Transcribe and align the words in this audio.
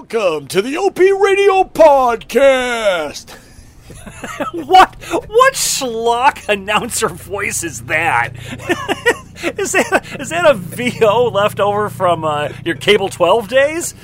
Welcome 0.00 0.48
to 0.48 0.62
the 0.62 0.78
Opie 0.78 1.12
Radio 1.12 1.62
Podcast. 1.62 3.32
what 4.66 4.96
what 4.96 5.52
schlock 5.52 6.48
announcer 6.48 7.10
voice 7.10 7.62
is 7.62 7.82
that? 7.82 8.34
is 9.58 9.72
that 9.72 10.16
is 10.18 10.30
that 10.30 10.50
a 10.50 10.54
VO 10.54 11.28
left 11.28 11.60
over 11.60 11.90
from 11.90 12.24
uh, 12.24 12.48
your 12.64 12.76
cable 12.76 13.10
twelve 13.10 13.48
days? 13.48 13.94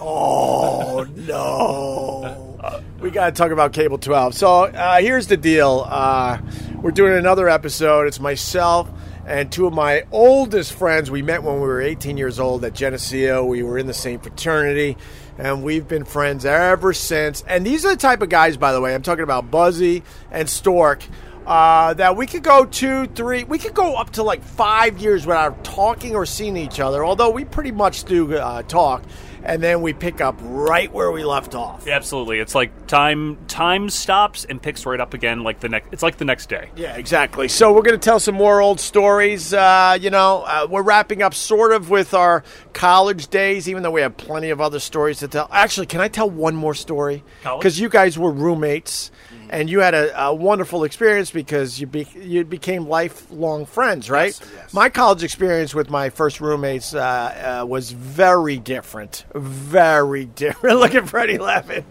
Oh 0.00 1.06
no! 1.14 2.56
we 2.98 3.12
got 3.12 3.26
to 3.26 3.32
talk 3.32 3.52
about 3.52 3.72
Cable 3.72 3.98
12. 3.98 4.34
So 4.34 4.64
uh, 4.64 5.00
here's 5.00 5.28
the 5.28 5.36
deal. 5.36 5.86
Uh, 5.88 6.38
we're 6.82 6.90
doing 6.90 7.16
another 7.16 7.48
episode. 7.48 8.08
It's 8.08 8.18
myself 8.18 8.90
and 9.26 9.50
two 9.50 9.66
of 9.66 9.72
my 9.72 10.04
oldest 10.12 10.72
friends. 10.72 11.10
We 11.10 11.22
met 11.22 11.42
when 11.42 11.56
we 11.56 11.60
were 11.60 11.80
18 11.80 12.16
years 12.16 12.38
old 12.38 12.64
at 12.64 12.74
Geneseo. 12.74 13.44
We 13.44 13.62
were 13.62 13.76
in 13.76 13.86
the 13.86 13.94
same 13.94 14.20
fraternity, 14.20 14.96
and 15.38 15.62
we've 15.62 15.86
been 15.86 16.04
friends 16.04 16.44
ever 16.44 16.92
since. 16.92 17.44
And 17.46 17.66
these 17.66 17.84
are 17.84 17.90
the 17.90 17.96
type 17.96 18.22
of 18.22 18.28
guys, 18.28 18.56
by 18.56 18.72
the 18.72 18.80
way. 18.80 18.94
I'm 18.94 19.02
talking 19.02 19.24
about 19.24 19.50
Buzzy 19.50 20.02
and 20.30 20.48
Stork. 20.48 21.04
Uh, 21.46 21.94
that 21.94 22.16
we 22.16 22.26
could 22.26 22.42
go 22.42 22.64
two, 22.64 23.06
three, 23.06 23.44
we 23.44 23.56
could 23.56 23.74
go 23.74 23.94
up 23.94 24.10
to 24.10 24.22
like 24.24 24.42
five 24.42 24.98
years 24.98 25.24
without 25.24 25.62
talking 25.62 26.16
or 26.16 26.26
seeing 26.26 26.56
each 26.56 26.80
other. 26.80 27.04
Although 27.04 27.30
we 27.30 27.44
pretty 27.44 27.70
much 27.70 28.02
do 28.02 28.36
uh, 28.36 28.62
talk, 28.62 29.04
and 29.44 29.62
then 29.62 29.80
we 29.80 29.92
pick 29.92 30.20
up 30.20 30.36
right 30.42 30.92
where 30.92 31.12
we 31.12 31.24
left 31.24 31.54
off. 31.54 31.86
Absolutely, 31.86 32.40
it's 32.40 32.54
like 32.56 32.88
time 32.88 33.38
time 33.46 33.88
stops 33.90 34.44
and 34.44 34.60
picks 34.60 34.84
right 34.84 34.98
up 34.98 35.14
again. 35.14 35.44
Like 35.44 35.60
the 35.60 35.68
next, 35.68 35.90
it's 35.92 36.02
like 36.02 36.16
the 36.16 36.24
next 36.24 36.48
day. 36.48 36.70
Yeah, 36.74 36.96
exactly. 36.96 37.46
So 37.46 37.72
we're 37.72 37.82
going 37.82 37.98
to 37.98 38.04
tell 38.04 38.18
some 38.18 38.34
more 38.34 38.60
old 38.60 38.80
stories. 38.80 39.54
Uh, 39.54 39.96
you 40.00 40.10
know, 40.10 40.42
uh, 40.46 40.66
we're 40.68 40.82
wrapping 40.82 41.22
up 41.22 41.32
sort 41.32 41.72
of 41.72 41.90
with 41.90 42.12
our 42.12 42.42
college 42.72 43.28
days, 43.28 43.68
even 43.68 43.84
though 43.84 43.92
we 43.92 44.00
have 44.00 44.16
plenty 44.16 44.50
of 44.50 44.60
other 44.60 44.80
stories 44.80 45.20
to 45.20 45.28
tell. 45.28 45.48
Actually, 45.52 45.86
can 45.86 46.00
I 46.00 46.08
tell 46.08 46.28
one 46.28 46.56
more 46.56 46.74
story? 46.74 47.22
Because 47.44 47.78
you 47.78 47.88
guys 47.88 48.18
were 48.18 48.32
roommates. 48.32 49.12
And 49.50 49.70
you 49.70 49.80
had 49.80 49.94
a, 49.94 50.26
a 50.26 50.34
wonderful 50.34 50.84
experience 50.84 51.30
because 51.30 51.80
you 51.80 51.86
be, 51.86 52.06
you 52.14 52.44
became 52.44 52.88
lifelong 52.88 53.66
friends, 53.66 54.10
right? 54.10 54.38
Yes, 54.38 54.50
yes. 54.54 54.74
My 54.74 54.88
college 54.88 55.22
experience 55.22 55.74
with 55.74 55.90
my 55.90 56.10
first 56.10 56.40
roommates 56.40 56.94
uh, 56.94 57.60
uh, 57.62 57.66
was 57.66 57.90
very 57.90 58.58
different, 58.58 59.24
very 59.34 60.26
different. 60.26 60.78
Look 60.80 60.94
at 60.94 61.08
Freddie 61.08 61.38
laughing. 61.38 61.84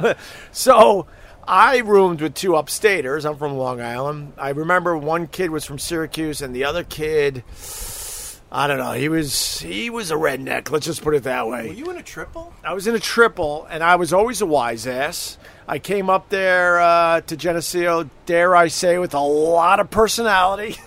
so 0.52 1.06
I 1.46 1.78
roomed 1.78 2.20
with 2.22 2.34
two 2.34 2.52
upstaters. 2.52 3.28
I'm 3.28 3.36
from 3.36 3.56
Long 3.56 3.80
Island. 3.80 4.32
I 4.38 4.50
remember 4.50 4.96
one 4.96 5.26
kid 5.26 5.50
was 5.50 5.64
from 5.64 5.78
Syracuse, 5.78 6.40
and 6.40 6.54
the 6.54 6.64
other 6.64 6.84
kid, 6.84 7.44
I 8.56 8.68
don't 8.68 8.78
know. 8.78 8.92
He 8.92 9.08
was 9.08 9.58
he 9.58 9.90
was 9.90 10.12
a 10.12 10.14
redneck. 10.14 10.70
Let's 10.70 10.86
just 10.86 11.02
put 11.02 11.16
it 11.16 11.24
that 11.24 11.48
way. 11.48 11.66
Were 11.66 11.74
you 11.74 11.90
in 11.90 11.96
a 11.96 12.04
triple? 12.04 12.54
I 12.62 12.72
was 12.72 12.86
in 12.86 12.94
a 12.94 13.00
triple, 13.00 13.66
and 13.68 13.82
I 13.82 13.96
was 13.96 14.12
always 14.12 14.40
a 14.40 14.46
wise 14.46 14.86
ass. 14.86 15.38
I 15.66 15.80
came 15.80 16.08
up 16.08 16.28
there 16.28 16.80
uh, 16.80 17.20
to 17.22 17.36
Geneseo, 17.36 18.08
dare 18.26 18.54
I 18.54 18.68
say, 18.68 18.98
with 18.98 19.12
a 19.12 19.18
lot 19.18 19.80
of 19.80 19.90
personality. 19.90 20.76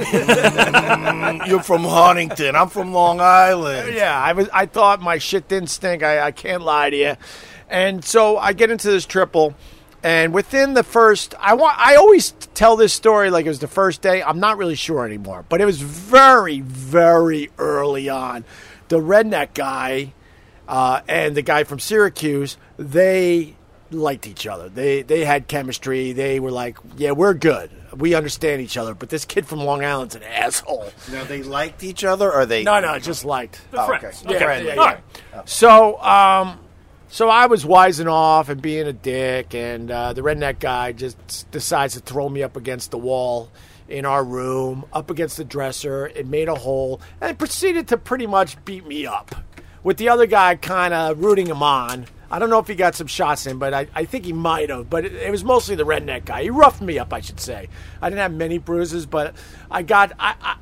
You're 1.50 1.62
from 1.62 1.84
Huntington. 1.84 2.56
I'm 2.56 2.70
from 2.70 2.94
Long 2.94 3.20
Island. 3.20 3.94
yeah, 3.94 4.18
I 4.18 4.32
was. 4.32 4.48
I 4.54 4.66
thought 4.66 5.02
my 5.02 5.18
shit 5.18 5.50
didn't 5.50 5.70
stink. 5.70 6.04
I, 6.04 6.22
I 6.22 6.32
can't 6.32 6.64
lie 6.64 6.90
to 6.90 6.96
you. 6.96 7.16
And 7.70 8.02
so 8.06 8.38
I 8.38 8.54
get 8.54 8.72
into 8.72 8.88
this 8.90 9.06
triple, 9.06 9.56
and 10.04 10.34
within 10.34 10.74
the 10.74 10.84
first, 10.84 11.34
I 11.40 11.54
want. 11.56 11.78
I 11.80 11.96
always 11.96 12.32
tell 12.54 12.76
this 12.76 12.94
story 12.94 13.30
like 13.30 13.46
it 13.46 13.50
was 13.50 13.60
the 13.60 13.68
first 13.68 14.02
day. 14.02 14.22
I'm 14.24 14.40
not 14.40 14.58
really 14.58 14.76
sure 14.76 15.06
anymore, 15.06 15.46
but 15.50 15.60
it 15.62 15.66
was 15.66 15.82
very, 15.82 16.62
very 16.62 17.50
early 17.58 18.08
on. 18.10 18.46
The 18.90 19.00
redneck 19.00 19.54
guy 19.54 20.14
uh, 20.68 21.02
and 21.08 21.36
the 21.36 21.42
guy 21.42 21.64
from 21.66 21.80
Syracuse, 21.80 22.58
they 22.78 23.56
liked 23.92 24.28
each 24.28 24.46
other. 24.48 24.70
They 24.70 25.02
they 25.02 25.26
had 25.26 25.48
chemistry. 25.48 26.12
They 26.14 26.40
were 26.40 26.52
like, 26.52 26.78
yeah, 26.98 27.12
we're 27.12 27.34
good. 27.34 27.72
We 27.96 28.14
understand 28.16 28.62
each 28.62 28.78
other. 28.78 28.94
But 28.94 29.10
this 29.10 29.26
kid 29.26 29.48
from 29.48 29.60
Long 29.60 29.84
Island's 29.84 30.14
an 30.16 30.24
asshole. 30.24 30.90
Now 31.12 31.24
they 31.24 31.42
liked 31.42 31.84
each 31.84 32.04
other, 32.04 32.32
or 32.32 32.46
they? 32.46 32.64
No, 32.64 32.80
no, 32.80 33.00
just 33.00 33.26
liked. 33.26 33.60
The 33.72 33.82
Oh, 33.82 33.88
friends. 33.88 34.24
okay. 34.26 34.36
Okay. 34.36 34.46
Friendly. 34.46 34.72
All 34.74 34.86
right. 34.86 35.00
So, 35.50 36.00
um, 36.02 36.60
so 37.10 37.30
I 37.30 37.46
was 37.46 37.64
wising 37.64 38.12
off 38.12 38.50
and 38.50 38.62
being 38.62 38.88
a 38.88 38.94
dick, 38.94 39.56
and 39.56 39.90
uh, 39.90 40.14
the 40.14 40.22
redneck 40.22 40.60
guy 40.60 40.92
just 40.92 41.50
decides 41.52 41.94
to 41.94 42.00
throw 42.00 42.28
me 42.30 42.44
up 42.44 42.56
against 42.58 42.92
the 42.92 42.98
wall 42.98 43.50
in 43.88 44.06
our 44.06 44.24
room, 44.24 44.86
up 44.92 45.10
against 45.10 45.38
the 45.38 45.46
dresser. 45.46 46.08
It 46.08 46.28
made 46.28 46.50
a 46.50 46.56
hole, 46.56 47.02
and 47.22 47.38
proceeded 47.40 47.88
to 47.90 47.98
pretty 47.98 48.28
much 48.28 48.64
beat 48.66 48.86
me 48.86 49.06
up, 49.06 49.36
with 49.84 49.98
the 49.98 50.10
other 50.10 50.26
guy 50.26 50.56
kind 50.56 50.94
of 50.94 51.20
rooting 51.20 51.48
him 51.48 51.64
on. 51.64 52.08
I 52.30 52.40
don't 52.40 52.50
know 52.50 52.60
if 52.60 52.68
he 52.68 52.76
got 52.76 52.94
some 52.94 53.08
shots 53.08 53.48
in, 53.48 53.58
but 53.58 53.74
I, 53.74 53.88
I 53.96 54.04
think 54.04 54.26
he 54.26 54.34
might 54.34 54.70
have. 54.70 54.90
But 54.90 55.06
it, 55.06 55.14
it 55.14 55.32
was 55.32 55.46
mostly 55.46 55.76
the 55.76 55.86
redneck 55.86 56.26
guy. 56.26 56.44
He 56.44 56.50
roughed 56.50 56.82
me 56.82 57.00
up, 57.00 57.14
I 57.14 57.22
should 57.22 57.40
say. 57.40 57.70
I 58.02 58.10
didn't 58.10 58.22
have 58.22 58.34
many 58.34 58.58
bruises, 58.58 59.06
but 59.06 59.36
I 59.72 59.84
got 59.84 60.12
I. 60.20 60.36
I 60.42 60.58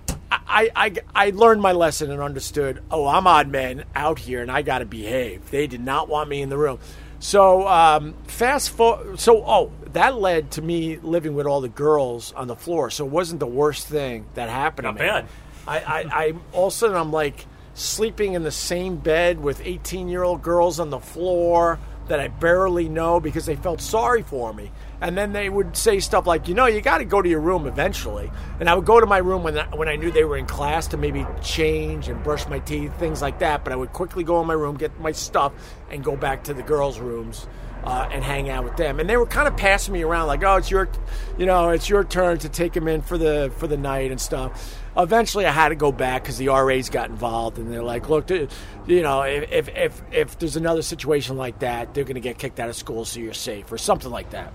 I, 0.48 0.70
I, 0.76 0.94
I 1.14 1.30
learned 1.32 1.62
my 1.62 1.72
lesson 1.72 2.12
and 2.12 2.22
understood. 2.22 2.84
Oh, 2.92 3.08
I'm 3.08 3.28
odd 3.28 3.48
man 3.48 3.86
out 3.96 4.20
here, 4.20 4.42
and 4.42 4.52
I 4.52 4.62
got 4.62 4.80
to 4.80 4.86
behave. 4.86 5.50
They 5.50 5.68
did 5.68 5.82
not 5.82 6.08
want 6.08 6.30
me 6.30 6.42
in 6.42 6.50
the 6.50 6.58
room. 6.58 6.80
So 7.20 7.68
um, 7.68 8.14
fast 8.28 8.70
forward. 8.70 9.20
So 9.20 9.44
oh, 9.46 9.72
that 9.94 10.16
led 10.20 10.52
to 10.52 10.62
me 10.62 10.98
living 10.98 11.34
with 11.34 11.48
all 11.48 11.62
the 11.62 11.70
girls 11.70 12.32
on 12.34 12.48
the 12.48 12.56
floor. 12.56 12.90
So 12.90 13.06
it 13.06 13.12
wasn't 13.12 13.40
the 13.40 13.48
worst 13.48 13.88
thing 13.88 14.26
that 14.36 14.50
happened. 14.50 14.86
Not 14.86 14.98
to 14.98 15.04
me. 15.04 15.08
bad. 15.08 15.26
I, 15.68 15.80
I, 15.80 16.26
I 16.26 16.34
all 16.54 16.68
of 16.68 16.74
a 16.74 16.76
sudden 16.76 16.96
I'm 16.96 17.12
like 17.12 17.46
sleeping 17.74 18.34
in 18.34 18.44
the 18.44 18.52
same 18.52 18.98
bed 18.98 19.42
with 19.42 19.62
18 19.64 20.08
year 20.08 20.24
old 20.24 20.42
girls 20.42 20.80
on 20.80 20.90
the 20.90 21.00
floor 21.00 21.80
that 22.08 22.20
I 22.20 22.28
barely 22.28 22.88
know 22.88 23.20
because 23.20 23.46
they 23.46 23.56
felt 23.56 23.82
sorry 23.82 24.22
for 24.22 24.54
me. 24.54 24.72
And 25.02 25.18
then 25.18 25.34
they 25.34 25.50
would 25.50 25.76
say 25.76 26.00
stuff 26.00 26.26
like, 26.26 26.48
you 26.48 26.54
know, 26.54 26.66
you 26.66 26.82
got 26.82 27.00
to 27.00 27.06
go 27.06 27.22
to 27.22 27.28
your 27.28 27.42
room 27.42 27.68
eventually. 27.68 28.32
And 28.60 28.70
I 28.70 28.76
would 28.76 28.86
go 28.86 29.00
to 29.00 29.06
my 29.06 29.18
room 29.18 29.44
when, 29.44 29.58
when 29.72 29.88
I 29.88 29.96
knew 29.96 30.12
they 30.12 30.24
were 30.24 30.38
in 30.38 30.46
class 30.46 30.88
to 30.88 30.98
maybe 30.98 31.26
change 31.42 32.08
and 32.08 32.24
brush 32.24 32.48
my 32.48 32.60
teeth, 32.60 32.94
things 32.98 33.22
like 33.22 33.40
that. 33.40 33.64
But 33.64 33.74
I 33.74 33.76
would 33.76 33.94
quickly 33.94 34.24
go 34.24 34.40
in 34.42 34.48
my 34.48 34.54
room, 34.54 34.78
get 34.78 35.00
my 35.00 35.12
stuff, 35.12 35.54
and 35.90 36.04
go 36.04 36.16
back 36.16 36.46
to 36.46 36.54
the 36.54 36.64
girls' 36.64 37.00
rooms 37.00 37.48
uh, 37.86 38.08
and 38.12 38.24
hang 38.24 38.50
out 38.50 38.64
with 38.64 38.76
them. 38.78 39.00
And 39.00 39.10
they 39.10 39.16
were 39.16 39.28
kind 39.28 39.48
of 39.48 39.56
passing 39.56 39.94
me 39.94 40.04
around 40.04 40.28
like, 40.28 40.44
"Oh, 40.44 40.56
it's 40.56 40.72
your, 40.72 40.90
you 41.38 41.46
know, 41.46 41.70
it's 41.70 41.88
your 41.88 42.04
turn 42.04 42.40
to 42.40 42.50
take 42.50 42.74
them 42.74 42.88
in 42.88 43.02
for 43.02 43.18
the 43.18 43.52
for 43.58 43.68
the 43.68 43.78
night 43.78 44.12
and 44.12 44.20
stuff." 44.20 44.82
Eventually, 44.98 45.46
I 45.46 45.52
had 45.52 45.70
to 45.70 45.76
go 45.76 45.92
back 45.92 46.24
because 46.24 46.38
the 46.38 46.48
RAs 46.48 46.90
got 46.90 47.10
involved, 47.10 47.60
and 47.60 47.72
they're 47.72 47.84
like, 47.84 48.10
"Look, 48.10 48.30
you 48.30 48.48
know, 48.88 49.22
if 49.22 49.70
if, 49.70 50.02
if 50.12 50.40
there's 50.40 50.56
another 50.56 50.82
situation 50.82 51.38
like 51.38 51.60
that, 51.60 51.94
they're 51.94 52.06
going 52.06 52.16
to 52.16 52.22
get 52.22 52.40
kicked 52.40 52.60
out 52.60 52.70
of 52.70 52.76
school, 52.76 53.06
so 53.06 53.20
you're 53.20 53.34
safe, 53.34 53.72
or 53.72 53.78
something 53.78 54.12
like 54.12 54.32
that." 54.32 54.52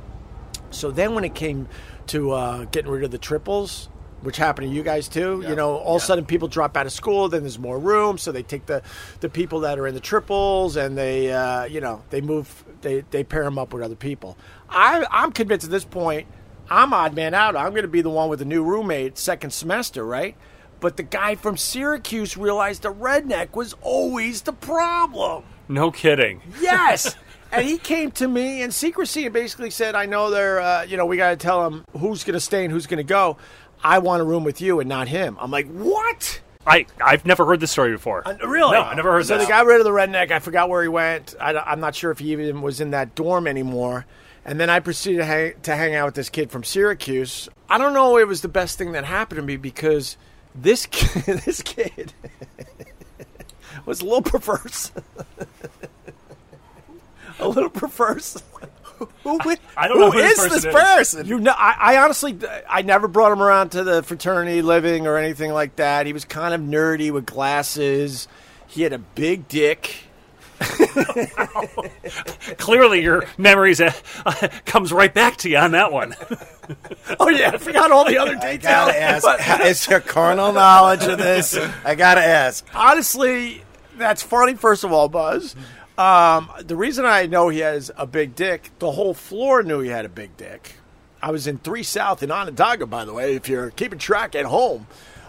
So 0.70 0.91
then, 0.91 1.14
when 1.14 1.25
it 1.25 1.34
came 1.34 1.69
to 2.08 2.32
uh, 2.32 2.64
getting 2.66 2.91
rid 2.91 3.04
of 3.04 3.10
the 3.10 3.19
triples, 3.19 3.88
which 4.22 4.36
happened 4.36 4.69
to 4.69 4.75
you 4.75 4.82
guys 4.82 5.08
too, 5.08 5.42
you 5.48 5.54
know, 5.56 5.76
all 5.76 5.97
of 5.97 6.03
a 6.03 6.04
sudden 6.04 6.26
people 6.26 6.47
drop 6.48 6.76
out 6.76 6.84
of 6.86 6.92
school, 6.92 7.28
then 7.28 7.42
there's 7.42 7.58
more 7.58 7.78
room, 7.78 8.19
so 8.19 8.32
they 8.32 8.42
take 8.42 8.66
the 8.66 8.82
the 9.20 9.28
people 9.28 9.60
that 9.60 9.78
are 9.78 9.86
in 9.86 9.94
the 9.94 10.00
triples 10.00 10.76
and 10.76 10.97
they, 10.97 11.32
uh, 11.32 11.64
you 11.64 11.80
know, 11.80 12.03
they 12.10 12.20
move, 12.20 12.64
they 12.82 13.00
they 13.10 13.25
pair 13.25 13.44
them 13.44 13.59
up 13.59 13.72
with 13.72 13.82
other 13.82 13.94
people. 13.97 14.36
I 14.69 15.06
I'm 15.10 15.32
convinced 15.32 15.64
at 15.64 15.70
this 15.70 15.84
point, 15.84 16.26
I'm 16.69 16.92
odd 16.92 17.14
man 17.14 17.34
out. 17.34 17.56
I'm 17.56 17.70
going 17.70 17.82
to 17.82 17.88
be 17.88 18.03
the 18.03 18.10
one 18.10 18.28
with 18.28 18.42
a 18.42 18.44
new 18.44 18.62
roommate 18.62 19.16
second 19.19 19.53
semester, 19.53 20.04
right? 20.04 20.36
But 20.80 20.97
the 20.97 21.03
guy 21.03 21.34
from 21.34 21.56
Syracuse 21.56 22.36
realized 22.36 22.82
the 22.82 22.92
redneck 22.92 23.54
was 23.54 23.75
always 23.82 24.42
the 24.42 24.53
problem. 24.53 25.44
No 25.69 25.91
kidding. 25.91 26.41
Yes. 26.60 27.16
and 27.53 27.66
he 27.66 27.78
came 27.78 28.11
to 28.12 28.28
me 28.28 28.62
in 28.62 28.71
secrecy 28.71 29.25
and 29.25 29.33
basically 29.33 29.71
said, 29.71 29.94
I 29.94 30.06
know 30.06 30.31
they're, 30.31 30.61
uh, 30.61 30.83
you 30.84 30.97
know, 30.97 31.06
we 31.06 31.16
got 31.16 31.31
to 31.31 31.37
tell 31.37 31.66
him 31.66 31.84
who's 31.99 32.25
going 32.25 32.34
to 32.34 32.41
stay 32.41 32.65
and 32.65 32.72
who's 32.72 32.87
going 32.87 32.99
to 32.99 33.05
go. 33.05 33.37
I 33.83 33.99
want 33.99 34.21
a 34.21 34.25
room 34.25 34.44
with 34.44 34.61
you 34.61 34.81
and 34.81 34.88
not 34.88 35.09
him. 35.09 35.37
I'm 35.41 35.50
like, 35.50 35.69
what? 35.71 36.41
I 36.66 36.87
I've 37.03 37.25
never 37.25 37.47
heard 37.47 37.60
this 37.60 37.71
story 37.71 37.93
before. 37.93 38.27
Uh, 38.27 38.37
really? 38.47 38.72
No, 38.72 38.83
I 38.83 38.94
never 38.94 39.12
heard 39.12 39.27
so 39.27 39.39
this. 39.39 39.47
they 39.47 39.50
got 39.50 39.65
rid 39.65 39.78
of 39.78 39.84
the 39.84 39.91
redneck. 39.91 40.31
I 40.31 40.39
forgot 40.39 40.69
where 40.69 40.83
he 40.83 40.89
went. 40.89 41.34
I, 41.41 41.72
am 41.72 41.80
not 41.80 41.95
sure 41.95 42.10
if 42.10 42.19
he 42.19 42.33
even 42.33 42.60
was 42.60 42.80
in 42.80 42.91
that 42.91 43.15
dorm 43.15 43.47
anymore. 43.47 44.07
And 44.45 44.59
then 44.60 44.71
I 44.71 44.80
proceeded 44.80 45.19
to 45.19 45.24
hang, 45.24 45.53
to 45.63 45.77
hang 45.77 45.95
out 45.95 46.07
with 46.07 46.15
this 46.15 46.28
kid 46.28 46.51
from 46.51 46.65
Syracuse. 46.65 47.48
I 47.69 47.78
don't 47.78 47.95
know 47.95 48.16
if 48.16 48.22
it 48.22 48.27
was 48.27 48.42
the 48.42 48.48
best 48.48 48.78
thing 48.78 48.92
that 48.92 49.04
happened 49.04 49.39
to 49.39 49.42
me 49.42 49.57
because 49.57 50.16
this 50.54 50.86
kid, 50.91 51.41
this 51.45 51.63
kid 51.63 52.13
was 53.86 54.01
a 54.01 54.04
little 54.04 54.22
perverse. 54.22 54.92
a 57.41 57.48
little 57.48 57.71
perverse. 57.71 58.42
Who, 58.98 59.39
wi- 59.39 59.57
I 59.78 59.89
don't 59.89 59.98
know 59.98 60.10
who 60.10 60.19
who 60.19 60.22
this 60.22 60.37
person 60.39 60.51
this 60.53 60.65
is. 60.66 60.75
person? 60.75 61.27
You 61.27 61.39
know, 61.41 61.54
I, 61.57 61.75
I 61.78 61.97
honestly, 62.03 62.39
I 62.69 62.83
never 62.83 63.09
brought 63.09 63.33
him 63.33 63.42
around 63.42 63.71
to 63.71 63.83
the 63.83 64.03
fraternity 64.03 64.60
living 64.60 65.07
or 65.07 65.16
anything 65.16 65.53
like 65.53 65.77
that. 65.77 66.04
He 66.07 66.13
was 66.13 66.25
kind 66.27 66.53
of 66.54 66.60
nerdy 66.60 67.10
with 67.10 67.25
glasses. 67.25 68.28
He 68.66 68.83
had 68.83 68.92
a 68.92 68.98
big 68.98 69.48
dick. 69.48 70.04
Clearly, 72.59 73.03
your 73.03 73.25
memories 73.39 73.81
uh, 73.81 73.93
uh, 74.27 74.48
comes 74.66 74.93
right 74.93 75.13
back 75.13 75.36
to 75.39 75.48
you 75.48 75.57
on 75.57 75.72
that 75.72 75.93
one. 75.93 76.15
Oh 77.19 77.28
yeah, 77.28 77.51
I 77.53 77.57
forgot 77.59 77.91
all 77.91 78.04
the 78.04 78.16
other 78.19 78.36
details. 78.36 78.63
gotta 78.63 78.97
ask. 78.97 79.60
is 79.66 79.84
there 79.86 79.98
carnal 80.01 80.53
knowledge 80.53 81.03
of 81.03 81.19
this? 81.19 81.59
I 81.84 81.97
gotta 81.97 82.21
ask. 82.21 82.65
honestly, 82.72 83.65
That's 83.97 84.22
funny, 84.22 84.54
first 84.54 84.84
of 84.84 84.93
all, 84.93 85.09
Buzz. 85.09 85.57
Um, 86.00 86.50
the 86.58 86.76
reason 86.76 87.04
I 87.04 87.26
know 87.26 87.50
he 87.50 87.58
has 87.58 87.91
a 87.94 88.06
big 88.06 88.34
dick, 88.34 88.70
the 88.78 88.92
whole 88.92 89.12
floor 89.12 89.62
knew 89.62 89.80
he 89.80 89.91
had 89.91 90.06
a 90.06 90.08
big 90.08 90.34
dick. 90.38 90.76
I 91.20 91.30
was 91.30 91.47
in 91.47 91.58
3 91.58 91.82
South 91.82 92.22
in 92.22 92.30
Onondaga, 92.30 92.86
by 92.86 93.04
the 93.04 93.12
way, 93.12 93.34
if 93.34 93.50
you're 93.50 93.68
keeping 93.68 93.98
track 93.98 94.34
at 94.34 94.47
home, 94.47 94.86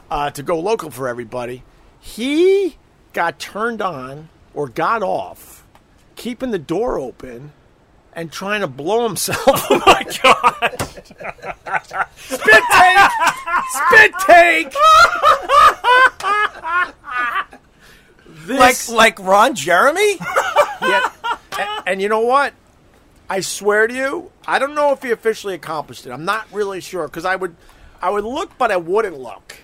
uh, 0.10 0.30
to 0.32 0.42
go 0.42 0.58
local 0.58 0.90
for 0.90 1.10
everybody. 1.10 1.64
He 2.00 2.78
got 3.12 3.38
turned 3.38 3.82
on 3.82 4.30
or 4.54 4.70
got 4.70 5.04
off, 5.04 5.66
keeping 6.16 6.52
the 6.52 6.60
door 6.60 6.98
open 6.98 7.52
and 8.14 8.32
trying 8.32 8.62
to 8.62 8.68
blow 8.68 9.06
himself. 9.06 9.42
Oh 9.70 9.84
my 9.86 10.04
god! 10.24 10.80
Spit 12.16 12.64
take! 12.72 13.12
Spit 13.74 14.14
take! 14.26 14.74
Like 18.48 18.70
This- 18.76 18.90
like 18.90 19.20
Ron 19.20 19.56
Jeremy? 19.56 20.18
Yeah. 20.82 21.12
and, 21.60 21.70
and 21.86 22.02
you 22.02 22.10
know 22.10 22.22
what? 22.22 22.54
I 23.30 23.42
swear 23.42 23.86
to 23.86 23.94
you, 23.94 24.32
I 24.48 24.58
don't 24.58 24.74
know 24.74 24.94
if 24.94 25.04
he 25.04 25.12
officially 25.12 25.54
accomplished 25.54 26.08
it. 26.08 26.12
I'm 26.12 26.26
not 26.26 26.48
really 26.52 26.82
sure 26.82 27.08
because 27.08 27.24
I 27.24 27.36
would, 27.36 27.56
I 28.02 28.10
would 28.10 28.24
look, 28.24 28.58
but 28.58 28.72
I 28.72 28.78
wouldn't 28.78 29.20
look. 29.20 29.58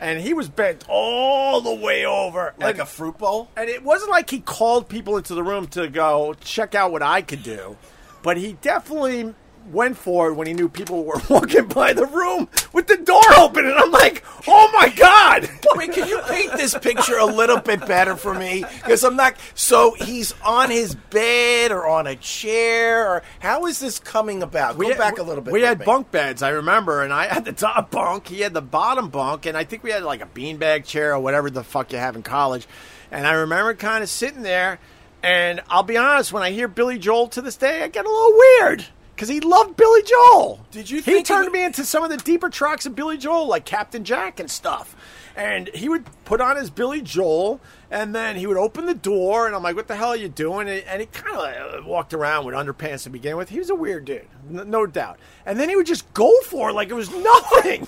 And 0.00 0.20
he 0.20 0.32
was 0.32 0.48
bent 0.48 0.84
all 0.88 1.60
the 1.60 1.74
way 1.74 2.06
over, 2.06 2.54
like 2.58 2.74
and, 2.76 2.82
a 2.82 2.86
fruit 2.86 3.18
bowl? 3.18 3.48
and 3.56 3.68
it 3.68 3.82
wasn't 3.82 4.12
like 4.12 4.30
he 4.30 4.38
called 4.38 4.88
people 4.88 5.16
into 5.16 5.34
the 5.34 5.42
room 5.42 5.66
to 5.68 5.88
go 5.88 6.34
check 6.40 6.76
out 6.76 6.92
what 6.92 7.02
I 7.02 7.20
could 7.20 7.42
do, 7.42 7.76
but 8.22 8.36
he 8.36 8.52
definitely 8.62 9.34
went 9.66 9.96
for 9.96 10.30
it 10.30 10.34
when 10.34 10.46
he 10.46 10.52
knew 10.52 10.68
people 10.68 11.04
were 11.04 11.20
walking 11.30 11.66
by 11.66 11.92
the 11.92 12.06
room 12.06 12.48
with 12.72 12.86
the 12.86 12.96
door 12.96 13.22
open, 13.38 13.64
and 13.66 13.74
I'm 13.74 13.90
like, 13.90 14.24
oh 14.46 14.70
my 14.72 14.88
god! 14.88 15.48
Wait, 15.74 15.92
can 15.92 16.08
you 16.08 16.20
paint 16.28 16.52
this 16.52 16.76
picture 16.76 17.16
a 17.18 17.26
little 17.26 17.58
bit 17.58 17.86
better 17.86 18.16
for 18.16 18.34
me? 18.34 18.64
Because 18.82 19.04
I'm 19.04 19.16
not. 19.16 19.36
So 19.54 19.94
he's 19.94 20.34
on 20.44 20.70
his 20.70 20.94
bed 20.94 21.72
or 21.72 21.86
on 21.88 22.06
a 22.06 22.16
chair, 22.16 23.08
or 23.08 23.22
how 23.38 23.66
is 23.66 23.78
this 23.80 23.98
coming 23.98 24.42
about? 24.42 24.78
Go 24.78 24.88
had- 24.88 24.98
back 24.98 25.18
a 25.18 25.22
little 25.22 25.42
bit. 25.42 25.52
We 25.52 25.62
had 25.62 25.78
me. 25.80 25.84
bunk 25.84 26.10
beds, 26.10 26.42
I 26.42 26.50
remember, 26.50 27.02
and 27.02 27.12
I 27.12 27.26
had 27.26 27.44
the 27.44 27.52
top 27.52 27.90
bunk. 27.90 28.28
He 28.28 28.40
had 28.40 28.54
the 28.54 28.62
bottom 28.62 29.08
bunk, 29.08 29.46
and 29.46 29.56
I 29.56 29.64
think 29.64 29.82
we 29.82 29.90
had 29.90 30.02
like 30.02 30.22
a 30.22 30.26
beanbag 30.26 30.84
chair 30.84 31.14
or 31.14 31.20
whatever 31.20 31.50
the 31.50 31.64
fuck 31.64 31.92
you 31.92 31.98
have 31.98 32.16
in 32.16 32.22
college. 32.22 32.66
And 33.10 33.26
I 33.26 33.32
remember 33.32 33.74
kind 33.74 34.02
of 34.02 34.08
sitting 34.08 34.42
there, 34.42 34.78
and 35.22 35.60
I'll 35.68 35.82
be 35.82 35.96
honest, 35.96 36.32
when 36.32 36.42
I 36.42 36.50
hear 36.50 36.68
Billy 36.68 36.98
Joel 36.98 37.28
to 37.28 37.42
this 37.42 37.56
day, 37.56 37.82
I 37.82 37.88
get 37.88 38.04
a 38.06 38.08
little 38.08 38.32
weird 38.32 38.86
because 39.20 39.28
he 39.28 39.40
loved 39.40 39.76
Billy 39.76 40.02
Joel. 40.02 40.64
Did 40.70 40.88
you 40.88 40.96
He 40.96 41.02
think 41.02 41.16
he 41.18 41.22
turned 41.24 41.44
would- 41.44 41.52
me 41.52 41.62
into 41.62 41.84
some 41.84 42.02
of 42.02 42.08
the 42.08 42.16
deeper 42.16 42.48
tracks 42.48 42.86
of 42.86 42.94
Billy 42.94 43.18
Joel, 43.18 43.46
like 43.48 43.66
Captain 43.66 44.02
Jack 44.02 44.40
and 44.40 44.50
stuff. 44.50 44.96
And 45.36 45.68
he 45.74 45.90
would 45.90 46.06
put 46.24 46.40
on 46.40 46.56
his 46.56 46.70
Billy 46.70 47.02
Joel, 47.02 47.60
and 47.90 48.14
then 48.14 48.36
he 48.36 48.46
would 48.46 48.56
open 48.56 48.86
the 48.86 48.94
door, 48.94 49.46
and 49.46 49.54
I'm 49.54 49.62
like, 49.62 49.76
"What 49.76 49.88
the 49.88 49.94
hell 49.96 50.08
are 50.08 50.16
you 50.16 50.30
doing?" 50.30 50.70
And, 50.70 50.82
and 50.86 51.00
he 51.02 51.06
kind 51.06 51.36
of 51.36 51.84
uh, 51.84 51.86
walked 51.86 52.14
around 52.14 52.46
with 52.46 52.54
underpants 52.54 53.02
to 53.04 53.10
begin 53.10 53.36
with. 53.36 53.50
He 53.50 53.58
was 53.58 53.68
a 53.68 53.74
weird 53.74 54.06
dude, 54.06 54.26
no 54.48 54.86
doubt. 54.86 55.18
And 55.44 55.60
then 55.60 55.68
he 55.68 55.76
would 55.76 55.86
just 55.86 56.12
go 56.14 56.32
for 56.46 56.70
it 56.70 56.72
like 56.72 56.88
it 56.88 56.94
was 56.94 57.10
nothing. 57.14 57.86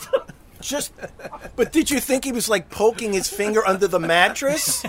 Just, 0.63 0.93
but 1.57 1.73
did 1.73 1.91
you 1.91 2.01
think 2.01 2.25
he 2.25 2.33
was 2.33 2.49
like 2.49 2.71
poking 2.71 3.13
his 3.13 3.29
finger 3.29 3.67
under 3.67 3.87
the 3.89 4.01
mattress, 4.01 4.85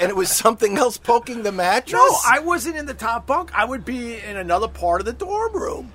and 0.00 0.08
it 0.10 0.16
was 0.16 0.30
something 0.30 0.76
else 0.76 0.98
poking 0.98 1.42
the 1.42 1.52
mattress? 1.52 1.92
no, 1.92 2.16
I 2.26 2.40
wasn't 2.40 2.76
in 2.76 2.86
the 2.86 2.94
top 2.94 3.26
bunk. 3.26 3.54
I 3.54 3.64
would 3.64 3.84
be 3.84 4.16
in 4.18 4.36
another 4.36 4.68
part 4.68 5.00
of 5.00 5.06
the 5.06 5.12
dorm 5.12 5.52
room. 5.52 5.92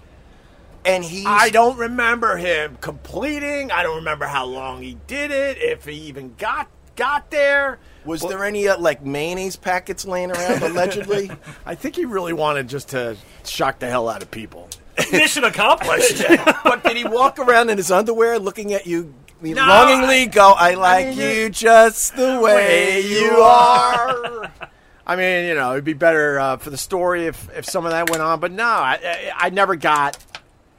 and 0.85 1.03
he, 1.03 1.25
I 1.25 1.50
don't 1.50 1.77
remember 1.77 2.38
him 2.38 2.77
completing. 2.80 3.71
I 3.71 3.83
don't 3.83 3.97
remember 3.97 4.25
how 4.25 4.45
long 4.45 4.81
he 4.81 4.97
did 5.07 5.31
it. 5.31 5.57
If 5.57 5.86
he 5.86 5.94
even 5.94 6.36
got 6.38 6.69
got 6.95 7.31
there. 7.31 7.79
Was 8.06 8.21
there 8.21 8.44
any 8.44 8.68
uh, 8.68 8.77
like 8.77 9.03
mayonnaise 9.06 9.56
packets 9.56 10.06
laying 10.06 10.31
around 10.31 10.62
allegedly? 10.62 11.31
I 11.65 11.75
think 11.75 11.95
he 11.95 12.06
really 12.06 12.33
wanted 12.33 12.68
just 12.68 12.89
to 12.89 13.15
shock 13.45 13.79
the 13.79 13.89
hell 13.89 14.09
out 14.09 14.21
of 14.21 14.29
people. 14.29 14.69
Mission 15.12 15.44
accomplished. 15.44 16.24
but 16.63 16.83
did 16.83 16.97
he 16.97 17.03
walk 17.06 17.39
around 17.39 17.69
in 17.69 17.77
his 17.77 17.89
underwear 17.91 18.38
looking 18.38 18.74
at 18.74 18.86
you 18.86 19.13
No, 19.51 19.67
longingly? 19.67 20.27
go, 20.27 20.53
I 20.53 20.75
like 20.75 21.09
mean, 21.09 21.17
you 21.17 21.49
just 21.49 22.15
the 22.15 22.39
way 22.39 23.01
you 23.01 23.29
are. 23.41 24.51
I 25.05 25.15
mean, 25.17 25.47
you 25.47 25.55
know, 25.55 25.73
it'd 25.73 25.83
be 25.83 25.93
better 25.93 26.39
uh, 26.39 26.57
for 26.57 26.69
the 26.69 26.77
story 26.77 27.27
if, 27.27 27.49
if 27.55 27.65
some 27.65 27.85
of 27.85 27.91
that 27.91 28.09
went 28.09 28.23
on. 28.23 28.39
But 28.39 28.51
no, 28.53 28.63
I, 28.63 28.99
I, 29.03 29.31
I 29.35 29.49
never 29.49 29.75
got, 29.75 30.17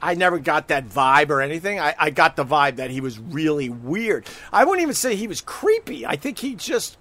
I 0.01 0.15
never 0.15 0.39
got 0.39 0.69
that 0.69 0.87
vibe 0.87 1.29
or 1.29 1.41
anything. 1.41 1.79
I, 1.79 1.93
I 1.97 2.09
got 2.09 2.35
the 2.35 2.45
vibe 2.45 2.77
that 2.77 2.89
he 2.89 3.01
was 3.01 3.19
really 3.19 3.69
weird. 3.69 4.25
I 4.51 4.65
wouldn't 4.65 4.81
even 4.81 4.95
say 4.95 5.15
he 5.15 5.27
was 5.27 5.41
creepy. 5.41 6.07
I 6.07 6.15
think 6.15 6.39
he 6.39 6.55
just, 6.55 6.97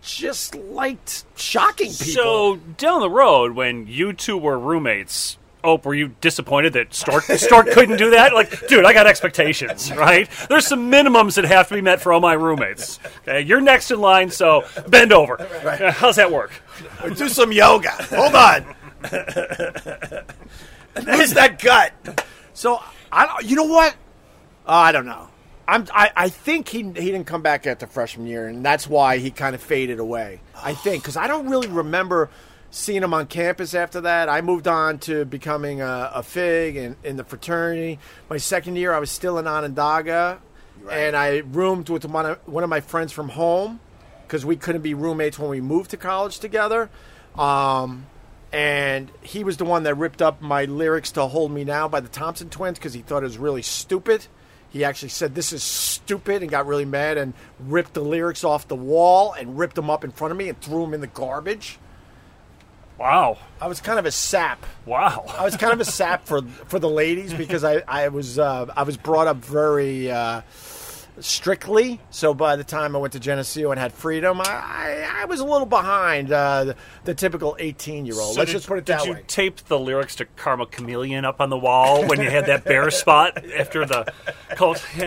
just 0.00 0.54
liked 0.54 1.24
shocking 1.36 1.88
people. 1.92 2.06
So 2.06 2.56
down 2.56 3.00
the 3.00 3.10
road, 3.10 3.52
when 3.52 3.86
you 3.86 4.14
two 4.14 4.38
were 4.38 4.58
roommates, 4.58 5.36
oh, 5.66 5.80
were 5.84 5.94
you 5.94 6.14
disappointed 6.20 6.72
that 6.74 6.94
Stork 6.94 7.24
Stork 7.24 7.66
couldn't 7.72 7.96
do 7.98 8.10
that? 8.10 8.32
Like, 8.32 8.66
dude, 8.68 8.84
I 8.84 8.92
got 8.92 9.06
expectations, 9.06 9.92
right? 9.92 10.28
There's 10.48 10.66
some 10.66 10.90
minimums 10.90 11.34
that 11.36 11.44
have 11.44 11.68
to 11.68 11.74
be 11.74 11.80
met 11.80 12.00
for 12.00 12.12
all 12.12 12.20
my 12.20 12.32
roommates. 12.34 12.98
Okay, 13.22 13.40
you're 13.42 13.60
next 13.60 13.90
in 13.90 14.00
line, 14.00 14.30
so 14.30 14.64
bend 14.88 15.12
over. 15.12 15.40
Uh, 15.40 15.92
How's 15.92 16.16
that 16.16 16.30
work? 16.32 16.52
Do 17.16 17.28
some 17.28 17.52
yoga. 17.52 17.90
Hold 17.90 18.34
on. 18.34 18.62
Who's 21.04 21.34
that 21.34 21.58
gut? 21.60 21.92
So 22.54 22.80
I, 23.12 23.26
don't- 23.26 23.44
you 23.50 23.56
know 23.56 23.64
what? 23.64 23.92
Uh, 24.66 24.72
I 24.72 24.92
don't 24.92 25.06
know. 25.06 25.28
I'm, 25.68 25.84
I, 25.92 26.10
I 26.16 26.28
think 26.28 26.68
he 26.68 26.78
he 26.78 26.92
didn't 26.92 27.24
come 27.24 27.42
back 27.42 27.66
after 27.66 27.88
freshman 27.88 28.28
year, 28.28 28.46
and 28.46 28.64
that's 28.64 28.86
why 28.88 29.18
he 29.18 29.32
kind 29.32 29.52
of 29.54 29.60
faded 29.60 29.98
away. 29.98 30.40
I 30.54 30.74
think 30.74 31.02
because 31.02 31.16
I 31.16 31.26
don't 31.26 31.48
really 31.48 31.66
remember 31.66 32.30
seeing 32.76 33.02
him 33.02 33.14
on 33.14 33.26
campus 33.26 33.72
after 33.74 34.02
that. 34.02 34.28
I 34.28 34.42
moved 34.42 34.68
on 34.68 34.98
to 35.00 35.24
becoming 35.24 35.80
a, 35.80 36.10
a 36.14 36.22
fig 36.22 36.76
in, 36.76 36.94
in 37.02 37.16
the 37.16 37.24
fraternity. 37.24 37.98
My 38.28 38.36
second 38.36 38.76
year, 38.76 38.92
I 38.92 38.98
was 38.98 39.10
still 39.10 39.38
in 39.38 39.46
Onondaga, 39.46 40.38
and 40.90 41.16
I 41.16 41.38
roomed 41.38 41.88
with 41.88 42.04
one 42.04 42.26
of, 42.26 42.38
one 42.46 42.64
of 42.64 42.68
my 42.68 42.80
friends 42.80 43.12
from 43.12 43.30
home 43.30 43.80
because 44.24 44.44
we 44.44 44.56
couldn't 44.56 44.82
be 44.82 44.92
roommates 44.92 45.38
when 45.38 45.48
we 45.48 45.62
moved 45.62 45.92
to 45.92 45.96
college 45.96 46.38
together. 46.38 46.90
Um, 47.38 48.06
and 48.52 49.10
he 49.22 49.42
was 49.42 49.56
the 49.56 49.64
one 49.64 49.84
that 49.84 49.94
ripped 49.94 50.20
up 50.20 50.42
my 50.42 50.66
lyrics 50.66 51.12
to 51.12 51.26
"Hold 51.26 51.52
Me 51.52 51.64
Now" 51.64 51.88
by 51.88 52.00
the 52.00 52.08
Thompson 52.08 52.50
Twins 52.50 52.78
because 52.78 52.92
he 52.92 53.00
thought 53.00 53.22
it 53.22 53.26
was 53.26 53.38
really 53.38 53.62
stupid. 53.62 54.26
He 54.68 54.84
actually 54.84 55.08
said 55.08 55.34
this 55.34 55.54
is 55.54 55.62
stupid 55.62 56.42
and 56.42 56.50
got 56.50 56.66
really 56.66 56.84
mad 56.84 57.16
and 57.16 57.32
ripped 57.58 57.94
the 57.94 58.02
lyrics 58.02 58.44
off 58.44 58.68
the 58.68 58.76
wall 58.76 59.32
and 59.32 59.58
ripped 59.58 59.76
them 59.76 59.88
up 59.88 60.04
in 60.04 60.10
front 60.10 60.32
of 60.32 60.36
me 60.36 60.50
and 60.50 60.60
threw 60.60 60.82
them 60.82 60.92
in 60.92 61.00
the 61.00 61.06
garbage. 61.06 61.78
Wow, 62.98 63.38
I 63.60 63.66
was 63.66 63.80
kind 63.80 63.98
of 63.98 64.06
a 64.06 64.10
sap. 64.10 64.64
wow. 64.86 65.24
I 65.36 65.44
was 65.44 65.56
kind 65.56 65.72
of 65.72 65.80
a 65.80 65.84
sap 65.84 66.24
for 66.24 66.42
for 66.42 66.78
the 66.78 66.88
ladies 66.88 67.34
because 67.34 67.62
I 67.62 67.82
I 67.86 68.08
was 68.08 68.38
uh, 68.38 68.72
I 68.74 68.84
was 68.84 68.96
brought 68.96 69.26
up 69.26 69.36
very 69.36 70.10
uh, 70.10 70.40
strictly. 71.20 72.00
So 72.10 72.34
by 72.34 72.56
the 72.56 72.64
time 72.64 72.94
I 72.94 72.98
went 72.98 73.12
to 73.14 73.20
Geneseo 73.20 73.70
and 73.70 73.80
had 73.80 73.92
freedom, 73.92 74.40
I 74.40 74.44
I, 74.44 75.10
I 75.22 75.24
was 75.26 75.40
a 75.40 75.44
little 75.44 75.66
behind 75.66 76.32
uh, 76.32 76.64
the, 76.64 76.76
the 77.04 77.14
typical 77.14 77.56
eighteen 77.58 78.06
year 78.06 78.16
old. 78.20 78.34
So 78.34 78.40
Let's 78.40 78.50
did- 78.50 78.56
just 78.58 78.66
put 78.66 78.78
it 78.78 78.84
did 78.84 78.98
that 78.98 79.06
you 79.06 79.12
way. 79.14 79.24
tape 79.26 79.56
the 79.66 79.78
lyrics 79.78 80.16
to 80.16 80.24
"Karma 80.24 80.66
Chameleon" 80.66 81.24
up 81.24 81.40
on 81.40 81.50
the 81.50 81.56
wall 81.56 82.06
when 82.06 82.20
you 82.20 82.30
had 82.30 82.46
that 82.46 82.64
bare 82.64 82.90
spot 82.90 83.44
after 83.54 83.84
the 83.86 84.12
cult, 84.50 84.84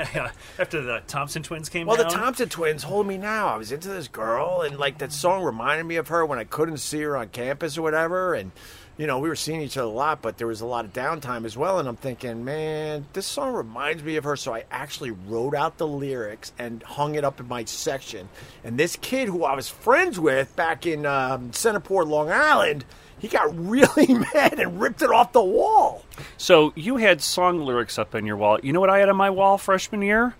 after 0.59 0.81
the 0.81 1.01
Thompson 1.07 1.43
twins 1.43 1.69
came 1.69 1.89
out? 1.89 1.97
Well, 1.97 2.09
the? 2.09 2.15
Thompson 2.15 2.49
twins, 2.49 2.83
hold 2.83 3.07
me 3.07 3.17
now. 3.17 3.47
I 3.47 3.57
was 3.57 3.71
into 3.71 3.89
this 3.89 4.07
girl, 4.07 4.61
and 4.61 4.77
like 4.77 4.97
that 4.99 5.11
song 5.11 5.43
reminded 5.43 5.85
me 5.85 5.95
of 5.97 6.07
her 6.09 6.25
when 6.25 6.39
I 6.39 6.43
couldn't 6.43 6.77
see 6.77 7.01
her 7.01 7.15
on 7.17 7.29
campus 7.29 7.77
or 7.77 7.81
whatever. 7.81 8.33
And 8.33 8.51
you 8.99 9.07
know, 9.07 9.17
we 9.17 9.29
were 9.29 9.35
seeing 9.35 9.61
each 9.61 9.77
other 9.77 9.87
a 9.87 9.91
lot, 9.91 10.21
but 10.21 10.37
there 10.37 10.45
was 10.45 10.59
a 10.59 10.65
lot 10.65 10.83
of 10.83 10.91
downtime 10.91 11.45
as 11.45 11.55
well. 11.55 11.79
And 11.79 11.87
I'm 11.87 11.95
thinking, 11.95 12.43
man, 12.43 13.05
this 13.13 13.25
song 13.25 13.53
reminds 13.53 14.03
me 14.03 14.17
of 14.17 14.25
her. 14.25 14.35
So 14.35 14.53
I 14.53 14.65
actually 14.69 15.11
wrote 15.11 15.55
out 15.55 15.77
the 15.77 15.87
lyrics 15.87 16.51
and 16.59 16.83
hung 16.83 17.15
it 17.15 17.23
up 17.23 17.39
in 17.39 17.47
my 17.47 17.63
section. 17.63 18.27
And 18.61 18.77
this 18.77 18.97
kid 18.97 19.29
who 19.29 19.45
I 19.45 19.55
was 19.55 19.69
friends 19.69 20.19
with 20.19 20.53
back 20.57 20.85
in 20.85 21.05
um, 21.05 21.51
Centerport, 21.51 22.09
Long 22.09 22.29
Island, 22.29 22.83
he 23.17 23.29
got 23.29 23.57
really 23.57 24.13
mad 24.13 24.59
and 24.59 24.81
ripped 24.81 25.01
it 25.01 25.11
off 25.11 25.31
the 25.31 25.41
wall. 25.41 26.03
So 26.37 26.73
you 26.75 26.97
had 26.97 27.21
song 27.21 27.61
lyrics 27.61 27.97
up 27.97 28.13
on 28.13 28.25
your 28.25 28.35
wall. 28.35 28.59
You 28.61 28.73
know 28.73 28.81
what 28.81 28.89
I 28.89 28.99
had 28.99 29.07
on 29.07 29.15
my 29.15 29.29
wall 29.29 29.57
freshman 29.57 30.01
year? 30.01 30.35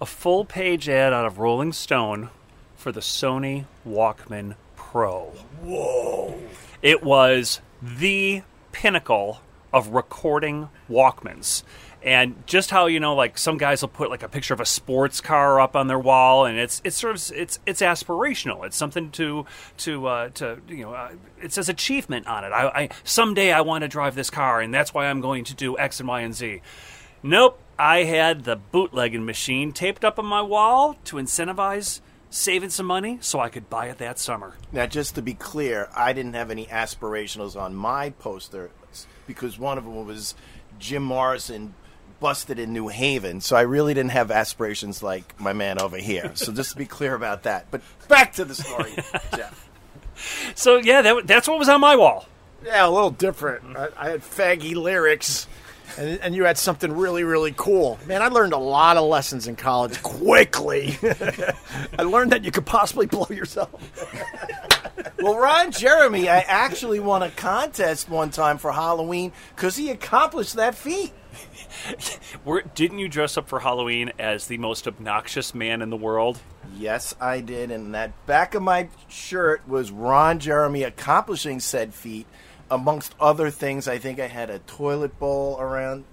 A 0.00 0.06
full 0.06 0.44
page 0.44 0.88
ad 0.88 1.12
out 1.12 1.26
of 1.26 1.38
Rolling 1.38 1.72
Stone 1.72 2.30
for 2.76 2.92
the 2.92 3.00
Sony 3.00 3.64
Walkman 3.84 4.54
Pro. 4.76 5.32
Whoa. 5.62 6.38
It 6.86 7.02
was 7.02 7.60
the 7.82 8.42
pinnacle 8.70 9.40
of 9.72 9.88
recording 9.88 10.68
Walkmans. 10.88 11.64
And 12.00 12.46
just 12.46 12.70
how 12.70 12.86
you 12.86 13.00
know, 13.00 13.16
like 13.16 13.38
some 13.38 13.58
guys 13.58 13.82
will 13.82 13.88
put 13.88 14.08
like 14.08 14.22
a 14.22 14.28
picture 14.28 14.54
of 14.54 14.60
a 14.60 14.64
sports 14.64 15.20
car 15.20 15.60
up 15.60 15.74
on 15.74 15.88
their 15.88 15.98
wall, 15.98 16.46
and 16.46 16.56
it's 16.56 16.80
sort 16.94 17.16
of 17.16 17.36
it's 17.36 17.58
it's 17.66 17.80
aspirational. 17.80 18.64
It's 18.64 18.76
something 18.76 19.10
to 19.10 19.46
to 19.78 20.06
uh, 20.06 20.28
to 20.34 20.60
you 20.68 20.82
know, 20.82 20.94
uh, 20.94 21.10
it 21.42 21.52
says 21.52 21.68
achievement 21.68 22.28
on 22.28 22.44
it. 22.44 22.50
I, 22.50 22.68
I 22.68 22.88
someday 23.02 23.50
I 23.50 23.62
want 23.62 23.82
to 23.82 23.88
drive 23.88 24.14
this 24.14 24.30
car, 24.30 24.60
and 24.60 24.72
that's 24.72 24.94
why 24.94 25.06
I'm 25.06 25.20
going 25.20 25.42
to 25.42 25.54
do 25.56 25.76
X 25.76 25.98
and 25.98 26.08
Y 26.08 26.20
and 26.20 26.36
Z. 26.36 26.60
Nope, 27.20 27.58
I 27.76 28.04
had 28.04 28.44
the 28.44 28.54
bootlegging 28.54 29.24
machine 29.24 29.72
taped 29.72 30.04
up 30.04 30.20
on 30.20 30.26
my 30.26 30.40
wall 30.40 30.96
to 31.06 31.16
incentivize 31.16 32.00
saving 32.36 32.70
some 32.70 32.86
money 32.86 33.18
so 33.20 33.40
I 33.40 33.48
could 33.48 33.70
buy 33.70 33.86
it 33.86 33.98
that 33.98 34.18
summer. 34.18 34.54
Now, 34.70 34.86
just 34.86 35.14
to 35.14 35.22
be 35.22 35.34
clear, 35.34 35.88
I 35.96 36.12
didn't 36.12 36.34
have 36.34 36.50
any 36.50 36.66
aspirationals 36.66 37.60
on 37.60 37.74
my 37.74 38.10
poster 38.10 38.70
because 39.26 39.58
one 39.58 39.78
of 39.78 39.84
them 39.84 40.06
was 40.06 40.34
Jim 40.78 41.02
Morrison 41.02 41.74
busted 42.20 42.58
in 42.58 42.72
New 42.72 42.88
Haven. 42.88 43.40
So 43.40 43.56
I 43.56 43.62
really 43.62 43.94
didn't 43.94 44.12
have 44.12 44.30
aspirations 44.30 45.02
like 45.02 45.38
my 45.40 45.52
man 45.52 45.80
over 45.80 45.96
here. 45.96 46.32
So 46.34 46.52
just 46.52 46.70
to 46.72 46.76
be 46.76 46.86
clear 46.86 47.14
about 47.14 47.42
that. 47.44 47.70
But 47.70 47.82
back 48.08 48.34
to 48.34 48.44
the 48.44 48.54
story, 48.54 48.92
Jeff. 49.36 49.68
So 50.54 50.76
yeah, 50.76 51.02
that, 51.02 51.26
that's 51.26 51.48
what 51.48 51.58
was 51.58 51.68
on 51.68 51.80
my 51.80 51.96
wall. 51.96 52.26
Yeah, 52.64 52.86
a 52.86 52.90
little 52.90 53.10
different. 53.10 53.76
I, 53.76 53.88
I 53.96 54.10
had 54.10 54.20
faggy 54.22 54.74
lyrics, 54.74 55.46
and, 55.98 56.20
and 56.20 56.34
you 56.34 56.44
had 56.44 56.58
something 56.58 56.92
really, 56.92 57.24
really 57.24 57.54
cool. 57.56 57.98
Man, 58.06 58.22
I 58.22 58.28
learned 58.28 58.52
a 58.52 58.58
lot 58.58 58.96
of 58.96 59.04
lessons 59.04 59.46
in 59.46 59.56
college 59.56 60.02
quickly. 60.02 60.98
I 61.98 62.02
learned 62.02 62.32
that 62.32 62.44
you 62.44 62.50
could 62.50 62.66
possibly 62.66 63.06
blow 63.06 63.28
yourself. 63.30 63.70
Well, 65.18 65.38
Ron 65.38 65.72
Jeremy, 65.72 66.28
I 66.28 66.40
actually 66.40 67.00
won 67.00 67.22
a 67.22 67.30
contest 67.30 68.08
one 68.08 68.30
time 68.30 68.58
for 68.58 68.70
Halloween 68.70 69.32
because 69.54 69.74
he 69.74 69.90
accomplished 69.90 70.56
that 70.56 70.74
feat. 70.74 71.12
Were, 72.44 72.62
didn't 72.74 72.98
you 72.98 73.08
dress 73.08 73.36
up 73.36 73.48
for 73.48 73.60
Halloween 73.60 74.12
as 74.18 74.46
the 74.46 74.58
most 74.58 74.86
obnoxious 74.86 75.54
man 75.54 75.80
in 75.80 75.90
the 75.90 75.96
world? 75.96 76.38
Yes, 76.76 77.14
I 77.20 77.40
did. 77.40 77.70
And 77.70 77.94
that 77.94 78.26
back 78.26 78.54
of 78.54 78.62
my 78.62 78.88
shirt 79.08 79.66
was 79.66 79.90
Ron 79.90 80.38
Jeremy 80.38 80.82
accomplishing 80.82 81.60
said 81.60 81.94
feat. 81.94 82.26
Amongst 82.70 83.14
other 83.20 83.50
things, 83.50 83.86
I 83.86 83.98
think 83.98 84.18
I 84.18 84.26
had 84.26 84.50
a 84.50 84.58
toilet 84.60 85.18
bowl 85.18 85.56
around, 85.60 86.04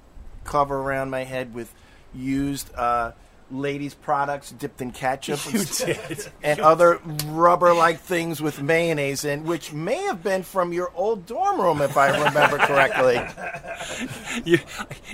cover 0.43 0.79
around 0.79 1.10
my 1.10 1.24
head 1.24 1.53
with 1.53 1.74
used 2.13 2.74
uh, 2.75 3.13
ladies' 3.51 3.93
products 3.93 4.51
dipped 4.51 4.81
in 4.81 4.91
ketchup 4.91 5.39
You 5.53 5.60
and, 5.60 5.77
did. 5.77 6.27
and 6.43 6.60
other 6.60 7.00
rubber-like 7.25 8.00
things 8.00 8.41
with 8.41 8.62
mayonnaise 8.62 9.25
in, 9.25 9.43
which 9.45 9.74
may 9.74 10.03
have 10.03 10.24
been 10.24 10.43
from 10.43 10.74
your 10.74 10.91
old 10.95 11.25
dorm 11.25 11.60
room, 11.60 11.81
if 11.81 11.98
I 11.98 12.25
remember 12.25 12.57
correctly. 12.57 13.22
you 14.45 14.60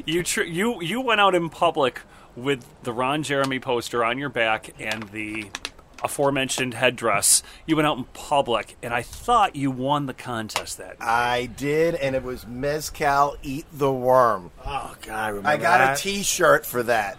you 0.05 0.24
tr- 0.24 0.43
you 0.43 0.81
you 0.81 1.01
went 1.01 1.22
out 1.22 1.36
in 1.36 1.50
public 1.50 2.01
with 2.36 2.65
the 2.84 2.93
Ron 2.93 3.24
Jeremy 3.24 3.60
poster 3.60 4.03
on 4.03 4.17
your 4.17 4.29
back 4.29 4.74
and 4.79 5.03
the 5.10 5.50
aforementioned 6.03 6.74
headdress. 6.74 7.44
You 7.65 7.75
went 7.75 7.88
out 7.88 7.98
in 7.98 8.03
public, 8.13 8.77
and 8.82 8.94
I 8.94 9.01
thought 9.01 9.56
you 9.56 9.72
won 9.72 10.06
the 10.06 10.13
contest 10.13 10.77
that. 10.77 10.98
I 11.01 11.48
did, 11.58 11.96
and 11.96 12.15
it 12.15 12.24
was 12.24 12.46
Mezcal 12.48 13.38
Eat 13.44 13.65
the 13.72 13.91
Worm. 13.91 14.51
Oh, 14.65 14.96
God, 15.01 15.15
I 15.15 15.27
remember 15.29 15.50
I 15.50 15.58
got 15.58 15.77
that. 15.79 16.00
a 16.00 16.01
T-shirt 16.01 16.65
for 16.65 16.84
that. 16.84 17.18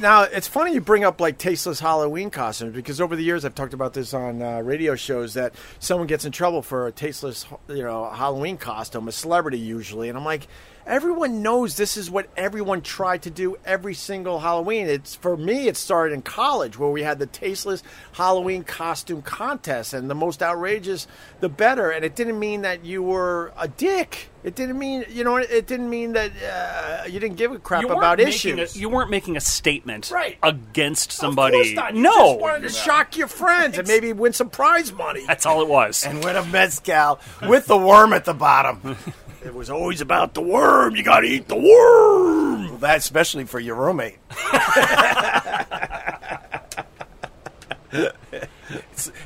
Now 0.00 0.24
it's 0.24 0.46
funny 0.46 0.74
you 0.74 0.82
bring 0.82 1.02
up 1.02 1.18
like 1.18 1.38
tasteless 1.38 1.80
Halloween 1.80 2.28
costumes 2.28 2.74
because 2.74 3.00
over 3.00 3.16
the 3.16 3.22
years 3.22 3.42
I've 3.46 3.54
talked 3.54 3.72
about 3.72 3.94
this 3.94 4.12
on 4.12 4.42
uh, 4.42 4.60
radio 4.60 4.94
shows 4.96 5.32
that 5.32 5.54
someone 5.78 6.06
gets 6.06 6.26
in 6.26 6.32
trouble 6.32 6.60
for 6.60 6.88
a 6.88 6.92
tasteless, 6.92 7.46
you 7.68 7.82
know, 7.82 8.10
Halloween 8.10 8.58
costume, 8.58 9.08
a 9.08 9.12
celebrity 9.12 9.58
usually, 9.58 10.10
and 10.10 10.18
I'm 10.18 10.26
like, 10.26 10.46
everyone 10.86 11.42
knows 11.42 11.76
this 11.76 11.96
is 11.96 12.10
what 12.10 12.28
everyone 12.36 12.82
tried 12.82 13.22
to 13.22 13.30
do 13.30 13.56
every 13.64 13.94
single 13.94 14.40
Halloween. 14.40 14.86
It's 14.88 15.14
for 15.14 15.36
me, 15.36 15.68
it 15.68 15.76
started 15.76 16.14
in 16.14 16.22
college 16.22 16.78
where 16.78 16.90
we 16.90 17.02
had 17.02 17.18
the 17.18 17.26
tasteless 17.26 17.82
Halloween 18.12 18.64
costume 18.64 19.22
contest, 19.22 19.94
and 19.94 20.10
the 20.10 20.14
most 20.14 20.42
outrageous, 20.42 21.06
the 21.40 21.48
better. 21.48 21.90
And 21.90 22.04
it 22.04 22.14
didn't 22.16 22.38
mean 22.38 22.62
that 22.62 22.84
you 22.84 23.02
were 23.02 23.52
a 23.58 23.68
dick. 23.68 24.28
It 24.44 24.56
didn't 24.56 24.76
mean, 24.76 25.04
you 25.08 25.22
know, 25.22 25.36
it 25.36 25.68
didn't 25.68 25.88
mean 25.88 26.14
that 26.14 26.32
uh, 26.42 27.04
you 27.06 27.20
didn't 27.20 27.36
give 27.36 27.52
a 27.52 27.60
crap 27.60 27.84
about 27.88 28.18
issues. 28.18 28.74
A, 28.74 28.78
you 28.78 28.88
weren't 28.88 29.08
making 29.10 29.36
a 29.36 29.40
statement 29.40 30.10
Right. 30.12 30.36
against 30.42 31.12
somebody. 31.12 31.74
not. 31.74 31.94
You 31.94 32.02
No, 32.02 32.10
just 32.32 32.40
wanted 32.40 32.62
to 32.62 32.68
shock 32.70 33.16
your 33.16 33.28
friends 33.28 33.78
and 33.78 33.86
maybe 33.86 34.12
win 34.12 34.32
some 34.32 34.50
prize 34.50 34.92
money. 34.92 35.24
that's 35.28 35.46
all 35.46 35.62
it 35.62 35.68
was. 35.68 36.04
And 36.04 36.24
win 36.24 36.34
a 36.34 36.44
Mezcal 36.44 37.20
with 37.48 37.66
the 37.66 37.78
worm 37.78 38.12
at 38.12 38.24
the 38.24 38.34
bottom. 38.34 38.96
It 39.44 39.54
was 39.54 39.70
always 39.70 40.00
about 40.00 40.34
the 40.34 40.40
worm. 40.40 40.96
You 40.96 41.02
got 41.02 41.20
to 41.20 41.26
eat 41.26 41.48
the 41.48 41.56
worm. 41.56 42.68
Well, 42.68 42.76
that 42.78 42.98
especially 42.98 43.44
for 43.44 43.60
your 43.60 43.76
roommate. 43.76 44.18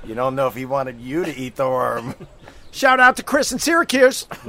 You 0.04 0.14
don't 0.14 0.35
know 0.35 0.46
if 0.49 0.54
he 0.54 0.64
wanted 0.64 1.00
you 1.00 1.25
to 1.25 1.37
eat 1.37 1.56
the 1.56 1.68
worm. 1.68 2.14
Shout 2.73 3.00
out 3.00 3.16
to 3.16 3.23
Chris 3.23 3.52
in 3.52 3.58
Syracuse. 3.58 4.26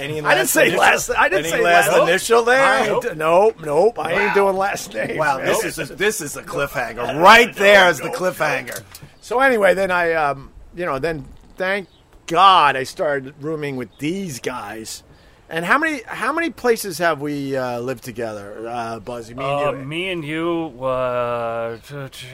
Any 0.00 0.20
I 0.20 0.34
didn't 0.34 0.48
say 0.48 0.62
initial- 0.68 0.80
last. 0.80 1.10
I 1.10 1.28
didn't 1.28 1.46
any 1.46 1.50
say 1.50 1.62
last 1.62 1.92
last 1.92 2.08
initial 2.08 2.42
there. 2.44 2.64
I 2.64 2.86
ain't, 2.88 3.16
nope, 3.16 3.56
nope. 3.60 3.98
I 3.98 4.12
ain't 4.24 4.34
doing 4.34 4.56
last 4.56 4.92
names. 4.94 5.18
Wow, 5.18 5.36
man. 5.36 5.46
this 5.46 5.64
is 5.64 5.90
a, 5.90 5.94
this 5.94 6.20
is 6.20 6.36
a 6.36 6.42
cliffhanger. 6.42 7.20
Right 7.20 7.54
there 7.54 7.88
is 7.90 7.98
the 7.98 8.08
cliffhanger. 8.08 8.82
So 9.20 9.40
anyway, 9.40 9.74
then 9.74 9.90
I, 9.90 10.12
um, 10.14 10.50
you 10.74 10.86
know, 10.86 10.98
then 10.98 11.26
thank 11.56 11.88
God 12.26 12.76
I 12.76 12.84
started 12.84 13.34
rooming 13.42 13.76
with 13.76 13.88
these 13.98 14.40
guys. 14.40 15.02
And 15.48 15.64
how 15.64 15.76
many 15.78 16.02
how 16.06 16.32
many 16.32 16.50
places 16.50 16.98
have 16.98 17.20
we 17.20 17.56
uh, 17.56 17.78
lived 17.80 18.02
together, 18.02 18.66
uh, 18.68 18.98
Buzzy? 19.00 19.34
Me 19.34 19.44
Uh, 19.44 19.70
and 19.70 19.80
you. 19.80 19.84
me 19.86 20.08
and 20.10 20.24
you, 20.24 20.84
uh, 20.84 21.78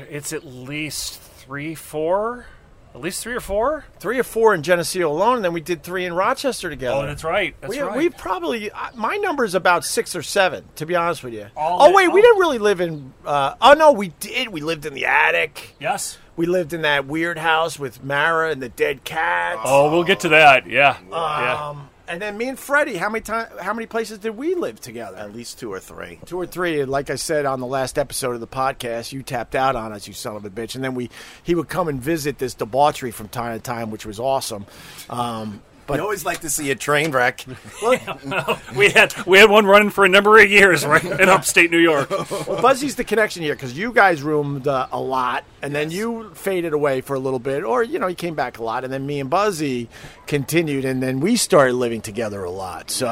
it's 0.09 0.32
at 0.32 0.47
least 0.47 1.20
three, 1.20 1.75
four, 1.75 2.47
at 2.94 3.00
least 3.00 3.23
three 3.23 3.35
or 3.35 3.40
four. 3.40 3.85
Three 3.99 4.18
or 4.18 4.23
four 4.23 4.54
in 4.54 4.62
Geneseo 4.62 5.11
alone, 5.11 5.37
and 5.37 5.44
then 5.44 5.52
we 5.52 5.61
did 5.61 5.82
three 5.82 6.04
in 6.04 6.12
Rochester 6.12 6.68
together. 6.70 6.97
Oh, 6.97 7.06
that's 7.06 7.25
right. 7.25 7.54
That's 7.61 7.70
we, 7.70 7.80
right. 7.80 7.97
we 7.97 8.11
probably 8.11 8.70
uh, 8.70 8.90
my 8.94 9.16
number 9.16 9.44
is 9.44 9.54
about 9.54 9.85
six 9.85 10.16
or 10.16 10.23
seven, 10.23 10.64
to 10.76 10.87
be 10.87 10.97
honest 10.97 11.23
with 11.23 11.35
you. 11.35 11.47
All 11.56 11.82
oh 11.82 11.94
wait, 11.94 12.09
we 12.09 12.20
oh. 12.20 12.23
didn't 12.23 12.38
really 12.38 12.59
live 12.59 12.80
in. 12.80 13.12
Uh, 13.25 13.54
oh 13.61 13.75
no, 13.75 13.92
we 13.92 14.09
did. 14.20 14.49
We 14.49 14.61
lived 14.61 14.87
in 14.87 14.94
the 14.94 15.06
attic. 15.06 15.76
yes. 15.80 16.18
We 16.37 16.47
lived 16.47 16.73
in 16.73 16.82
that 16.82 17.06
weird 17.06 17.37
house 17.37 17.78
with 17.78 18.02
Mara 18.02 18.50
and 18.50 18.62
the 18.62 18.70
dead 18.70 19.04
cats. 19.04 19.61
Oh, 19.62 19.90
we'll 19.90 20.04
get 20.04 20.20
to 20.20 20.30
that. 20.30 20.66
Yeah. 20.66 20.97
yeah. 21.11 21.75
And 22.11 22.21
then 22.21 22.37
me 22.37 22.49
and 22.49 22.59
Freddie, 22.59 22.97
how 22.97 23.09
many 23.09 23.23
time, 23.23 23.47
How 23.61 23.73
many 23.73 23.87
places 23.87 24.19
did 24.19 24.37
we 24.37 24.57
live 24.57 24.81
together? 24.81 25.17
At 25.17 25.33
least 25.33 25.61
two 25.61 25.73
or 25.73 25.79
three. 25.79 26.19
Two 26.26 26.40
or 26.40 26.47
three. 26.47 26.81
And 26.81 26.90
like 26.90 27.09
I 27.09 27.14
said 27.14 27.47
on 27.47 27.61
the 27.61 27.69
last 27.69 27.99
episode 27.99 28.35
of 28.35 28.40
the 28.40 28.49
podcast, 28.49 29.12
you 29.12 29.23
tapped 29.23 29.55
out 29.55 29.76
on 29.76 29.93
us, 29.93 30.09
you 30.09 30.12
son 30.12 30.35
of 30.35 30.45
a 30.45 30.50
bitch. 30.50 30.75
And 30.75 30.83
then 30.83 30.97
we 30.97 31.09
he 31.45 31.55
would 31.55 31.69
come 31.69 31.87
and 31.87 32.02
visit 32.02 32.38
this 32.38 32.55
debauchery 32.55 33.12
from 33.12 33.29
time 33.29 33.57
to 33.57 33.62
time, 33.62 33.93
which 33.93 34.05
was 34.05 34.19
awesome. 34.19 34.67
Um, 35.09 35.62
I 35.90 35.97
but 35.97 36.00
always 36.00 36.25
like 36.25 36.40
to 36.40 36.50
see 36.50 36.70
a 36.70 36.76
train 36.76 37.11
wreck. 37.11 37.44
We 38.76 38.90
had 38.90 39.14
we 39.26 39.38
had 39.38 39.50
one 39.50 39.66
running 39.66 39.90
for 39.90 40.04
a 40.04 40.09
number 40.09 40.38
of 40.38 40.50
years 40.50 40.87
right 40.87 41.04
in 41.04 41.28
upstate 41.28 41.70
New 41.70 41.78
York. 41.78 42.11
Well, 42.30 42.62
Buzzy's 42.62 42.94
the 42.94 43.04
connection 43.04 43.42
here 43.42 43.54
because 43.54 43.76
you 43.76 43.92
guys 43.92 44.23
roomed 44.23 44.68
uh, 44.68 44.87
a 44.92 45.00
lot, 45.00 45.44
and 45.62 45.75
then 45.75 45.90
you 45.90 46.30
faded 46.35 46.73
away 46.73 47.00
for 47.00 47.14
a 47.14 47.18
little 47.18 47.38
bit, 47.38 47.64
or 47.64 47.82
you 47.82 47.99
know, 47.99 48.06
you 48.06 48.14
came 48.14 48.35
back 48.35 48.59
a 48.59 48.62
lot, 48.62 48.85
and 48.85 48.92
then 48.92 49.06
me 49.06 49.20
and 49.20 49.28
Buzzy 49.28 49.88
continued, 50.26 50.85
and 50.85 51.02
then 51.02 51.20
we 51.20 51.37
started 51.37 51.75
living 51.75 52.00
together 52.00 52.44
a 52.44 52.50
lot. 52.50 52.90
So, 52.90 53.06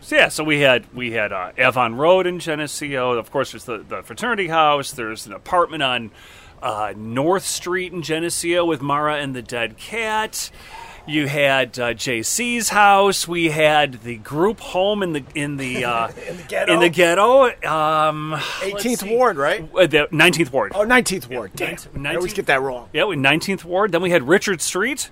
So 0.00 0.16
yeah, 0.16 0.28
so 0.28 0.44
we 0.44 0.60
had 0.60 0.86
we 0.94 1.12
had 1.12 1.32
uh, 1.32 1.52
Avon 1.58 1.96
Road 1.96 2.26
in 2.26 2.38
Geneseo. 2.38 3.12
Of 3.12 3.30
course, 3.30 3.52
there's 3.52 3.64
the, 3.64 3.78
the 3.78 4.02
fraternity 4.02 4.48
house. 4.48 4.92
There's 4.92 5.26
an 5.26 5.32
apartment 5.32 5.82
on 5.82 6.10
uh, 6.62 6.94
North 6.96 7.44
Street 7.44 7.92
in 7.92 8.02
Geneseo 8.02 8.64
with 8.64 8.80
Mara 8.80 9.16
and 9.16 9.34
the 9.34 9.42
dead 9.42 9.76
cat. 9.76 10.50
You 11.06 11.26
had 11.26 11.78
uh, 11.78 11.94
JC's 11.94 12.68
house. 12.68 13.26
We 13.26 13.48
had 13.50 14.02
the 14.02 14.16
group 14.16 14.60
home 14.60 15.02
in 15.02 15.12
the 15.12 15.24
in 15.34 15.56
the 15.56 15.84
uh, 15.86 16.08
In 16.28 16.36
the 16.36 16.42
ghetto? 16.44 16.72
In 16.72 16.80
the 16.80 16.88
ghetto. 16.88 17.44
Um, 17.68 18.32
18th. 18.60 19.10
Ward, 19.10 19.36
right? 19.36 19.62
Uh, 19.74 19.86
the 19.86 20.08
19th 20.12 20.52
Ward. 20.52 20.72
Oh, 20.74 20.84
19th 20.84 21.28
Ward. 21.28 21.52
Damn, 21.54 22.06
I 22.06 22.14
always 22.16 22.34
get 22.34 22.46
that 22.46 22.60
wrong. 22.62 22.88
Yeah, 22.92 23.04
we 23.04 23.16
19th 23.16 23.64
Ward. 23.64 23.92
Then 23.92 24.02
we 24.02 24.10
had 24.10 24.28
Richard 24.28 24.60
Street. 24.60 25.10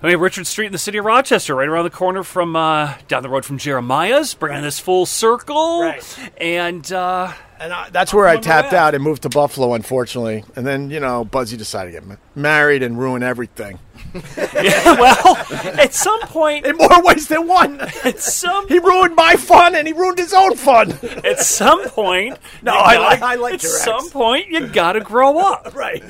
Then 0.00 0.08
we 0.08 0.12
had 0.12 0.20
Richard 0.20 0.46
Street 0.46 0.66
in 0.66 0.72
the 0.72 0.78
city 0.78 0.96
of 0.96 1.04
Rochester, 1.04 1.54
right 1.54 1.68
around 1.68 1.84
the 1.84 1.90
corner 1.90 2.22
from 2.22 2.56
uh, 2.56 2.94
down 3.06 3.22
the 3.22 3.28
road 3.28 3.44
from 3.44 3.58
Jeremiah's, 3.58 4.32
bringing 4.32 4.62
this 4.62 4.78
full 4.80 5.04
circle. 5.04 5.82
Right. 5.82 6.30
And 6.38 6.90
uh, 6.90 7.34
And 7.58 7.70
I, 7.70 7.90
that's 7.90 8.14
where 8.14 8.26
I 8.26 8.38
tapped 8.38 8.72
out 8.72 8.94
and 8.94 9.04
moved 9.04 9.22
to 9.22 9.28
Buffalo, 9.28 9.74
unfortunately. 9.74 10.42
And 10.56 10.66
then, 10.66 10.88
you 10.88 11.00
know, 11.00 11.26
Buzzy 11.26 11.58
decided 11.58 11.92
to 11.92 12.00
get 12.00 12.18
married 12.34 12.82
and 12.82 12.98
ruin 12.98 13.22
everything. 13.22 13.78
yeah, 14.54 14.92
well, 14.98 15.36
at 15.78 15.94
some 15.94 16.20
point, 16.22 16.66
In 16.66 16.76
more 16.76 17.02
ways 17.02 17.28
than 17.28 17.46
one. 17.46 17.80
at 17.80 18.18
some 18.20 18.66
he 18.68 18.78
ruined 18.78 19.14
my 19.16 19.36
fun 19.36 19.74
and 19.74 19.86
he 19.86 19.92
ruined 19.92 20.18
his 20.18 20.32
own 20.32 20.56
fun. 20.56 20.92
at 21.24 21.40
some 21.40 21.84
point, 21.88 22.38
No, 22.62 22.72
I 22.74 22.94
gotta- 22.94 23.04
like- 23.04 23.22
I 23.22 23.34
like 23.36 23.54
At 23.54 23.62
your 23.62 23.72
ex. 23.76 23.84
some 23.84 24.10
point, 24.10 24.48
you 24.48 24.66
got 24.66 24.92
to 24.92 25.00
grow 25.00 25.38
up. 25.38 25.74
right. 25.74 26.02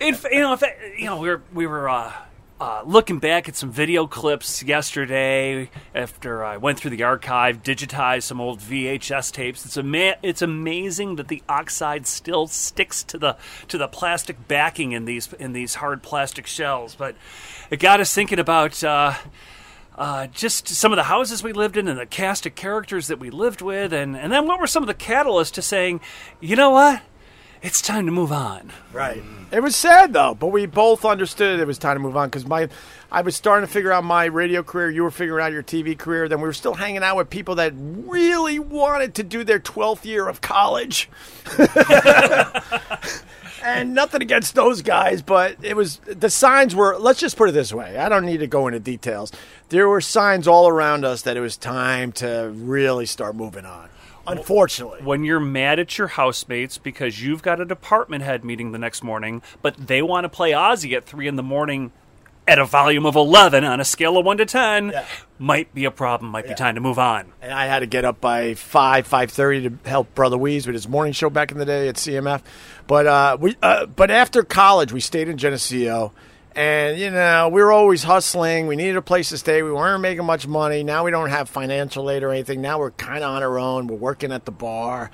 If 0.00 0.24
you 0.30 0.40
know, 0.40 0.52
if 0.54 0.62
you 0.98 1.06
know, 1.06 1.18
we 1.20 1.28
were 1.28 1.42
we 1.52 1.66
were 1.66 1.88
uh, 1.88 2.12
uh, 2.60 2.82
looking 2.86 3.18
back 3.18 3.48
at 3.48 3.56
some 3.56 3.70
video 3.70 4.06
clips 4.06 4.62
yesterday 4.62 5.70
after 5.94 6.44
I 6.44 6.56
went 6.56 6.78
through 6.78 6.92
the 6.92 7.02
archive, 7.02 7.62
digitized 7.62 8.22
some 8.22 8.40
old 8.40 8.60
VHS 8.60 9.32
tapes. 9.32 9.66
It's 9.66 9.76
ama- 9.76 10.16
it's 10.22 10.40
amazing 10.40 11.16
that 11.16 11.28
the 11.28 11.42
oxide 11.48 12.06
still 12.06 12.46
sticks 12.46 13.02
to 13.04 13.18
the 13.18 13.36
to 13.68 13.76
the 13.76 13.88
plastic 13.88 14.46
backing 14.46 14.92
in 14.92 15.04
these 15.04 15.32
in 15.34 15.52
these 15.52 15.76
hard 15.76 16.02
plastic 16.02 16.46
shells. 16.46 16.94
But 16.94 17.16
it 17.70 17.80
got 17.80 18.00
us 18.00 18.14
thinking 18.14 18.38
about. 18.38 18.82
Uh, 18.82 19.14
uh, 19.96 20.26
just 20.26 20.66
some 20.66 20.90
of 20.90 20.96
the 20.96 21.04
houses 21.04 21.44
we 21.44 21.52
lived 21.52 21.76
in 21.76 21.86
and 21.86 21.96
the 21.96 22.04
cast 22.04 22.46
of 22.46 22.54
characters 22.56 23.06
that 23.06 23.20
we 23.20 23.30
lived 23.30 23.62
with, 23.62 23.92
and, 23.92 24.16
and 24.16 24.32
then 24.32 24.44
what 24.44 24.58
were 24.58 24.66
some 24.66 24.82
of 24.82 24.88
the 24.88 24.94
catalysts 24.94 25.52
to 25.52 25.62
saying, 25.62 26.00
you 26.40 26.56
know 26.56 26.70
what, 26.70 27.00
it's 27.64 27.80
time 27.80 28.04
to 28.04 28.12
move 28.12 28.30
on. 28.30 28.70
Right. 28.92 29.24
It 29.50 29.60
was 29.60 29.74
sad 29.74 30.12
though, 30.12 30.34
but 30.34 30.48
we 30.48 30.66
both 30.66 31.06
understood 31.06 31.58
it 31.58 31.66
was 31.66 31.78
time 31.78 31.96
to 31.96 32.00
move 32.00 32.14
on 32.14 32.28
because 32.28 32.46
my, 32.46 32.68
I 33.10 33.22
was 33.22 33.34
starting 33.34 33.66
to 33.66 33.72
figure 33.72 33.90
out 33.90 34.04
my 34.04 34.26
radio 34.26 34.62
career. 34.62 34.90
You 34.90 35.02
were 35.02 35.10
figuring 35.10 35.42
out 35.42 35.50
your 35.50 35.62
TV 35.62 35.96
career. 35.96 36.28
Then 36.28 36.42
we 36.42 36.46
were 36.46 36.52
still 36.52 36.74
hanging 36.74 37.02
out 37.02 37.16
with 37.16 37.30
people 37.30 37.54
that 37.54 37.72
really 37.74 38.58
wanted 38.58 39.14
to 39.14 39.22
do 39.22 39.44
their 39.44 39.58
twelfth 39.58 40.04
year 40.04 40.28
of 40.28 40.42
college. 40.42 41.08
and 43.64 43.94
nothing 43.94 44.20
against 44.20 44.54
those 44.54 44.82
guys, 44.82 45.22
but 45.22 45.56
it 45.62 45.74
was 45.74 46.00
the 46.06 46.28
signs 46.28 46.74
were. 46.74 46.98
Let's 46.98 47.18
just 47.18 47.38
put 47.38 47.48
it 47.48 47.52
this 47.52 47.72
way. 47.72 47.96
I 47.96 48.10
don't 48.10 48.26
need 48.26 48.40
to 48.40 48.46
go 48.46 48.66
into 48.66 48.78
details. 48.78 49.32
There 49.70 49.88
were 49.88 50.02
signs 50.02 50.46
all 50.46 50.68
around 50.68 51.06
us 51.06 51.22
that 51.22 51.38
it 51.38 51.40
was 51.40 51.56
time 51.56 52.12
to 52.12 52.52
really 52.54 53.06
start 53.06 53.34
moving 53.34 53.64
on. 53.64 53.88
Unfortunately, 54.26 55.00
When 55.02 55.24
you're 55.24 55.40
mad 55.40 55.78
at 55.78 55.96
your 55.98 56.08
housemates 56.08 56.78
because 56.78 57.22
you've 57.22 57.42
got 57.42 57.60
a 57.60 57.64
department 57.64 58.24
head 58.24 58.44
meeting 58.44 58.72
the 58.72 58.78
next 58.78 59.02
morning, 59.02 59.42
but 59.62 59.76
they 59.76 60.02
want 60.02 60.24
to 60.24 60.28
play 60.28 60.52
Ozzy 60.52 60.96
at 60.96 61.04
3 61.04 61.28
in 61.28 61.36
the 61.36 61.42
morning 61.42 61.92
at 62.46 62.58
a 62.58 62.64
volume 62.64 63.06
of 63.06 63.16
11 63.16 63.64
on 63.64 63.80
a 63.80 63.84
scale 63.84 64.18
of 64.18 64.26
1 64.26 64.36
to 64.36 64.44
10, 64.44 64.90
Yeah. 64.90 65.04
might 65.38 65.74
be 65.74 65.86
a 65.86 65.90
problem, 65.90 66.30
might 66.30 66.46
be 66.46 66.54
time 66.54 66.74
to 66.74 66.80
move 66.80 66.98
on. 66.98 67.26
and 67.40 67.52
I 67.52 67.66
had 67.66 67.78
to 67.80 67.86
get 67.86 68.04
up 68.04 68.20
by 68.20 68.52
five 68.54 69.06
five 69.06 69.30
thirty 69.30 69.68
to 69.70 69.88
help 69.88 70.14
Brother 70.14 70.36
Wease 70.36 70.66
with 70.66 70.74
his 70.74 70.86
morning 70.88 71.12
show 71.14 71.30
back 71.30 71.52
in 71.52 71.58
the 71.58 71.64
day 71.64 71.88
at 71.88 71.94
CMF. 71.96 72.42
But 72.86 73.06
uh, 73.06 73.36
we 73.40 73.56
uh, 73.62 73.86
but 73.86 74.10
after 74.10 74.42
college, 74.42 74.92
we 74.92 75.00
stayed 75.00 75.28
in 75.28 75.38
Geneseo, 75.38 76.12
and 76.54 76.98
you 76.98 77.10
know 77.10 77.48
we 77.48 77.62
were 77.62 77.72
always 77.72 78.02
hustling. 78.02 78.66
We 78.66 78.76
needed 78.76 78.96
a 78.96 79.02
place 79.02 79.30
to 79.30 79.38
stay. 79.38 79.62
We 79.62 79.72
weren't 79.72 80.02
making 80.02 80.24
much 80.24 80.46
money. 80.46 80.82
Now 80.82 81.04
we 81.04 81.10
don't 81.10 81.30
have 81.30 81.48
financial 81.48 82.10
aid 82.10 82.22
or 82.22 82.30
anything. 82.30 82.60
Now 82.60 82.78
we're 82.78 82.92
kind 82.92 83.22
of 83.24 83.30
on 83.30 83.42
our 83.42 83.58
own. 83.58 83.86
We're 83.86 83.96
working 83.96 84.32
at 84.32 84.44
the 84.44 84.52
bar. 84.52 85.10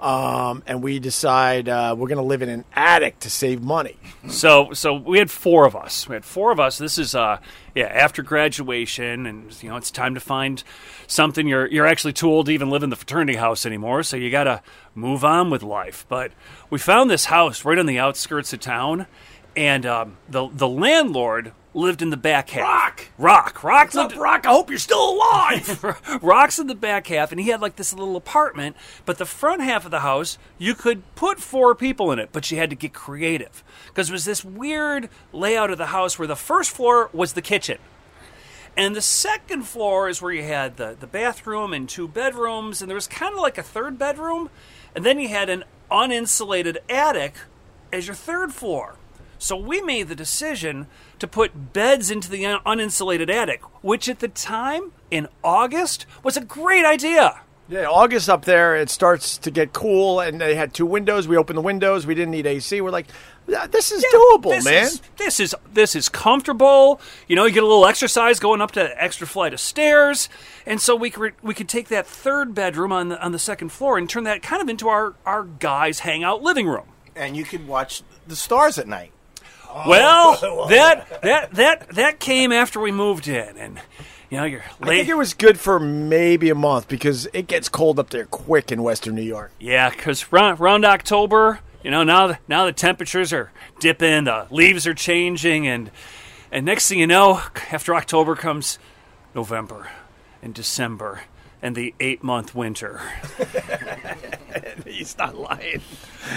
Um, 0.00 0.62
and 0.66 0.82
we 0.82 0.98
decide 0.98 1.66
uh, 1.66 1.94
we're 1.96 2.08
going 2.08 2.18
to 2.18 2.24
live 2.24 2.42
in 2.42 2.50
an 2.50 2.64
attic 2.74 3.20
to 3.20 3.30
save 3.30 3.62
money. 3.62 3.96
So, 4.28 4.74
so 4.74 4.92
we 4.92 5.18
had 5.18 5.30
four 5.30 5.64
of 5.64 5.74
us. 5.74 6.06
We 6.06 6.14
had 6.14 6.26
four 6.26 6.50
of 6.50 6.60
us. 6.60 6.76
This 6.76 6.98
is, 6.98 7.14
uh, 7.14 7.38
yeah, 7.74 7.86
after 7.86 8.22
graduation, 8.22 9.24
and 9.24 9.62
you 9.62 9.70
know, 9.70 9.76
it's 9.76 9.90
time 9.90 10.12
to 10.12 10.20
find 10.20 10.62
something. 11.06 11.48
You're 11.48 11.66
you're 11.68 11.86
actually 11.86 12.12
too 12.12 12.28
old 12.28 12.46
to 12.46 12.52
even 12.52 12.68
live 12.68 12.82
in 12.82 12.90
the 12.90 12.96
fraternity 12.96 13.36
house 13.38 13.64
anymore, 13.64 14.02
so 14.02 14.18
you 14.18 14.30
got 14.30 14.44
to 14.44 14.62
move 14.94 15.24
on 15.24 15.48
with 15.48 15.62
life. 15.62 16.04
But 16.08 16.32
we 16.68 16.78
found 16.78 17.10
this 17.10 17.26
house 17.26 17.64
right 17.64 17.78
on 17.78 17.86
the 17.86 17.98
outskirts 17.98 18.52
of 18.52 18.60
town, 18.60 19.06
and 19.56 19.86
um, 19.86 20.16
the 20.28 20.48
the 20.48 20.68
landlord 20.68 21.52
lived 21.74 22.02
in 22.02 22.10
the 22.10 22.16
back 22.16 22.50
half. 22.50 22.62
Rock! 22.62 23.08
Rock, 23.18 23.64
Rock 23.64 23.94
What's 23.94 23.96
up, 23.96 24.16
Rock? 24.16 24.46
I 24.46 24.50
hope 24.50 24.70
you're 24.70 24.78
still 24.78 25.14
alive. 25.14 25.82
Rock's 26.22 26.58
in 26.58 26.68
the 26.68 26.74
back 26.74 27.08
half, 27.08 27.32
and 27.32 27.40
he 27.40 27.48
had 27.48 27.60
like 27.60 27.76
this 27.76 27.92
little 27.92 28.16
apartment. 28.16 28.76
But 29.04 29.18
the 29.18 29.26
front 29.26 29.60
half 29.62 29.84
of 29.84 29.90
the 29.90 30.00
house, 30.00 30.38
you 30.56 30.74
could 30.74 31.02
put 31.16 31.40
four 31.40 31.74
people 31.74 32.12
in 32.12 32.18
it, 32.18 32.30
but 32.32 32.50
you 32.50 32.58
had 32.58 32.70
to 32.70 32.76
get 32.76 32.92
creative 32.92 33.64
because 33.88 34.08
it 34.08 34.12
was 34.12 34.24
this 34.24 34.44
weird 34.44 35.08
layout 35.32 35.70
of 35.70 35.78
the 35.78 35.86
house 35.86 36.18
where 36.18 36.28
the 36.28 36.36
first 36.36 36.70
floor 36.70 37.10
was 37.12 37.32
the 37.32 37.42
kitchen. 37.42 37.78
And 38.76 38.96
the 38.96 39.02
second 39.02 39.62
floor 39.62 40.08
is 40.08 40.20
where 40.20 40.32
you 40.32 40.42
had 40.42 40.76
the, 40.76 40.96
the 40.98 41.06
bathroom 41.06 41.72
and 41.72 41.88
two 41.88 42.08
bedrooms, 42.08 42.82
and 42.82 42.88
there 42.88 42.96
was 42.96 43.06
kind 43.06 43.32
of 43.34 43.40
like 43.40 43.56
a 43.58 43.62
third 43.62 43.98
bedroom. 43.98 44.50
And 44.96 45.04
then 45.04 45.20
you 45.20 45.28
had 45.28 45.48
an 45.48 45.64
uninsulated 45.90 46.78
attic 46.88 47.34
as 47.92 48.06
your 48.06 48.16
third 48.16 48.52
floor. 48.52 48.96
So 49.44 49.56
we 49.56 49.82
made 49.82 50.08
the 50.08 50.14
decision 50.14 50.86
to 51.18 51.28
put 51.28 51.74
beds 51.74 52.10
into 52.10 52.30
the 52.30 52.44
uninsulated 52.44 53.28
attic, 53.28 53.60
which 53.82 54.08
at 54.08 54.20
the 54.20 54.28
time, 54.28 54.92
in 55.10 55.28
August, 55.42 56.06
was 56.22 56.38
a 56.38 56.40
great 56.40 56.86
idea. 56.86 57.42
Yeah, 57.68 57.86
August 57.86 58.30
up 58.30 58.46
there, 58.46 58.74
it 58.74 58.88
starts 58.88 59.36
to 59.36 59.50
get 59.50 59.74
cool, 59.74 60.20
and 60.20 60.40
they 60.40 60.54
had 60.54 60.72
two 60.72 60.86
windows. 60.86 61.28
We 61.28 61.36
opened 61.36 61.58
the 61.58 61.62
windows. 61.62 62.06
We 62.06 62.14
didn't 62.14 62.30
need 62.30 62.46
AC. 62.46 62.80
We're 62.80 62.90
like, 62.90 63.08
this 63.46 63.92
is 63.92 64.02
doable, 64.14 64.48
this 64.48 64.64
man. 64.64 64.84
Is, 64.84 65.02
this 65.18 65.40
is 65.40 65.54
this 65.74 65.94
is 65.94 66.08
comfortable. 66.08 66.98
You 67.28 67.36
know, 67.36 67.44
you 67.44 67.52
get 67.52 67.62
a 67.62 67.66
little 67.66 67.86
exercise 67.86 68.38
going 68.38 68.62
up 68.62 68.72
to 68.72 69.02
extra 69.02 69.26
flight 69.26 69.52
of 69.52 69.60
stairs, 69.60 70.30
and 70.64 70.80
so 70.80 70.96
we 70.96 71.10
could 71.10 71.34
we 71.42 71.52
could 71.52 71.68
take 71.68 71.88
that 71.88 72.06
third 72.06 72.54
bedroom 72.54 72.92
on 72.92 73.10
the 73.10 73.22
on 73.22 73.32
the 73.32 73.38
second 73.38 73.72
floor 73.72 73.98
and 73.98 74.08
turn 74.08 74.24
that 74.24 74.42
kind 74.42 74.62
of 74.62 74.70
into 74.70 74.88
our 74.88 75.14
our 75.26 75.44
guys' 75.44 75.98
hangout 75.98 76.42
living 76.42 76.66
room. 76.66 76.86
and 77.14 77.36
you 77.36 77.44
could 77.44 77.68
watch 77.68 78.02
the 78.26 78.36
stars 78.36 78.78
at 78.78 78.88
night. 78.88 79.10
Oh, 79.74 79.88
well, 79.88 80.66
that 80.68 81.22
that 81.22 81.54
that 81.54 81.88
that 81.90 82.20
came 82.20 82.52
after 82.52 82.80
we 82.80 82.92
moved 82.92 83.26
in, 83.26 83.56
and 83.58 83.80
you 84.30 84.38
know, 84.38 84.44
you're 84.44 84.64
I 84.80 84.86
think 84.86 85.08
it 85.08 85.16
was 85.16 85.34
good 85.34 85.58
for 85.58 85.80
maybe 85.80 86.48
a 86.48 86.54
month 86.54 86.86
because 86.86 87.26
it 87.32 87.48
gets 87.48 87.68
cold 87.68 87.98
up 87.98 88.10
there 88.10 88.24
quick 88.26 88.70
in 88.70 88.82
Western 88.82 89.14
New 89.14 89.22
York. 89.22 89.50
Yeah, 89.58 89.90
because 89.90 90.32
round, 90.32 90.60
round 90.60 90.84
October, 90.84 91.60
you 91.82 91.90
know, 91.90 92.04
now 92.04 92.28
the, 92.28 92.38
now 92.46 92.64
the 92.66 92.72
temperatures 92.72 93.32
are 93.32 93.50
dipping, 93.80 94.24
the 94.24 94.46
leaves 94.50 94.86
are 94.86 94.94
changing, 94.94 95.66
and 95.66 95.90
and 96.52 96.64
next 96.64 96.88
thing 96.88 97.00
you 97.00 97.06
know, 97.06 97.42
after 97.72 97.94
October 97.96 98.36
comes 98.36 98.78
November 99.34 99.88
and 100.40 100.54
December 100.54 101.22
and 101.64 101.74
the 101.74 101.94
eight 101.98 102.22
month 102.22 102.54
winter. 102.54 103.00
He's 104.86 105.16
not 105.18 105.36
lying. 105.36 105.80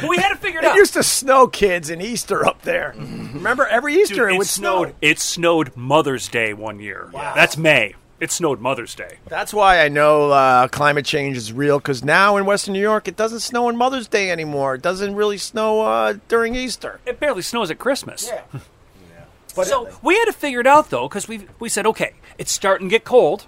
But 0.02 0.10
we 0.10 0.18
had 0.18 0.30
to 0.30 0.38
figure 0.38 0.60
it 0.60 0.66
out. 0.66 0.70
It 0.70 0.72
out. 0.72 0.78
used 0.78 0.94
to 0.94 1.04
snow 1.04 1.48
kids 1.48 1.90
in 1.90 2.02
Easter 2.02 2.46
up 2.48 2.62
there. 2.64 2.94
Remember, 2.98 3.68
every 3.68 3.94
Easter 3.96 4.16
Dude, 4.16 4.30
it 4.32 4.36
it 4.36 4.38
would 4.40 4.48
snowed. 4.48 4.88
snow. 4.90 4.96
It 5.02 5.20
snowed 5.20 5.76
Mother's 5.76 6.28
Day 6.30 6.54
one 6.54 6.80
year. 6.80 7.10
Wow. 7.14 7.34
That's 7.36 7.58
May. 7.58 7.94
It 8.20 8.32
snowed 8.32 8.60
Mother's 8.62 8.96
Day. 8.96 9.18
That's 9.28 9.54
why 9.54 9.82
I 9.82 9.90
know 9.90 10.32
uh, 10.32 10.70
climate 10.70 11.06
change 11.06 11.38
is 11.38 11.54
real 11.54 11.78
because 11.78 12.04
now 12.04 12.38
in 12.38 12.46
Western 12.46 12.74
New 12.74 12.82
York, 12.82 13.08
it 13.08 13.16
doesn't 13.16 13.42
snow 13.42 13.68
on 13.68 13.76
Mother's 13.78 14.08
Day 14.08 14.32
anymore. 14.32 14.76
It 14.76 14.82
doesn't 14.82 15.14
really 15.14 15.38
snow 15.38 15.82
uh, 15.82 16.16
during 16.28 16.56
Easter. 16.56 17.00
It 17.06 17.20
barely 17.20 17.44
snows 17.44 17.70
at 17.70 17.78
Christmas. 17.78 18.32
But 19.56 19.66
So 19.66 19.90
we 20.04 20.14
had 20.16 20.26
to 20.26 20.34
figure 20.34 20.60
it 20.60 20.68
out 20.68 20.92
though, 20.92 21.08
because 21.08 21.28
we 21.28 21.48
we 21.60 21.68
said, 21.68 21.88
okay, 21.88 22.14
it's 22.38 22.52
starting 22.52 22.90
to 22.90 22.92
get 22.92 23.04
cold. 23.04 23.48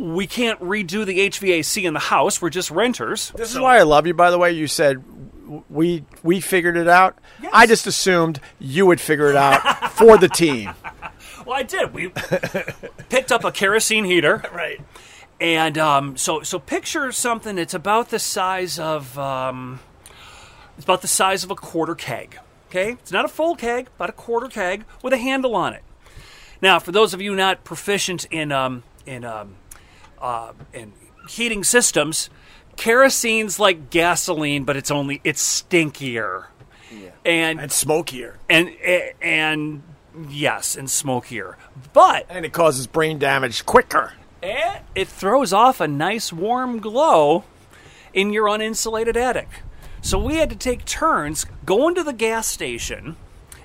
We 0.00 0.26
can't 0.26 0.58
redo 0.60 1.04
the 1.04 1.18
HVAC 1.28 1.84
in 1.84 1.92
the 1.94 2.00
house. 2.00 2.40
We're 2.40 2.50
just 2.50 2.70
renters. 2.70 3.32
This 3.36 3.52
is 3.52 3.58
why 3.60 3.78
I 3.78 3.82
love 3.82 4.06
you, 4.06 4.14
by 4.14 4.30
the 4.30 4.38
way. 4.38 4.52
You 4.52 4.66
said 4.66 5.04
we 5.68 6.04
we 6.22 6.40
figured 6.40 6.76
it 6.76 6.88
out. 6.88 7.18
I 7.52 7.66
just 7.66 7.86
assumed 7.86 8.40
you 8.58 8.86
would 8.86 9.00
figure 9.00 9.28
it 9.28 9.36
out 9.36 9.92
for 9.92 10.16
the 10.18 10.28
team. 10.28 10.72
Well, 11.46 11.58
I 11.58 11.62
did. 11.62 11.94
We 11.94 12.10
picked 13.08 13.32
up 13.32 13.44
a 13.44 13.50
kerosene 13.50 14.04
heater, 14.04 14.44
Right. 14.54 14.78
and 15.40 15.76
um, 15.78 16.16
so 16.16 16.42
so 16.42 16.58
picture 16.60 17.10
something. 17.12 17.56
It's 17.58 17.74
about 17.74 18.10
the 18.10 18.18
size 18.18 18.78
of 18.78 19.18
um, 19.18 19.80
it's 20.76 20.84
about 20.84 21.00
the 21.02 21.08
size 21.08 21.42
of 21.42 21.50
a 21.50 21.54
quarter 21.56 21.94
keg. 21.94 22.38
Okay, 22.68 22.92
it's 22.92 23.10
not 23.10 23.24
a 23.24 23.28
full 23.28 23.56
keg, 23.56 23.88
about 23.96 24.10
a 24.10 24.12
quarter 24.12 24.48
keg 24.48 24.84
with 25.02 25.12
a 25.12 25.18
handle 25.18 25.56
on 25.56 25.72
it. 25.72 25.82
Now, 26.62 26.78
for 26.78 26.92
those 26.92 27.14
of 27.14 27.20
you 27.22 27.34
not 27.34 27.64
proficient 27.64 28.26
in 28.30 28.52
um, 28.52 28.82
in 29.06 29.24
um, 29.24 29.54
uh, 30.20 30.52
in 30.72 30.92
heating 31.28 31.64
systems, 31.64 32.30
kerosene's 32.76 33.58
like 33.58 33.90
gasoline, 33.90 34.64
but 34.64 34.76
it's 34.76 34.90
only 34.90 35.20
it's 35.24 35.42
stinkier. 35.62 36.46
And 37.24 37.60
And 37.60 37.70
smokier. 37.70 38.38
and 38.48 38.70
and 39.20 39.82
yes, 40.28 40.76
and 40.76 40.90
smokier. 40.90 41.56
But 41.92 42.26
And 42.28 42.44
it 42.44 42.52
causes 42.52 42.86
brain 42.86 43.18
damage 43.18 43.64
quicker. 43.66 44.14
eh, 44.42 44.78
it 44.94 45.06
throws 45.06 45.52
off 45.52 45.80
a 45.80 45.86
nice 45.88 46.32
warm 46.32 46.80
glow 46.80 47.44
in 48.12 48.32
your 48.32 48.46
uninsulated 48.48 49.14
attic. 49.16 49.48
So 50.02 50.18
we 50.18 50.36
had 50.36 50.48
to 50.50 50.56
take 50.56 50.84
turns 50.86 51.44
going 51.66 51.94
to 51.94 52.02
the 52.02 52.14
gas 52.14 52.46
station 52.46 53.16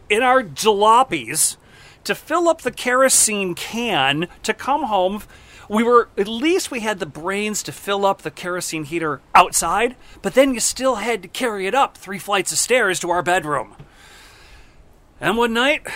in 0.10 0.22
our 0.22 0.44
jalopies 0.44 1.56
to 2.04 2.14
fill 2.14 2.48
up 2.50 2.62
the 2.62 2.72
kerosene 2.72 3.56
can 3.56 4.28
to 4.44 4.54
come 4.54 4.84
home. 4.84 5.24
We 5.70 5.84
were 5.84 6.10
at 6.18 6.28
least 6.28 6.72
we 6.72 6.82
had 6.82 7.00
the 7.00 7.06
brains 7.06 7.64
to 7.64 7.72
fill 7.72 8.06
up 8.06 8.22
the 8.22 8.32
kerosene 8.32 8.84
heater 8.84 9.22
outside, 9.34 9.96
but 10.22 10.34
then 10.34 10.54
you 10.54 10.60
still 10.60 10.96
had 10.96 11.22
to 11.24 11.28
carry 11.28 11.68
it 11.68 11.74
up 11.74 11.98
three 11.98 12.20
flights 12.20 12.52
of 12.52 12.58
stairs 12.58 13.00
to 13.00 13.10
our 13.10 13.24
bedroom. 13.24 13.76
And 15.20 15.38
one 15.38 15.54
night, 15.54 15.88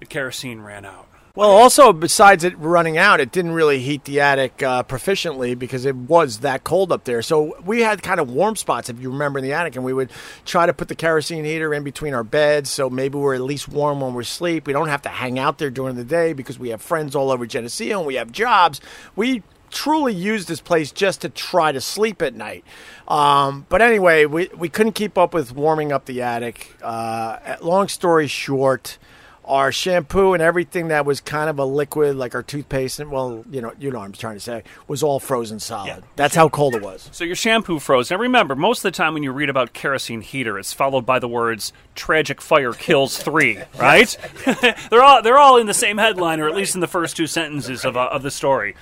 the 0.00 0.06
kerosene 0.06 0.60
ran 0.60 0.84
out. 0.84 1.11
Well, 1.34 1.50
also 1.50 1.94
besides 1.94 2.44
it 2.44 2.58
running 2.58 2.98
out, 2.98 3.18
it 3.18 3.32
didn't 3.32 3.52
really 3.52 3.78
heat 3.78 4.04
the 4.04 4.20
attic 4.20 4.62
uh, 4.62 4.82
proficiently 4.82 5.58
because 5.58 5.86
it 5.86 5.96
was 5.96 6.40
that 6.40 6.62
cold 6.62 6.92
up 6.92 7.04
there. 7.04 7.22
So 7.22 7.58
we 7.64 7.80
had 7.80 8.02
kind 8.02 8.20
of 8.20 8.30
warm 8.30 8.54
spots, 8.54 8.90
if 8.90 9.00
you 9.00 9.10
remember, 9.10 9.38
in 9.38 9.44
the 9.44 9.54
attic, 9.54 9.74
and 9.74 9.82
we 9.82 9.94
would 9.94 10.10
try 10.44 10.66
to 10.66 10.74
put 10.74 10.88
the 10.88 10.94
kerosene 10.94 11.44
heater 11.44 11.72
in 11.72 11.84
between 11.84 12.12
our 12.12 12.22
beds, 12.22 12.68
so 12.68 12.90
maybe 12.90 13.16
we're 13.16 13.34
at 13.34 13.40
least 13.40 13.66
warm 13.66 14.02
when 14.02 14.12
we 14.12 14.24
sleep. 14.24 14.66
We 14.66 14.74
don't 14.74 14.88
have 14.88 15.00
to 15.02 15.08
hang 15.08 15.38
out 15.38 15.56
there 15.56 15.70
during 15.70 15.96
the 15.96 16.04
day 16.04 16.34
because 16.34 16.58
we 16.58 16.68
have 16.68 16.82
friends 16.82 17.16
all 17.16 17.30
over 17.30 17.46
Geneseo 17.46 18.00
and 18.00 18.06
we 18.06 18.16
have 18.16 18.30
jobs. 18.30 18.82
We 19.16 19.42
truly 19.70 20.12
used 20.12 20.48
this 20.48 20.60
place 20.60 20.92
just 20.92 21.22
to 21.22 21.30
try 21.30 21.72
to 21.72 21.80
sleep 21.80 22.20
at 22.20 22.34
night. 22.34 22.62
Um, 23.08 23.64
but 23.70 23.80
anyway, 23.80 24.26
we, 24.26 24.50
we 24.54 24.68
couldn't 24.68 24.92
keep 24.92 25.16
up 25.16 25.32
with 25.32 25.54
warming 25.54 25.92
up 25.92 26.04
the 26.04 26.20
attic. 26.20 26.76
Uh, 26.82 27.56
long 27.62 27.88
story 27.88 28.26
short, 28.26 28.98
our 29.44 29.72
shampoo 29.72 30.34
and 30.34 30.42
everything 30.42 30.88
that 30.88 31.04
was 31.04 31.20
kind 31.20 31.50
of 31.50 31.58
a 31.58 31.64
liquid, 31.64 32.16
like 32.16 32.34
our 32.34 32.42
toothpaste, 32.42 33.00
and 33.00 33.10
well, 33.10 33.44
you 33.50 33.60
know, 33.60 33.72
you 33.78 33.90
know 33.90 33.98
what 33.98 34.04
I'm 34.04 34.12
trying 34.12 34.36
to 34.36 34.40
say, 34.40 34.62
was 34.86 35.02
all 35.02 35.18
frozen 35.18 35.58
solid. 35.58 35.88
Yeah. 35.88 36.00
That's 36.16 36.34
how 36.34 36.48
cold 36.48 36.74
it 36.74 36.82
was. 36.82 37.08
So 37.12 37.24
your 37.24 37.34
shampoo 37.34 37.78
froze. 37.78 38.10
Now 38.10 38.18
remember, 38.18 38.54
most 38.54 38.78
of 38.78 38.82
the 38.84 38.90
time 38.92 39.14
when 39.14 39.22
you 39.22 39.32
read 39.32 39.48
about 39.50 39.72
kerosene 39.72 40.20
heater, 40.20 40.58
it's 40.58 40.72
followed 40.72 41.04
by 41.04 41.18
the 41.18 41.28
words 41.28 41.72
"tragic 41.94 42.40
fire 42.40 42.72
kills 42.72 43.18
three, 43.18 43.58
right? 43.78 44.16
they're 44.90 45.02
all 45.02 45.22
they're 45.22 45.38
all 45.38 45.58
in 45.58 45.66
the 45.66 45.74
same 45.74 45.98
headline, 45.98 46.40
or 46.40 46.48
at 46.48 46.54
least 46.54 46.74
in 46.74 46.80
the 46.80 46.86
first 46.86 47.16
two 47.16 47.26
sentences 47.26 47.84
of, 47.84 47.96
uh, 47.96 48.08
of 48.12 48.22
the 48.22 48.30
story. 48.30 48.76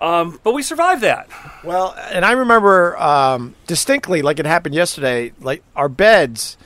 Um, 0.00 0.40
but 0.42 0.52
we 0.52 0.64
survived 0.64 1.02
that. 1.02 1.28
Well, 1.62 1.94
and 2.10 2.24
I 2.24 2.32
remember 2.32 3.00
um, 3.00 3.54
distinctly, 3.68 4.20
like 4.20 4.40
it 4.40 4.46
happened 4.46 4.74
yesterday. 4.74 5.32
Like 5.40 5.62
our 5.76 5.88
beds, 5.88 6.56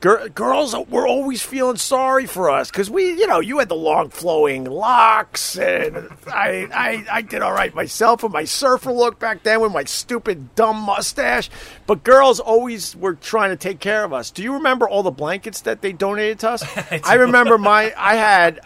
gir- 0.00 0.28
girls 0.30 0.74
were 0.88 1.06
always 1.06 1.42
feeling 1.42 1.76
sorry 1.76 2.26
for 2.26 2.50
us 2.50 2.70
because 2.70 2.90
we, 2.90 3.10
you 3.12 3.26
know, 3.26 3.40
you 3.40 3.58
had 3.58 3.68
the 3.68 3.76
long 3.76 4.10
flowing 4.10 4.64
locks, 4.64 5.56
and 5.56 6.08
I, 6.26 6.68
I, 6.74 7.06
I 7.10 7.22
did 7.22 7.42
all 7.42 7.52
right 7.52 7.74
myself 7.74 8.22
with 8.22 8.32
my 8.32 8.44
surfer 8.44 8.92
look 8.92 9.18
back 9.18 9.42
then 9.42 9.60
with 9.60 9.72
my 9.72 9.84
stupid 9.84 10.54
dumb 10.54 10.76
mustache. 10.76 11.50
But 11.86 12.02
girls 12.02 12.40
always 12.40 12.96
were 12.96 13.14
trying 13.14 13.50
to 13.50 13.56
take 13.56 13.80
care 13.80 14.04
of 14.04 14.12
us. 14.12 14.30
Do 14.30 14.42
you 14.42 14.54
remember 14.54 14.88
all 14.88 15.02
the 15.02 15.10
blankets 15.10 15.62
that 15.62 15.82
they 15.82 15.92
donated 15.92 16.40
to 16.40 16.50
us? 16.50 16.64
I 17.04 17.14
remember 17.14 17.58
my, 17.58 17.92
I 17.96 18.16
had. 18.16 18.60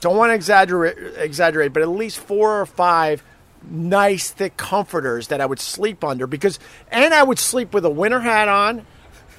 Don't 0.00 0.16
want 0.16 0.30
to 0.30 0.34
exaggerate, 0.34 0.98
exaggerate, 1.16 1.72
but 1.72 1.82
at 1.82 1.88
least 1.88 2.18
four 2.18 2.60
or 2.60 2.66
five 2.66 3.22
nice 3.68 4.30
thick 4.30 4.56
comforters 4.56 5.28
that 5.28 5.40
I 5.40 5.46
would 5.46 5.58
sleep 5.58 6.04
under 6.04 6.26
because, 6.26 6.58
and 6.90 7.12
I 7.12 7.22
would 7.22 7.38
sleep 7.38 7.72
with 7.72 7.84
a 7.84 7.90
winter 7.90 8.20
hat 8.20 8.46
on, 8.46 8.86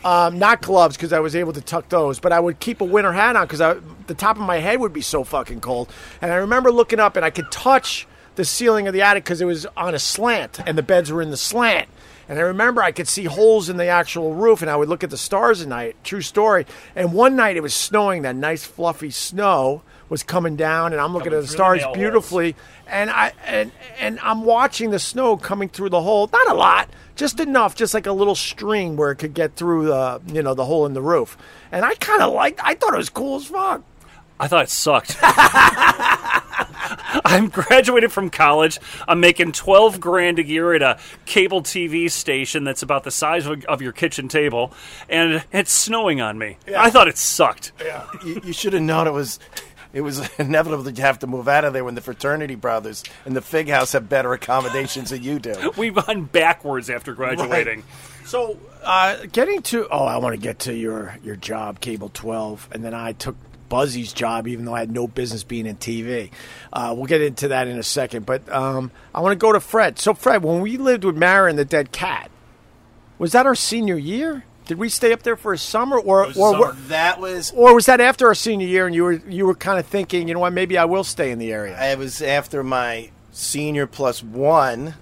um, 0.08 0.40
not 0.40 0.62
gloves 0.62 0.96
because 0.96 1.12
I 1.12 1.20
was 1.20 1.36
able 1.36 1.52
to 1.52 1.60
tuck 1.60 1.90
those, 1.90 2.18
but 2.22 2.32
I 2.32 2.40
would 2.40 2.62
keep 2.62 2.80
a 2.80 2.86
winter 2.86 3.12
hat 3.12 3.36
on 3.36 3.46
because 3.46 3.60
the 4.08 4.14
top 4.14 4.38
of 4.38 4.42
my 4.42 4.56
head 4.56 4.80
would 4.80 4.94
be 4.94 5.02
so 5.02 5.26
fucking 5.26 5.60
cold. 5.60 5.92
And 6.22 6.32
I 6.32 6.36
remember 6.36 6.72
looking 6.72 7.02
up 7.02 7.18
and 7.18 7.26
I 7.26 7.30
could 7.30 7.52
touch 7.52 8.08
the 8.36 8.46
ceiling 8.46 8.88
of 8.88 8.94
the 8.94 9.02
attic 9.02 9.26
because 9.26 9.42
it 9.42 9.46
was 9.46 9.66
on 9.76 9.94
a 9.94 10.00
slant 10.00 10.62
and 10.66 10.78
the 10.78 10.82
beds 10.82 11.12
were 11.12 11.22
in 11.22 11.30
the 11.30 11.36
slant. 11.36 11.90
And 12.30 12.40
I 12.40 12.44
remember 12.44 12.82
I 12.82 12.94
could 12.94 13.10
see 13.10 13.26
holes 13.26 13.68
in 13.68 13.76
the 13.76 13.88
actual 13.88 14.34
roof, 14.34 14.62
and 14.62 14.72
I 14.72 14.76
would 14.78 14.90
look 14.90 15.04
at 15.04 15.10
the 15.10 15.18
stars 15.18 15.62
at 15.62 15.68
night. 15.68 15.96
True 16.04 16.22
story. 16.22 16.66
And 16.96 17.12
one 17.12 17.36
night 17.36 17.58
it 17.58 17.62
was 17.62 17.74
snowing. 17.74 18.22
That 18.22 18.36
nice 18.36 18.64
fluffy 18.64 19.12
snow 19.12 19.82
was 20.10 20.24
coming 20.24 20.56
down, 20.56 20.94
and 20.94 21.02
I'm 21.02 21.14
looking 21.14 21.32
Coming 21.32 21.40
at 21.40 21.42
the 21.42 21.48
through 21.48 21.52
the 21.52 21.64
stars 21.64 21.78
nail 21.80 21.88
holes. 21.88 21.98
beautifully. 21.98 22.56
And 22.88 23.10
I 23.10 23.34
and 23.46 23.72
and 24.00 24.20
I'm 24.22 24.44
watching 24.46 24.90
the 24.92 25.00
snow 25.00 25.36
coming 25.38 25.70
through 25.70 25.90
the 25.90 26.02
hole. 26.02 26.30
Not 26.32 26.50
a 26.50 26.54
lot, 26.54 26.90
just 27.16 27.40
enough, 27.40 27.76
just 27.76 27.94
like 27.94 28.06
a 28.06 28.12
little 28.14 28.36
string 28.36 28.96
where 28.96 29.12
it 29.12 29.18
could 29.18 29.34
get 29.34 29.56
through 29.56 29.88
the 29.88 30.22
you 30.28 30.42
know 30.42 30.54
the 30.54 30.66
hole 30.66 30.86
in 30.86 30.94
the 30.94 31.02
roof. 31.02 31.38
And 31.72 31.84
I 31.84 31.96
kind 31.96 32.22
of 32.22 32.34
liked. 32.34 32.60
I 32.64 32.76
thought 32.76 32.94
it 32.94 32.98
was 32.98 33.10
cool 33.10 33.38
as 33.38 33.48
fuck. 33.48 33.84
I 34.40 34.48
thought 34.48 34.64
it 34.66 34.70
sucked. 34.70 35.18
I'm 37.26 37.50
graduated 37.50 38.12
from 38.12 38.30
college. 38.30 38.80
I'm 39.08 39.20
making 39.20 39.52
12 39.54 40.00
grand 40.00 40.40
a 40.40 40.46
year 40.46 40.74
at 40.74 40.82
a 40.82 41.00
cable 41.26 41.62
TV 41.62 42.10
station 42.10 42.64
that's 42.64 42.82
about 42.84 43.04
the 43.04 43.12
size 43.12 43.46
of, 43.46 43.64
of 43.66 43.82
your 43.82 43.92
kitchen 43.92 44.28
table, 44.28 44.72
and 45.10 45.44
it's 45.52 45.72
snowing 45.72 46.22
on 46.22 46.38
me. 46.38 46.58
I 46.76 46.90
thought 46.90 47.08
it 47.08 47.18
sucked. 47.18 47.72
you, 48.26 48.42
you 48.44 48.54
should 48.54 48.74
have 48.74 48.82
known 48.84 49.08
it 49.08 49.12
was. 49.14 49.40
It 49.98 50.02
was 50.02 50.30
inevitable 50.38 50.84
that 50.84 50.96
you 50.96 51.04
have 51.04 51.18
to 51.20 51.28
move 51.28 51.48
out 51.48 51.66
of 51.66 51.74
there 51.74 51.84
when 51.84 51.96
the 51.96 52.02
fraternity 52.02 52.54
brothers 52.54 53.04
and 53.26 53.36
the 53.36 53.42
Fig 53.42 53.68
House 53.68 53.94
have 53.94 54.08
better 54.08 54.32
accommodations 54.32 55.10
than 55.10 55.24
you 55.24 55.40
do. 55.40 55.72
We've 55.78 55.96
gone 55.96 56.26
backwards 56.26 56.92
after 56.92 57.16
graduating. 57.16 57.84
So, 58.24 58.60
uh, 58.84 59.26
getting 59.32 59.64
to 59.64 59.88
oh, 59.90 60.06
I 60.06 60.18
want 60.18 60.36
to 60.36 60.40
get 60.40 60.60
to 60.60 60.74
your 60.76 61.18
your 61.24 61.36
job, 61.36 61.80
Cable 61.80 62.10
Twelve, 62.14 62.70
and 62.72 62.86
then 62.86 62.94
I 62.94 63.14
took 63.14 63.36
Buzzy's 63.70 64.14
job, 64.14 64.48
even 64.48 64.66
though 64.66 64.76
I 64.76 64.82
had 64.82 64.92
no 64.92 65.08
business 65.08 65.44
being 65.44 65.66
in 65.66 65.78
TV. 65.78 66.30
Uh, 66.72 66.94
we'll 66.96 67.08
get 67.08 67.22
into 67.22 67.48
that 67.48 67.68
in 67.68 67.80
a 67.80 67.84
second, 67.84 68.28
but 68.28 68.48
um, 68.54 68.92
I 69.16 69.22
want 69.22 69.32
to 69.32 69.38
go 69.38 69.52
to 69.52 69.60
Fred. 69.60 69.98
So, 69.98 70.14
Fred, 70.14 70.44
when 70.44 70.62
we 70.62 70.78
lived 70.78 71.06
with 71.06 71.18
Mara 71.18 71.50
and 71.50 71.58
the 71.58 71.66
Dead 71.66 71.92
Cat, 71.92 72.30
was 73.18 73.32
that 73.32 73.48
our 73.48 73.56
senior 73.56 73.98
year? 73.98 74.44
Did 74.68 74.78
we 74.78 74.90
stay 74.90 75.14
up 75.14 75.24
there 75.24 75.38
for 75.38 75.54
a 75.54 75.58
summer, 75.58 75.98
or 75.98 76.26
or 76.26 76.34
So 76.34 76.72
that 76.88 77.20
was 77.20 77.52
or 77.52 77.74
was 77.74 77.86
that 77.86 78.02
after 78.02 78.28
our 78.28 78.36
senior 78.36 78.68
year, 78.68 78.86
and 78.86 78.94
you 78.94 79.04
were 79.04 79.14
you 79.14 79.46
were 79.46 79.56
kind 79.56 79.80
of 79.80 79.86
thinking, 79.86 80.28
you 80.28 80.34
know 80.34 80.42
what, 80.42 80.54
maybe 80.54 80.78
I 80.78 80.86
will 80.86 81.04
stay 81.06 81.32
in 81.32 81.40
the 81.40 81.52
area? 81.54 81.78
I 81.80 81.96
was 81.96 82.22
after 82.22 82.64
my 82.64 83.10
senior 83.32 83.88
plus 83.88 84.22
one. 84.22 84.96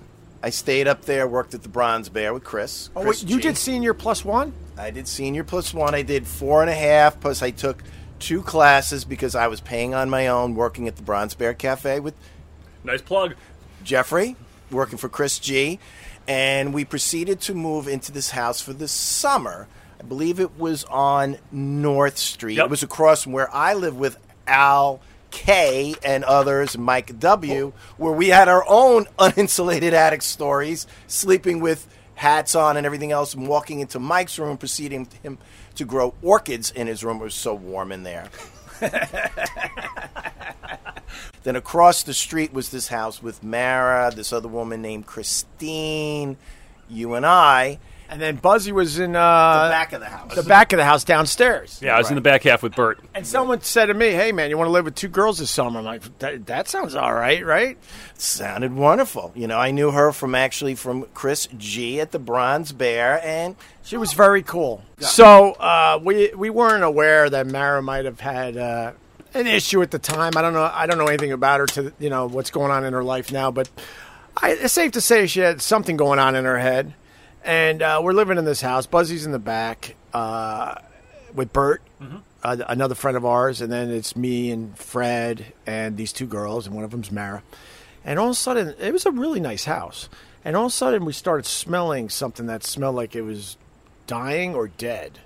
I 0.43 0.51
stayed 0.51 0.88
up 0.88 1.06
there, 1.06 1.28
worked 1.28 1.56
at 1.56 1.63
the 1.63 1.69
Bronze 1.69 2.08
Bear 2.10 2.32
with 2.32 2.43
Chris. 2.43 2.91
oh, 2.95 3.01
Chris 3.01 3.23
wait, 3.23 3.32
you 3.32 3.38
G. 3.38 3.41
did 3.47 3.58
senior 3.58 3.95
plus 3.95 4.23
one. 4.23 4.54
I 4.78 4.91
did 4.91 5.08
senior 5.08 5.43
plus 5.43 5.73
one. 5.73 5.95
I 5.95 6.04
did 6.04 6.28
four 6.28 6.62
and 6.62 6.69
a 6.69 6.75
half. 6.75 7.19
Plus, 7.19 7.41
I 7.41 7.49
took 7.49 7.82
two 8.19 8.43
classes 8.43 9.06
because 9.06 9.34
I 9.34 9.47
was 9.47 9.60
paying 9.60 9.95
on 9.95 10.10
my 10.10 10.28
own, 10.28 10.54
working 10.54 10.88
at 10.88 10.97
the 10.97 11.01
Bronze 11.01 11.34
Bear 11.34 11.56
Cafe 11.56 11.99
with 11.99 12.13
Nice 12.84 13.01
plug. 13.01 13.34
Jeffrey, 13.84 14.36
working 14.69 14.99
for 14.99 15.10
Chris 15.10 15.39
G. 15.39 15.80
And 16.27 16.73
we 16.73 16.85
proceeded 16.85 17.41
to 17.41 17.53
move 17.53 17.88
into 17.88 18.11
this 18.11 18.31
house 18.31 18.61
for 18.61 18.73
the 18.73 18.88
summer. 18.88 19.67
I 19.99 20.03
believe 20.03 20.39
it 20.39 20.57
was 20.57 20.83
on 20.85 21.38
North 21.51 22.17
Street. 22.17 22.57
Yep. 22.57 22.65
It 22.65 22.69
was 22.69 22.83
across 22.83 23.23
from 23.23 23.33
where 23.33 23.53
I 23.53 23.73
live 23.73 23.95
with 23.95 24.17
Al 24.47 25.01
K 25.31 25.95
and 26.03 26.23
others, 26.23 26.77
Mike 26.77 27.19
W., 27.19 27.73
where 27.97 28.13
we 28.13 28.29
had 28.29 28.47
our 28.47 28.63
own 28.67 29.05
uninsulated 29.19 29.91
attic 29.91 30.21
stories, 30.21 30.88
sleeping 31.07 31.59
with 31.59 31.88
hats 32.15 32.55
on 32.55 32.77
and 32.77 32.85
everything 32.85 33.11
else, 33.11 33.33
and 33.33 33.47
walking 33.47 33.81
into 33.81 33.99
Mike's 33.99 34.39
room, 34.39 34.57
proceeding 34.57 35.07
him 35.21 35.38
to 35.75 35.85
grow 35.85 36.13
orchids 36.21 36.71
in 36.71 36.88
his 36.88 37.03
room. 37.03 37.17
It 37.17 37.23
was 37.25 37.35
so 37.35 37.53
warm 37.53 37.91
in 37.91 38.03
there. 38.03 38.29
Then 41.43 41.55
across 41.55 42.01
the 42.01 42.13
street 42.15 42.53
was 42.53 42.69
this 42.69 42.88
house 42.88 43.21
with 43.21 43.43
Mara, 43.43 44.11
this 44.11 44.33
other 44.33 44.47
woman 44.47 44.81
named 44.81 45.05
Christine, 45.05 46.38
you 46.89 47.13
and 47.13 47.23
I. 47.23 47.77
And 48.07 48.21
then 48.21 48.35
Buzzy 48.35 48.71
was 48.71 48.99
in 48.99 49.15
uh, 49.15 49.63
The 49.65 49.69
back 49.71 49.93
of 49.93 49.99
the 49.99 50.05
house. 50.05 50.35
the 50.35 50.43
back 50.43 50.73
of 50.73 50.77
the 50.77 50.85
house 50.85 51.03
downstairs. 51.03 51.79
Yeah, 51.81 51.95
I 51.95 51.97
was 51.97 52.09
in 52.09 52.15
the 52.15 52.21
back 52.21 52.43
half 52.43 52.61
with 52.61 52.75
Bert. 52.75 52.99
And 53.15 53.25
someone 53.25 53.61
said 53.61 53.87
to 53.87 53.93
me, 53.95 54.11
"Hey, 54.11 54.31
man, 54.31 54.49
you 54.49 54.57
want 54.57 54.67
to 54.67 54.71
live 54.71 54.85
with 54.85 54.95
two 54.95 55.07
girls 55.07 55.39
this 55.39 55.49
summer?" 55.49 55.79
I'm 55.79 55.85
like, 55.85 56.19
"That, 56.19 56.45
that 56.45 56.67
sounds 56.69 56.93
all 56.95 57.13
right, 57.13 57.43
right?" 57.43 57.77
sounded 58.17 58.73
wonderful. 58.73 59.31
You 59.35 59.47
know, 59.47 59.57
I 59.57 59.71
knew 59.71 59.91
her 59.91 60.11
from 60.11 60.35
actually 60.35 60.75
from 60.75 61.05
Chris 61.13 61.47
G 61.57 61.99
at 61.99 62.11
the 62.11 62.19
Bronze 62.19 62.71
Bear, 62.71 63.19
and 63.23 63.55
She 63.83 63.97
was 63.97 64.13
very 64.13 64.43
cool. 64.43 64.83
So 64.99 65.53
uh, 65.53 65.99
we 66.01 66.31
we 66.35 66.49
weren't 66.49 66.83
aware 66.83 67.29
that 67.29 67.47
Mara 67.47 67.81
might 67.81 68.05
have 68.05 68.19
had 68.19 68.55
uh, 68.55 68.91
an 69.33 69.47
issue 69.47 69.81
at 69.81 69.91
the 69.91 69.99
time. 69.99 70.33
I 70.37 70.41
don't 70.41 70.53
know. 70.53 70.69
I 70.71 70.85
don't 70.85 70.97
know 70.99 71.07
anything 71.07 71.31
about 71.31 71.59
her 71.59 71.65
to 71.67 71.91
you 71.99 72.09
know 72.11 72.27
what's 72.27 72.51
going 72.51 72.71
on 72.71 72.85
in 72.85 72.93
her 72.93 73.03
life 73.03 73.31
now, 73.31 73.49
but 73.51 73.67
I, 74.37 74.51
it's 74.51 74.73
safe 74.73 74.91
to 74.93 75.01
say 75.01 75.25
she 75.27 75.39
had 75.39 75.61
something 75.61 75.97
going 75.97 76.19
on 76.19 76.35
in 76.35 76.45
her 76.45 76.59
head. 76.59 76.93
And 77.45 77.84
uh, 77.84 78.01
we're 78.03 78.13
living 78.13 78.39
in 78.39 78.45
this 78.45 78.60
house. 78.60 78.88
Buzzy's 78.88 79.25
in 79.25 79.31
the 79.31 79.39
back 79.39 79.95
uh, 80.13 80.75
with 81.36 81.53
Bert, 81.53 81.84
uh, 82.43 82.58
another 82.67 82.95
friend 82.95 83.15
of 83.15 83.23
ours, 83.23 83.62
and 83.62 83.71
then 83.71 83.91
it's 83.91 84.15
me 84.15 84.49
and 84.49 84.75
Fred 84.77 85.53
and 85.67 85.95
these 85.95 86.12
two 86.12 86.25
girls, 86.25 86.65
and 86.65 86.75
one 86.75 86.84
of 86.84 86.89
them's 86.89 87.12
Mara. 87.12 87.43
And 88.03 88.17
all 88.17 88.27
of 88.27 88.31
a 88.31 88.36
sudden, 88.36 88.73
it 88.79 88.91
was 88.91 89.05
a 89.05 89.12
really 89.12 89.39
nice 89.39 89.65
house. 89.65 90.10
And 90.43 90.55
all 90.55 90.65
of 90.65 90.71
a 90.71 90.75
sudden, 90.75 91.05
we 91.05 91.13
started 91.13 91.45
smelling 91.45 92.10
something 92.10 92.47
that 92.47 92.63
smelled 92.63 92.95
like 92.95 93.15
it 93.15 93.21
was 93.21 93.58
dying 94.08 94.55
or 94.55 94.67
dead. 94.67 95.19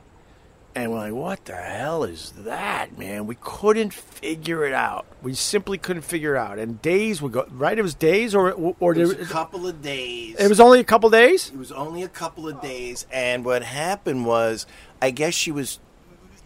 And 0.84 0.92
we're 0.92 0.98
like, 1.00 1.14
what 1.14 1.46
the 1.46 1.56
hell 1.56 2.04
is 2.04 2.32
that, 2.38 2.98
man? 2.98 3.28
We 3.28 3.36
couldn't 3.42 3.94
figure 3.94 4.66
it 4.66 4.74
out. 4.74 5.06
We 5.22 5.34
simply 5.34 5.78
couldn't 5.78 6.04
figure 6.04 6.36
it 6.36 6.40
out. 6.40 6.58
And 6.60 6.82
days 6.82 7.22
would 7.22 7.34
go, 7.34 7.46
right? 7.52 7.78
It 7.78 7.82
was 7.82 7.94
days, 7.96 8.34
or 8.34 8.52
or 8.80 8.94
it 8.94 9.00
was 9.00 9.14
there- 9.16 9.24
a 9.24 9.28
couple 9.28 9.68
of 9.68 9.82
days. 9.82 10.36
it 10.40 10.48
was 10.48 10.60
only 10.60 10.80
a 10.80 10.84
couple 10.84 11.08
of 11.08 11.14
days. 11.14 11.50
It 11.50 11.58
was 11.58 11.72
only 11.72 12.04
a 12.04 12.08
couple 12.08 12.48
of 12.48 12.62
days, 12.62 13.06
and 13.12 13.44
what 13.44 13.64
happened 13.64 14.26
was, 14.26 14.66
I 15.02 15.12
guess 15.12 15.34
she 15.34 15.52
was, 15.52 15.80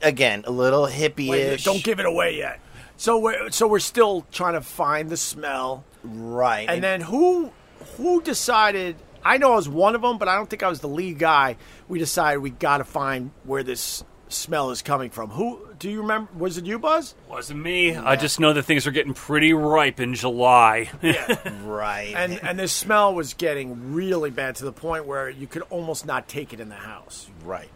again, 0.01 0.43
a 0.47 0.51
little 0.51 0.87
hippie-ish. 0.87 1.63
don't 1.63 1.83
give 1.83 1.99
it 1.99 2.05
away 2.05 2.37
yet. 2.37 2.59
So 2.97 3.17
we're 3.19 3.51
so 3.51 3.67
we're 3.67 3.79
still 3.79 4.25
trying 4.31 4.53
to 4.53 4.61
find 4.61 5.09
the 5.09 5.17
smell. 5.17 5.83
right. 6.03 6.67
And 6.69 6.83
then 6.83 7.01
who 7.01 7.51
who 7.97 8.21
decided? 8.21 8.95
I 9.25 9.37
know 9.37 9.53
I 9.53 9.55
was 9.55 9.69
one 9.69 9.95
of 9.95 10.01
them, 10.01 10.17
but 10.17 10.27
I 10.27 10.35
don't 10.35 10.49
think 10.49 10.63
I 10.63 10.67
was 10.67 10.79
the 10.81 10.87
lead 10.89 11.17
guy. 11.17 11.55
We 11.87 11.97
decided 11.99 12.39
we 12.39 12.49
got 12.49 12.79
to 12.79 12.83
find 12.83 13.31
where 13.45 13.63
this 13.63 14.03
smell 14.33 14.71
is 14.71 14.81
coming 14.81 15.09
from. 15.09 15.29
Who 15.31 15.67
do 15.79 15.89
you 15.89 16.01
remember? 16.01 16.31
Was 16.37 16.57
it 16.57 16.65
you, 16.65 16.79
Buzz? 16.79 17.15
Wasn't 17.29 17.59
me. 17.59 17.95
I 17.95 18.15
just 18.15 18.39
know 18.39 18.53
that 18.53 18.63
things 18.63 18.87
are 18.87 18.91
getting 18.91 19.13
pretty 19.13 19.53
ripe 19.53 19.99
in 19.99 20.15
July. 20.15 20.89
right. 21.63 22.13
And 22.15 22.39
and 22.43 22.59
this 22.59 22.71
smell 22.71 23.13
was 23.13 23.33
getting 23.33 23.93
really 23.93 24.29
bad 24.31 24.55
to 24.57 24.65
the 24.65 24.73
point 24.73 25.05
where 25.05 25.29
you 25.29 25.47
could 25.47 25.63
almost 25.69 26.05
not 26.05 26.27
take 26.27 26.53
it 26.53 26.59
in 26.59 26.69
the 26.69 26.75
house. 26.75 27.29
Right. 27.43 27.69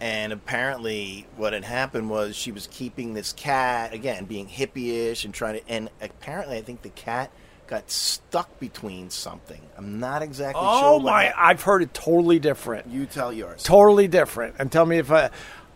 And 0.00 0.32
apparently, 0.32 1.26
what 1.36 1.52
had 1.52 1.62
happened 1.62 2.10
was 2.10 2.34
she 2.34 2.50
was 2.50 2.66
keeping 2.66 3.14
this 3.14 3.32
cat 3.32 3.94
again, 3.94 4.24
being 4.24 4.48
hippie-ish 4.48 5.24
and 5.24 5.32
trying 5.32 5.60
to. 5.60 5.68
And 5.68 5.90
apparently, 6.00 6.58
I 6.58 6.62
think 6.62 6.82
the 6.82 6.88
cat 6.88 7.30
got 7.68 7.90
stuck 7.90 8.58
between 8.58 9.10
something. 9.10 9.60
I'm 9.78 10.00
not 10.00 10.22
exactly 10.22 10.60
oh 10.62 10.80
sure. 10.80 10.88
Oh 10.88 10.98
my! 10.98 11.24
hap- 11.24 11.34
I've 11.38 11.62
heard 11.62 11.82
it 11.82 11.94
totally 11.94 12.38
different. 12.38 12.88
You 12.88 13.06
tell 13.06 13.32
yours. 13.32 13.62
totally 13.62 14.08
different. 14.08 14.56
And 14.58 14.72
tell 14.72 14.84
me 14.84 14.98
if 14.98 15.10
I, 15.12 15.30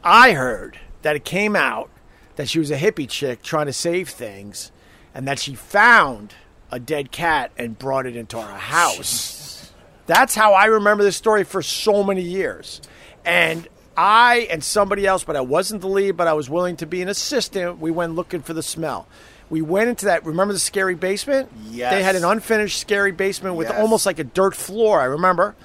I 0.06 0.32
heard 0.32 0.78
that 1.02 1.16
it 1.16 1.24
came 1.24 1.56
out 1.56 1.90
that 2.36 2.48
she 2.48 2.58
was 2.60 2.70
a 2.70 2.76
hippie 2.76 3.08
chick 3.08 3.42
trying 3.42 3.66
to 3.66 3.72
save 3.72 4.08
things, 4.08 4.70
and 5.14 5.26
that 5.26 5.38
she 5.38 5.54
found 5.54 6.34
a 6.70 6.78
dead 6.78 7.10
cat 7.10 7.50
and 7.58 7.78
brought 7.78 8.06
it 8.06 8.14
into 8.14 8.38
our 8.38 8.58
house. 8.58 9.72
That's 10.06 10.34
how 10.34 10.52
I 10.52 10.66
remember 10.66 11.02
this 11.02 11.16
story 11.16 11.42
for 11.44 11.62
so 11.62 12.04
many 12.04 12.22
years. 12.22 12.80
And 13.24 13.66
I 13.96 14.46
and 14.50 14.62
somebody 14.62 15.06
else, 15.06 15.24
but 15.24 15.34
I 15.34 15.40
wasn't 15.40 15.80
the 15.80 15.88
lead, 15.88 16.12
but 16.16 16.28
I 16.28 16.34
was 16.34 16.48
willing 16.48 16.76
to 16.76 16.86
be 16.86 17.02
an 17.02 17.08
assistant. 17.08 17.80
We 17.80 17.90
went 17.90 18.14
looking 18.14 18.42
for 18.42 18.52
the 18.52 18.62
smell. 18.62 19.08
We 19.50 19.62
went 19.62 19.88
into 19.88 20.06
that. 20.06 20.24
Remember 20.24 20.52
the 20.52 20.60
scary 20.60 20.94
basement? 20.94 21.50
Yes. 21.70 21.92
They 21.92 22.02
had 22.02 22.14
an 22.14 22.24
unfinished 22.24 22.78
scary 22.78 23.12
basement 23.12 23.56
with 23.56 23.68
Yes. 23.70 23.80
almost 23.80 24.06
like 24.06 24.18
a 24.18 24.24
dirt 24.24 24.54
floor. 24.54 25.00
I 25.00 25.04
remember. 25.04 25.56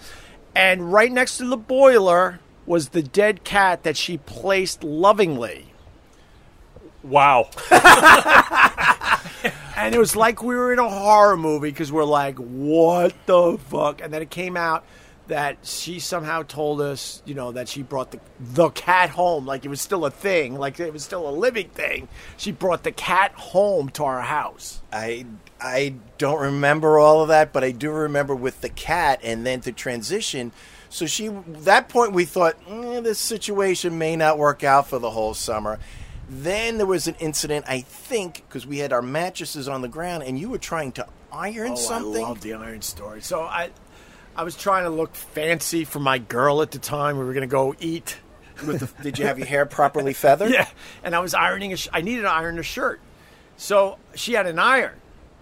And 0.56 0.91
right 0.91 1.12
next 1.12 1.38
to 1.38 1.47
the 1.47 1.58
boiler 1.58 2.39
was 2.71 2.89
the 2.89 3.03
dead 3.03 3.43
cat 3.43 3.84
that 3.84 3.97
she 3.97 4.17
placed 4.17 4.81
lovingly. 4.81 5.73
Wow. 7.03 7.49
And 9.81 9.95
it 9.95 9.97
was 9.97 10.15
like 10.15 10.43
we 10.43 10.53
were 10.53 10.71
in 10.71 10.77
a 10.77 10.88
horror 10.88 11.36
movie 11.36 11.71
because 11.71 11.91
we're 11.91 12.03
like, 12.03 12.38
what 12.38 13.15
the 13.25 13.57
fuck? 13.57 13.99
And 13.99 14.13
then 14.13 14.21
it 14.21 14.29
came 14.29 14.55
out 14.55 14.86
that 15.27 15.57
she 15.63 15.99
somehow 15.99 16.43
told 16.43 16.81
us, 16.81 17.23
you 17.25 17.34
know, 17.34 17.51
that 17.53 17.67
she 17.67 17.81
brought 17.81 18.12
the 18.12 18.19
the 18.39 18.69
cat 18.69 19.10
home, 19.10 19.47
like 19.47 19.65
it 19.65 19.69
was 19.69 19.81
still 19.81 20.05
a 20.05 20.12
thing, 20.12 20.55
like 20.55 20.79
it 20.79 20.93
was 20.93 21.03
still 21.03 21.27
a 21.27 21.31
living 21.31 21.69
thing. 21.69 22.10
She 22.38 22.51
brought 22.51 22.84
the 22.84 22.91
cat 22.91 23.31
home 23.31 23.89
to 23.89 24.03
our 24.03 24.21
house. 24.21 24.84
I 24.93 25.25
I 25.60 25.95
don't 26.19 26.39
remember 26.39 26.99
all 26.99 27.23
of 27.23 27.29
that, 27.29 27.51
but 27.51 27.63
I 27.63 27.71
do 27.71 27.89
remember 27.89 28.36
with 28.36 28.62
the 28.62 28.69
cat 28.69 29.19
and 29.23 29.47
then 29.47 29.62
to 29.62 29.71
transition. 29.71 30.51
So 30.91 31.06
she 31.08 31.30
that 31.30 31.88
point 31.89 32.12
we 32.13 32.25
thought 32.25 32.63
"Mm, 32.65 33.04
this 33.04 33.17
situation 33.17 33.97
may 33.97 34.15
not 34.15 34.38
work 34.38 34.63
out 34.63 34.88
for 34.88 34.99
the 34.99 35.10
whole 35.10 35.34
summer. 35.34 35.80
Then 36.30 36.77
there 36.77 36.86
was 36.86 37.08
an 37.08 37.15
incident, 37.19 37.65
I 37.67 37.82
think, 37.82 38.43
because 38.47 38.67
we 38.67 38.77
had 38.77 38.93
our 38.93 39.01
mattresses 39.01 39.67
on 39.67 39.82
the 39.82 39.88
ground 39.89 40.23
and 40.23 40.38
you 40.39 40.49
were 40.49 40.58
trying 40.58 40.91
to 40.93 41.08
iron 41.32 41.75
something. 41.75 42.21
Oh, 42.21 42.25
I 42.25 42.30
love 42.30 42.41
the 42.41 42.54
iron 42.54 42.82
story. 42.82 43.21
So 43.21 43.41
I, 43.41 43.69
I 44.36 44.43
was 44.43 44.56
trying 44.56 44.84
to 44.86 44.89
look 44.89 45.13
fancy 45.15 45.84
for 45.84 45.99
my 45.99 46.19
girl 46.19 46.62
at 46.62 46.71
the 46.71 46.80
time. 46.80 47.17
We 47.17 47.25
were 47.25 47.34
going 47.34 47.41
to 47.41 47.47
go 47.47 47.75
eat. 47.82 48.17
With 48.65 48.80
the, 48.80 48.89
did 49.04 49.17
you 49.19 49.25
have 49.25 49.39
your 49.39 49.47
hair 49.47 49.65
properly 49.65 50.13
feathered? 50.13 50.51
Yeah, 50.54 50.67
and 51.04 51.15
I 51.15 51.19
was 51.19 51.34
ironing. 51.34 51.73
A 51.73 51.77
sh- 51.77 51.89
I 51.91 51.99
needed 52.01 52.21
to 52.21 52.32
iron 52.32 52.60
a 52.60 52.63
shirt, 52.63 53.01
so 53.58 53.97
she 54.15 54.32
had 54.34 54.45
an 54.47 54.60
iron. 54.60 55.00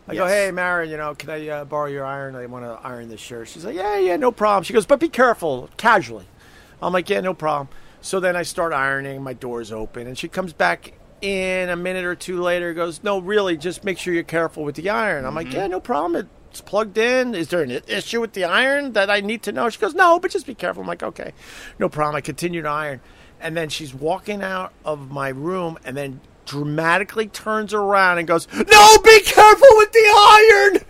I 0.10 0.16
go, 0.16 0.26
hey, 0.26 0.50
Mara, 0.50 0.88
you 0.88 0.98
know, 0.98 1.14
can 1.14 1.30
I 1.30 1.48
uh, 1.48 1.66
borrow 1.66 1.86
your 1.86 2.04
iron? 2.04 2.36
I 2.36 2.46
want 2.48 2.66
to 2.66 2.80
iron 2.84 3.10
this 3.10 3.20
shirt. 3.20 3.48
She's 3.48 3.64
like, 3.64 3.76
yeah, 3.76 3.98
yeah, 4.00 4.16
no 4.16 4.32
problem. 4.32 4.64
She 4.64 4.74
goes, 4.74 4.88
but 4.88 5.00
be 5.00 5.08
careful, 5.08 5.70
casually. 5.78 6.26
I'm 6.82 6.94
like, 6.94 7.10
yeah, 7.10 7.22
no 7.22 7.36
problem. 7.36 7.70
So 8.02 8.20
then 8.20 8.36
I 8.36 8.42
start 8.42 8.74
ironing. 8.74 9.22
My 9.22 9.34
door's 9.34 9.72
open, 9.72 10.08
and 10.08 10.18
she 10.18 10.28
comes 10.28 10.52
back 10.52 10.94
in 11.22 11.70
a 11.70 11.76
minute 11.76 12.06
or 12.06 12.16
two 12.16 12.42
later. 12.42 12.74
Goes, 12.74 13.04
no, 13.04 13.20
really, 13.20 13.56
just 13.56 13.84
make 13.84 14.00
sure 14.00 14.14
you're 14.14 14.24
careful 14.24 14.64
with 14.64 14.76
the 14.76 14.90
iron. 14.90 15.26
I'm 15.26 15.36
like, 15.36 15.54
yeah, 15.54 15.68
no 15.68 15.80
problem. 15.80 16.28
It's 16.50 16.62
plugged 16.62 16.98
in. 16.98 17.36
Is 17.36 17.50
there 17.50 17.62
an 17.62 17.70
issue 17.88 18.20
with 18.20 18.34
the 18.34 18.46
iron 18.46 18.94
that 18.94 19.12
I 19.12 19.20
need 19.20 19.44
to 19.44 19.52
know? 19.52 19.70
She 19.70 19.80
goes, 19.80 19.94
no, 19.94 20.20
but 20.20 20.32
just 20.32 20.48
be 20.48 20.56
careful. 20.56 20.82
I'm 20.82 20.88
like, 20.88 21.04
okay, 21.04 21.34
no 21.78 21.88
problem. 21.88 22.16
I 22.16 22.22
continue 22.22 22.64
to 22.64 22.70
iron, 22.70 23.02
and 23.40 23.56
then 23.56 23.70
she's 23.70 23.94
walking 23.94 24.42
out 24.42 24.74
of 24.84 25.12
my 25.12 25.30
room, 25.30 25.78
and 25.86 25.96
then 25.96 26.22
dramatically 26.50 27.28
turns 27.28 27.76
around 27.76 28.18
and 28.18 28.28
goes, 28.28 28.48
no, 28.52 28.98
be 29.04 29.20
careful 29.22 29.68
with 29.78 29.92
the 29.92 30.00
iron. 30.00 30.82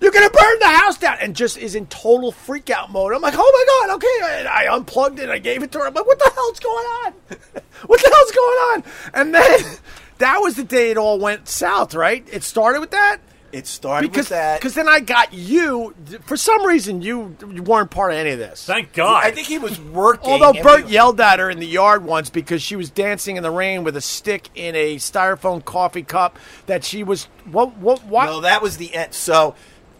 You're 0.00 0.10
gonna 0.10 0.30
burn 0.30 0.58
the 0.58 0.68
house 0.68 0.98
down, 0.98 1.16
and 1.20 1.34
just 1.34 1.56
is 1.56 1.74
in 1.74 1.86
total 1.86 2.32
freak 2.32 2.68
out 2.70 2.90
mode. 2.92 3.14
I'm 3.14 3.22
like, 3.22 3.34
oh 3.36 3.86
my 3.86 3.86
god, 3.88 3.96
okay. 3.96 4.40
And 4.40 4.48
I 4.48 4.66
unplugged 4.74 5.20
it, 5.20 5.30
I 5.30 5.38
gave 5.38 5.62
it 5.62 5.72
to 5.72 5.78
her. 5.78 5.86
I'm 5.86 5.94
like, 5.94 6.06
what 6.06 6.18
the 6.18 6.30
hell's 6.34 6.60
going 6.60 6.84
on? 6.84 7.12
what 7.86 8.02
the 8.02 8.10
hell's 8.12 8.32
going 8.32 8.58
on? 8.58 8.84
And 9.14 9.34
then 9.34 9.60
that 10.18 10.38
was 10.40 10.56
the 10.56 10.64
day 10.64 10.90
it 10.90 10.98
all 10.98 11.18
went 11.18 11.48
south, 11.48 11.94
right? 11.94 12.26
It 12.30 12.42
started 12.42 12.80
with 12.80 12.90
that 12.90 13.18
It 13.56 13.66
started 13.66 14.10
because 14.10 14.26
with 14.26 14.38
that. 14.38 14.60
because 14.60 14.74
then 14.74 14.88
I 14.88 15.00
got 15.00 15.32
you. 15.32 15.94
For 16.24 16.36
some 16.36 16.64
reason, 16.66 17.00
you 17.00 17.34
you 17.52 17.62
weren't 17.62 17.90
part 17.90 18.12
of 18.12 18.18
any 18.18 18.30
of 18.30 18.38
this. 18.38 18.64
Thank 18.66 18.92
God. 18.92 19.24
I 19.24 19.30
think 19.30 19.46
he 19.46 19.58
was 19.58 19.80
working. 19.80 20.30
Although 20.30 20.62
Bert 20.62 20.84
we- 20.84 20.92
yelled 20.92 21.20
at 21.20 21.38
her 21.38 21.48
in 21.48 21.58
the 21.58 21.66
yard 21.66 22.04
once 22.04 22.28
because 22.30 22.60
she 22.62 22.76
was 22.76 22.90
dancing 22.90 23.36
in 23.36 23.42
the 23.42 23.50
rain 23.50 23.82
with 23.82 23.96
a 23.96 24.00
stick 24.02 24.50
in 24.54 24.74
a 24.76 24.96
styrofoam 24.96 25.64
coffee 25.64 26.02
cup 26.02 26.38
that 26.66 26.84
she 26.84 27.02
was 27.02 27.24
what 27.50 27.76
what 27.78 28.04
what 28.04 28.26
No, 28.26 28.40
that 28.42 28.60
was 28.60 28.76
the 28.76 28.94
end. 28.94 29.14
So, 29.14 29.54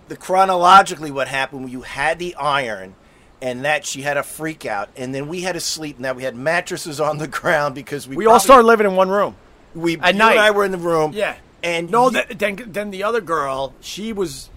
the 0.09 0.17
chronologically, 0.17 1.11
what 1.11 1.29
happened? 1.29 1.71
You 1.71 1.81
had 1.81 2.19
the 2.19 2.35
iron, 2.37 2.95
and 3.41 3.65
that 3.65 3.87
she 3.87 4.03
had 4.03 4.17
a 4.17 4.23
freak 4.23 4.67
out, 4.67 4.91
and 4.97 5.15
then 5.15 5.29
we 5.29 5.41
had 5.41 5.53
to 5.55 5.61
sleep. 5.61 5.99
Now 5.99 6.13
we 6.13 6.25
had 6.25 6.37
mattresses 6.37 7.01
on 7.01 7.19
the 7.19 7.27
ground 7.41 7.75
because 7.75 8.07
we 8.07 8.17
we 8.17 8.27
all 8.27 8.39
started 8.39 8.67
living 8.67 8.87
in 8.87 8.97
one 8.97 9.09
room. 9.09 9.35
We 9.75 9.99
at 9.99 10.15
you 10.15 10.19
night. 10.19 10.33
and 10.33 10.41
I 10.41 10.51
were 10.53 10.65
in 10.65 10.73
the 10.73 10.79
room. 10.79 11.13
Yeah, 11.15 11.37
and 11.63 11.91
no, 11.91 12.11
you- 12.11 12.23
then 12.31 12.63
then 12.67 12.91
the 12.91 13.03
other 13.05 13.21
girl, 13.21 13.75
she 13.81 14.13
was. 14.13 14.51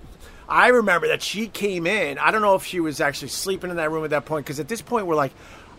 I 0.47 0.69
remember 0.69 1.07
that 1.09 1.21
she 1.21 1.47
came 1.47 1.85
in. 1.85 2.17
I 2.17 2.31
don't 2.31 2.41
know 2.41 2.55
if 2.55 2.65
she 2.65 2.79
was 2.79 2.99
actually 2.99 3.27
sleeping 3.27 3.69
in 3.69 3.75
that 3.75 3.91
room 3.91 4.03
at 4.03 4.09
that 4.09 4.25
point 4.25 4.45
because 4.45 4.59
at 4.59 4.67
this 4.67 4.81
point 4.81 5.05
we're 5.05 5.13
like, 5.15 5.31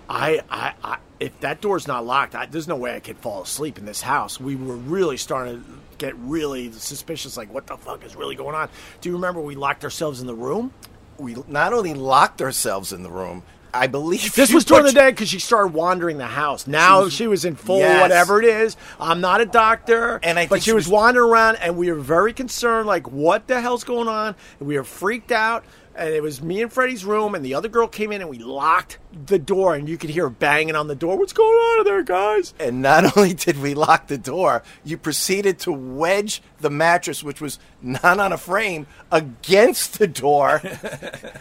I, 0.08 0.42
I, 0.48 0.74
I 0.84 0.98
if 1.18 1.38
that 1.40 1.60
door's 1.60 1.88
not 1.88 2.06
locked, 2.06 2.36
I, 2.36 2.46
there's 2.46 2.68
no 2.68 2.76
way 2.76 2.94
I 2.94 3.00
could 3.00 3.18
fall 3.18 3.42
asleep 3.42 3.78
in 3.78 3.84
this 3.84 4.00
house. 4.00 4.38
We 4.38 4.54
were 4.54 4.76
really 4.76 5.16
starting 5.16 5.64
to 5.64 5.70
get 5.98 6.14
really 6.18 6.70
suspicious. 6.70 7.36
Like, 7.36 7.52
what 7.52 7.66
the 7.66 7.76
fuck 7.76 8.04
is 8.04 8.14
really 8.14 8.36
going 8.36 8.54
on? 8.54 8.68
Do 9.00 9.08
you 9.08 9.16
remember 9.16 9.40
we 9.40 9.56
locked 9.56 9.82
ourselves 9.84 10.20
in 10.20 10.26
the 10.26 10.34
room? 10.34 10.72
we 11.18 11.36
not 11.48 11.72
only 11.74 11.92
locked 11.92 12.40
ourselves 12.40 12.92
in 12.94 13.02
the 13.02 13.10
room. 13.10 13.42
I 13.72 13.86
believe 13.86 14.34
This 14.34 14.52
was 14.52 14.64
during 14.64 14.84
the 14.84 14.92
day 14.92 15.10
because 15.10 15.28
she 15.28 15.38
started 15.38 15.72
wandering 15.72 16.18
the 16.18 16.26
house. 16.26 16.66
Now 16.66 17.08
she 17.08 17.26
was, 17.26 17.40
was- 17.40 17.44
in 17.44 17.54
full 17.56 17.78
Yes. 17.78 18.00
whatever 18.02 18.40
it 18.42 18.46
is. 18.46 18.76
I'm 18.98 19.20
not 19.20 19.40
a 19.40 19.46
doctor, 19.46 20.18
And 20.22 20.38
I 20.38 20.46
but 20.46 20.62
she 20.62 20.70
she 20.70 20.74
was 20.74 20.86
was- 20.86 20.92
wandering 20.92 21.30
around, 21.30 21.56
and 21.56 21.76
we 21.76 21.90
were 21.90 21.98
very 22.00 22.32
concerned. 22.32 22.86
Like, 22.86 23.10
what 23.10 23.46
the 23.46 23.60
hell's 23.60 23.84
going 23.84 24.08
on? 24.08 24.34
And 24.58 24.68
we 24.68 24.76
were 24.76 24.84
freaked 24.84 25.32
out. 25.32 25.64
And 25.94 26.14
it 26.14 26.22
was 26.22 26.40
me 26.40 26.62
and 26.62 26.72
Freddie's 26.72 27.04
room, 27.04 27.34
and 27.34 27.44
the 27.44 27.54
other 27.54 27.68
girl 27.68 27.88
came 27.88 28.12
in, 28.12 28.20
and 28.20 28.30
we 28.30 28.38
locked 28.38 28.98
the 29.26 29.38
door, 29.38 29.74
and 29.74 29.88
you 29.88 29.98
could 29.98 30.10
hear 30.10 30.24
her 30.24 30.30
banging 30.30 30.76
on 30.76 30.86
the 30.86 30.94
door. 30.94 31.18
What's 31.18 31.32
going 31.32 31.48
on 31.48 31.80
in 31.80 31.84
there, 31.84 32.02
guys? 32.02 32.54
And 32.60 32.80
not 32.80 33.16
only 33.16 33.34
did 33.34 33.60
we 33.60 33.74
lock 33.74 34.06
the 34.06 34.18
door, 34.18 34.62
you 34.84 34.96
proceeded 34.96 35.58
to 35.60 35.72
wedge 35.72 36.42
the 36.60 36.70
mattress, 36.70 37.24
which 37.24 37.40
was 37.40 37.58
not 37.82 38.20
on 38.20 38.32
a 38.32 38.38
frame, 38.38 38.86
against 39.10 39.98
the 39.98 40.06
door. 40.06 40.62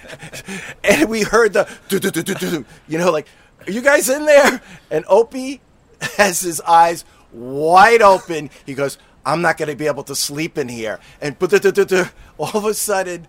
and 0.83 1.09
we 1.09 1.21
heard 1.21 1.53
the, 1.53 1.69
do, 1.87 1.99
do, 1.99 2.09
do, 2.09 2.23
do, 2.23 2.33
do, 2.33 2.49
do. 2.49 2.65
you 2.87 2.97
know, 2.97 3.11
like, 3.11 3.27
are 3.67 3.71
you 3.71 3.81
guys 3.81 4.09
in 4.09 4.25
there? 4.25 4.61
And 4.89 5.05
Opie 5.07 5.61
has 6.17 6.39
his 6.39 6.59
eyes 6.61 7.05
wide 7.31 8.01
open. 8.01 8.49
He 8.65 8.73
goes, 8.73 8.97
I'm 9.25 9.41
not 9.41 9.57
going 9.57 9.69
to 9.69 9.75
be 9.75 9.87
able 9.87 10.03
to 10.03 10.15
sleep 10.15 10.57
in 10.57 10.69
here. 10.69 10.99
And 11.21 11.35
all 11.39 12.57
of 12.57 12.65
a 12.65 12.73
sudden, 12.73 13.27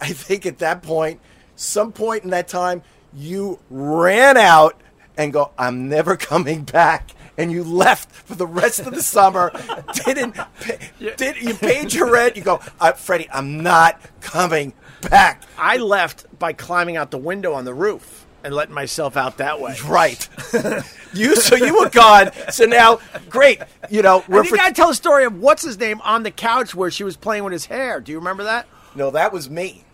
I 0.00 0.12
think 0.12 0.46
at 0.46 0.58
that 0.58 0.82
point, 0.82 1.20
some 1.56 1.92
point 1.92 2.24
in 2.24 2.30
that 2.30 2.48
time, 2.48 2.82
you 3.12 3.58
ran 3.68 4.36
out 4.36 4.80
and 5.16 5.32
go, 5.32 5.50
I'm 5.58 5.88
never 5.88 6.16
coming 6.16 6.64
back. 6.64 7.10
And 7.36 7.50
you 7.50 7.64
left 7.64 8.10
for 8.10 8.34
the 8.34 8.46
rest 8.46 8.80
of 8.80 8.94
the 8.94 9.02
summer. 9.02 9.50
Didn't 10.04 10.36
pay, 10.60 10.78
did 11.16 11.40
you 11.40 11.54
paid 11.54 11.92
your 11.92 12.10
rent? 12.10 12.36
You 12.36 12.42
go, 12.42 12.60
uh, 12.78 12.92
Freddie, 12.92 13.28
I'm 13.32 13.62
not 13.62 13.98
coming 14.20 14.74
back. 15.08 15.44
I 15.56 15.78
left 15.78 16.26
by 16.38 16.52
climbing 16.52 16.96
out 16.96 17.10
the 17.10 17.18
window 17.18 17.54
on 17.54 17.64
the 17.64 17.72
roof 17.72 18.26
and 18.44 18.54
letting 18.54 18.74
myself 18.74 19.16
out 19.16 19.38
that 19.38 19.60
way. 19.60 19.76
Right. 19.86 20.28
you 21.14 21.36
so 21.36 21.56
you 21.56 21.78
were 21.78 21.88
gone. 21.88 22.30
So 22.50 22.66
now, 22.66 23.00
great. 23.28 23.60
You 23.88 24.02
know, 24.02 24.20
I 24.20 24.24
we're 24.30 24.42
think 24.44 24.56
for, 24.56 24.62
I 24.62 24.72
tell 24.72 24.90
a 24.90 24.94
story 24.94 25.24
of 25.24 25.38
what's 25.40 25.62
his 25.62 25.78
name 25.78 26.00
on 26.02 26.22
the 26.22 26.30
couch 26.30 26.74
where 26.74 26.90
she 26.90 27.04
was 27.04 27.16
playing 27.16 27.44
with 27.44 27.52
his 27.52 27.66
hair. 27.66 28.00
Do 28.00 28.12
you 28.12 28.18
remember 28.18 28.44
that? 28.44 28.66
no, 28.94 29.10
that 29.10 29.32
was 29.32 29.48
me. 29.48 29.84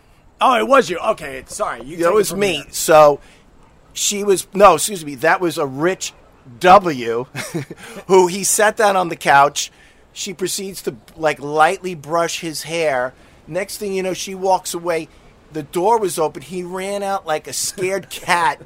Oh, 0.40 0.59
it 0.59 0.68
was 0.68 0.90
you. 0.90 0.99
Okay, 0.99 1.44
sorry. 1.46 1.83
You 1.85 2.09
it 2.09 2.14
was 2.14 2.35
me. 2.35 2.62
there. 2.62 2.72
So 2.72 3.20
she 3.92 4.25
was 4.25 4.46
no, 4.55 4.75
excuse 4.75 5.05
me. 5.05 5.14
That 5.16 5.40
was 5.40 5.59
a 5.59 5.66
rich 5.66 6.12
W, 6.61 7.25
who 8.07 8.27
he 8.27 8.44
sat 8.44 8.77
down 8.77 8.96
on 8.96 9.09
the 9.09 9.16
couch. 9.16 9.72
She 10.12 10.33
proceeds 10.33 10.83
to 10.83 10.96
like 11.16 11.40
lightly 11.40 11.94
brush 11.94 12.40
his 12.40 12.62
hair. 12.64 13.14
Next 13.46 13.79
thing 13.79 13.92
you 13.92 14.03
know, 14.03 14.14
she 14.14 14.35
walks 14.35 14.75
away. 14.75 15.09
The 15.57 15.62
door 15.62 15.99
was 15.99 16.19
open. 16.19 16.42
He 16.42 16.62
ran 16.64 17.03
out 17.03 17.27
like 17.27 17.49
a 17.49 17.53
scared 17.55 18.11
cat, 18.11 18.61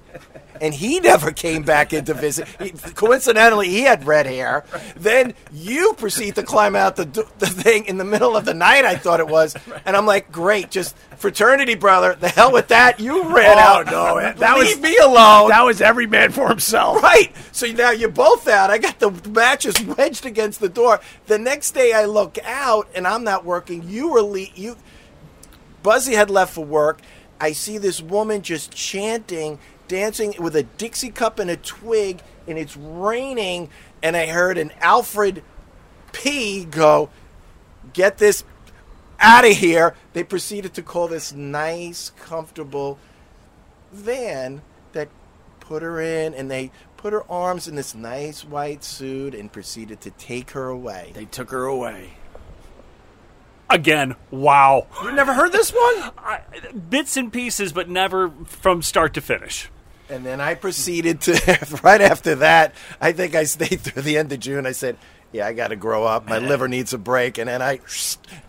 and 0.61 0.74
he 0.74 0.98
never 0.98 1.31
came 1.31 1.62
back 1.62 1.92
in 1.92 2.05
to 2.07 2.14
visit. 2.14 2.48
He, 2.61 2.70
coincidentally, 2.72 3.68
he 3.68 3.83
had 3.83 4.05
red 4.09 4.26
hair. 4.26 4.64
Then 4.96 5.35
you 5.53 5.94
proceed 5.96 6.35
to 6.35 6.42
climb 6.42 6.74
out 6.74 6.96
the, 6.96 7.05
the 7.38 7.46
thing 7.46 7.85
in 7.85 7.96
the 7.96 8.05
middle 8.05 8.37
of 8.37 8.44
the 8.44 8.55
night. 8.55 8.85
I 8.85 8.96
thought 8.96 9.20
it 9.20 9.29
was, 9.29 9.55
and 9.87 9.96
I'm 9.96 10.05
like, 10.05 10.33
great, 10.33 10.72
just 10.72 10.96
fraternity 11.16 11.76
brother. 11.76 12.16
The 12.18 12.29
hell 12.29 12.50
with 12.50 12.66
that. 12.68 12.98
You 12.98 13.22
ran 13.33 13.57
Oh, 13.57 13.61
out. 13.61 13.87
no, 13.87 14.16
that 14.20 14.59
was- 14.59 14.66
Leave 14.66 14.81
me 14.81 14.96
alone. 14.96 15.50
That 15.50 15.62
was 15.62 15.81
every 15.81 16.09
man 16.09 16.33
for 16.33 16.48
himself. 16.48 17.00
Right. 17.05 17.33
So 17.53 17.68
now 17.68 17.92
you're 17.92 18.09
both 18.11 18.48
out. 18.48 18.70
I 18.70 18.79
got 18.79 18.98
the 18.98 19.12
matches 19.31 19.81
wedged 19.81 20.26
against 20.26 20.59
the 20.59 20.68
door. 20.68 20.98
The 21.26 21.38
next 21.38 21.70
day 21.70 21.92
I 21.92 22.07
look 22.07 22.37
out 22.44 22.88
and 22.96 23.07
I'm 23.07 23.22
not 23.22 23.44
working. 23.44 23.88
You 23.88 24.09
were 24.09 24.22
le- 24.22 24.40
you 24.57 24.76
Buzzy 25.83 26.14
had 26.14 26.31
left 26.31 26.55
for 26.55 26.64
work. 26.64 27.01
I 27.40 27.53
see 27.53 27.79
this 27.79 28.03
woman 28.03 28.43
just 28.43 28.73
chanting, 28.73 29.59
dancing 29.88 30.35
with 30.38 30.55
a 30.57 30.62
Dixie 30.62 31.11
cup 31.11 31.38
and 31.38 31.51
a 31.51 31.57
twig, 31.57 32.23
and 32.47 32.59
it's 32.59 32.77
raining. 32.77 33.71
And 34.03 34.16
I 34.16 34.27
heard 34.27 34.59
an 34.59 34.73
Alfred 34.81 35.43
P 36.12 36.64
go, 36.64 37.11
get 37.93 38.19
this 38.19 38.45
out 39.19 39.45
of 39.45 39.57
here. 39.57 39.95
They 40.12 40.25
proceeded 40.25 40.75
to 40.75 40.83
call 40.83 41.09
this 41.09 41.33
nice, 41.33 42.11
comfortable 42.11 42.99
van 43.93 44.62
that 44.93 45.09
put 45.61 45.83
her 45.83 46.01
in, 46.01 46.35
and 46.35 46.51
they 46.51 46.71
put 46.97 47.12
her 47.12 47.31
arms 47.31 47.69
in 47.69 47.77
this 47.77 47.95
nice 47.95 48.45
white 48.45 48.85
suit 48.85 49.35
and 49.35 49.51
proceeded 49.51 50.01
to 50.03 50.11
take 50.11 50.51
her 50.51 50.69
away. 50.69 51.12
They 51.14 51.25
took 51.25 51.51
her 51.51 51.64
away. 51.64 52.11
Again, 53.70 54.16
wow. 54.30 54.87
You 55.02 55.12
never 55.12 55.33
heard 55.33 55.52
this 55.52 55.70
one? 55.72 56.11
I, 56.18 56.42
bits 56.72 57.16
and 57.16 57.33
pieces, 57.33 57.72
but 57.72 57.88
never 57.88 58.30
from 58.44 58.83
start 58.83 59.14
to 59.14 59.20
finish. 59.20 59.70
And 60.09 60.26
then 60.26 60.40
I 60.40 60.54
proceeded 60.54 61.20
to, 61.22 61.78
right 61.85 62.00
after 62.00 62.35
that, 62.37 62.74
I 63.00 63.12
think 63.12 63.37
I 63.37 63.44
stayed 63.44 63.80
through 63.80 64.02
the 64.02 64.18
end 64.18 64.33
of 64.33 64.40
June. 64.40 64.66
I 64.66 64.72
said, 64.72 64.96
yeah, 65.33 65.47
I 65.47 65.53
got 65.53 65.69
to 65.69 65.77
grow 65.77 66.05
up. 66.05 66.29
My 66.29 66.38
liver 66.38 66.66
needs 66.66 66.93
a 66.93 66.99
break. 66.99 67.38
And 67.38 67.49
then 67.49 67.62
I, 67.62 67.79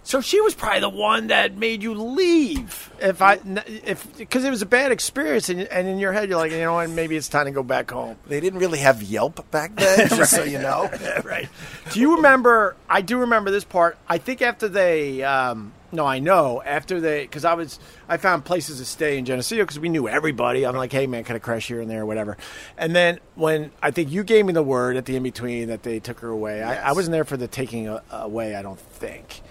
So 0.03 0.19
she 0.19 0.41
was 0.41 0.55
probably 0.55 0.79
the 0.79 0.89
one 0.89 1.27
that 1.27 1.55
made 1.55 1.83
you 1.83 1.93
leave. 1.93 2.91
If 2.99 3.21
I, 3.21 3.39
if 3.85 4.17
because 4.17 4.43
it 4.43 4.49
was 4.49 4.63
a 4.63 4.65
bad 4.65 4.91
experience, 4.91 5.49
and, 5.49 5.61
and 5.61 5.87
in 5.87 5.99
your 5.99 6.11
head 6.11 6.27
you're 6.29 6.39
like, 6.39 6.51
you 6.51 6.57
know 6.57 6.73
what, 6.73 6.89
maybe 6.89 7.15
it's 7.15 7.29
time 7.29 7.45
to 7.45 7.51
go 7.51 7.61
back 7.61 7.91
home. 7.91 8.17
they 8.27 8.39
didn't 8.39 8.59
really 8.59 8.79
have 8.79 9.03
Yelp 9.03 9.49
back 9.51 9.75
then, 9.75 10.07
just 10.09 10.31
so 10.31 10.43
you 10.43 10.57
know. 10.57 10.89
right. 11.23 11.47
Do 11.91 11.99
you 11.99 12.15
remember? 12.15 12.75
I 12.89 13.01
do 13.01 13.19
remember 13.19 13.51
this 13.51 13.63
part. 13.63 13.97
I 14.09 14.17
think 14.17 14.41
after 14.41 14.67
they, 14.67 15.23
um, 15.23 15.73
no, 15.91 16.05
I 16.05 16.19
know 16.19 16.61
after 16.63 16.99
they, 16.99 17.23
because 17.23 17.45
I 17.45 17.53
was, 17.53 17.79
I 18.07 18.17
found 18.17 18.45
places 18.45 18.79
to 18.79 18.85
stay 18.85 19.17
in 19.17 19.25
Geneseo 19.25 19.63
because 19.63 19.79
we 19.79 19.89
knew 19.89 20.07
everybody. 20.07 20.65
I'm 20.65 20.75
like, 20.75 20.91
hey 20.91 21.07
man, 21.07 21.23
can 21.23 21.35
I 21.35 21.39
crash 21.39 21.67
here 21.67 21.81
and 21.81 21.89
there, 21.89 22.01
or 22.01 22.05
whatever. 22.05 22.37
And 22.77 22.95
then 22.95 23.19
when 23.35 23.71
I 23.81 23.91
think 23.91 24.11
you 24.11 24.23
gave 24.23 24.45
me 24.45 24.53
the 24.53 24.63
word 24.63 24.97
at 24.97 25.05
the 25.05 25.15
in 25.15 25.23
between 25.23 25.67
that 25.67 25.83
they 25.83 25.99
took 25.99 26.19
her 26.19 26.29
away, 26.29 26.63
I, 26.63 26.89
I 26.89 26.91
wasn't 26.93 27.13
there 27.13 27.25
for 27.25 27.37
the 27.37 27.47
taking 27.47 27.87
away. 28.11 28.55
I 28.55 28.61
don't 28.61 28.79
think. 28.79 29.41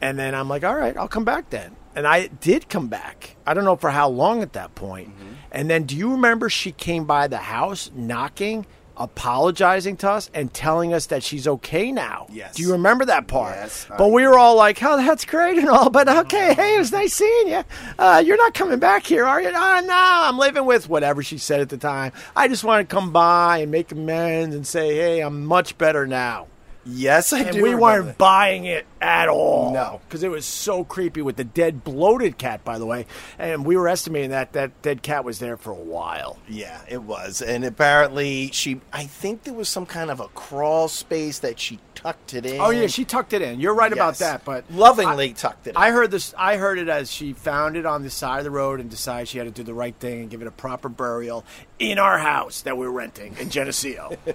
And 0.00 0.18
then 0.18 0.34
I'm 0.34 0.48
like, 0.48 0.64
all 0.64 0.76
right, 0.76 0.96
I'll 0.96 1.08
come 1.08 1.24
back 1.24 1.50
then. 1.50 1.74
And 1.96 2.06
I 2.06 2.28
did 2.28 2.68
come 2.68 2.86
back. 2.86 3.36
I 3.44 3.54
don't 3.54 3.64
know 3.64 3.74
for 3.74 3.90
how 3.90 4.08
long 4.08 4.42
at 4.42 4.52
that 4.52 4.76
point. 4.76 5.08
Mm-hmm. 5.08 5.32
And 5.50 5.68
then 5.68 5.84
do 5.84 5.96
you 5.96 6.12
remember 6.12 6.48
she 6.48 6.70
came 6.70 7.04
by 7.04 7.26
the 7.26 7.38
house 7.38 7.90
knocking, 7.94 8.66
apologizing 8.98 9.96
to 9.98 10.10
us, 10.10 10.30
and 10.34 10.52
telling 10.52 10.92
us 10.94 11.06
that 11.06 11.22
she's 11.22 11.46
okay 11.46 11.92
now? 11.92 12.26
Yes. 12.30 12.54
Do 12.54 12.62
you 12.62 12.72
remember 12.72 13.04
that 13.06 13.26
part? 13.26 13.54
Yes, 13.56 13.86
But 13.88 14.04
I- 14.06 14.10
we 14.10 14.26
were 14.26 14.38
all 14.38 14.56
like, 14.56 14.82
oh, 14.82 14.96
that's 14.96 15.24
great 15.24 15.58
and 15.58 15.68
all. 15.68 15.90
But 15.90 16.08
okay, 16.08 16.54
hey, 16.54 16.74
it 16.74 16.78
was 16.78 16.92
nice 16.92 17.14
seeing 17.14 17.48
you. 17.48 17.62
Uh, 17.98 18.22
you're 18.24 18.36
not 18.36 18.54
coming 18.54 18.78
back 18.78 19.06
here, 19.06 19.24
are 19.24 19.40
you? 19.40 19.48
Oh, 19.48 19.80
no, 19.84 19.94
I'm 19.94 20.38
living 20.38 20.64
with 20.66 20.88
whatever 20.88 21.22
she 21.22 21.38
said 21.38 21.60
at 21.60 21.68
the 21.68 21.76
time. 21.78 22.12
I 22.36 22.48
just 22.48 22.64
want 22.64 22.88
to 22.88 22.94
come 22.94 23.12
by 23.12 23.58
and 23.58 23.70
make 23.70 23.90
amends 23.92 24.54
and 24.54 24.66
say, 24.66 24.94
hey, 24.96 25.20
I'm 25.20 25.44
much 25.46 25.78
better 25.78 26.06
now. 26.06 26.46
Yes, 26.90 27.32
I 27.32 27.40
And 27.40 27.56
do. 27.56 27.62
we 27.62 27.74
weren't 27.74 28.06
that. 28.06 28.18
buying 28.18 28.64
it 28.64 28.86
at 29.00 29.28
all. 29.28 29.72
No. 29.72 30.00
because 30.08 30.22
it 30.22 30.30
was 30.30 30.44
so 30.46 30.84
creepy 30.84 31.22
with 31.22 31.36
the 31.36 31.44
dead, 31.44 31.84
bloated 31.84 32.38
cat. 32.38 32.64
By 32.64 32.78
the 32.78 32.86
way, 32.86 33.06
and 33.38 33.64
we 33.64 33.76
were 33.76 33.88
estimating 33.88 34.30
that 34.30 34.52
that 34.54 34.80
dead 34.82 35.02
cat 35.02 35.24
was 35.24 35.38
there 35.38 35.56
for 35.56 35.70
a 35.70 35.74
while. 35.74 36.38
Yeah, 36.48 36.80
it 36.88 37.02
was. 37.02 37.42
And 37.42 37.64
apparently, 37.64 38.50
she, 38.52 38.80
I 38.92 39.04
think 39.04 39.44
there 39.44 39.54
was 39.54 39.68
some 39.68 39.86
kind 39.86 40.10
of 40.10 40.20
a 40.20 40.28
crawl 40.28 40.88
space 40.88 41.38
that 41.40 41.60
she 41.60 41.78
tucked 42.02 42.34
it 42.34 42.46
in. 42.46 42.60
Oh 42.60 42.70
yeah, 42.70 42.86
she 42.86 43.04
tucked 43.04 43.32
it 43.32 43.42
in. 43.42 43.60
You're 43.60 43.74
right 43.74 43.92
about 43.92 44.18
that, 44.18 44.44
but 44.44 44.64
lovingly 44.70 45.32
tucked 45.32 45.66
it 45.66 45.70
in. 45.70 45.76
I 45.76 45.90
heard 45.90 46.10
this. 46.10 46.32
I 46.38 46.56
heard 46.56 46.78
it 46.78 46.88
as 46.88 47.10
she 47.10 47.32
found 47.32 47.76
it 47.76 47.84
on 47.86 48.02
the 48.02 48.10
side 48.10 48.38
of 48.38 48.44
the 48.44 48.50
road 48.50 48.80
and 48.80 48.88
decided 48.88 49.28
she 49.28 49.38
had 49.38 49.44
to 49.44 49.50
do 49.50 49.62
the 49.62 49.74
right 49.74 49.94
thing 49.96 50.20
and 50.20 50.30
give 50.30 50.40
it 50.40 50.46
a 50.46 50.52
proper 50.52 50.88
burial 50.88 51.44
in 51.78 51.98
our 51.98 52.18
house 52.18 52.62
that 52.62 52.76
we're 52.78 52.90
renting 52.90 53.36
in 53.38 53.50
Geneseo. 53.50 54.16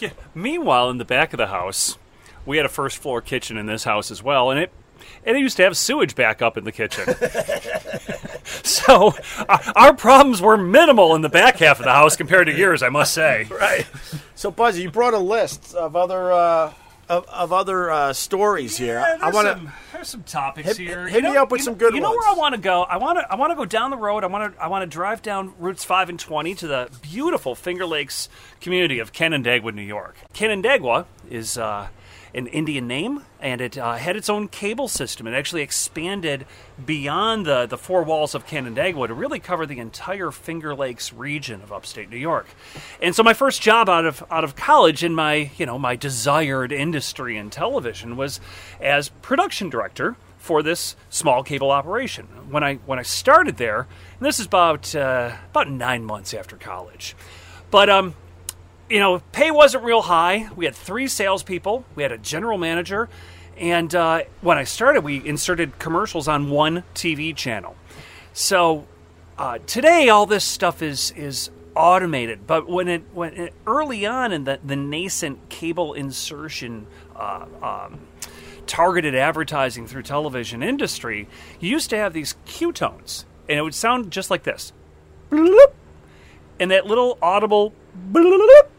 Yeah. 0.00 0.10
Meanwhile, 0.34 0.90
in 0.90 0.98
the 0.98 1.04
back 1.04 1.32
of 1.32 1.38
the 1.38 1.48
house, 1.48 1.98
we 2.46 2.56
had 2.56 2.64
a 2.66 2.70
first 2.70 2.98
floor 2.98 3.20
kitchen 3.20 3.56
in 3.56 3.66
this 3.66 3.84
house 3.84 4.10
as 4.10 4.22
well, 4.22 4.50
and 4.50 4.58
it 4.58 4.72
and 5.24 5.36
it 5.36 5.40
used 5.40 5.56
to 5.58 5.62
have 5.64 5.76
sewage 5.76 6.14
back 6.14 6.42
up 6.42 6.56
in 6.56 6.64
the 6.64 6.72
kitchen. 6.72 7.04
so 8.62 9.14
uh, 9.48 9.72
our 9.76 9.94
problems 9.94 10.40
were 10.42 10.56
minimal 10.56 11.14
in 11.14 11.22
the 11.22 11.28
back 11.28 11.56
half 11.56 11.78
of 11.78 11.84
the 11.84 11.92
house 11.92 12.16
compared 12.16 12.46
to 12.46 12.52
yours, 12.56 12.82
I 12.82 12.88
must 12.88 13.14
say. 13.14 13.44
right. 13.50 13.86
So, 14.34 14.50
Buzzy, 14.50 14.82
you 14.82 14.90
brought 14.90 15.14
a 15.14 15.18
list 15.18 15.74
of 15.74 15.96
other 15.96 16.32
uh, 16.32 16.72
of, 17.08 17.26
of 17.28 17.52
other 17.52 17.90
uh, 17.90 18.12
stories 18.12 18.76
here. 18.76 19.00
I 19.20 19.30
want 19.30 19.48
to. 19.48 19.72
there's 19.92 20.08
some 20.08 20.22
topics 20.22 20.68
Hit- 20.68 20.76
here. 20.76 21.08
hit 21.08 21.24
You 21.24 21.30
me 21.32 21.36
up 21.36 21.50
with 21.50 21.60
some 21.62 21.74
know- 21.74 21.78
good 21.78 21.94
You 21.94 22.00
know 22.00 22.10
ones. 22.10 22.20
where 22.24 22.34
I 22.36 22.38
want 22.38 22.54
to 22.54 22.60
go? 22.60 22.82
I 22.82 22.98
want 22.98 23.18
to 23.18 23.30
I 23.30 23.34
want 23.34 23.50
to 23.50 23.56
go 23.56 23.64
down 23.64 23.90
the 23.90 23.96
road. 23.96 24.22
I 24.24 24.28
want 24.28 24.54
to 24.54 24.62
I 24.62 24.68
want 24.68 24.82
to 24.82 24.86
drive 24.86 25.20
down 25.20 25.52
routes 25.58 25.84
five 25.84 26.08
and 26.08 26.18
twenty 26.20 26.54
to 26.56 26.66
the 26.68 26.88
beautiful 27.02 27.54
Finger 27.54 27.84
Lakes 27.86 28.28
community 28.60 28.98
of 29.00 29.12
Canandaigua, 29.12 29.72
New 29.72 29.82
York. 29.82 30.16
Canandaigua 30.32 31.06
is. 31.30 31.58
Uh, 31.58 31.88
an 32.34 32.46
Indian 32.46 32.86
name, 32.86 33.24
and 33.40 33.60
it 33.60 33.76
uh, 33.76 33.94
had 33.94 34.16
its 34.16 34.28
own 34.28 34.48
cable 34.48 34.88
system. 34.88 35.26
It 35.26 35.34
actually 35.34 35.62
expanded 35.62 36.46
beyond 36.84 37.46
the, 37.46 37.66
the 37.66 37.78
four 37.78 38.02
walls 38.02 38.34
of 38.34 38.46
Canandaigua 38.46 39.08
to 39.08 39.14
really 39.14 39.40
cover 39.40 39.66
the 39.66 39.78
entire 39.78 40.30
Finger 40.30 40.74
Lakes 40.74 41.12
region 41.12 41.62
of 41.62 41.72
upstate 41.72 42.10
New 42.10 42.16
York. 42.16 42.46
And 43.02 43.14
so, 43.14 43.22
my 43.22 43.34
first 43.34 43.62
job 43.62 43.88
out 43.88 44.06
of 44.06 44.22
out 44.30 44.44
of 44.44 44.56
college 44.56 45.02
in 45.02 45.14
my 45.14 45.50
you 45.56 45.66
know 45.66 45.78
my 45.78 45.96
desired 45.96 46.72
industry 46.72 47.36
in 47.36 47.50
television 47.50 48.16
was 48.16 48.40
as 48.80 49.08
production 49.22 49.70
director 49.70 50.16
for 50.38 50.62
this 50.62 50.96
small 51.10 51.42
cable 51.42 51.70
operation. 51.70 52.26
When 52.50 52.64
I 52.64 52.76
when 52.86 52.98
I 52.98 53.02
started 53.02 53.58
there, 53.58 53.80
and 53.80 54.26
this 54.26 54.40
is 54.40 54.46
about 54.46 54.94
uh, 54.94 55.32
about 55.50 55.70
nine 55.70 56.04
months 56.04 56.34
after 56.34 56.56
college, 56.56 57.14
but 57.70 57.88
um, 57.90 58.14
you 58.90 58.98
know, 58.98 59.20
pay 59.32 59.50
wasn't 59.50 59.84
real 59.84 60.02
high. 60.02 60.50
We 60.56 60.64
had 60.64 60.74
three 60.74 61.06
salespeople, 61.06 61.84
we 61.94 62.02
had 62.02 62.12
a 62.12 62.18
general 62.18 62.58
manager, 62.58 63.08
and 63.56 63.94
uh, 63.94 64.22
when 64.40 64.58
I 64.58 64.64
started, 64.64 65.02
we 65.02 65.24
inserted 65.26 65.78
commercials 65.78 66.26
on 66.26 66.50
one 66.50 66.82
TV 66.94 67.34
channel. 67.34 67.76
So 68.32 68.86
uh, 69.38 69.58
today, 69.66 70.08
all 70.08 70.26
this 70.26 70.44
stuff 70.44 70.82
is 70.82 71.12
is 71.12 71.50
automated, 71.76 72.46
but 72.46 72.68
when 72.68 72.88
it 72.88 73.02
when 73.14 73.34
it, 73.34 73.54
early 73.66 74.04
on 74.04 74.32
in 74.32 74.44
the 74.44 74.58
the 74.62 74.76
nascent 74.76 75.48
cable 75.48 75.94
insertion. 75.94 76.86
Uh, 77.14 77.46
um, 77.62 78.00
targeted 78.66 79.16
advertising 79.16 79.84
through 79.84 80.02
television 80.02 80.62
industry, 80.62 81.26
you 81.58 81.68
used 81.68 81.90
to 81.90 81.96
have 81.96 82.12
these 82.12 82.36
cue 82.44 82.70
tones, 82.70 83.26
and 83.48 83.58
it 83.58 83.62
would 83.62 83.74
sound 83.74 84.12
just 84.12 84.30
like 84.30 84.44
this. 84.44 84.72
And 85.32 86.70
that 86.70 86.86
little 86.86 87.18
audible 87.20 87.74
bloop 88.12 88.69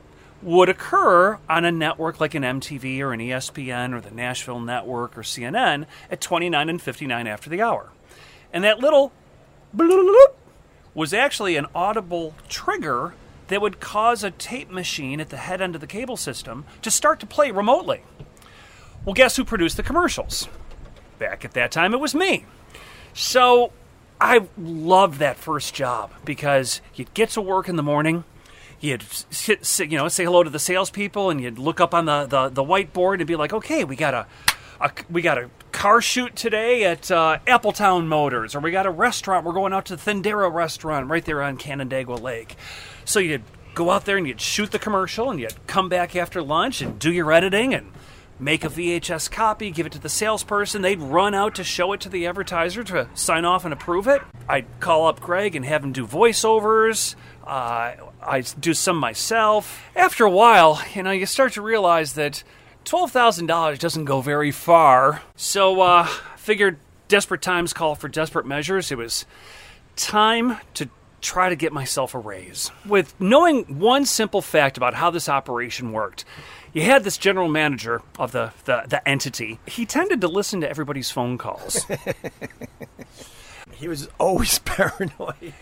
would 0.42 0.70
occur 0.70 1.38
on 1.50 1.66
a 1.66 1.72
network 1.72 2.20
like 2.20 2.34
an 2.34 2.44
MTV 2.44 3.00
or 3.00 3.14
an 3.14 3.20
ESPN 3.20 3.94
or 3.94 4.02
the 4.02 4.12
Nashville 4.12 4.60
Network 4.60 5.18
or 5.18 5.22
CNN 5.22 5.86
at 6.10 6.22
29 6.22 6.70
and 6.70 6.82
59 6.82 7.28
after 7.28 7.50
the 7.50 7.62
hour. 7.62 7.92
And 8.52 8.64
that 8.64 8.80
little 8.80 9.12
bloop 9.76 10.34
was 10.94 11.14
actually 11.14 11.56
an 11.56 11.68
audible 11.74 12.34
trigger 12.50 13.14
that 13.48 13.62
would 13.62 13.80
cause 13.80 14.24
a 14.24 14.32
tape 14.32 14.70
machine 14.70 15.20
at 15.20 15.30
the 15.30 15.38
head 15.38 15.62
end 15.62 15.76
of 15.76 15.82
the 15.82 15.88
cable 15.88 16.18
system 16.18 16.66
to 16.82 16.90
start 16.90 17.20
to 17.20 17.26
play 17.26 17.52
remotely. 17.52 18.02
Well, 19.06 19.14
guess 19.14 19.36
who 19.36 19.44
produced 19.44 19.78
the 19.78 19.84
commercials? 19.84 20.48
Back 21.20 21.46
at 21.46 21.54
that 21.54 21.72
time, 21.72 21.94
it 21.94 22.00
was 22.00 22.16
me. 22.16 22.46
So 23.14 23.72
I 24.20 24.48
loved 24.58 25.20
that 25.20 25.38
first 25.38 25.74
job 25.74 26.12
because 26.24 26.82
you'd 26.96 27.14
get 27.14 27.30
to 27.32 27.42
work 27.42 27.68
in 27.68 27.76
the 27.76 27.84
morning, 27.84 28.24
you'd 28.82 29.04
you 29.48 29.98
know 29.98 30.08
say 30.08 30.26
hello 30.26 30.44
to 30.44 30.50
the 30.50 30.60
salespeople, 30.60 31.30
and 31.30 31.40
you'd 31.42 31.60
look 31.60 31.80
up 31.80 31.94
on 31.94 32.06
the, 32.06 32.26
the, 32.26 32.50
the 32.50 32.64
whiteboard 32.64 33.20
and 33.20 33.28
be 33.28 33.36
like, 33.36 33.54
okay, 33.54 33.84
we 33.84 33.96
got 33.96 34.14
a, 34.14 34.28
a 34.82 34.92
we 35.10 35.22
got 35.22 35.38
a 35.38 35.50
car 35.72 36.02
shoot 36.02 36.36
today 36.36 36.84
at 36.84 37.10
uh, 37.10 37.38
Appletown 37.48 38.08
Motors, 38.08 38.56
or 38.56 38.60
we 38.60 38.72
got 38.72 38.86
a 38.86 38.92
restaurant. 38.92 39.46
We're 39.46 39.54
going 39.54 39.74
out 39.74 39.86
to 39.86 39.96
the 39.96 40.12
Thendara 40.12 40.52
restaurant 40.54 41.10
right 41.10 41.24
there 41.24 41.42
on 41.42 41.58
Canandaigua 41.58 42.16
Lake. 42.16 42.56
So 43.06 43.20
you'd 43.20 43.44
go 43.74 43.92
out 43.92 44.06
there 44.06 44.18
and 44.18 44.28
you'd 44.28 44.42
shoot 44.42 44.72
the 44.72 44.80
commercial, 44.80 45.30
and 45.30 45.40
you'd 45.40 45.68
come 45.68 45.88
back 45.88 46.16
after 46.16 46.42
lunch 46.42 46.82
and 46.82 47.00
do 47.00 47.12
your 47.12 47.32
editing 47.32 47.74
and 47.74 47.92
make 48.42 48.64
a 48.66 48.70
VHS 48.70 49.30
copy, 49.30 49.70
give 49.70 49.86
it 49.86 49.92
to 49.92 50.00
the 50.00 50.10
salesperson. 50.10 50.82
They'd 50.82 51.00
run 51.00 51.36
out 51.36 51.56
to 51.56 51.64
show 51.64 51.94
it 51.94 52.02
to 52.02 52.10
the 52.10 52.26
advertiser 52.26 52.84
to 52.86 53.08
sign 53.14 53.46
off 53.46 53.66
and 53.66 53.74
approve 53.74 54.08
it. 54.08 54.22
I'd 54.50 54.66
call 54.80 55.08
up 55.08 55.20
Greg 55.20 55.56
and 55.56 55.64
have 55.64 55.84
him 55.84 55.92
do 55.92 56.08
voiceovers. 56.08 57.16
Uh, 57.46 57.94
I 58.22 58.42
do 58.42 58.74
some 58.74 58.98
myself. 58.98 59.84
After 59.96 60.26
a 60.26 60.30
while, 60.30 60.82
you 60.94 61.04
know, 61.04 61.12
you 61.12 61.26
start 61.26 61.54
to 61.54 61.62
realize 61.62 62.14
that 62.14 62.44
twelve 62.84 63.12
thousand 63.12 63.48
dollars 63.48 63.80
doesn't 63.80 64.06
go 64.06 64.22
very 64.22 64.52
far. 64.52 65.22
So, 65.36 65.82
uh, 65.82 66.06
figured 66.38 66.78
desperate 67.08 67.42
times 67.42 67.74
call 67.74 67.96
for 67.96 68.08
desperate 68.08 68.46
measures. 68.46 68.92
It 68.92 68.98
was 68.98 69.26
time 69.96 70.58
to 70.76 70.90
try 71.22 71.50
to 71.50 71.56
get 71.56 71.72
myself 71.72 72.16
a 72.16 72.20
raise. 72.20 72.72
With 72.86 73.20
knowing 73.20 73.80
one 73.80 74.06
simple 74.06 74.42
fact 74.42 74.78
about 74.78 74.96
how 74.96 75.12
this 75.12 75.30
operation 75.30 75.92
worked, 75.92 76.26
you 76.74 76.82
had 76.84 77.04
this 77.04 77.18
general 77.18 77.48
manager 77.48 78.02
of 78.18 78.32
the, 78.32 78.54
the, 78.66 78.86
the 78.88 79.08
entity. 79.08 79.60
He 79.68 79.86
tended 79.86 80.22
to 80.22 80.28
listen 80.28 80.62
to 80.62 80.70
everybody's 80.70 81.12
phone 81.12 81.38
calls. 81.38 81.86
he 83.74 83.88
was 83.88 84.10
always 84.20 84.60
paranoid. 84.66 85.54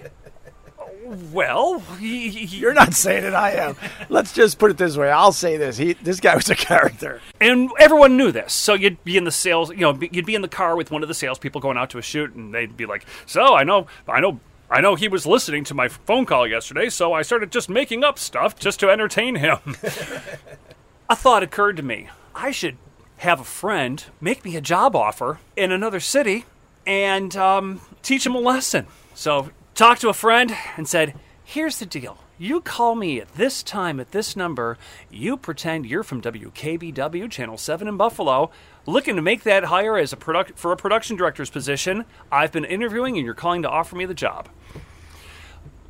Well, 1.31 1.79
y- 1.93 1.95
y- 2.01 2.29
You're 2.49 2.73
not 2.73 2.93
saying 2.93 3.23
it. 3.23 3.33
I 3.33 3.51
am. 3.51 3.75
Let's 4.09 4.31
just 4.33 4.59
put 4.59 4.69
it 4.71 4.77
this 4.77 4.95
way. 4.95 5.09
I'll 5.09 5.31
say 5.31 5.57
this. 5.57 5.77
He, 5.77 5.93
this 5.93 6.19
guy 6.19 6.35
was 6.35 6.49
a 6.49 6.55
character. 6.55 7.19
and 7.41 7.69
everyone 7.79 8.15
knew 8.17 8.31
this. 8.31 8.53
So 8.53 8.73
you'd 8.75 9.03
be 9.03 9.17
in 9.17 9.23
the 9.23 9.31
sales, 9.31 9.71
you 9.71 9.77
know, 9.77 9.97
you'd 10.11 10.25
be 10.25 10.35
in 10.35 10.41
the 10.43 10.47
car 10.47 10.75
with 10.75 10.91
one 10.91 11.01
of 11.01 11.07
the 11.07 11.15
salespeople 11.15 11.61
going 11.61 11.77
out 11.77 11.89
to 11.91 11.97
a 11.97 12.01
shoot, 12.03 12.33
and 12.35 12.53
they'd 12.53 12.77
be 12.77 12.85
like, 12.85 13.05
"So 13.25 13.55
I 13.55 13.63
know, 13.63 13.87
I 14.07 14.19
know." 14.19 14.39
I 14.71 14.81
know 14.81 14.93
he 14.93 15.07
was 15.07 15.25
listening 15.25 15.63
to 15.63 15.73
my 15.73 15.87
phone 15.87 16.27
call 16.27 16.45
yesterday, 16.45 16.89
so 16.89 17.11
I 17.11 17.23
started 17.23 17.51
just 17.51 17.69
making 17.69 18.03
up 18.03 18.19
stuff 18.19 18.59
just 18.59 18.79
to 18.81 18.91
entertain 18.91 19.33
him. 19.33 19.57
a 21.09 21.15
thought 21.15 21.41
occurred 21.41 21.75
to 21.77 21.81
me. 21.83 22.07
I 22.35 22.51
should 22.51 22.77
have 23.17 23.39
a 23.39 23.43
friend 23.43 24.05
make 24.21 24.45
me 24.45 24.55
a 24.55 24.61
job 24.61 24.95
offer 24.95 25.39
in 25.57 25.71
another 25.71 25.99
city 25.99 26.45
and 26.85 27.35
um, 27.35 27.81
teach 28.03 28.27
him 28.27 28.35
a 28.35 28.39
lesson. 28.39 28.85
So, 29.15 29.49
talked 29.79 30.01
to 30.01 30.09
a 30.09 30.13
friend 30.13 30.53
and 30.75 30.89
said, 30.89 31.13
Here's 31.41 31.79
the 31.79 31.85
deal. 31.85 32.17
You 32.37 32.59
call 32.59 32.95
me 32.95 33.21
at 33.21 33.35
this 33.35 33.63
time 33.63 34.01
at 34.01 34.11
this 34.11 34.35
number. 34.35 34.77
You 35.09 35.37
pretend 35.37 35.85
you're 35.85 36.03
from 36.03 36.21
WKBW 36.21 37.31
Channel 37.31 37.57
7 37.57 37.87
in 37.87 37.95
Buffalo, 37.95 38.51
looking 38.85 39.15
to 39.15 39.21
make 39.21 39.43
that 39.43 39.63
hire 39.63 39.97
as 39.97 40.11
a 40.11 40.17
product 40.17 40.59
for 40.59 40.73
a 40.73 40.77
production 40.77 41.15
director's 41.15 41.49
position. 41.49 42.03
I've 42.29 42.51
been 42.51 42.65
interviewing 42.65 43.15
and 43.15 43.25
you're 43.25 43.33
calling 43.33 43.61
to 43.61 43.69
offer 43.69 43.95
me 43.95 44.05
the 44.05 44.13
job. 44.13 44.49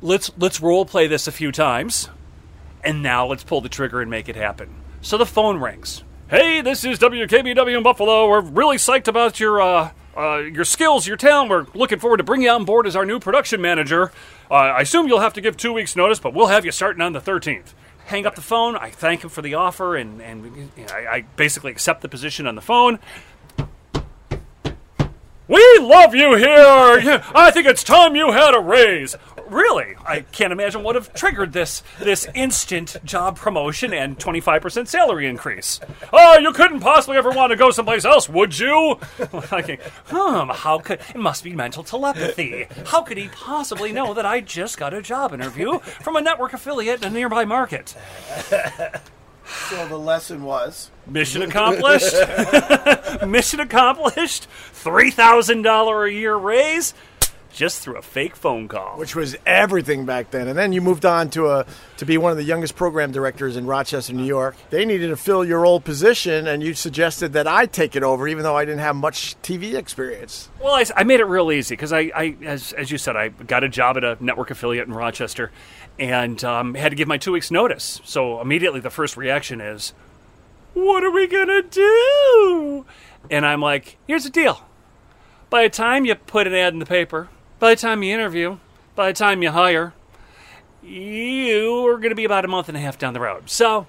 Let's 0.00 0.30
let's 0.38 0.60
role 0.60 0.86
play 0.86 1.08
this 1.08 1.26
a 1.26 1.32
few 1.32 1.50
times 1.50 2.08
and 2.84 3.02
now 3.02 3.26
let's 3.26 3.42
pull 3.42 3.60
the 3.60 3.68
trigger 3.68 4.00
and 4.00 4.08
make 4.08 4.28
it 4.28 4.36
happen. 4.36 4.72
So 5.02 5.18
the 5.18 5.26
phone 5.26 5.60
rings. 5.60 6.04
Hey, 6.28 6.60
this 6.60 6.84
is 6.84 7.00
WKBW 7.00 7.76
in 7.76 7.82
Buffalo. 7.82 8.28
We're 8.28 8.40
really 8.40 8.76
psyched 8.76 9.08
about 9.08 9.40
your 9.40 9.60
uh, 9.60 9.90
uh, 10.16 10.38
your 10.38 10.64
skills, 10.64 11.06
your 11.06 11.16
talent. 11.16 11.50
We're 11.50 11.66
looking 11.74 11.98
forward 11.98 12.18
to 12.18 12.24
bringing 12.24 12.46
you 12.46 12.52
on 12.52 12.64
board 12.64 12.86
as 12.86 12.96
our 12.96 13.04
new 13.06 13.20
production 13.20 13.60
manager. 13.60 14.12
Uh, 14.50 14.54
I 14.54 14.80
assume 14.80 15.06
you'll 15.06 15.20
have 15.20 15.34
to 15.34 15.40
give 15.40 15.56
two 15.56 15.72
weeks' 15.72 15.94
notice, 15.96 16.18
but 16.18 16.34
we'll 16.34 16.48
have 16.48 16.64
you 16.64 16.72
starting 16.72 17.02
on 17.02 17.12
the 17.12 17.20
13th. 17.20 17.72
Hang 18.06 18.26
up 18.26 18.34
the 18.34 18.42
phone. 18.42 18.76
I 18.76 18.90
thank 18.90 19.22
him 19.22 19.30
for 19.30 19.40
the 19.40 19.54
offer, 19.54 19.94
and 19.94 20.20
and 20.20 20.70
I, 20.90 21.06
I 21.06 21.20
basically 21.36 21.70
accept 21.70 22.02
the 22.02 22.08
position 22.08 22.46
on 22.46 22.56
the 22.56 22.60
phone. 22.60 22.98
We 25.46 25.78
love 25.80 26.14
you 26.14 26.36
here. 26.36 27.22
I 27.34 27.50
think 27.52 27.66
it's 27.66 27.82
time 27.82 28.14
you 28.14 28.30
had 28.30 28.54
a 28.54 28.60
raise. 28.60 29.16
Really, 29.50 29.96
I 30.06 30.20
can't 30.20 30.52
imagine 30.52 30.84
what 30.84 30.94
have 30.94 31.12
triggered 31.12 31.52
this 31.52 31.82
this 31.98 32.26
instant 32.34 32.96
job 33.04 33.36
promotion 33.36 33.92
and 33.92 34.16
25% 34.16 34.86
salary 34.86 35.26
increase. 35.26 35.80
Oh, 36.12 36.38
you 36.38 36.52
couldn't 36.52 36.80
possibly 36.80 37.16
ever 37.16 37.30
want 37.30 37.50
to 37.50 37.56
go 37.56 37.72
someplace 37.72 38.04
else, 38.04 38.28
would 38.28 38.56
you? 38.56 38.94
hmm, 39.18 40.50
how 40.50 40.78
could 40.78 41.00
it 41.08 41.16
must 41.16 41.42
be 41.42 41.52
mental 41.52 41.82
telepathy. 41.82 42.68
How 42.86 43.02
could 43.02 43.18
he 43.18 43.28
possibly 43.28 43.92
know 43.92 44.14
that 44.14 44.24
I 44.24 44.40
just 44.40 44.78
got 44.78 44.94
a 44.94 45.02
job 45.02 45.34
interview 45.34 45.80
from 45.80 46.14
a 46.14 46.20
network 46.20 46.52
affiliate 46.52 47.02
in 47.02 47.08
a 47.08 47.10
nearby 47.10 47.44
market? 47.44 47.96
So 49.68 49.88
the 49.88 49.98
lesson 49.98 50.42
was 50.42 50.90
Mission 51.06 51.42
accomplished. 51.42 52.14
Mission 53.26 53.60
accomplished. 53.60 54.46
Three 54.72 55.10
thousand 55.10 55.62
dollar 55.62 56.04
a 56.04 56.12
year 56.12 56.36
raise, 56.36 56.94
just 57.52 57.82
through 57.82 57.96
a 57.96 58.02
fake 58.02 58.36
phone 58.36 58.68
call. 58.68 58.96
which 58.96 59.14
was 59.14 59.36
everything 59.44 60.06
back 60.06 60.30
then. 60.30 60.48
And 60.48 60.56
then 60.58 60.72
you 60.72 60.80
moved 60.80 61.04
on 61.04 61.30
to 61.30 61.48
a 61.48 61.66
to 61.98 62.06
be 62.06 62.16
one 62.18 62.30
of 62.30 62.36
the 62.38 62.44
youngest 62.44 62.76
program 62.76 63.12
directors 63.12 63.56
in 63.56 63.66
Rochester, 63.66 64.12
New 64.12 64.24
York. 64.24 64.56
They 64.70 64.84
needed 64.84 65.08
to 65.08 65.16
fill 65.16 65.44
your 65.44 65.66
old 65.66 65.84
position, 65.84 66.46
and 66.46 66.62
you 66.62 66.74
suggested 66.74 67.32
that 67.34 67.46
I 67.46 67.66
take 67.66 67.96
it 67.96 68.02
over, 68.02 68.26
even 68.28 68.42
though 68.44 68.56
I 68.56 68.64
didn't 68.64 68.80
have 68.80 68.96
much 68.96 69.36
TV 69.42 69.74
experience. 69.74 70.48
Well, 70.60 70.74
I, 70.74 70.84
I 70.96 71.04
made 71.04 71.20
it 71.20 71.24
real 71.24 71.50
easy 71.52 71.74
because 71.74 71.92
I, 71.92 72.10
I 72.14 72.36
as, 72.44 72.72
as 72.72 72.90
you 72.90 72.98
said, 72.98 73.16
I 73.16 73.28
got 73.28 73.64
a 73.64 73.68
job 73.68 73.96
at 73.96 74.04
a 74.04 74.16
network 74.20 74.50
affiliate 74.50 74.86
in 74.86 74.94
Rochester, 74.94 75.50
and 75.98 76.42
um, 76.44 76.74
had 76.74 76.90
to 76.90 76.96
give 76.96 77.08
my 77.08 77.18
two 77.18 77.32
weeks 77.32 77.50
notice. 77.50 78.00
So 78.04 78.40
immediately, 78.40 78.80
the 78.80 78.90
first 78.90 79.16
reaction 79.16 79.60
is, 79.60 79.92
"What 80.74 81.04
are 81.04 81.10
we 81.10 81.26
gonna 81.26 81.62
do?" 81.62 82.86
And 83.30 83.44
I'm 83.44 83.60
like, 83.60 83.98
"Here's 84.06 84.24
the 84.24 84.30
deal. 84.30 84.62
By 85.50 85.64
the 85.64 85.70
time 85.70 86.04
you 86.04 86.14
put 86.14 86.46
an 86.46 86.54
ad 86.54 86.72
in 86.72 86.78
the 86.78 86.86
paper, 86.86 87.28
by 87.60 87.74
the 87.74 87.80
time 87.80 88.02
you 88.02 88.12
interview, 88.12 88.58
by 88.96 89.08
the 89.08 89.12
time 89.12 89.42
you 89.42 89.50
hire, 89.50 89.92
you 90.82 91.86
are 91.86 91.98
going 91.98 92.10
to 92.10 92.16
be 92.16 92.24
about 92.24 92.44
a 92.44 92.48
month 92.48 92.68
and 92.68 92.76
a 92.76 92.80
half 92.80 92.98
down 92.98 93.12
the 93.14 93.20
road. 93.20 93.48
So, 93.50 93.86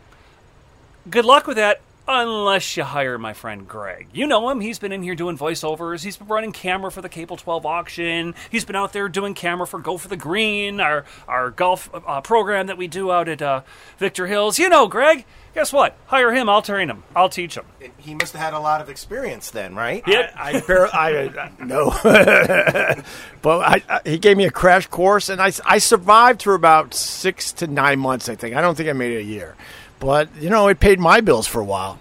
good 1.10 1.26
luck 1.26 1.48
with 1.48 1.58
that. 1.58 1.82
Unless 2.08 2.76
you 2.78 2.84
hire 2.84 3.18
my 3.18 3.34
friend 3.34 3.68
Greg. 3.68 4.08
You 4.12 4.26
know 4.28 4.50
him. 4.50 4.60
He's 4.60 4.80
been 4.80 4.92
in 4.92 5.04
here 5.04 5.16
doing 5.16 5.38
voiceovers. 5.38 6.04
He's 6.04 6.18
been 6.18 6.28
running 6.28 6.52
camera 6.52 6.92
for 6.92 7.02
the 7.02 7.10
Cable 7.10 7.38
12 7.38 7.66
auction. 7.66 8.36
He's 8.50 8.66
been 8.66 8.76
out 8.76 8.92
there 8.92 9.08
doing 9.08 9.34
camera 9.34 9.68
for 9.68 9.80
Go 9.80 9.98
for 9.98 10.08
the 10.08 10.18
Green, 10.18 10.82
our, 10.82 11.06
our 11.28 11.52
golf 11.52 11.90
uh, 11.94 12.22
program 12.22 12.68
that 12.68 12.78
we 12.78 12.88
do 12.88 13.12
out 13.12 13.30
at 13.30 13.42
uh, 13.42 13.62
Victor 13.98 14.28
Hills. 14.28 14.58
You 14.60 14.68
know 14.68 14.88
Greg. 14.88 15.26
Guess 15.54 15.74
what? 15.74 15.96
Hire 16.08 16.34
him. 16.34 16.48
I'll 16.48 16.62
train 16.62 16.90
him. 16.90 17.04
I'll 17.14 17.28
teach 17.30 17.56
him. 17.56 17.66
he 17.98 18.16
must 18.16 18.32
have 18.34 18.42
had 18.42 18.54
a 18.54 18.60
lot 18.60 18.80
of 18.80 18.88
experience 18.90 19.52
then, 19.52 19.76
right? 19.76 20.02
Yep. 20.08 20.34
I, 20.38 20.60
bar- 20.62 20.90
I 20.94 21.26
uh, 21.28 21.50
no, 21.60 21.90
but 23.42 23.60
I, 23.60 23.84
I, 23.90 24.00
he 24.06 24.18
gave 24.18 24.38
me 24.38 24.46
a 24.46 24.52
crash 24.52 24.88
course, 24.88 25.28
and 25.28 25.42
I, 25.42 25.52
I 25.66 25.78
survived 25.80 26.42
for 26.44 26.54
about 26.54 26.94
six 26.94 27.52
to 27.54 27.68
nine 27.68 28.00
months. 28.00 28.30
I 28.30 28.36
think 28.36 28.56
I 28.56 28.62
don't 28.62 28.76
think 28.76 28.90
I 28.90 28.94
made 28.94 29.12
it 29.12 29.20
a 29.20 29.24
year, 29.24 29.56
but 30.02 30.28
you 30.42 30.50
know 30.50 30.68
it 30.68 30.82
paid 30.82 31.00
my 31.00 31.22
bills 31.22 31.48
for 31.48 31.62
a 31.62 31.66
while. 31.66 31.98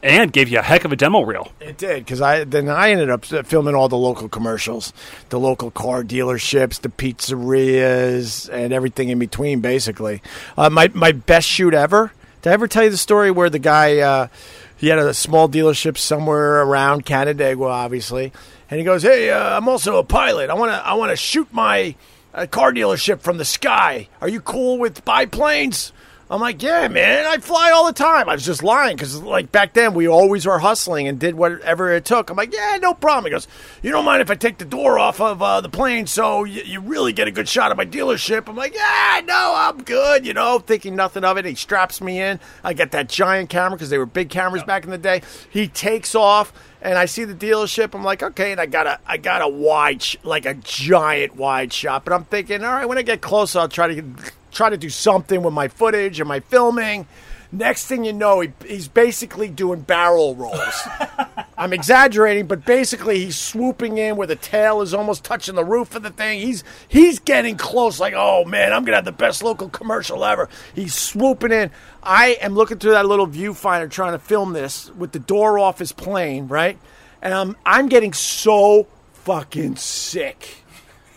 and 0.00 0.32
gave 0.32 0.48
you 0.48 0.60
a 0.60 0.62
heck 0.62 0.84
of 0.84 0.92
a 0.92 0.96
demo 0.96 1.22
reel. 1.22 1.50
It 1.58 1.76
did 1.76 2.04
because 2.04 2.20
I 2.20 2.44
then 2.44 2.68
I 2.68 2.92
ended 2.92 3.10
up 3.10 3.24
filming 3.24 3.74
all 3.74 3.88
the 3.88 3.96
local 3.96 4.28
commercials, 4.28 4.92
the 5.30 5.40
local 5.40 5.72
car 5.72 6.04
dealerships, 6.04 6.80
the 6.80 6.88
pizzerias, 6.88 8.48
and 8.52 8.72
everything 8.72 9.08
in 9.08 9.18
between. 9.18 9.60
Basically, 9.60 10.22
uh, 10.56 10.70
my 10.70 10.88
my 10.94 11.10
best 11.10 11.48
shoot 11.48 11.74
ever. 11.74 12.12
Did 12.42 12.50
I 12.50 12.52
ever 12.52 12.68
tell 12.68 12.84
you 12.84 12.90
the 12.90 12.96
story 12.96 13.32
where 13.32 13.50
the 13.50 13.58
guy 13.58 13.98
uh, 13.98 14.28
he 14.76 14.86
had 14.88 15.00
a 15.00 15.12
small 15.12 15.48
dealership 15.48 15.98
somewhere 15.98 16.62
around 16.62 17.04
Canandaigua, 17.04 17.66
obviously, 17.66 18.32
and 18.70 18.78
he 18.78 18.84
goes, 18.84 19.02
"Hey, 19.02 19.30
uh, 19.30 19.56
I'm 19.56 19.68
also 19.68 19.96
a 19.96 20.04
pilot. 20.04 20.48
I 20.50 20.54
want 20.54 20.70
to 20.70 20.86
I 20.86 20.94
want 20.94 21.10
to 21.10 21.16
shoot 21.16 21.52
my 21.52 21.96
uh, 22.32 22.46
car 22.46 22.72
dealership 22.72 23.18
from 23.20 23.38
the 23.38 23.44
sky. 23.44 24.06
Are 24.20 24.28
you 24.28 24.40
cool 24.40 24.78
with 24.78 25.04
biplanes?" 25.04 25.92
I'm 26.30 26.42
like, 26.42 26.62
yeah, 26.62 26.88
man, 26.88 27.24
I 27.24 27.38
fly 27.38 27.70
all 27.70 27.86
the 27.86 27.92
time. 27.94 28.28
I 28.28 28.34
was 28.34 28.44
just 28.44 28.62
lying 28.62 28.96
because, 28.96 29.22
like, 29.22 29.50
back 29.50 29.72
then 29.72 29.94
we 29.94 30.06
always 30.06 30.44
were 30.44 30.58
hustling 30.58 31.08
and 31.08 31.18
did 31.18 31.34
whatever 31.34 31.90
it 31.94 32.04
took. 32.04 32.28
I'm 32.28 32.36
like, 32.36 32.52
yeah, 32.52 32.78
no 32.82 32.92
problem. 32.92 33.24
He 33.24 33.30
goes, 33.30 33.48
you 33.82 33.90
don't 33.90 34.04
mind 34.04 34.20
if 34.20 34.30
I 34.30 34.34
take 34.34 34.58
the 34.58 34.66
door 34.66 34.98
off 34.98 35.22
of 35.22 35.40
uh, 35.40 35.62
the 35.62 35.70
plane 35.70 36.06
so 36.06 36.44
you, 36.44 36.62
you 36.64 36.80
really 36.80 37.14
get 37.14 37.28
a 37.28 37.30
good 37.30 37.48
shot 37.48 37.70
of 37.70 37.78
my 37.78 37.86
dealership? 37.86 38.46
I'm 38.46 38.56
like, 38.56 38.74
yeah, 38.74 39.22
no, 39.24 39.54
I'm 39.56 39.82
good, 39.82 40.26
you 40.26 40.34
know, 40.34 40.58
thinking 40.58 40.94
nothing 40.94 41.24
of 41.24 41.38
it. 41.38 41.46
He 41.46 41.54
straps 41.54 42.02
me 42.02 42.20
in. 42.20 42.40
I 42.62 42.74
get 42.74 42.90
that 42.90 43.08
giant 43.08 43.48
camera 43.48 43.76
because 43.76 43.88
they 43.88 43.98
were 43.98 44.04
big 44.04 44.28
cameras 44.28 44.62
back 44.64 44.84
in 44.84 44.90
the 44.90 44.98
day. 44.98 45.22
He 45.48 45.66
takes 45.66 46.14
off. 46.14 46.52
And 46.80 46.96
I 46.96 47.06
see 47.06 47.24
the 47.24 47.34
dealership. 47.34 47.92
I'm 47.92 48.04
like, 48.04 48.22
okay, 48.22 48.52
and 48.52 48.60
I 48.60 48.66
got 48.66 48.86
a, 48.86 49.00
I 49.04 49.16
got 49.16 49.42
a 49.42 49.48
wide, 49.48 50.00
sh- 50.00 50.16
like 50.22 50.46
a 50.46 50.54
giant 50.54 51.34
wide 51.34 51.72
shot. 51.72 52.04
But 52.04 52.12
I'm 52.12 52.22
thinking, 52.22 52.62
all 52.62 52.70
right, 52.72 52.86
when 52.86 52.98
I 52.98 53.02
get 53.02 53.20
close, 53.20 53.56
I'll 53.56 53.68
try 53.68 53.88
to 53.92 54.04
try 54.50 54.70
to 54.70 54.76
do 54.76 54.88
something 54.88 55.42
with 55.42 55.54
my 55.54 55.68
footage 55.68 56.20
and 56.20 56.28
my 56.28 56.40
filming. 56.40 57.06
Next 57.50 57.86
thing 57.86 58.04
you 58.04 58.12
know, 58.12 58.40
he, 58.40 58.52
he's 58.66 58.88
basically 58.88 59.48
doing 59.48 59.80
barrel 59.80 60.34
rolls. 60.34 60.82
I'm 61.58 61.72
exaggerating, 61.72 62.46
but 62.46 62.66
basically 62.66 63.20
he's 63.20 63.36
swooping 63.36 63.96
in 63.96 64.16
where 64.16 64.26
the 64.26 64.36
tail 64.36 64.82
is 64.82 64.92
almost 64.92 65.24
touching 65.24 65.54
the 65.54 65.64
roof 65.64 65.94
of 65.94 66.02
the 66.02 66.10
thing. 66.10 66.40
He's 66.40 66.62
he's 66.88 67.18
getting 67.18 67.56
close, 67.56 67.98
like, 67.98 68.12
oh 68.14 68.44
man, 68.44 68.72
I'm 68.72 68.84
gonna 68.84 68.98
have 68.98 69.06
the 69.06 69.12
best 69.12 69.42
local 69.42 69.70
commercial 69.70 70.24
ever. 70.26 70.48
He's 70.74 70.94
swooping 70.94 71.50
in. 71.50 71.70
I 72.02 72.36
am 72.42 72.54
looking 72.54 72.78
through 72.78 72.92
that 72.92 73.06
little 73.06 73.26
viewfinder 73.26 73.90
trying 73.90 74.12
to 74.12 74.18
film 74.18 74.52
this 74.52 74.90
with 74.92 75.12
the 75.12 75.18
door 75.18 75.58
off 75.58 75.78
his 75.78 75.90
plane, 75.92 76.48
right? 76.48 76.78
And 77.22 77.32
I'm 77.32 77.56
I'm 77.64 77.88
getting 77.88 78.12
so 78.12 78.86
fucking 79.14 79.76
sick. 79.76 80.64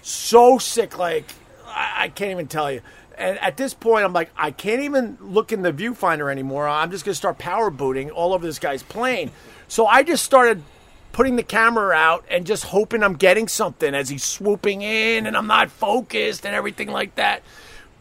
So 0.02 0.58
sick, 0.58 0.98
like 0.98 1.26
I, 1.68 2.04
I 2.04 2.08
can't 2.08 2.32
even 2.32 2.48
tell 2.48 2.72
you. 2.72 2.82
And 3.22 3.38
at 3.40 3.56
this 3.56 3.74
point, 3.76 4.04
I'm 4.04 4.14
like, 4.14 4.32
I 4.36 4.50
can't 4.50 4.82
even 4.82 5.18
look 5.22 5.52
in 5.52 5.62
the 5.62 5.72
viewfinder 5.72 6.32
anymore. 6.32 6.68
I'm 6.68 6.90
just 6.90 7.06
going 7.06 7.14
to 7.14 7.18
start 7.18 7.38
power 7.38 7.70
booting 7.70 8.10
all 8.10 8.34
over 8.34 8.46
this 8.46 8.58
guy's 8.58 8.82
plane. 8.82 9.32
So 9.68 9.86
I 9.86 10.02
just 10.02 10.26
started 10.26 10.64
putting 11.12 11.36
the 11.36 11.44
camera 11.44 11.96
out 11.96 12.26
and 12.30 12.48
just 12.48 12.64
hoping 12.66 13.04
I'm 13.04 13.14
getting 13.14 13.48
something 13.48 13.94
as 13.94 14.10
he's 14.10 14.24
swooping 14.24 14.82
in 14.82 15.28
and 15.28 15.38
I'm 15.38 15.46
not 15.46 15.70
focused 15.70 16.46
and 16.46 16.56
everything 16.56 16.90
like 16.90 17.16
that. 17.16 17.44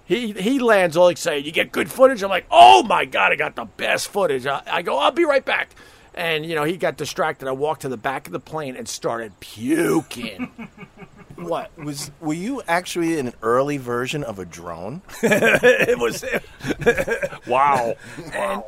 He 0.06 0.32
he 0.32 0.58
lands 0.58 0.96
all 0.96 1.08
excited. 1.08 1.44
You 1.46 1.52
get 1.52 1.70
good 1.70 1.90
footage. 1.90 2.22
I'm 2.22 2.30
like, 2.30 2.46
oh 2.50 2.82
my 2.82 3.04
god, 3.04 3.30
I 3.30 3.36
got 3.36 3.54
the 3.54 3.66
best 3.66 4.08
footage. 4.08 4.46
I, 4.46 4.62
I 4.66 4.82
go, 4.82 4.98
I'll 4.98 5.12
be 5.12 5.24
right 5.24 5.44
back. 5.44 5.70
And 6.14 6.44
you 6.44 6.54
know, 6.54 6.64
he 6.64 6.76
got 6.76 6.96
distracted. 6.96 7.46
I 7.46 7.52
walked 7.52 7.82
to 7.82 7.88
the 7.88 7.96
back 7.96 8.26
of 8.26 8.32
the 8.32 8.40
plane 8.40 8.74
and 8.74 8.88
started 8.88 9.38
puking. 9.38 10.50
what? 11.42 11.76
Was 11.78 12.10
were 12.20 12.34
you 12.34 12.62
actually 12.68 13.18
an 13.18 13.32
early 13.42 13.76
version 13.78 14.22
of 14.24 14.38
a 14.38 14.44
drone? 14.44 15.02
It 15.22 15.98
was 15.98 16.24
Wow. 17.46 17.94
and 18.34 18.62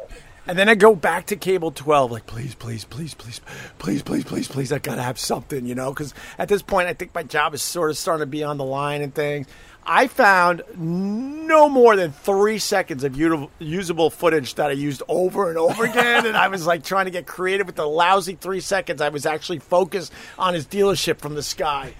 And 0.46 0.58
then 0.58 0.68
I 0.68 0.74
go 0.74 0.96
back 0.96 1.26
to 1.26 1.36
cable 1.36 1.70
12, 1.70 2.10
like, 2.10 2.26
please, 2.26 2.54
please, 2.56 2.84
please, 2.84 3.14
please, 3.14 3.40
please, 3.78 4.02
please, 4.02 4.24
please, 4.24 4.48
please, 4.48 4.72
I 4.72 4.78
gotta 4.80 5.02
have 5.02 5.18
something, 5.18 5.66
you 5.66 5.74
know? 5.76 5.92
Because 5.92 6.14
at 6.38 6.48
this 6.48 6.62
point, 6.62 6.88
I 6.88 6.94
think 6.94 7.14
my 7.14 7.22
job 7.22 7.54
is 7.54 7.62
sort 7.62 7.90
of 7.90 7.96
starting 7.96 8.22
to 8.22 8.26
be 8.26 8.42
on 8.42 8.58
the 8.58 8.64
line 8.64 9.02
and 9.02 9.14
things. 9.14 9.46
I 9.84 10.06
found 10.06 10.62
no 10.76 11.68
more 11.68 11.96
than 11.96 12.12
three 12.12 12.58
seconds 12.58 13.02
of 13.02 13.14
util- 13.14 13.50
usable 13.58 14.10
footage 14.10 14.54
that 14.54 14.70
I 14.70 14.74
used 14.74 15.02
over 15.08 15.48
and 15.48 15.58
over 15.58 15.84
again. 15.84 16.24
and 16.26 16.36
I 16.36 16.46
was 16.48 16.66
like 16.66 16.84
trying 16.84 17.06
to 17.06 17.10
get 17.10 17.26
creative 17.26 17.66
with 17.66 17.74
the 17.76 17.86
lousy 17.86 18.34
three 18.36 18.60
seconds. 18.60 19.00
I 19.00 19.08
was 19.10 19.26
actually 19.26 19.58
focused 19.58 20.12
on 20.38 20.54
his 20.54 20.66
dealership 20.66 21.18
from 21.18 21.34
the 21.34 21.42
sky. 21.42 21.94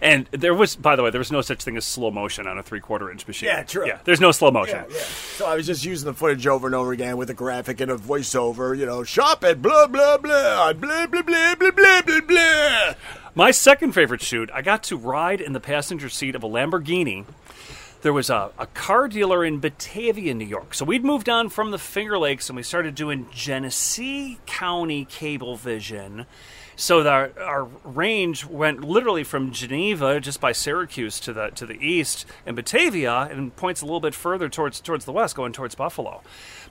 And 0.00 0.26
there 0.32 0.54
was, 0.54 0.76
by 0.76 0.96
the 0.96 1.02
way, 1.02 1.10
there 1.10 1.18
was 1.18 1.32
no 1.32 1.40
such 1.40 1.62
thing 1.62 1.76
as 1.76 1.84
slow 1.84 2.10
motion 2.10 2.46
on 2.46 2.58
a 2.58 2.62
three 2.62 2.80
quarter 2.80 3.10
inch 3.10 3.26
machine. 3.26 3.48
Yeah, 3.48 3.62
true. 3.62 3.86
Yeah, 3.86 3.98
there's 4.04 4.20
no 4.20 4.32
slow 4.32 4.50
motion. 4.50 4.84
Yeah, 4.88 4.96
yeah. 4.96 5.04
So 5.36 5.46
I 5.46 5.54
was 5.56 5.66
just 5.66 5.84
using 5.84 6.06
the 6.06 6.14
footage 6.14 6.46
over 6.46 6.66
and 6.66 6.74
over 6.74 6.92
again 6.92 7.16
with 7.16 7.30
a 7.30 7.34
graphic 7.34 7.80
and 7.80 7.90
a 7.90 7.96
voiceover, 7.96 8.76
you 8.76 8.86
know, 8.86 9.04
shop 9.04 9.44
at 9.44 9.62
blah, 9.62 9.86
blah, 9.86 10.18
blah, 10.18 10.72
blah, 10.72 11.06
blah, 11.06 11.22
blah, 11.22 11.54
blah, 11.54 11.70
blah, 11.70 12.02
blah, 12.02 12.20
blah. 12.20 12.94
My 13.34 13.50
second 13.50 13.92
favorite 13.92 14.22
shoot, 14.22 14.50
I 14.54 14.62
got 14.62 14.82
to 14.84 14.96
ride 14.96 15.40
in 15.40 15.52
the 15.52 15.60
passenger 15.60 16.08
seat 16.08 16.34
of 16.34 16.42
a 16.42 16.48
Lamborghini. 16.48 17.26
There 18.02 18.12
was 18.12 18.30
a, 18.30 18.50
a 18.58 18.66
car 18.68 19.08
dealer 19.08 19.44
in 19.44 19.58
Batavia, 19.58 20.32
New 20.32 20.46
York. 20.46 20.74
So 20.74 20.84
we'd 20.84 21.04
moved 21.04 21.28
on 21.28 21.48
from 21.48 21.70
the 21.70 21.78
Finger 21.78 22.18
Lakes 22.18 22.48
and 22.48 22.56
we 22.56 22.62
started 22.62 22.94
doing 22.94 23.26
Genesee 23.32 24.38
County 24.46 25.04
cable 25.06 25.56
vision. 25.56 26.26
So 26.78 27.08
our, 27.08 27.32
our 27.40 27.64
range 27.84 28.44
went 28.44 28.84
literally 28.84 29.24
from 29.24 29.50
Geneva, 29.50 30.20
just 30.20 30.42
by 30.42 30.52
Syracuse, 30.52 31.18
to 31.20 31.32
the 31.32 31.48
to 31.54 31.64
the 31.64 31.78
east, 31.84 32.26
and 32.44 32.54
Batavia, 32.54 33.28
and 33.30 33.56
points 33.56 33.80
a 33.80 33.86
little 33.86 34.00
bit 34.00 34.14
further 34.14 34.50
towards 34.50 34.80
towards 34.80 35.06
the 35.06 35.12
west, 35.12 35.34
going 35.34 35.54
towards 35.54 35.74
Buffalo. 35.74 36.20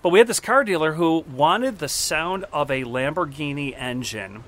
But 0.03 0.09
we 0.09 0.19
had 0.19 0.27
this 0.27 0.39
car 0.39 0.63
dealer 0.63 0.93
who 0.93 1.25
wanted 1.27 1.79
the 1.79 1.89
sound 1.89 2.45
of 2.53 2.69
a 2.69 2.83
Lamborghini 2.83 3.73
engine. 3.75 4.43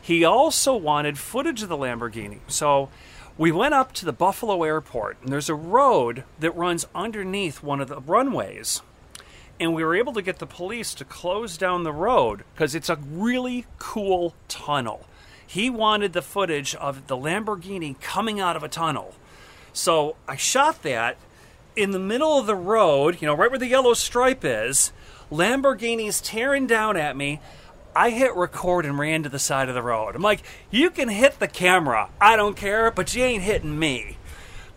He 0.00 0.24
also 0.24 0.76
wanted 0.76 1.18
footage 1.18 1.62
of 1.64 1.68
the 1.68 1.76
Lamborghini. 1.76 2.38
So 2.46 2.88
we 3.36 3.50
went 3.50 3.74
up 3.74 3.92
to 3.94 4.04
the 4.04 4.12
Buffalo 4.12 4.62
airport, 4.62 5.18
and 5.22 5.32
there's 5.32 5.48
a 5.48 5.54
road 5.56 6.22
that 6.38 6.52
runs 6.52 6.86
underneath 6.94 7.64
one 7.64 7.80
of 7.80 7.88
the 7.88 8.00
runways. 8.00 8.82
And 9.60 9.74
we 9.74 9.84
were 9.84 9.94
able 9.94 10.14
to 10.14 10.22
get 10.22 10.38
the 10.38 10.46
police 10.46 10.94
to 10.94 11.04
close 11.04 11.58
down 11.58 11.84
the 11.84 11.92
road 11.92 12.44
because 12.54 12.74
it's 12.74 12.88
a 12.88 12.96
really 12.96 13.66
cool 13.78 14.34
tunnel. 14.48 15.06
He 15.46 15.68
wanted 15.68 16.14
the 16.14 16.22
footage 16.22 16.74
of 16.74 17.06
the 17.08 17.16
Lamborghini 17.16 18.00
coming 18.00 18.40
out 18.40 18.56
of 18.56 18.62
a 18.62 18.68
tunnel. 18.68 19.14
So 19.74 20.16
I 20.26 20.36
shot 20.36 20.82
that 20.82 21.18
in 21.76 21.90
the 21.90 21.98
middle 21.98 22.38
of 22.38 22.46
the 22.46 22.54
road, 22.54 23.20
you 23.20 23.26
know, 23.26 23.34
right 23.34 23.50
where 23.50 23.58
the 23.58 23.66
yellow 23.66 23.94
stripe 23.94 24.44
is. 24.44 24.92
Lamborghini's 25.30 26.20
tearing 26.20 26.66
down 26.66 26.96
at 26.96 27.16
me. 27.16 27.40
I 27.94 28.10
hit 28.10 28.34
record 28.36 28.86
and 28.86 28.98
ran 28.98 29.24
to 29.24 29.28
the 29.28 29.38
side 29.38 29.68
of 29.68 29.74
the 29.74 29.82
road. 29.82 30.14
I'm 30.14 30.22
like, 30.22 30.42
you 30.70 30.90
can 30.90 31.08
hit 31.08 31.38
the 31.38 31.48
camera. 31.48 32.08
I 32.20 32.36
don't 32.36 32.56
care, 32.56 32.90
but 32.90 33.14
you 33.14 33.24
ain't 33.24 33.42
hitting 33.42 33.78
me. 33.78 34.16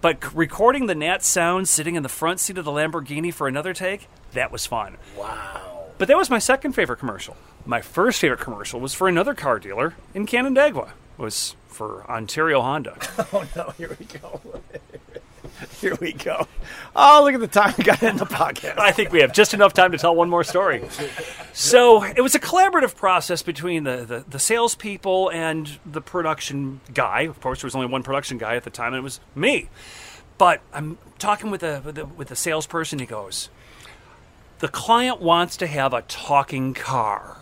But 0.03 0.35
recording 0.35 0.87
the 0.87 0.95
Nat 0.95 1.23
sound 1.23 1.69
sitting 1.69 1.95
in 1.95 2.03
the 2.03 2.09
front 2.09 2.41
seat 2.41 2.57
of 2.57 2.65
the 2.65 2.71
Lamborghini 2.71 3.33
for 3.33 3.47
another 3.47 3.73
take, 3.73 4.09
that 4.33 4.51
was 4.51 4.65
fun. 4.65 4.97
Wow. 5.17 5.85
But 5.97 6.09
that 6.09 6.17
was 6.17 6.29
my 6.29 6.39
second 6.39 6.73
favorite 6.73 6.97
commercial. 6.99 7.37
My 7.65 7.79
first 7.79 8.19
favorite 8.19 8.41
commercial 8.41 8.81
was 8.81 8.93
for 8.93 9.07
another 9.07 9.33
car 9.33 9.59
dealer 9.59 9.93
in 10.13 10.25
Canandaigua. 10.25 10.89
It 11.17 11.21
was 11.21 11.55
for 11.69 12.03
Ontario 12.11 12.59
Honda. 12.59 12.97
Oh, 13.31 13.45
no, 13.55 13.69
here 13.77 13.95
we 13.97 14.05
go. 14.07 14.41
here 15.81 15.95
we 15.99 16.13
go. 16.13 16.47
Oh, 16.95 17.21
look 17.23 17.33
at 17.33 17.39
the 17.39 17.47
time 17.47 17.73
we 17.77 17.83
got 17.83 18.03
in 18.03 18.17
the 18.17 18.25
podcast. 18.25 18.77
I 18.77 18.91
think 18.91 19.11
we 19.11 19.21
have 19.21 19.33
just 19.33 19.53
enough 19.53 19.73
time 19.73 19.91
to 19.91 19.97
tell 19.97 20.15
one 20.15 20.29
more 20.29 20.43
story. 20.43 20.83
So 21.53 22.03
it 22.03 22.21
was 22.21 22.35
a 22.35 22.39
collaborative 22.39 22.95
process 22.95 23.41
between 23.41 23.83
the, 23.83 24.05
the, 24.05 24.25
the 24.27 24.39
salespeople 24.39 25.29
and 25.29 25.79
the 25.85 26.01
production 26.01 26.81
guy. 26.93 27.21
Of 27.21 27.39
course, 27.41 27.61
there 27.61 27.67
was 27.67 27.75
only 27.75 27.87
one 27.87 28.03
production 28.03 28.37
guy 28.37 28.55
at 28.55 28.63
the 28.63 28.69
time, 28.69 28.93
and 28.93 28.97
it 28.97 29.03
was 29.03 29.19
me. 29.35 29.69
But 30.37 30.61
I'm 30.73 30.97
talking 31.19 31.51
with 31.51 31.61
the, 31.61 31.81
with 31.83 31.95
the, 31.95 32.05
with 32.05 32.27
the 32.27 32.35
salesperson. 32.35 32.99
He 32.99 33.05
goes, 33.05 33.49
The 34.59 34.67
client 34.67 35.21
wants 35.21 35.57
to 35.57 35.67
have 35.67 35.93
a 35.93 36.01
talking 36.03 36.73
car. 36.73 37.37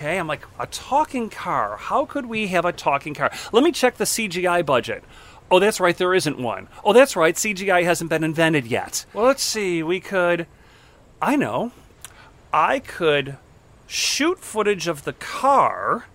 Okay, 0.00 0.18
I'm 0.18 0.26
like, 0.26 0.46
a 0.58 0.66
talking 0.66 1.28
car? 1.28 1.76
How 1.76 2.06
could 2.06 2.24
we 2.24 2.46
have 2.48 2.64
a 2.64 2.72
talking 2.72 3.12
car? 3.12 3.30
Let 3.52 3.62
me 3.62 3.70
check 3.70 3.98
the 3.98 4.04
CGI 4.04 4.64
budget. 4.64 5.04
Oh, 5.50 5.58
that's 5.58 5.80
right, 5.80 5.96
there 5.96 6.14
isn't 6.14 6.38
one. 6.38 6.68
Oh, 6.84 6.92
that's 6.92 7.16
right, 7.16 7.34
CGI 7.34 7.82
hasn't 7.82 8.10
been 8.10 8.22
invented 8.22 8.66
yet. 8.66 9.04
Well, 9.12 9.26
let's 9.26 9.42
see, 9.42 9.82
we 9.82 9.98
could. 10.00 10.46
I 11.20 11.36
know. 11.36 11.72
I 12.52 12.78
could 12.78 13.36
shoot 13.86 14.38
footage 14.38 14.86
of 14.86 15.04
the 15.04 15.12
car, 15.12 16.06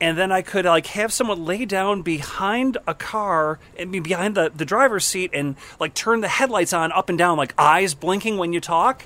and 0.00 0.18
then 0.18 0.30
I 0.30 0.42
could 0.42 0.66
like 0.66 0.88
have 0.88 1.12
someone 1.12 1.44
lay 1.44 1.64
down 1.64 2.02
behind 2.02 2.76
a 2.86 2.94
car 2.94 3.58
and 3.78 3.90
be 3.90 4.00
behind 4.00 4.34
the, 4.34 4.52
the 4.54 4.66
driver's 4.66 5.06
seat 5.06 5.30
and 5.32 5.56
like 5.80 5.94
turn 5.94 6.20
the 6.20 6.28
headlights 6.28 6.72
on 6.74 6.92
up 6.92 7.08
and 7.08 7.16
down, 7.16 7.38
like 7.38 7.54
eyes 7.58 7.94
blinking 7.94 8.36
when 8.36 8.52
you 8.52 8.60
talk. 8.60 9.04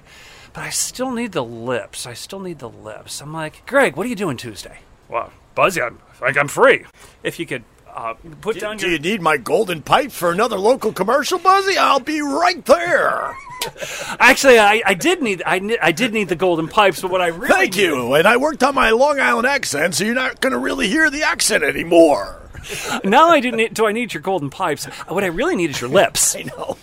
But 0.52 0.62
I 0.62 0.70
still 0.70 1.12
need 1.12 1.30
the 1.30 1.44
lips. 1.44 2.06
I 2.06 2.14
still 2.14 2.40
need 2.40 2.58
the 2.58 2.68
lips. 2.68 3.20
I'm 3.22 3.32
like, 3.32 3.64
Greg, 3.66 3.94
what 3.94 4.04
are 4.04 4.08
you 4.08 4.16
doing 4.16 4.36
Tuesday? 4.36 4.80
Well, 5.08 5.32
Buzzy, 5.54 5.80
I'm 5.80 5.98
like 6.20 6.36
I'm 6.36 6.48
free. 6.48 6.84
If 7.22 7.38
you 7.38 7.46
could 7.46 7.62
uh, 7.94 8.14
put 8.40 8.60
down 8.60 8.76
Do 8.76 8.86
your 8.86 8.96
you 8.96 8.98
need 8.98 9.20
my 9.20 9.36
golden 9.36 9.82
pipe 9.82 10.12
for 10.12 10.30
another 10.30 10.58
local 10.58 10.92
commercial, 10.92 11.38
Buzzy? 11.38 11.76
I'll 11.76 12.00
be 12.00 12.20
right 12.20 12.64
there. 12.64 13.36
Actually, 14.18 14.58
I, 14.58 14.82
I 14.86 14.94
did 14.94 15.22
need 15.22 15.42
I, 15.44 15.78
I 15.82 15.92
did 15.92 16.12
need 16.12 16.28
the 16.28 16.36
golden 16.36 16.68
pipes, 16.68 17.02
but 17.02 17.10
what 17.10 17.20
I 17.20 17.28
really 17.28 17.48
Thank 17.48 17.76
you. 17.76 18.14
And 18.14 18.26
I 18.26 18.36
worked 18.36 18.62
on 18.62 18.74
my 18.74 18.90
Long 18.90 19.20
Island 19.20 19.46
accent, 19.46 19.94
so 19.94 20.04
you're 20.04 20.14
not 20.14 20.40
going 20.40 20.52
to 20.52 20.58
really 20.58 20.88
hear 20.88 21.10
the 21.10 21.22
accent 21.22 21.62
anymore. 21.62 22.40
now 23.04 23.28
I 23.28 23.40
do 23.40 23.52
need 23.52 23.74
do 23.74 23.86
I 23.86 23.92
need 23.92 24.14
your 24.14 24.22
golden 24.22 24.50
pipes? 24.50 24.86
What 25.08 25.24
I 25.24 25.28
really 25.28 25.56
need 25.56 25.70
is 25.70 25.80
your 25.80 25.90
lips. 25.90 26.36
I 26.38 26.42
know. 26.42 26.76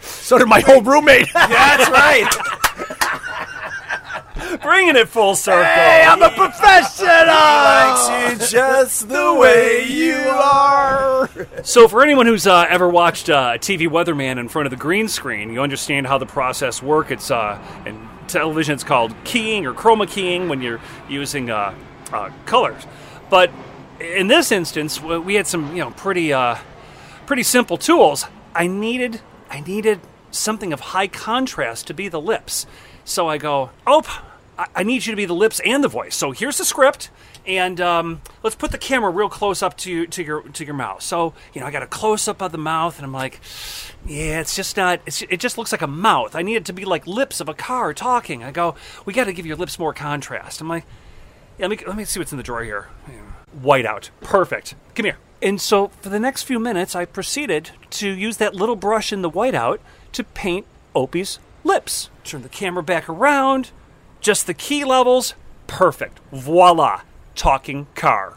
so 0.00 0.38
did 0.38 0.48
my 0.48 0.62
old 0.68 0.86
roommate. 0.86 1.28
That's 1.32 1.90
right. 1.90 3.27
Bringing 4.62 4.96
it 4.96 5.08
full 5.08 5.34
circle. 5.34 5.64
hey, 5.64 6.04
I'm 6.06 6.22
a 6.22 6.30
professional. 6.30 7.08
Likes 7.26 8.42
you 8.42 8.58
just 8.58 9.08
the 9.08 9.34
way 9.34 9.84
you 9.86 10.16
are. 10.16 11.28
So, 11.62 11.88
for 11.88 12.02
anyone 12.02 12.26
who's 12.26 12.46
uh, 12.46 12.66
ever 12.68 12.88
watched 12.88 13.28
uh, 13.28 13.52
a 13.54 13.58
TV 13.58 13.88
weatherman 13.88 14.38
in 14.38 14.48
front 14.48 14.66
of 14.66 14.70
the 14.70 14.76
green 14.76 15.08
screen, 15.08 15.52
you 15.52 15.60
understand 15.60 16.06
how 16.06 16.18
the 16.18 16.26
process 16.26 16.82
works. 16.82 17.10
It's 17.10 17.30
uh, 17.30 17.60
in 17.86 18.08
television, 18.26 18.74
it's 18.74 18.84
called 18.84 19.14
keying 19.24 19.66
or 19.66 19.74
chroma 19.74 20.08
keying 20.08 20.48
when 20.48 20.62
you're 20.62 20.80
using 21.08 21.50
uh, 21.50 21.74
uh, 22.12 22.30
colors. 22.46 22.86
But 23.30 23.50
in 24.00 24.28
this 24.28 24.52
instance, 24.52 25.00
we 25.00 25.34
had 25.34 25.46
some 25.46 25.72
you 25.76 25.82
know 25.82 25.90
pretty 25.90 26.32
uh, 26.32 26.56
pretty 27.26 27.42
simple 27.42 27.76
tools. 27.76 28.26
I 28.54 28.66
needed 28.66 29.20
I 29.50 29.60
needed 29.60 30.00
something 30.30 30.72
of 30.72 30.80
high 30.80 31.08
contrast 31.08 31.86
to 31.88 31.94
be 31.94 32.08
the 32.08 32.20
lips. 32.20 32.66
So 33.04 33.28
I 33.28 33.38
go, 33.38 33.70
oh, 33.86 34.02
I, 34.58 34.66
I 34.76 34.82
need 34.82 35.06
you 35.06 35.12
to 35.12 35.16
be 35.16 35.24
the 35.24 35.34
lips 35.34 35.60
and 35.64 35.82
the 35.82 35.88
voice. 35.88 36.16
So 36.16 36.32
here's 36.32 36.58
the 36.58 36.64
script, 36.64 37.10
and 37.46 37.80
um, 37.80 38.20
let's 38.42 38.56
put 38.56 38.72
the 38.72 38.78
camera 38.78 39.10
real 39.10 39.28
close 39.28 39.62
up 39.62 39.76
to 39.78 40.06
to 40.08 40.22
your 40.22 40.42
to 40.42 40.64
your 40.64 40.74
mouth. 40.74 41.02
So 41.02 41.32
you 41.54 41.60
know, 41.60 41.66
I 41.66 41.70
got 41.70 41.82
a 41.82 41.86
close 41.86 42.28
up 42.28 42.42
of 42.42 42.52
the 42.52 42.58
mouth, 42.58 42.98
and 42.98 43.06
I'm 43.06 43.12
like, 43.12 43.40
yeah, 44.06 44.40
it's 44.40 44.56
just 44.56 44.76
not. 44.76 45.00
It's, 45.06 45.22
it 45.22 45.40
just 45.40 45.56
looks 45.56 45.72
like 45.72 45.82
a 45.82 45.86
mouth. 45.86 46.34
I 46.34 46.42
need 46.42 46.56
it 46.56 46.64
to 46.66 46.72
be 46.72 46.84
like 46.84 47.06
lips 47.06 47.40
of 47.40 47.48
a 47.48 47.54
car 47.54 47.94
talking. 47.94 48.42
I 48.42 48.50
go, 48.50 48.74
we 49.04 49.12
got 49.12 49.24
to 49.24 49.32
give 49.32 49.46
your 49.46 49.56
lips 49.56 49.78
more 49.78 49.94
contrast. 49.94 50.60
I'm 50.60 50.68
like, 50.68 50.84
yeah, 51.58 51.66
let 51.66 51.78
me 51.78 51.86
let 51.86 51.96
me 51.96 52.04
see 52.04 52.20
what's 52.20 52.32
in 52.32 52.38
the 52.38 52.44
drawer 52.44 52.64
here. 52.64 52.88
Whiteout, 53.62 54.10
perfect. 54.20 54.74
Come 54.94 55.04
here. 55.04 55.18
And 55.40 55.60
so 55.60 55.88
for 55.88 56.08
the 56.08 56.18
next 56.18 56.42
few 56.42 56.58
minutes, 56.58 56.96
I 56.96 57.04
proceeded 57.04 57.70
to 57.90 58.08
use 58.08 58.38
that 58.38 58.54
little 58.54 58.76
brush 58.76 59.12
in 59.12 59.22
the 59.22 59.30
whiteout 59.30 59.78
to 60.12 60.24
paint 60.24 60.66
Opie's 60.94 61.38
lips. 61.62 62.10
Turn 62.24 62.42
the 62.42 62.48
camera 62.48 62.82
back 62.82 63.08
around, 63.08 63.70
just 64.28 64.46
the 64.46 64.52
key 64.52 64.84
levels, 64.84 65.32
perfect. 65.66 66.20
Voila, 66.32 67.00
talking 67.34 67.86
car. 67.94 68.36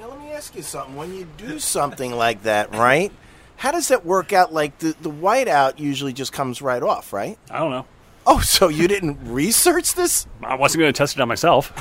Now 0.00 0.08
let 0.08 0.18
me 0.18 0.32
ask 0.32 0.56
you 0.56 0.62
something. 0.62 0.96
When 0.96 1.14
you 1.14 1.28
do 1.38 1.60
something 1.60 2.10
like 2.10 2.42
that, 2.42 2.74
right? 2.74 3.12
How 3.54 3.70
does 3.70 3.86
that 3.88 4.04
work 4.04 4.32
out? 4.32 4.52
Like 4.52 4.80
the 4.80 4.96
the 5.00 5.08
whiteout 5.08 5.78
usually 5.78 6.12
just 6.12 6.32
comes 6.32 6.60
right 6.60 6.82
off, 6.82 7.12
right? 7.12 7.38
I 7.48 7.60
don't 7.60 7.70
know. 7.70 7.86
Oh, 8.26 8.40
so 8.40 8.66
you 8.66 8.88
didn't 8.88 9.18
research 9.22 9.94
this? 9.94 10.26
I 10.42 10.56
wasn't 10.56 10.80
going 10.80 10.92
to 10.92 10.98
test 10.98 11.16
it 11.16 11.20
on 11.20 11.28
myself. 11.28 11.72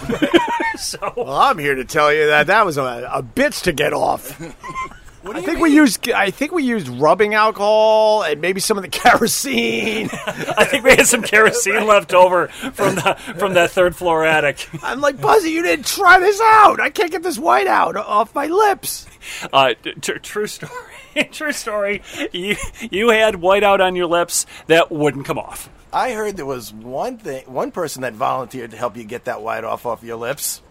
so 0.78 1.12
Well, 1.18 1.34
I'm 1.34 1.58
here 1.58 1.74
to 1.74 1.86
tell 1.86 2.14
you 2.14 2.28
that 2.28 2.46
that 2.48 2.68
was 2.68 2.78
a, 2.78 3.10
a 3.12 3.24
bitch 3.24 3.64
to 3.64 3.72
get 3.72 3.94
off. 3.94 4.40
I 5.26 5.42
think 5.42 5.60
we 5.60 5.72
used 5.74 6.10
I 6.12 6.32
think 6.32 6.52
we 6.52 6.64
used 6.64 6.88
rubbing 6.88 7.34
alcohol 7.34 8.24
and 8.24 8.40
maybe 8.40 8.60
some 8.60 8.78
of 8.78 8.84
the 8.84 8.90
kerosene. 8.90 10.10
I 10.12 10.66
think 10.66 10.84
we 10.84 10.92
had 10.92 11.08
some 11.08 11.22
kerosene 11.24 11.86
left 11.88 12.14
over 12.14 12.48
from 12.48 12.96
the 12.96 13.16
from 13.38 13.54
that 13.56 13.72
third 13.72 13.96
floor 13.96 14.26
attic. 14.26 14.68
I'm 14.82 15.02
like, 15.02 15.20
Buzzy, 15.20 15.52
you 15.52 15.62
didn't 15.62 15.86
try 15.86 16.20
this 16.20 16.40
out. 16.42 16.80
I 16.80 16.90
can't 16.90 17.12
get 17.12 17.24
this 17.24 17.38
white 17.38 17.68
out 17.68 17.96
off 17.98 18.34
my 18.34 18.48
lips. 18.48 19.06
Uh, 19.52 19.74
t- 19.84 19.94
t- 20.00 20.14
true 20.20 20.48
story. 20.48 20.72
True 21.32 21.52
story. 21.52 22.02
You 22.32 22.56
you 22.92 23.10
had 23.10 23.36
whiteout 23.36 23.82
on 23.82 23.96
your 23.96 24.06
lips 24.06 24.46
that 24.68 24.90
wouldn't 24.92 25.26
come 25.26 25.38
off. 25.38 25.70
I 25.92 26.14
heard 26.14 26.38
there 26.38 26.46
was 26.46 26.72
one 26.72 27.18
thing, 27.18 27.44
one 27.52 27.72
person 27.72 28.04
that 28.04 28.14
volunteered 28.14 28.72
to 28.72 28.78
help 28.78 28.96
you 28.96 29.04
get 29.04 29.26
that 29.26 29.42
white 29.42 29.64
off 29.66 29.86
off 29.86 30.04
your 30.04 30.16
lips. 30.18 30.62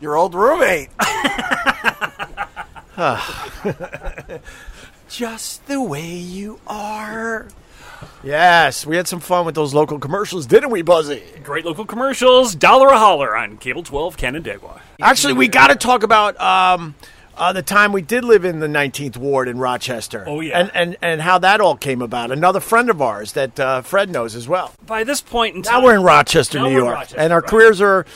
Your 0.00 0.16
old 0.16 0.34
roommate. 0.34 0.90
Just 5.08 5.66
the 5.66 5.82
way 5.82 6.14
you 6.14 6.60
are. 6.66 7.48
Yes, 8.22 8.86
we 8.86 8.96
had 8.96 9.06
some 9.06 9.20
fun 9.20 9.44
with 9.44 9.54
those 9.54 9.74
local 9.74 9.98
commercials, 9.98 10.46
didn't 10.46 10.70
we, 10.70 10.82
Buzzy? 10.82 11.22
Great 11.42 11.64
local 11.64 11.84
commercials, 11.84 12.54
dollar 12.54 12.88
a 12.88 12.98
holler 12.98 13.36
on 13.36 13.58
Cable 13.58 13.82
12 13.82 14.16
Canandaigua. 14.16 14.80
Actually, 15.00 15.34
we 15.34 15.48
got 15.48 15.68
to 15.68 15.76
talk 15.76 16.02
about 16.02 16.40
um, 16.40 16.94
uh, 17.36 17.52
the 17.52 17.62
time 17.62 17.92
we 17.92 18.02
did 18.02 18.24
live 18.24 18.44
in 18.44 18.60
the 18.60 18.66
19th 18.66 19.18
Ward 19.18 19.48
in 19.48 19.58
Rochester. 19.58 20.24
Oh, 20.26 20.40
yeah. 20.40 20.58
and 20.58 20.70
and 20.74 20.96
and 21.02 21.20
how 21.20 21.38
that 21.38 21.60
all 21.60 21.76
came 21.76 22.00
about. 22.00 22.30
Another 22.30 22.60
friend 22.60 22.88
of 22.88 23.02
ours 23.02 23.32
that 23.32 23.60
uh, 23.60 23.82
Fred 23.82 24.10
knows 24.10 24.34
as 24.34 24.48
well. 24.48 24.72
By 24.86 25.04
this 25.04 25.20
point 25.20 25.56
in 25.56 25.62
time. 25.62 25.80
Now 25.80 25.84
we're 25.84 25.94
in 25.94 26.02
Rochester, 26.02 26.60
New 26.60 26.70
York, 26.70 26.94
Rochester, 26.94 27.18
and 27.18 27.32
our 27.32 27.40
right. 27.40 27.50
careers 27.50 27.80
are. 27.80 28.06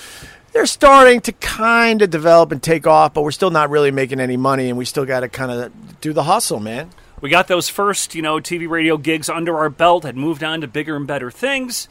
They're 0.53 0.67
starting 0.67 1.21
to 1.23 1.33
kind 1.33 2.03
of 2.03 2.11
develop 2.11 2.51
and 2.51 2.63
take 2.63 2.87
off, 2.87 3.15
but 3.15 3.23
we're 3.23 3.31
still 3.31 3.51
not 3.51 3.71
really 3.71 3.91
making 3.93 4.19
any 4.19 4.37
money, 4.37 4.69
and 4.69 4.77
we 4.77 4.85
still 4.85 5.05
got 5.05 5.21
to 5.21 5.29
kind 5.29 5.51
of 5.53 6.01
do 6.01 6.13
the 6.13 6.25
hustle, 6.25 6.59
man. 6.61 6.91
we 7.21 7.31
got 7.31 7.47
those 7.47 7.69
first, 7.69 8.15
you 8.15 8.23
know, 8.23 8.37
TV 8.37 8.69
radio 8.69 8.97
gigs 8.97 9.29
under 9.29 9.57
our 9.59 9.71
belt, 9.71 10.05
had 10.05 10.17
moved 10.17 10.43
on 10.43 10.61
to 10.63 10.67
bigger 10.67 10.97
and 10.97 11.07
better 11.07 11.31
things. 11.31 11.89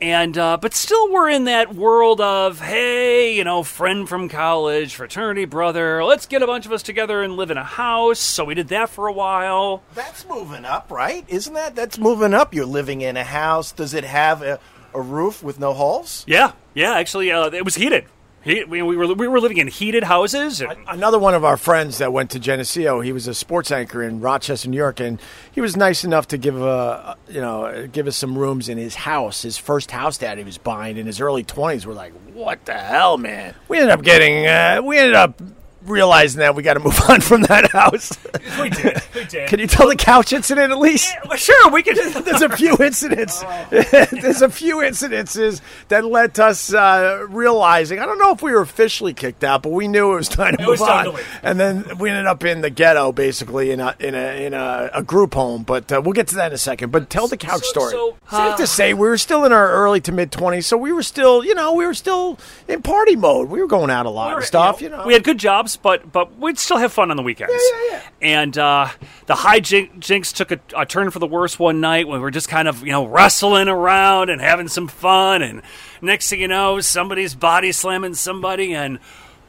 And 0.00 0.38
uh, 0.38 0.56
but 0.56 0.72
still, 0.72 1.12
we're 1.12 1.28
in 1.28 1.44
that 1.44 1.74
world 1.74 2.22
of 2.22 2.58
hey, 2.58 3.36
you 3.36 3.44
know, 3.44 3.62
friend 3.62 4.08
from 4.08 4.30
college, 4.30 4.94
fraternity 4.94 5.44
brother. 5.44 6.02
Let's 6.02 6.24
get 6.24 6.42
a 6.42 6.46
bunch 6.46 6.64
of 6.64 6.72
us 6.72 6.82
together 6.82 7.22
and 7.22 7.36
live 7.36 7.50
in 7.50 7.58
a 7.58 7.64
house. 7.64 8.18
So 8.18 8.46
we 8.46 8.54
did 8.54 8.68
that 8.68 8.88
for 8.88 9.08
a 9.08 9.12
while. 9.12 9.82
That's 9.94 10.26
moving 10.26 10.64
up, 10.64 10.90
right? 10.90 11.26
Isn't 11.28 11.52
that? 11.52 11.76
That's 11.76 11.98
moving 11.98 12.32
up. 12.32 12.54
You're 12.54 12.64
living 12.64 13.02
in 13.02 13.18
a 13.18 13.24
house. 13.24 13.72
Does 13.72 13.92
it 13.92 14.04
have 14.04 14.40
a, 14.40 14.58
a 14.94 15.00
roof 15.00 15.42
with 15.42 15.58
no 15.58 15.72
holes? 15.72 16.24
Yeah, 16.26 16.52
yeah. 16.74 16.94
Actually, 16.94 17.30
uh, 17.30 17.50
it 17.50 17.64
was 17.64 17.74
heated. 17.74 18.06
He, 18.42 18.64
we, 18.64 18.80
we 18.80 18.96
were 18.96 19.12
we 19.14 19.28
were 19.28 19.38
living 19.38 19.58
in 19.58 19.66
heated 19.66 20.02
houses. 20.02 20.62
And, 20.62 20.74
Another 20.88 21.18
one 21.18 21.34
of 21.34 21.44
our 21.44 21.58
friends 21.58 21.98
that 21.98 22.10
went 22.10 22.30
to 22.30 22.38
Geneseo, 22.38 23.02
he 23.02 23.12
was 23.12 23.28
a 23.28 23.34
sports 23.34 23.70
anchor 23.70 24.02
in 24.02 24.20
Rochester, 24.20 24.70
New 24.70 24.78
York, 24.78 24.98
and 24.98 25.20
he 25.52 25.60
was 25.60 25.76
nice 25.76 26.04
enough 26.04 26.28
to 26.28 26.38
give 26.38 26.60
uh, 26.60 27.16
you 27.28 27.42
know 27.42 27.86
give 27.92 28.06
us 28.06 28.16
some 28.16 28.38
rooms 28.38 28.70
in 28.70 28.78
his 28.78 28.94
house, 28.94 29.42
his 29.42 29.58
first 29.58 29.90
house 29.90 30.16
that 30.18 30.38
he 30.38 30.44
was 30.44 30.56
buying 30.56 30.96
in 30.96 31.04
his 31.04 31.20
early 31.20 31.44
twenties. 31.44 31.86
We're 31.86 31.92
like, 31.92 32.14
what 32.32 32.64
the 32.64 32.72
hell, 32.78 33.18
man? 33.18 33.54
We 33.68 33.76
ended 33.76 33.90
up 33.90 34.02
getting, 34.02 34.46
uh, 34.46 34.80
we 34.82 34.96
ended 34.96 35.16
up 35.16 35.38
realizing 35.82 36.40
that 36.40 36.54
we 36.54 36.62
got 36.62 36.74
to 36.74 36.80
move 36.80 37.00
on 37.08 37.20
from 37.20 37.42
that 37.42 37.70
house. 37.72 38.16
we 38.60 38.70
did. 38.70 39.02
We 39.14 39.24
did. 39.24 39.48
Can 39.48 39.58
you 39.60 39.66
tell 39.66 39.88
the 39.88 39.96
couch 39.96 40.32
incident 40.32 40.72
at 40.72 40.78
least? 40.78 41.14
Well, 41.26 41.36
sure, 41.36 41.70
we 41.70 41.82
could. 41.82 41.96
There's 42.24 42.42
a 42.42 42.48
few 42.56 42.76
incidents. 42.78 43.42
There's 43.70 44.42
a 44.42 44.48
few 44.50 44.76
incidences 44.78 45.60
that 45.88 46.04
led 46.04 46.34
to 46.34 46.44
us 46.46 46.72
uh, 46.72 47.26
realizing. 47.28 47.98
I 47.98 48.06
don't 48.06 48.18
know 48.18 48.32
if 48.32 48.42
we 48.42 48.52
were 48.52 48.60
officially 48.60 49.14
kicked 49.14 49.44
out, 49.44 49.62
but 49.62 49.70
we 49.70 49.88
knew 49.88 50.12
it 50.12 50.16
was 50.16 50.28
time 50.28 50.56
to 50.56 50.62
It 50.62 50.66
move 50.66 50.80
was 50.80 50.82
on. 50.82 51.04
to. 51.16 51.20
And 51.42 51.58
then 51.58 51.98
we 51.98 52.10
ended 52.10 52.26
up 52.26 52.44
in 52.44 52.60
the 52.60 52.70
ghetto, 52.70 53.12
basically 53.12 53.70
in 53.70 53.80
a 53.80 53.94
in 53.98 54.14
a 54.14 54.46
in 54.46 54.54
a, 54.54 54.90
a 54.94 55.02
group 55.02 55.34
home. 55.34 55.62
But 55.62 55.90
uh, 55.92 56.00
we'll 56.04 56.12
get 56.12 56.28
to 56.28 56.34
that 56.36 56.48
in 56.48 56.52
a 56.52 56.58
second. 56.58 56.90
But 56.92 57.10
tell 57.10 57.26
the 57.28 57.36
couch 57.36 57.62
So- 57.64 57.70
story. 57.70 57.92
so, 57.92 58.16
Safe 58.30 58.38
uh, 58.40 58.56
to 58.58 58.66
say, 58.66 58.94
we 58.94 59.08
were 59.08 59.18
still 59.18 59.44
in 59.44 59.52
our 59.52 59.70
early 59.72 60.00
to 60.02 60.12
mid 60.12 60.30
twenties, 60.30 60.66
so 60.66 60.76
we 60.76 60.92
were 60.92 61.02
still, 61.02 61.44
you 61.44 61.54
know, 61.54 61.72
we 61.74 61.84
were 61.86 61.94
still 61.94 62.38
in 62.68 62.80
party 62.82 63.16
mode. 63.16 63.48
We 63.48 63.60
were 63.60 63.66
going 63.66 63.90
out 63.90 64.06
a 64.06 64.10
lot 64.10 64.36
and 64.36 64.44
stuff. 64.44 64.80
You 64.80 64.88
know, 64.90 65.04
we 65.06 65.12
had 65.14 65.24
good 65.24 65.38
jobs, 65.38 65.69
but 65.76 66.10
but 66.12 66.38
we'd 66.38 66.58
still 66.58 66.78
have 66.78 66.92
fun 66.92 67.10
on 67.10 67.16
the 67.16 67.22
weekends. 67.22 67.52
Yeah, 67.54 67.86
yeah, 67.90 68.02
And 68.22 68.58
uh, 68.58 68.88
the 69.26 69.34
hijinks 69.34 70.34
took 70.34 70.50
a, 70.52 70.60
a 70.76 70.86
turn 70.86 71.10
for 71.10 71.18
the 71.18 71.26
worse 71.26 71.58
one 71.58 71.80
night 71.80 72.06
when 72.08 72.18
we 72.18 72.22
were 72.22 72.30
just 72.30 72.48
kind 72.48 72.68
of 72.68 72.82
you 72.84 72.92
know 72.92 73.04
wrestling 73.06 73.68
around 73.68 74.30
and 74.30 74.40
having 74.40 74.68
some 74.68 74.88
fun, 74.88 75.42
and 75.42 75.62
next 76.00 76.30
thing 76.30 76.40
you 76.40 76.48
know, 76.48 76.80
somebody's 76.80 77.34
body 77.34 77.72
slamming 77.72 78.14
somebody, 78.14 78.74
and 78.74 78.98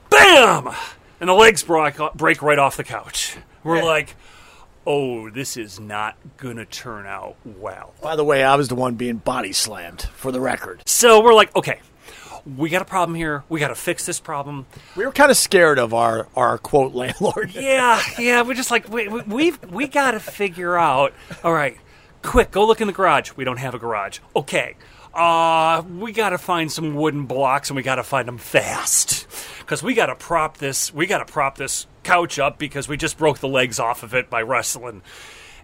bam, 0.09 0.69
and 1.19 1.29
the 1.29 1.33
legs 1.33 1.63
break 1.63 1.97
break 2.15 2.41
right 2.41 2.59
off 2.59 2.77
the 2.77 2.83
couch. 2.83 3.37
We're 3.63 3.77
Yeah. 3.77 3.83
like. 3.83 4.15
Oh, 4.83 5.29
this 5.29 5.57
is 5.57 5.79
not 5.79 6.15
gonna 6.37 6.65
turn 6.65 7.05
out 7.05 7.35
well. 7.45 7.93
By 8.01 8.15
the 8.15 8.23
way, 8.23 8.43
I 8.43 8.55
was 8.55 8.67
the 8.67 8.73
one 8.73 8.95
being 8.95 9.17
body 9.17 9.53
slammed, 9.53 10.01
for 10.15 10.31
the 10.31 10.39
record. 10.41 10.81
So 10.87 11.21
we're 11.21 11.35
like, 11.35 11.55
okay, 11.55 11.79
we 12.45 12.69
got 12.69 12.81
a 12.81 12.85
problem 12.85 13.15
here. 13.15 13.43
We 13.49 13.59
got 13.59 13.69
to 13.69 13.75
fix 13.75 14.05
this 14.05 14.19
problem. 14.19 14.65
We 14.95 15.05
were 15.05 15.11
kind 15.11 15.31
of 15.31 15.37
scared 15.37 15.79
of 15.79 15.93
our, 15.93 16.27
our 16.35 16.57
quote 16.57 16.93
landlord. 16.93 17.51
Yeah, 17.61 18.01
yeah. 18.17 18.41
We're 18.41 18.55
just 18.55 18.71
like 18.71 18.89
we, 18.89 19.07
we, 19.07 19.21
we've 19.21 19.71
we 19.71 19.87
got 19.87 20.11
to 20.11 20.19
figure 20.19 20.77
out. 20.77 21.13
All 21.43 21.53
right, 21.53 21.77
quick, 22.21 22.51
go 22.51 22.65
look 22.65 22.81
in 22.81 22.87
the 22.87 22.93
garage. 22.93 23.31
We 23.35 23.43
don't 23.43 23.57
have 23.57 23.75
a 23.75 23.79
garage. 23.79 24.19
Okay, 24.35 24.75
uh, 25.13 25.83
we 25.99 26.11
got 26.11 26.29
to 26.29 26.37
find 26.37 26.71
some 26.71 26.95
wooden 26.95 27.25
blocks 27.25 27.69
and 27.69 27.75
we 27.75 27.83
got 27.83 27.95
to 27.95 28.03
find 28.03 28.27
them 28.27 28.37
fast 28.37 29.27
because 29.59 29.83
we 29.83 29.93
got 29.93 30.07
to 30.07 30.15
prop 30.15 30.57
this. 30.57 30.93
We 30.93 31.05
got 31.05 31.19
to 31.19 31.31
prop 31.31 31.57
this 31.57 31.85
couch 32.03 32.39
up 32.39 32.57
because 32.57 32.87
we 32.87 32.97
just 32.97 33.17
broke 33.17 33.39
the 33.39 33.47
legs 33.47 33.79
off 33.79 34.03
of 34.03 34.13
it 34.13 34.29
by 34.29 34.41
wrestling. 34.41 35.01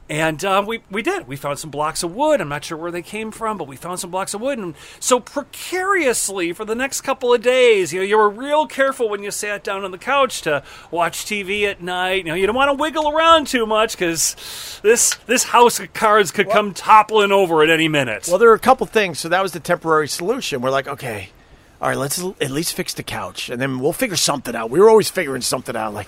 And 0.09 0.43
uh, 0.45 0.63
we 0.65 0.81
we 0.89 1.01
did. 1.01 1.27
We 1.27 1.35
found 1.35 1.59
some 1.59 1.69
blocks 1.69 2.01
of 2.01 2.15
wood. 2.15 2.39
I'm 2.39 2.47
not 2.47 2.63
sure 2.63 2.77
where 2.77 2.91
they 2.91 3.01
came 3.01 3.29
from, 3.29 3.57
but 3.57 3.67
we 3.67 3.75
found 3.75 3.99
some 3.99 4.09
blocks 4.09 4.33
of 4.33 4.39
wood. 4.39 4.57
And 4.57 4.73
so 5.01 5.19
precariously 5.19 6.53
for 6.53 6.63
the 6.63 6.75
next 6.75 7.01
couple 7.01 7.33
of 7.33 7.41
days, 7.41 7.91
you 7.91 7.99
know, 7.99 8.05
you 8.05 8.17
were 8.17 8.29
real 8.29 8.67
careful 8.67 9.09
when 9.09 9.21
you 9.21 9.31
sat 9.31 9.65
down 9.65 9.83
on 9.83 9.91
the 9.91 9.97
couch 9.97 10.43
to 10.43 10.63
watch 10.91 11.25
TV 11.25 11.63
at 11.63 11.81
night. 11.81 12.19
You 12.19 12.31
know, 12.31 12.35
you 12.35 12.47
don't 12.47 12.55
want 12.55 12.69
to 12.69 12.81
wiggle 12.81 13.09
around 13.09 13.47
too 13.47 13.65
much 13.65 13.97
because 13.97 14.79
this 14.81 15.15
this 15.25 15.43
house 15.43 15.79
of 15.81 15.93
cards 15.93 16.31
could 16.31 16.49
come 16.49 16.73
toppling 16.73 17.33
over 17.33 17.61
at 17.61 17.69
any 17.69 17.89
minute. 17.89 18.27
Well, 18.29 18.37
there 18.37 18.49
were 18.49 18.55
a 18.55 18.59
couple 18.59 18.87
things. 18.87 19.19
So 19.19 19.27
that 19.27 19.43
was 19.43 19.51
the 19.51 19.59
temporary 19.59 20.07
solution. 20.07 20.61
We're 20.61 20.69
like, 20.69 20.87
okay, 20.87 21.31
all 21.81 21.89
right, 21.89 21.97
let's 21.97 22.23
at 22.39 22.51
least 22.51 22.75
fix 22.75 22.93
the 22.93 23.03
couch, 23.03 23.49
and 23.49 23.61
then 23.61 23.79
we'll 23.79 23.93
figure 23.93 24.15
something 24.15 24.55
out. 24.55 24.69
We 24.69 24.79
were 24.79 24.89
always 24.89 25.09
figuring 25.09 25.41
something 25.41 25.75
out. 25.75 25.93
Like, 25.93 26.07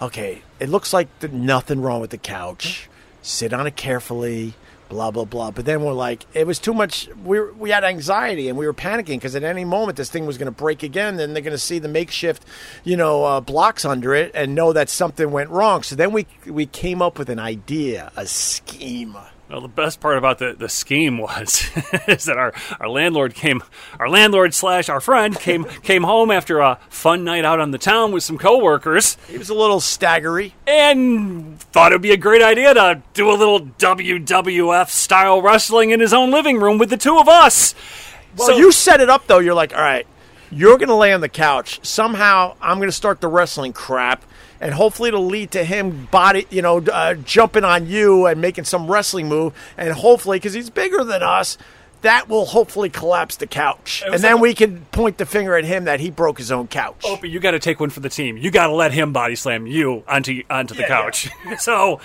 okay, 0.00 0.42
it 0.60 0.68
looks 0.68 0.92
like 0.92 1.08
there's 1.18 1.32
nothing 1.32 1.82
wrong 1.82 2.00
with 2.00 2.10
the 2.10 2.18
couch. 2.18 2.88
Sit 3.22 3.52
on 3.52 3.66
it 3.66 3.76
carefully. 3.76 4.54
Blah 4.88 5.12
blah 5.12 5.24
blah. 5.24 5.52
But 5.52 5.66
then 5.66 5.84
we're 5.84 5.92
like, 5.92 6.26
it 6.34 6.46
was 6.46 6.58
too 6.58 6.74
much. 6.74 7.08
We 7.24 7.40
we 7.52 7.70
had 7.70 7.84
anxiety 7.84 8.48
and 8.48 8.58
we 8.58 8.66
were 8.66 8.74
panicking 8.74 9.18
because 9.18 9.36
at 9.36 9.44
any 9.44 9.64
moment 9.64 9.96
this 9.96 10.10
thing 10.10 10.26
was 10.26 10.36
going 10.36 10.46
to 10.46 10.52
break 10.52 10.82
again. 10.82 11.16
Then 11.16 11.32
they're 11.32 11.42
going 11.42 11.52
to 11.52 11.58
see 11.58 11.78
the 11.78 11.88
makeshift, 11.88 12.44
you 12.82 12.96
know, 12.96 13.24
uh, 13.24 13.40
blocks 13.40 13.84
under 13.84 14.14
it 14.14 14.32
and 14.34 14.54
know 14.56 14.72
that 14.72 14.88
something 14.88 15.30
went 15.30 15.50
wrong. 15.50 15.84
So 15.84 15.94
then 15.94 16.12
we 16.12 16.26
we 16.44 16.66
came 16.66 17.02
up 17.02 17.18
with 17.18 17.28
an 17.28 17.38
idea, 17.38 18.10
a 18.16 18.26
scheme. 18.26 19.16
Well, 19.50 19.60
the 19.60 19.66
best 19.68 19.98
part 19.98 20.16
about 20.16 20.38
the, 20.38 20.54
the 20.56 20.68
scheme 20.68 21.18
was 21.18 21.68
is 22.06 22.24
that 22.26 22.38
our, 22.38 22.52
our 22.78 22.88
landlord 22.88 23.34
came, 23.34 23.62
our 23.98 24.08
landlord 24.08 24.54
slash 24.54 24.88
our 24.88 25.00
friend 25.00 25.36
came 25.36 25.64
came 25.82 26.04
home 26.04 26.30
after 26.30 26.60
a 26.60 26.78
fun 26.88 27.24
night 27.24 27.44
out 27.44 27.58
on 27.58 27.72
the 27.72 27.78
town 27.78 28.12
with 28.12 28.22
some 28.22 28.38
coworkers 28.38 29.16
He 29.26 29.38
was 29.38 29.48
a 29.50 29.54
little 29.54 29.80
staggery. 29.80 30.52
and 30.68 31.58
thought 31.58 31.90
it 31.90 31.96
would 31.96 32.02
be 32.02 32.12
a 32.12 32.16
great 32.16 32.42
idea 32.42 32.74
to 32.74 33.02
do 33.12 33.28
a 33.28 33.34
little 33.34 33.60
WWF 33.60 34.88
style 34.88 35.42
wrestling 35.42 35.90
in 35.90 35.98
his 35.98 36.12
own 36.12 36.30
living 36.30 36.58
room 36.60 36.78
with 36.78 36.90
the 36.90 36.96
two 36.96 37.18
of 37.18 37.28
us. 37.28 37.74
Well, 38.36 38.48
So- 38.48 38.56
you 38.56 38.70
set 38.70 39.00
it 39.00 39.10
up 39.10 39.26
though. 39.26 39.40
You're 39.40 39.54
like, 39.54 39.74
all 39.74 39.82
right, 39.82 40.06
you're 40.52 40.78
going 40.78 40.88
to 40.90 40.94
lay 40.94 41.12
on 41.12 41.20
the 41.22 41.28
couch. 41.28 41.80
Somehow, 41.84 42.54
I'm 42.60 42.78
going 42.78 42.88
to 42.88 42.92
start 42.92 43.20
the 43.20 43.28
wrestling 43.28 43.72
crap, 43.72 44.24
and 44.60 44.74
hopefully, 44.74 45.08
it'll 45.08 45.26
lead 45.26 45.50
to 45.52 45.64
him 45.64 46.08
body, 46.10 46.46
you 46.50 46.62
know, 46.62 46.78
uh, 46.78 47.14
jumping 47.14 47.64
on 47.64 47.86
you 47.86 48.26
and 48.26 48.40
making 48.40 48.64
some 48.64 48.90
wrestling 48.90 49.28
move, 49.28 49.52
and 49.76 49.92
hopefully, 49.92 50.38
because 50.38 50.52
he's 50.52 50.70
bigger 50.70 51.04
than 51.04 51.22
us. 51.22 51.56
That 52.02 52.30
will 52.30 52.46
hopefully 52.46 52.88
collapse 52.88 53.36
the 53.36 53.46
couch, 53.46 54.02
and 54.06 54.22
then 54.22 54.40
we 54.40 54.54
can 54.54 54.86
point 54.86 55.18
the 55.18 55.26
finger 55.26 55.54
at 55.56 55.66
him 55.66 55.84
that 55.84 56.00
he 56.00 56.10
broke 56.10 56.38
his 56.38 56.50
own 56.50 56.66
couch. 56.66 57.04
But 57.20 57.28
you 57.28 57.40
got 57.40 57.50
to 57.50 57.58
take 57.58 57.78
one 57.78 57.90
for 57.90 58.00
the 58.00 58.08
team. 58.08 58.38
You 58.38 58.50
got 58.50 58.68
to 58.68 58.72
let 58.72 58.92
him 58.92 59.12
body 59.12 59.34
slam 59.34 59.66
you 59.66 60.02
onto 60.08 60.42
onto 60.48 60.72
the 60.74 60.80
Yeah, 60.80 60.88
couch. 60.88 61.28
so, 61.58 62.00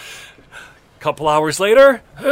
a 1.00 1.00
couple 1.00 1.30
hours 1.30 1.62
later, 1.62 2.02
hey, 2.18 2.26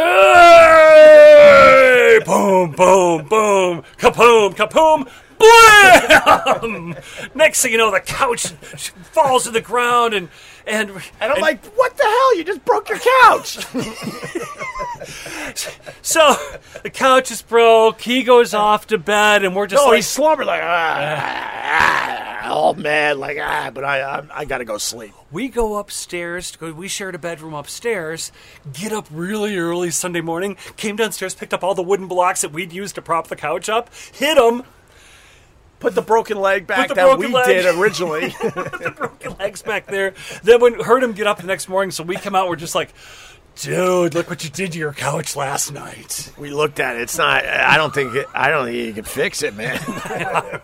boom, 2.25 2.71
boom, 2.71 3.27
boom, 3.29 3.83
kapoom, 3.97 4.53
kapoom, 4.55 5.09
blam! 5.43 6.95
Next 7.35 7.61
thing 7.61 7.71
you 7.71 7.77
know, 7.77 7.91
the 7.91 7.99
couch 7.99 8.47
falls 9.11 9.43
to 9.43 9.51
the 9.51 9.61
ground, 9.61 10.13
and 10.13 10.29
and 10.65 10.89
and 11.19 11.33
I'm 11.33 11.41
like, 11.41 11.63
what 11.77 11.97
the 11.97 12.03
hell? 12.03 12.37
You 12.37 12.43
just 12.43 12.65
broke 12.65 12.89
your 12.89 12.99
couch. 13.21 13.57
so 16.01 16.35
the 16.83 16.89
couch 16.89 17.31
is 17.31 17.41
broke. 17.41 18.01
He 18.01 18.23
goes 18.23 18.53
off 18.53 18.87
to 18.87 18.97
bed, 18.97 19.43
and 19.43 19.55
we're 19.55 19.67
just 19.67 19.83
no, 19.83 19.87
like, 19.87 19.97
he's 19.97 20.07
slumbering 20.07 20.47
like, 20.47 20.61
ah, 20.63 22.39
ah, 22.43 22.49
all 22.49 22.73
mad, 22.73 23.17
like 23.17 23.37
ah. 23.41 23.71
But 23.73 23.83
I, 23.83 24.01
I, 24.01 24.23
I 24.33 24.45
got 24.45 24.59
to 24.59 24.65
go 24.65 24.77
sleep. 24.77 25.13
We 25.31 25.49
go 25.49 25.77
upstairs. 25.77 26.51
To 26.51 26.59
go, 26.59 26.71
we 26.71 26.87
shared 26.87 27.15
a 27.15 27.19
bedroom 27.19 27.53
upstairs. 27.53 28.31
Get 28.71 28.93
up 28.93 29.07
really 29.11 29.57
early 29.57 29.91
Sunday 29.91 30.21
morning. 30.21 30.55
Came 30.77 30.95
downstairs, 30.95 31.35
picked 31.35 31.53
up 31.53 31.63
all 31.63 31.75
the 31.75 31.83
wooden 31.83 32.07
blocks 32.07 32.41
that 32.41 32.51
we'd 32.51 32.71
used 32.71 32.95
to 32.95 33.01
prop 33.01 33.27
the 33.27 33.35
couch 33.35 33.69
up. 33.69 33.89
Hit 34.13 34.35
them. 34.35 34.63
Put 35.83 35.93
the 35.95 36.01
broken 36.01 36.37
leg 36.39 36.65
back 36.65 36.87
the 36.87 36.95
that 36.95 37.03
broken 37.05 37.27
we 37.27 37.33
leg. 37.33 37.45
did 37.45 37.75
originally. 37.79 38.31
Put 38.31 38.55
the 38.81 38.93
broken 38.95 39.35
legs 39.37 39.61
back 39.61 39.85
there. 39.85 40.13
Then 40.41 40.59
when 40.61 40.79
heard 40.79 41.03
him 41.03 41.11
get 41.13 41.27
up 41.27 41.37
the 41.39 41.45
next 41.45 41.67
morning, 41.69 41.91
so 41.91 42.03
we 42.03 42.15
come 42.15 42.33
out, 42.35 42.47
we're 42.49 42.55
just 42.55 42.73
like, 42.73 42.89
dude, 43.57 44.15
look 44.15 44.29
what 44.29 44.43
you 44.43 44.49
did 44.49 44.71
to 44.71 44.79
your 44.79 44.93
couch 44.93 45.35
last 45.35 45.71
night. 45.73 46.31
we 46.39 46.49
looked 46.51 46.79
at 46.79 46.95
it. 46.95 47.03
It's 47.03 47.17
not. 47.17 47.45
I 47.45 47.77
don't 47.77 47.93
think. 47.93 48.15
It, 48.15 48.27
I 48.33 48.49
don't 48.49 48.65
think 48.65 48.77
you 48.77 48.93
can 48.93 49.03
fix 49.03 49.43
it, 49.43 49.55
man. 49.55 49.79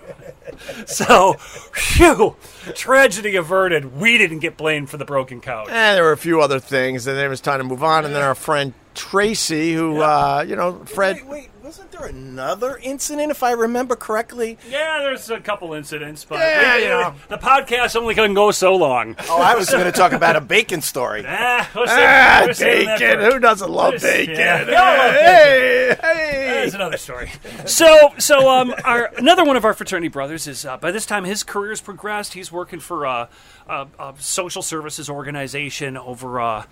So, 0.85 1.33
phew, 1.73 2.35
tragedy 2.75 3.35
averted. 3.37 3.95
We 3.97 4.17
didn't 4.17 4.39
get 4.39 4.57
blamed 4.57 4.89
for 4.89 4.97
the 4.97 5.05
broken 5.05 5.39
couch. 5.39 5.69
and 5.69 5.95
there 5.95 6.03
were 6.03 6.11
a 6.11 6.17
few 6.17 6.41
other 6.41 6.59
things, 6.59 7.07
and 7.07 7.17
then 7.17 7.25
it 7.25 7.29
was 7.29 7.39
time 7.39 7.59
to 7.59 7.63
move 7.63 7.81
on. 7.83 8.03
And 8.03 8.13
then 8.13 8.21
our 8.23 8.35
friend 8.35 8.73
Tracy, 8.93 9.73
who, 9.73 10.01
uh, 10.01 10.43
you 10.45 10.55
know, 10.57 10.83
Fred. 10.85 11.17
Wait, 11.17 11.25
wait, 11.27 11.49
wasn't 11.69 11.91
there 11.91 12.07
another 12.07 12.77
incident, 12.81 13.29
if 13.29 13.43
I 13.43 13.51
remember 13.51 13.95
correctly? 13.95 14.57
Yeah, 14.71 15.01
there's 15.03 15.29
a 15.29 15.39
couple 15.39 15.75
incidents, 15.75 16.25
but 16.25 16.39
Yeah, 16.39 16.77
you 16.77 16.87
know. 16.87 17.13
the 17.27 17.37
podcast 17.37 17.95
only 17.95 18.15
can 18.15 18.33
go 18.33 18.49
so 18.49 18.75
long. 18.75 19.15
Oh, 19.29 19.39
I 19.39 19.53
was 19.55 19.69
going 19.69 19.85
to 19.85 19.91
talk 19.91 20.11
about 20.11 20.35
a 20.35 20.41
bacon 20.41 20.81
story. 20.81 21.23
Ah, 21.27 21.69
we'll 21.75 21.85
Ah, 21.87 22.41
we'll 22.47 22.55
bacon. 22.55 23.19
Who 23.19 23.37
doesn't 23.39 23.69
love 23.69 24.01
bacon? 24.01 24.35
yeah. 24.35 24.63
Love 24.67 25.13
Hey, 25.13 25.95
hey. 26.01 26.61
That's 26.63 26.73
another 26.73 26.97
story. 26.97 27.31
So, 27.65 28.13
so 28.17 28.49
um, 28.49 28.73
our 28.83 29.11
another 29.17 29.45
one 29.45 29.55
of 29.55 29.63
our 29.63 29.73
fraternity 29.75 30.07
brothers 30.07 30.47
is 30.47 30.65
uh, 30.65 30.77
by 30.77 30.89
this 30.91 31.05
time 31.05 31.23
his 31.23 31.43
career's 31.43 31.81
progressed. 31.81 32.33
He's 32.33 32.51
working 32.51 32.79
for 32.79 33.05
a, 33.05 33.29
a, 33.67 33.87
a 33.99 34.13
social 34.17 34.63
services 34.63 35.07
organization 35.07 35.97
over. 35.97 36.41
Uh, 36.41 36.63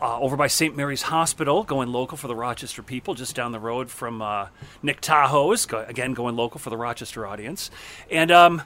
uh, 0.00 0.18
over 0.18 0.36
by 0.36 0.46
St. 0.46 0.76
Mary's 0.76 1.02
Hospital, 1.02 1.62
going 1.62 1.90
local 1.90 2.16
for 2.16 2.26
the 2.26 2.34
Rochester 2.34 2.82
people, 2.82 3.14
just 3.14 3.36
down 3.36 3.52
the 3.52 3.60
road 3.60 3.90
from 3.90 4.22
uh, 4.22 4.48
Nick 4.82 5.00
Tahou's, 5.00 5.66
go, 5.66 5.84
again 5.86 6.14
going 6.14 6.36
local 6.36 6.58
for 6.58 6.70
the 6.70 6.76
Rochester 6.76 7.26
audience, 7.26 7.70
and 8.10 8.30
um, 8.30 8.62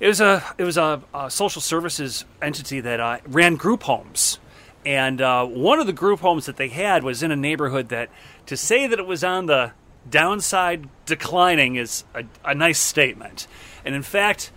it 0.00 0.08
was 0.08 0.20
a 0.20 0.42
it 0.58 0.64
was 0.64 0.76
a, 0.76 1.02
a 1.14 1.30
social 1.30 1.62
services 1.62 2.24
entity 2.42 2.80
that 2.80 2.98
uh, 2.98 3.18
ran 3.26 3.54
group 3.54 3.84
homes, 3.84 4.40
and 4.84 5.20
uh, 5.20 5.46
one 5.46 5.78
of 5.78 5.86
the 5.86 5.92
group 5.92 6.20
homes 6.20 6.46
that 6.46 6.56
they 6.56 6.68
had 6.68 7.04
was 7.04 7.22
in 7.22 7.30
a 7.30 7.36
neighborhood 7.36 7.88
that 7.90 8.10
to 8.46 8.56
say 8.56 8.86
that 8.88 8.98
it 8.98 9.06
was 9.06 9.22
on 9.22 9.46
the 9.46 9.72
downside 10.08 10.88
declining 11.04 11.76
is 11.76 12.04
a, 12.14 12.24
a 12.44 12.54
nice 12.54 12.80
statement, 12.80 13.46
and 13.84 13.94
in 13.94 14.02
fact, 14.02 14.50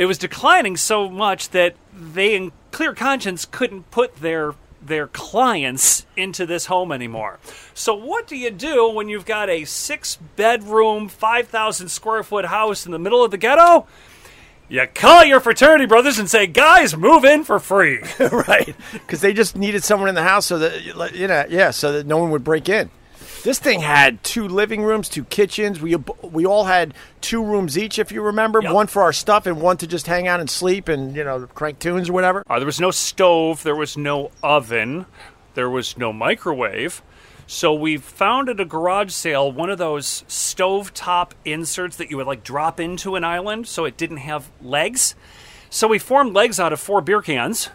it 0.00 0.06
was 0.06 0.18
declining 0.18 0.76
so 0.76 1.08
much 1.08 1.50
that 1.50 1.76
they, 1.92 2.34
in 2.34 2.50
clear 2.72 2.92
conscience, 2.92 3.44
couldn't 3.44 3.90
put 3.92 4.16
their 4.16 4.54
their 4.88 5.06
clients 5.06 6.06
into 6.16 6.46
this 6.46 6.66
home 6.66 6.90
anymore. 6.92 7.38
So 7.74 7.94
what 7.94 8.26
do 8.26 8.36
you 8.36 8.50
do 8.50 8.88
when 8.88 9.08
you've 9.08 9.26
got 9.26 9.48
a 9.48 9.64
six 9.64 10.18
bedroom, 10.36 11.08
five 11.08 11.48
thousand 11.48 11.88
square 11.88 12.22
foot 12.22 12.46
house 12.46 12.86
in 12.86 12.92
the 12.92 12.98
middle 12.98 13.24
of 13.24 13.30
the 13.30 13.38
ghetto? 13.38 13.86
You 14.70 14.86
call 14.86 15.24
your 15.24 15.40
fraternity 15.40 15.86
brothers 15.86 16.18
and 16.18 16.28
say, 16.28 16.46
"Guys, 16.46 16.94
move 16.96 17.24
in 17.24 17.44
for 17.44 17.58
free." 17.58 18.00
right? 18.18 18.74
Because 18.92 19.22
they 19.22 19.32
just 19.32 19.56
needed 19.56 19.82
someone 19.82 20.08
in 20.10 20.14
the 20.14 20.22
house 20.22 20.46
so 20.46 20.58
that 20.58 20.82
you 21.14 21.26
know, 21.26 21.44
yeah, 21.48 21.70
so 21.70 21.92
that 21.92 22.06
no 22.06 22.18
one 22.18 22.30
would 22.30 22.44
break 22.44 22.68
in. 22.68 22.90
This 23.48 23.58
thing 23.58 23.80
had 23.80 24.22
two 24.22 24.46
living 24.46 24.82
rooms, 24.82 25.08
two 25.08 25.24
kitchens. 25.24 25.80
We 25.80 25.96
we 26.20 26.44
all 26.44 26.66
had 26.66 26.92
two 27.22 27.42
rooms 27.42 27.78
each, 27.78 27.98
if 27.98 28.12
you 28.12 28.20
remember, 28.20 28.60
Yep. 28.62 28.74
one 28.74 28.86
for 28.88 29.00
our 29.00 29.12
stuff 29.14 29.46
and 29.46 29.58
one 29.58 29.78
to 29.78 29.86
just 29.86 30.06
hang 30.06 30.28
out 30.28 30.38
and 30.38 30.50
sleep 30.50 30.86
and 30.86 31.16
you 31.16 31.24
know 31.24 31.46
crank 31.54 31.78
tunes 31.78 32.10
or 32.10 32.12
whatever. 32.12 32.44
Uh, 32.46 32.58
there 32.58 32.66
was 32.66 32.78
no 32.78 32.90
stove, 32.90 33.62
there 33.62 33.74
was 33.74 33.96
no 33.96 34.30
oven, 34.42 35.06
there 35.54 35.70
was 35.70 35.96
no 35.96 36.12
microwave. 36.12 37.00
So 37.46 37.72
we 37.72 37.96
found 37.96 38.50
at 38.50 38.60
a 38.60 38.66
garage 38.66 39.12
sale 39.12 39.50
one 39.50 39.70
of 39.70 39.78
those 39.78 40.24
stovetop 40.28 41.30
inserts 41.46 41.96
that 41.96 42.10
you 42.10 42.18
would 42.18 42.26
like 42.26 42.44
drop 42.44 42.78
into 42.78 43.16
an 43.16 43.24
island 43.24 43.66
so 43.66 43.86
it 43.86 43.96
didn't 43.96 44.18
have 44.18 44.50
legs. 44.60 45.14
So 45.70 45.88
we 45.88 45.98
formed 45.98 46.34
legs 46.34 46.60
out 46.60 46.74
of 46.74 46.80
four 46.80 47.00
beer 47.00 47.22
cans 47.22 47.70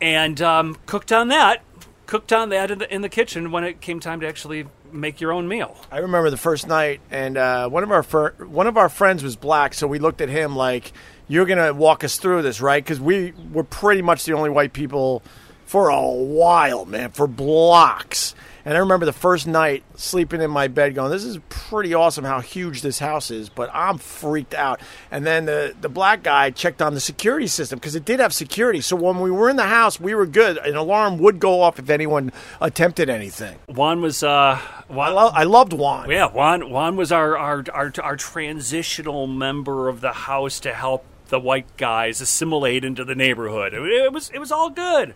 and 0.00 0.42
um, 0.42 0.76
cooked 0.86 1.12
on 1.12 1.28
that. 1.28 1.62
Cooked 2.06 2.32
on 2.32 2.48
that 2.48 2.72
in 2.72 2.78
the, 2.80 2.92
in 2.92 3.02
the 3.02 3.08
kitchen 3.08 3.52
when 3.52 3.62
it 3.62 3.80
came 3.80 4.00
time 4.00 4.18
to 4.18 4.26
actually 4.26 4.66
make 4.94 5.20
your 5.20 5.32
own 5.32 5.48
meal. 5.48 5.76
I 5.90 5.98
remember 5.98 6.30
the 6.30 6.36
first 6.36 6.66
night, 6.66 7.00
and 7.10 7.36
uh, 7.36 7.68
one 7.68 7.82
of 7.82 7.90
our 7.90 8.02
fir- 8.02 8.34
one 8.46 8.66
of 8.66 8.76
our 8.76 8.88
friends 8.88 9.22
was 9.22 9.36
black, 9.36 9.74
so 9.74 9.86
we 9.86 9.98
looked 9.98 10.20
at 10.20 10.28
him 10.28 10.56
like, 10.56 10.92
"You're 11.28 11.46
gonna 11.46 11.74
walk 11.74 12.04
us 12.04 12.16
through 12.16 12.42
this, 12.42 12.60
right?" 12.60 12.82
Because 12.82 13.00
we 13.00 13.32
were 13.52 13.64
pretty 13.64 14.02
much 14.02 14.24
the 14.24 14.32
only 14.32 14.50
white 14.50 14.72
people 14.72 15.22
for 15.66 15.88
a 15.88 16.00
while, 16.00 16.84
man, 16.84 17.10
for 17.10 17.26
blocks. 17.26 18.34
And 18.64 18.74
I 18.74 18.80
remember 18.80 19.04
the 19.04 19.12
first 19.12 19.46
night 19.46 19.84
sleeping 19.96 20.40
in 20.40 20.50
my 20.50 20.68
bed, 20.68 20.94
going, 20.94 21.10
"This 21.10 21.24
is 21.24 21.38
pretty 21.48 21.92
awesome 21.92 22.24
how 22.24 22.40
huge 22.40 22.80
this 22.80 22.98
house 22.98 23.30
is," 23.30 23.48
but 23.50 23.70
I'm 23.74 23.98
freaked 23.98 24.54
out. 24.54 24.80
And 25.10 25.26
then 25.26 25.44
the 25.44 25.74
the 25.80 25.88
black 25.90 26.22
guy 26.22 26.50
checked 26.50 26.80
on 26.80 26.94
the 26.94 27.00
security 27.00 27.46
system 27.46 27.78
because 27.78 27.94
it 27.94 28.04
did 28.04 28.20
have 28.20 28.32
security. 28.32 28.80
So 28.80 28.96
when 28.96 29.20
we 29.20 29.30
were 29.30 29.50
in 29.50 29.56
the 29.56 29.64
house, 29.64 30.00
we 30.00 30.14
were 30.14 30.26
good. 30.26 30.56
An 30.58 30.76
alarm 30.76 31.18
would 31.18 31.40
go 31.40 31.60
off 31.60 31.78
if 31.78 31.90
anyone 31.90 32.32
attempted 32.60 33.10
anything. 33.10 33.58
Juan 33.68 34.00
was 34.00 34.22
uh, 34.22 34.58
I, 34.90 35.08
lo- 35.10 35.32
I 35.34 35.44
loved 35.44 35.72
Juan. 35.74 36.10
Yeah, 36.10 36.28
Juan 36.28 36.70
Juan 36.70 36.96
was 36.96 37.12
our, 37.12 37.36
our 37.36 37.64
our 37.72 37.92
our 38.02 38.16
transitional 38.16 39.26
member 39.26 39.88
of 39.88 40.00
the 40.00 40.12
house 40.12 40.58
to 40.60 40.72
help 40.72 41.04
the 41.28 41.40
white 41.40 41.76
guys 41.76 42.20
assimilate 42.20 42.84
into 42.84 43.04
the 43.04 43.14
neighborhood. 43.14 43.74
It 43.74 44.12
was 44.12 44.30
it 44.30 44.38
was 44.38 44.50
all 44.52 44.70
good. 44.70 45.14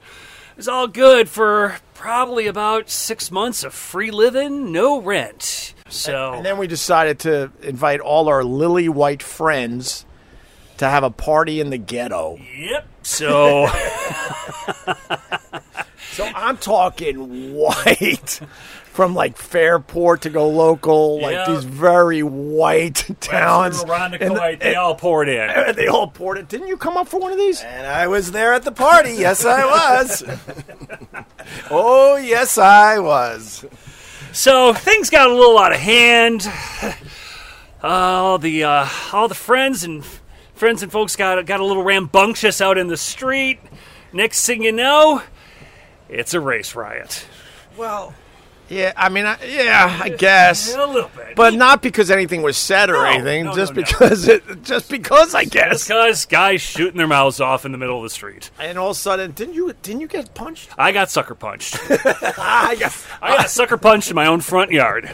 It 0.58 0.62
was 0.62 0.68
all 0.68 0.88
good 0.88 1.28
for 1.28 1.76
probably 1.94 2.48
about 2.48 2.90
six 2.90 3.30
months 3.30 3.62
of 3.62 3.72
free 3.72 4.10
living, 4.10 4.72
no 4.72 5.00
rent. 5.00 5.72
So 5.88 6.32
And 6.32 6.44
then 6.44 6.58
we 6.58 6.66
decided 6.66 7.20
to 7.20 7.52
invite 7.62 8.00
all 8.00 8.28
our 8.28 8.42
lily 8.42 8.88
white 8.88 9.22
friends 9.22 10.04
to 10.78 10.88
have 10.88 11.04
a 11.04 11.10
party 11.10 11.60
in 11.60 11.70
the 11.70 11.78
ghetto. 11.78 12.38
yep. 12.56 12.88
So 13.04 13.68
So 16.18 16.24
I'm 16.34 16.56
talking 16.56 17.54
white 17.54 18.40
from 18.92 19.14
like 19.14 19.36
Fairport 19.36 20.22
to 20.22 20.30
go 20.30 20.48
local, 20.48 21.20
like 21.22 21.34
Yeah. 21.34 21.46
these 21.54 21.62
very 21.64 22.22
white 22.24 23.08
towns. 23.20 23.84
around 23.84 24.10
the 24.12 24.22
And- 24.24 24.34
Kuwait, 24.34 24.58
they 24.60 24.74
all 24.74 24.96
poured 24.96 25.28
in. 25.28 25.48
and 25.48 25.76
they 25.76 25.86
all 25.86 26.08
poured 26.08 26.38
it. 26.38 26.48
Didn't 26.48 26.66
you 26.66 26.76
come 26.76 26.96
up 26.96 27.06
for 27.06 27.20
one 27.20 27.30
of 27.30 27.38
these? 27.38 27.62
And 27.62 27.86
I 27.86 28.08
was 28.08 28.32
there 28.32 28.52
at 28.52 28.64
the 28.64 28.72
party. 28.72 29.12
Yes, 29.12 29.44
I 29.44 29.64
was. 29.64 30.24
oh, 31.70 32.16
yes, 32.16 32.58
I 32.58 32.98
was. 32.98 33.64
So 34.32 34.72
things 34.74 35.10
got 35.10 35.28
a 35.30 35.32
little 35.32 35.56
out 35.58 35.72
of 35.72 35.78
hand. 35.78 36.46
All 37.82 38.38
the 38.38 38.64
uh, 38.64 38.88
all 39.12 39.28
the 39.28 39.36
friends 39.36 39.84
and 39.84 40.04
friends 40.54 40.82
and 40.82 40.90
folks 40.90 41.14
got 41.14 41.46
got 41.46 41.60
a 41.60 41.64
little 41.64 41.84
rambunctious 41.84 42.60
out 42.60 42.76
in 42.76 42.88
the 42.88 42.96
street. 42.96 43.60
Next 44.12 44.44
thing 44.44 44.64
you 44.64 44.72
know, 44.72 45.22
it's 46.08 46.34
a 46.34 46.40
race 46.40 46.74
riot. 46.74 47.26
Well, 47.76 48.14
Yeah, 48.68 48.92
I 48.96 49.08
mean, 49.08 49.24
I, 49.24 49.38
yeah, 49.46 49.98
I 50.02 50.08
guess. 50.10 50.74
A 50.74 50.84
little 50.86 51.10
bit, 51.16 51.34
But 51.36 51.54
not 51.54 51.80
because 51.80 52.10
anything 52.10 52.42
was 52.42 52.56
said 52.58 52.90
or 52.90 52.94
No, 52.94 53.04
anything, 53.04 53.44
no, 53.46 53.54
just 53.54 53.74
no, 53.74 53.80
no. 53.80 53.86
because 53.86 54.28
it, 54.28 54.62
just 54.62 54.90
because 54.90 55.34
I 55.34 55.44
guess. 55.44 55.84
because 55.86 56.26
guys 56.26 56.60
shooting 56.60 56.98
their 56.98 57.06
mouths 57.06 57.40
off 57.40 57.64
in 57.64 57.72
the 57.72 57.78
middle 57.78 57.96
of 57.96 58.02
the 58.02 58.10
street. 58.10 58.50
And 58.58 58.76
all 58.78 58.90
of 58.90 58.96
a 58.96 59.00
sudden, 59.00 59.30
didn't 59.32 59.54
you 59.54 59.72
didn't 59.82 60.00
you 60.02 60.06
get 60.08 60.34
punched? 60.34 60.70
I 60.76 60.92
got 60.92 61.08
sucker 61.10 61.34
punched. 61.34 61.78
I 61.90 62.76
got, 62.78 63.06
I 63.22 63.36
got 63.38 63.48
sucker 63.50 63.78
punched 63.78 64.10
in 64.10 64.16
my 64.16 64.26
own 64.26 64.40
front 64.40 64.70
yard. 64.70 65.04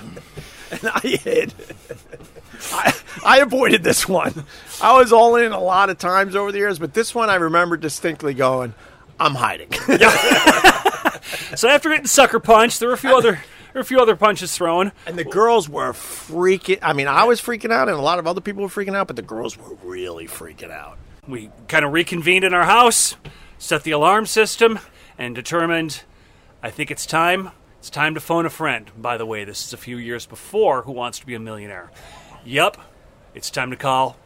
and 0.73 0.81
I 0.93 1.01
hid. 1.01 1.55
I, 2.73 2.95
I 3.25 3.39
avoided 3.41 3.85
this 3.85 4.09
one. 4.09 4.47
I 4.83 4.97
was 4.99 5.13
all 5.13 5.37
in 5.37 5.53
a 5.53 5.61
lot 5.61 5.91
of 5.91 5.99
times 5.99 6.35
over 6.35 6.51
the 6.51 6.59
years, 6.59 6.79
but 6.79 6.95
this 6.95 7.15
one 7.15 7.29
I 7.31 7.35
remember 7.37 7.77
distinctly 7.77 8.33
going, 8.35 8.73
I'm 9.21 9.35
hiding. 9.35 9.69
So 11.57 11.69
after 11.69 11.89
getting 11.91 12.07
sucker 12.07 12.41
punched, 12.41 12.81
there 12.81 12.89
were 12.89 12.95
a 12.95 12.99
few 12.99 13.17
other 13.17 13.33
there 13.33 13.41
were 13.75 13.81
a 13.81 13.85
few 13.85 14.01
other 14.01 14.17
punches 14.17 14.57
thrown. 14.57 14.93
and 15.07 15.19
the 15.19 15.25
girls 15.25 15.69
were 15.69 15.93
freaking. 15.93 16.79
I 16.83 16.93
mean, 16.93 17.09
I 17.09 17.25
was 17.25 17.41
freaking 17.41 17.73
out, 17.73 17.89
and 17.89 17.97
a 17.99 18.03
lot 18.03 18.19
of 18.19 18.27
other 18.27 18.41
people 18.41 18.63
were 18.63 18.69
freaking 18.69 18.95
out, 18.95 19.07
but 19.09 19.17
the 19.17 19.23
girls 19.23 19.59
were 19.59 19.75
really 19.83 20.27
freaking 20.27 20.71
out. 20.71 20.99
We 21.27 21.51
kind 21.69 21.85
of 21.85 21.93
reconvened 21.93 22.45
in 22.45 22.55
our 22.55 22.65
house, 22.65 23.17
set 23.59 23.83
the 23.83 23.91
alarm 23.93 24.27
system, 24.27 24.79
and 25.19 25.35
determined 25.35 26.03
I 26.63 26.71
think 26.71 26.91
it's 26.91 27.05
time. 27.07 27.51
It's 27.79 27.91
time 27.91 28.15
to 28.15 28.21
phone 28.21 28.47
a 28.47 28.51
friend. 28.51 28.91
By 28.97 29.19
the 29.19 29.27
way, 29.27 29.45
this 29.45 29.67
is 29.67 29.73
a 29.75 29.77
few 29.77 29.99
years 29.99 30.25
before 30.25 30.83
Who 30.83 30.93
Wants 30.93 31.19
to 31.19 31.27
Be 31.27 31.35
a 31.35 31.39
Millionaire. 31.41 31.91
Yup, 32.45 32.79
it's 33.35 33.51
time 33.51 33.71
to 33.71 33.77
call 33.77 34.17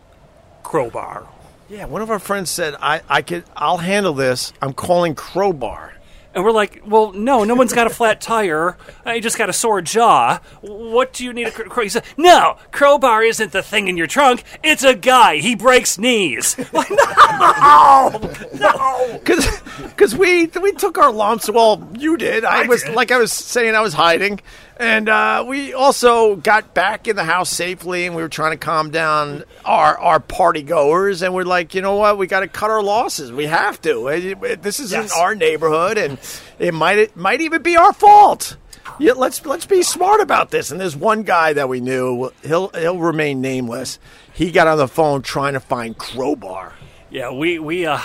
Crowbar. 0.62 1.26
Yeah, 1.68 1.86
one 1.86 2.00
of 2.02 2.10
our 2.10 2.18
friends 2.18 2.50
said, 2.50 2.76
"I, 2.80 3.02
I 3.08 3.22
could, 3.22 3.44
I'll 3.56 3.78
handle 3.78 4.12
this. 4.12 4.52
I'm 4.62 4.72
calling 4.72 5.14
Crowbar." 5.14 5.94
And 6.38 6.44
we're 6.44 6.52
like, 6.52 6.82
well, 6.86 7.10
no, 7.10 7.42
no 7.42 7.56
one's 7.56 7.72
got 7.72 7.88
a 7.88 7.90
flat 7.90 8.20
tire. 8.20 8.76
Uh, 9.04 9.10
I 9.10 9.18
just 9.18 9.36
got 9.36 9.48
a 9.50 9.52
sore 9.52 9.82
jaw. 9.82 10.38
What 10.60 11.12
do 11.12 11.24
you 11.24 11.32
need 11.32 11.48
a 11.48 11.50
cr- 11.50 11.64
crow? 11.64 11.82
He 11.82 11.88
said, 11.88 12.04
no, 12.16 12.58
crowbar 12.70 13.24
isn't 13.24 13.50
the 13.50 13.60
thing 13.60 13.88
in 13.88 13.96
your 13.96 14.06
trunk. 14.06 14.44
It's 14.62 14.84
a 14.84 14.94
guy. 14.94 15.38
He 15.38 15.56
breaks 15.56 15.98
knees. 15.98 16.54
Like, 16.72 16.90
no, 16.90 18.20
no. 18.54 19.20
because 19.24 20.14
we 20.14 20.46
we 20.46 20.72
took 20.72 20.96
our 20.96 21.10
lumps. 21.10 21.50
Well, 21.50 21.88
you 21.98 22.16
did. 22.16 22.44
I, 22.44 22.62
I 22.62 22.66
was 22.66 22.84
did. 22.84 22.94
like 22.94 23.10
I 23.10 23.18
was 23.18 23.32
saying, 23.32 23.74
I 23.74 23.80
was 23.80 23.94
hiding, 23.94 24.38
And 24.78 25.08
uh, 25.08 25.44
we 25.48 25.74
also 25.74 26.36
got 26.36 26.72
back 26.72 27.08
in 27.08 27.16
the 27.16 27.24
house 27.24 27.50
safely, 27.50 28.06
and 28.06 28.14
we 28.14 28.22
were 28.22 28.28
trying 28.28 28.52
to 28.52 28.56
calm 28.64 28.90
down 28.90 29.42
our 29.64 29.98
our 29.98 30.20
party 30.20 30.62
goers. 30.62 31.22
And 31.22 31.34
we're 31.34 31.42
like, 31.44 31.74
you 31.74 31.82
know 31.82 31.96
what? 31.96 32.16
We 32.16 32.28
got 32.28 32.40
to 32.40 32.48
cut 32.48 32.70
our 32.70 32.82
losses. 32.82 33.32
We 33.32 33.46
have 33.46 33.80
to. 33.82 34.56
This 34.60 34.78
isn't 34.78 35.02
Yes. 35.02 35.16
our 35.16 35.34
neighborhood, 35.34 35.98
and 35.98 36.18
it 36.60 36.72
might 36.74 36.98
it 36.98 37.16
might 37.16 37.40
even 37.40 37.60
be 37.62 37.76
our 37.76 37.92
fault. 37.92 38.56
Yeah, 39.00 39.12
let's 39.12 39.44
let's 39.44 39.66
be 39.66 39.82
smart 39.82 40.20
about 40.20 40.50
this. 40.50 40.70
And 40.70 40.80
there's 40.80 40.96
one 40.96 41.24
guy 41.24 41.52
that 41.54 41.68
we 41.68 41.80
knew. 41.80 42.30
He'll 42.44 42.68
he'll 42.68 42.98
remain 42.98 43.40
nameless. 43.40 43.98
He 44.32 44.52
got 44.52 44.68
on 44.68 44.78
the 44.78 44.86
phone 44.88 45.22
trying 45.22 45.54
to 45.54 45.60
find 45.60 45.98
crowbar. 45.98 46.72
Yeah, 47.10 47.32
we 47.32 47.58
we 47.58 47.84
uh, 47.84 47.98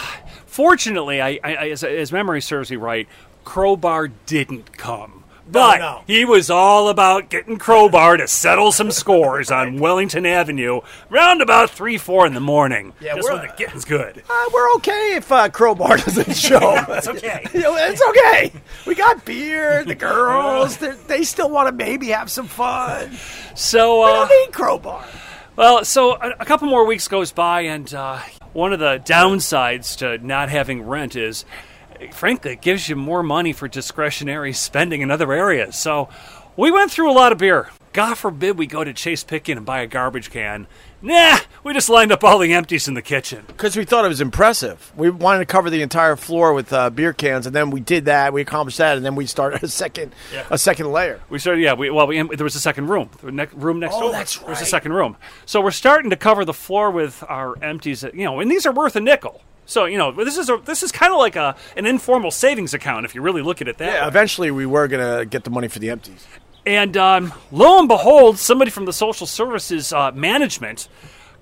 fortunately, 0.47 1.21
I, 1.21 1.39
I 1.43 1.55
I- 1.55 1.69
as, 1.69 1.83
as 1.83 2.11
memory 2.11 2.41
serves 2.41 2.71
me 2.71 2.77
right, 2.77 3.07
Crowbar 3.45 4.07
didn't 4.25 4.75
come. 4.77 5.22
But 5.45 5.79
no. 5.79 6.01
he 6.07 6.23
was 6.23 6.49
all 6.49 6.87
about 6.87 7.29
getting 7.29 7.57
Crowbar 7.57 8.15
to 8.17 8.27
settle 8.29 8.71
some 8.71 8.91
scores 8.91 9.51
on 9.51 9.77
Wellington 9.77 10.25
Avenue 10.25 10.79
round 11.09 11.41
about 11.41 11.69
three, 11.69 11.97
four 11.97 12.25
in 12.25 12.33
the 12.33 12.39
morning. 12.39 12.93
Yeah, 13.01 13.15
just 13.15 13.25
we're- 13.29 13.39
when 13.39 13.47
the 13.49 13.53
getting's 13.57 13.83
good. 13.85 14.23
Uh, 14.29 14.49
we're 14.53 14.73
okay 14.75 15.15
if 15.17 15.29
uh, 15.31 15.49
crowbar 15.49 15.97
doesn't 15.97 16.33
show. 16.37 16.75
It's 16.89 17.07
okay. 17.07 17.45
You 17.53 17.59
know, 17.59 17.75
it's 17.75 18.01
okay. 18.09 18.53
We 18.87 18.95
got 18.95 19.25
beer. 19.25 19.83
The 19.83 19.95
girls, 19.95 20.77
they're- 20.77 21.23
still 21.23 21.49
want 21.49 21.67
to 21.67 21.71
maybe 21.73 22.07
have 22.07 22.29
some 22.31 22.47
fun. 22.47 23.11
So, 23.55 23.99
We 23.99 24.05
uh, 24.11 24.13
don't 24.13 24.29
need 24.47 24.53
crowbar. 24.53 25.05
well, 25.55 25.83
so 25.85 26.13
a, 26.13 26.31
a 26.39 26.45
couple 26.45 26.67
more 26.69 26.85
weeks 26.85 27.07
goes 27.07 27.31
by, 27.31 27.61
and 27.61 27.93
uh, 27.93 28.19
one 28.53 28.71
of 28.73 28.79
the 28.79 29.01
downsides 29.05 29.97
to 29.97 30.17
not 30.25 30.49
having 30.49 30.85
rent 30.87 31.15
is, 31.15 31.43
frankly, 32.11 32.53
it 32.53 32.61
gives 32.61 32.89
you 32.89 32.95
more 32.95 33.23
money 33.23 33.53
for 33.53 33.67
discretionary 33.67 34.53
spending 34.53 35.01
in 35.01 35.11
other 35.11 35.31
areas. 35.31 35.77
So, 35.77 36.09
we 36.55 36.71
went 36.71 36.91
through 36.91 37.09
a 37.09 37.13
lot 37.13 37.31
of 37.31 37.37
beer. 37.37 37.69
God 37.93 38.15
forbid 38.17 38.57
we 38.57 38.65
go 38.65 38.83
to 38.83 38.91
Chase-Pitkin 38.91 39.55
and 39.57 39.65
buy 39.65 39.81
a 39.81 39.87
garbage 39.87 40.31
can. 40.31 40.65
Nah, 41.01 41.37
we 41.63 41.73
just 41.73 41.89
lined 41.89 42.11
up 42.11 42.23
all 42.23 42.39
the 42.39 42.53
empties 42.53 42.87
in 42.87 42.93
the 42.95 43.01
kitchen. 43.03 43.43
Because 43.45 43.75
we 43.75 43.85
thought 43.85 44.03
it 44.05 44.07
was 44.07 44.21
impressive. 44.21 44.91
We 44.95 45.09
wanted 45.11 45.39
to 45.39 45.45
cover 45.45 45.69
the 45.69 45.81
entire 45.83 46.15
floor 46.15 46.53
with 46.53 46.71
uh, 46.73 46.89
beer 46.89 47.13
cans, 47.13 47.45
and 47.45 47.55
then 47.55 47.69
we 47.69 47.81
did 47.81 48.05
that. 48.05 48.33
We 48.33 48.41
accomplished 48.41 48.79
that, 48.79 48.97
and 48.97 49.05
then 49.05 49.15
we 49.15 49.25
started 49.27 49.63
a 49.63 49.67
second, 49.67 50.13
Yeah. 50.33 50.45
a 50.49 50.57
second 50.57 50.91
layer. 50.91 51.19
We 51.29 51.37
started, 51.39 51.61
yeah. 51.61 51.73
We, 51.73 51.89
well, 51.91 52.07
we, 52.07 52.19
there 52.21 52.43
was 52.43 52.55
a 52.55 52.59
second 52.59 52.87
room. 52.87 53.09
The 53.21 53.31
ne- 53.31 53.47
room 53.53 53.79
next 53.79 53.95
Oh, 53.95 54.01
door. 54.01 54.11
that's 54.11 54.37
There 54.39 54.49
was 54.49 54.61
a 54.61 54.65
second 54.65 54.93
room. 54.93 55.17
So 55.45 55.61
we're 55.61 55.71
starting 55.71 56.09
to 56.09 56.15
cover 56.17 56.45
the 56.45 56.53
floor 56.53 56.89
with 56.89 57.23
our 57.27 57.61
empties. 57.63 58.01
That, 58.01 58.15
you 58.15 58.23
know, 58.25 58.39
and 58.39 58.49
these 58.49 58.65
are 58.65 58.71
worth 58.71 58.95
a 58.95 59.01
nickel. 59.01 59.41
So 59.65 59.85
you 59.85 59.97
know, 59.97 60.11
this 60.11 60.37
is 60.37 60.49
a 60.49 60.57
this 60.65 60.83
is 60.83 60.91
kind 60.91 61.13
of 61.13 61.19
like 61.19 61.35
a 61.35 61.55
an 61.77 61.85
informal 61.85 62.31
savings 62.31 62.73
account 62.73 63.05
if 63.05 63.15
you 63.15 63.21
really 63.21 63.41
look 63.41 63.61
at 63.61 63.67
it 63.67 63.77
that 63.77 63.85
Yeah, 63.93 64.01
way. 64.03 64.07
eventually 64.07 64.51
we 64.51 64.65
were 64.65 64.87
gonna 64.87 65.25
get 65.25 65.43
the 65.43 65.49
money 65.49 65.67
for 65.67 65.79
the 65.79 65.89
empties. 65.89 66.25
And 66.65 66.95
um, 66.97 67.33
lo 67.51 67.79
and 67.79 67.87
behold, 67.87 68.37
somebody 68.37 68.71
from 68.71 68.85
the 68.85 68.93
social 68.93 69.27
services 69.27 69.91
uh, 69.91 70.11
management 70.13 70.87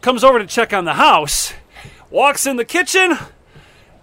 comes 0.02 0.24
over 0.24 0.40
to 0.40 0.48
check 0.48 0.74
on 0.74 0.86
the 0.86 0.94
house, 0.96 1.54
walks 2.10 2.48
in 2.48 2.56
the 2.58 2.66
kitchen, 2.66 3.18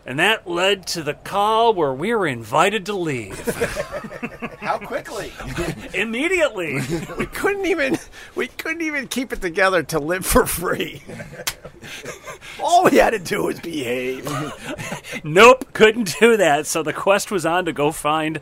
and 0.07 0.19
that 0.19 0.49
led 0.49 0.87
to 0.89 1.03
the 1.03 1.15
call 1.15 1.75
where 1.75 1.93
we 1.93 2.15
were 2.15 2.27
invited 2.27 2.87
to 2.87 2.95
leave 2.95 3.39
How 4.61 4.79
quickly? 4.79 5.33
immediately. 5.95 6.81
We 7.17 7.27
couldn't 7.27 7.67
even 7.67 7.97
we 8.35 8.49
couldn't 8.49 8.83
even 8.83 9.09
keep 9.09 9.33
it 9.33 9.41
together 9.41 9.83
to 9.85 9.99
live 9.99 10.27
for 10.27 10.47
free. 10.47 11.03
All 12.63 12.85
we 12.85 12.97
had 12.97 13.11
to 13.11 13.19
do 13.19 13.45
was 13.45 13.61
behave. 13.61 14.29
nope, 15.25 15.73
couldn't 15.73 16.19
do 16.19 16.37
that. 16.37 16.67
So 16.67 16.83
the 16.83 16.93
quest 16.93 17.31
was 17.31 17.47
on 17.47 17.65
to 17.67 17.73
go 17.73 17.93
find 17.93 18.41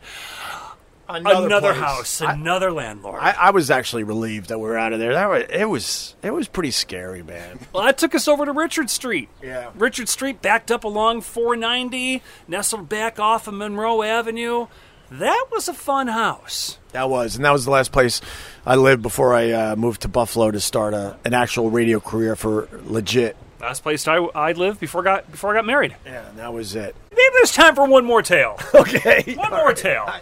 another, 1.09 1.72
place. 1.72 1.76
house, 1.82 2.22
I- 2.22 2.32
another 2.34 2.72
landlord. 2.72 3.20
I, 3.20 3.32
I 3.32 3.50
was 3.50 3.70
actually 3.70 4.04
relieved 4.04 4.48
that 4.48 4.59
we 4.59 4.68
were 4.68 4.76
out 4.78 4.92
of 4.92 4.98
there. 4.98 5.14
That 5.14 5.28
was, 5.28 5.44
it 5.50 5.64
was 5.68 6.14
it 6.22 6.30
was 6.32 6.48
pretty 6.48 6.70
scary, 6.70 7.22
man. 7.22 7.59
well, 7.72 7.84
that 7.84 7.98
took 7.98 8.14
us 8.14 8.28
over 8.28 8.44
to 8.44 8.52
Richard 8.52 8.90
Street. 8.90 9.28
Yeah. 9.42 9.70
Richard 9.76 10.09
Street 10.09 10.42
backed 10.42 10.70
up 10.70 10.84
along 10.84 11.20
490, 11.22 12.22
nestled 12.48 12.88
back 12.88 13.18
off 13.18 13.46
of 13.48 13.54
Monroe 13.54 14.02
Avenue. 14.02 14.66
That 15.11 15.46
was 15.52 15.68
a 15.68 15.74
fun 15.74 16.09
house. 16.09 16.78
That 16.90 17.09
was, 17.09 17.36
and 17.36 17.44
that 17.44 17.52
was 17.52 17.64
the 17.64 17.70
last 17.70 17.92
place 17.92 18.20
I 18.64 18.74
lived 18.74 19.02
before 19.02 19.34
I 19.34 19.52
uh, 19.52 19.76
moved 19.76 20.02
to 20.02 20.09
Buffalo 20.09 20.50
to 20.50 20.59
start 20.59 20.94
a, 20.94 21.16
an 21.24 21.32
actual 21.32 21.70
radio 21.70 22.00
career 22.00 22.34
for 22.34 22.68
legit. 22.86 23.36
Last 23.61 23.82
place 23.84 24.09
I, 24.09 24.16
I 24.16 24.52
lived 24.52 24.80
before 24.80 25.02
I 25.02 25.04
got 25.04 25.30
before 25.30 25.52
I 25.52 25.59
got 25.59 25.64
married. 25.64 25.94
Yeah, 26.04 26.24
that 26.36 26.52
was 26.52 26.74
it. 26.74 26.94
Maybe 27.11 27.22
there's 27.34 27.52
time 27.52 27.74
for 27.74 27.86
one 27.86 28.04
more 28.04 28.20
tale. 28.20 28.59
Okay, 28.74 29.34
One 29.36 29.50
more 29.50 29.72
tale. 29.72 30.12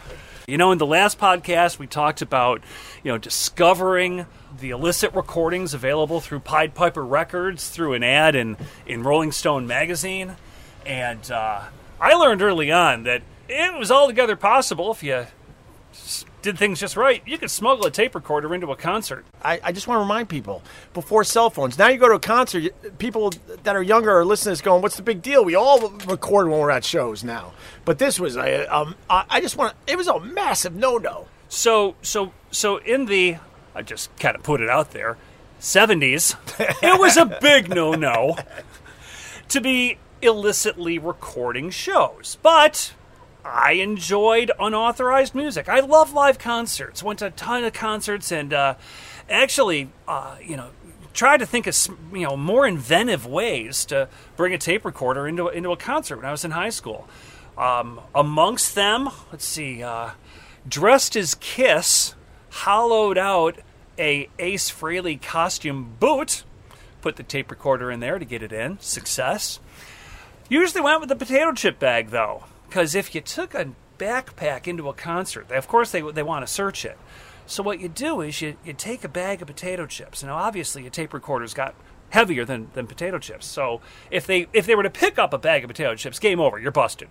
You 0.46 0.58
know, 0.58 0.72
in 0.72 0.78
the 0.78 0.84
last 0.84 1.18
podcast, 1.18 1.78
we 1.78 1.86
talked 1.86 2.20
about, 2.20 2.60
you 3.02 3.10
know, 3.10 3.16
discovering 3.16 4.26
the 4.60 4.70
illicit 4.70 5.14
recordings 5.14 5.72
available 5.72 6.20
through 6.20 6.40
Pied 6.40 6.74
Piper 6.74 7.02
Records 7.02 7.70
through 7.70 7.94
an 7.94 8.02
ad 8.02 8.34
in, 8.34 8.58
in 8.86 9.02
Rolling 9.02 9.32
Stone 9.32 9.66
magazine. 9.66 10.36
And 10.84 11.30
uh, 11.30 11.62
I 11.98 12.12
learned 12.12 12.42
early 12.42 12.70
on 12.70 13.04
that 13.04 13.22
it 13.48 13.78
was 13.78 13.90
altogether 13.90 14.36
possible 14.36 14.92
if 14.92 15.02
you 15.02 15.24
did 16.44 16.56
things 16.58 16.78
just 16.78 16.96
right. 16.96 17.22
You 17.26 17.38
could 17.38 17.50
smuggle 17.50 17.86
a 17.86 17.90
tape 17.90 18.14
recorder 18.14 18.54
into 18.54 18.70
a 18.70 18.76
concert. 18.76 19.24
I, 19.42 19.58
I 19.64 19.72
just 19.72 19.88
want 19.88 19.96
to 19.98 20.02
remind 20.02 20.28
people 20.28 20.62
before 20.92 21.24
cell 21.24 21.50
phones. 21.50 21.76
Now 21.76 21.88
you 21.88 21.98
go 21.98 22.08
to 22.08 22.14
a 22.14 22.20
concert, 22.20 22.60
you- 22.60 22.70
people 22.98 23.32
that 23.64 23.74
are 23.74 23.82
younger 23.82 24.16
are 24.16 24.24
listening 24.24 24.50
to 24.50 24.58
this 24.58 24.60
going, 24.60 24.80
"What's 24.82 24.96
the 24.96 25.02
big 25.02 25.22
deal?" 25.22 25.44
We 25.44 25.56
all 25.56 25.90
record 26.06 26.48
when 26.48 26.60
we're 26.60 26.70
at 26.70 26.84
shows 26.84 27.24
now, 27.24 27.52
but 27.84 27.98
this 27.98 28.20
was 28.20 28.36
a, 28.36 28.66
um, 28.66 28.94
I 29.10 29.24
I 29.28 29.40
just 29.40 29.56
want. 29.56 29.74
to, 29.86 29.92
It 29.92 29.96
was 29.96 30.06
a 30.06 30.20
massive 30.20 30.74
no-no. 30.76 31.26
So, 31.48 31.94
so, 32.02 32.32
so 32.50 32.76
in 32.78 33.06
the, 33.06 33.36
I 33.74 33.82
just 33.82 34.14
kind 34.18 34.36
of 34.36 34.42
put 34.42 34.60
it 34.60 34.68
out 34.68 34.90
there, 34.92 35.16
70s, 35.60 36.36
it 36.82 36.98
was 37.00 37.16
a 37.16 37.26
big 37.40 37.68
no 37.68 37.92
no 37.92 38.36
to 39.48 39.60
be 39.60 39.98
illicitly 40.20 40.98
recording 40.98 41.70
shows. 41.70 42.38
But 42.42 42.92
I 43.44 43.72
enjoyed 43.72 44.50
unauthorized 44.58 45.34
music. 45.34 45.68
I 45.68 45.80
love 45.80 46.12
live 46.12 46.38
concerts. 46.38 47.02
Went 47.02 47.18
to 47.18 47.26
a 47.26 47.30
ton 47.30 47.64
of 47.64 47.72
concerts 47.72 48.32
and 48.32 48.52
uh, 48.52 48.74
actually, 49.28 49.90
uh, 50.08 50.36
you 50.42 50.56
know, 50.56 50.70
tried 51.14 51.38
to 51.38 51.46
think 51.46 51.66
of 51.66 51.76
you 52.12 52.24
know 52.24 52.36
more 52.36 52.66
inventive 52.66 53.24
ways 53.24 53.84
to 53.86 54.08
bring 54.36 54.52
a 54.52 54.58
tape 54.58 54.84
recorder 54.84 55.26
into 55.26 55.48
into 55.48 55.70
a 55.72 55.76
concert 55.76 56.16
when 56.16 56.26
I 56.26 56.30
was 56.32 56.44
in 56.44 56.50
high 56.50 56.70
school. 56.70 57.08
Um, 57.56 58.00
amongst 58.14 58.74
them, 58.74 59.08
let's 59.30 59.44
see, 59.44 59.82
uh, 59.82 60.10
dressed 60.68 61.14
as 61.14 61.36
Kiss, 61.36 62.14
hollowed 62.50 63.16
out 63.16 63.58
a 63.96 64.28
Ace 64.40 64.70
Frehley 64.70 65.22
costume 65.22 65.94
boot. 66.00 66.42
Put 67.00 67.16
the 67.16 67.22
tape 67.22 67.50
recorder 67.50 67.90
in 67.90 68.00
there 68.00 68.18
to 68.18 68.24
get 68.24 68.42
it 68.42 68.52
in. 68.52 68.78
Success. 68.80 69.60
Usually 70.48 70.80
went 70.80 71.00
with 71.00 71.08
the 71.08 71.16
potato 71.16 71.52
chip 71.52 71.78
bag 71.78 72.10
though, 72.10 72.44
because 72.74 72.96
if 72.96 73.14
you 73.14 73.20
took 73.20 73.54
a 73.54 73.68
backpack 73.98 74.66
into 74.66 74.88
a 74.88 74.92
concert, 74.92 75.48
of 75.52 75.68
course 75.68 75.92
they 75.92 76.00
they 76.00 76.24
want 76.24 76.44
to 76.44 76.52
search 76.52 76.84
it. 76.84 76.98
So 77.46 77.62
what 77.62 77.78
you 77.78 77.88
do 77.88 78.20
is 78.20 78.42
you 78.42 78.56
you 78.64 78.72
take 78.72 79.04
a 79.04 79.08
bag 79.08 79.40
of 79.40 79.46
potato 79.46 79.86
chips. 79.86 80.24
Now 80.24 80.34
obviously 80.34 80.84
a 80.84 80.90
tape 80.90 81.14
recorder's 81.14 81.54
got 81.54 81.76
heavier 82.10 82.44
than, 82.44 82.70
than 82.74 82.88
potato 82.88 83.20
chips. 83.20 83.46
So 83.46 83.80
if 84.10 84.26
they 84.26 84.48
if 84.52 84.66
they 84.66 84.74
were 84.74 84.82
to 84.82 84.90
pick 84.90 85.20
up 85.20 85.32
a 85.32 85.38
bag 85.38 85.62
of 85.62 85.68
potato 85.68 85.94
chips, 85.94 86.18
game 86.18 86.40
over, 86.40 86.58
you're 86.58 86.72
busted. 86.72 87.10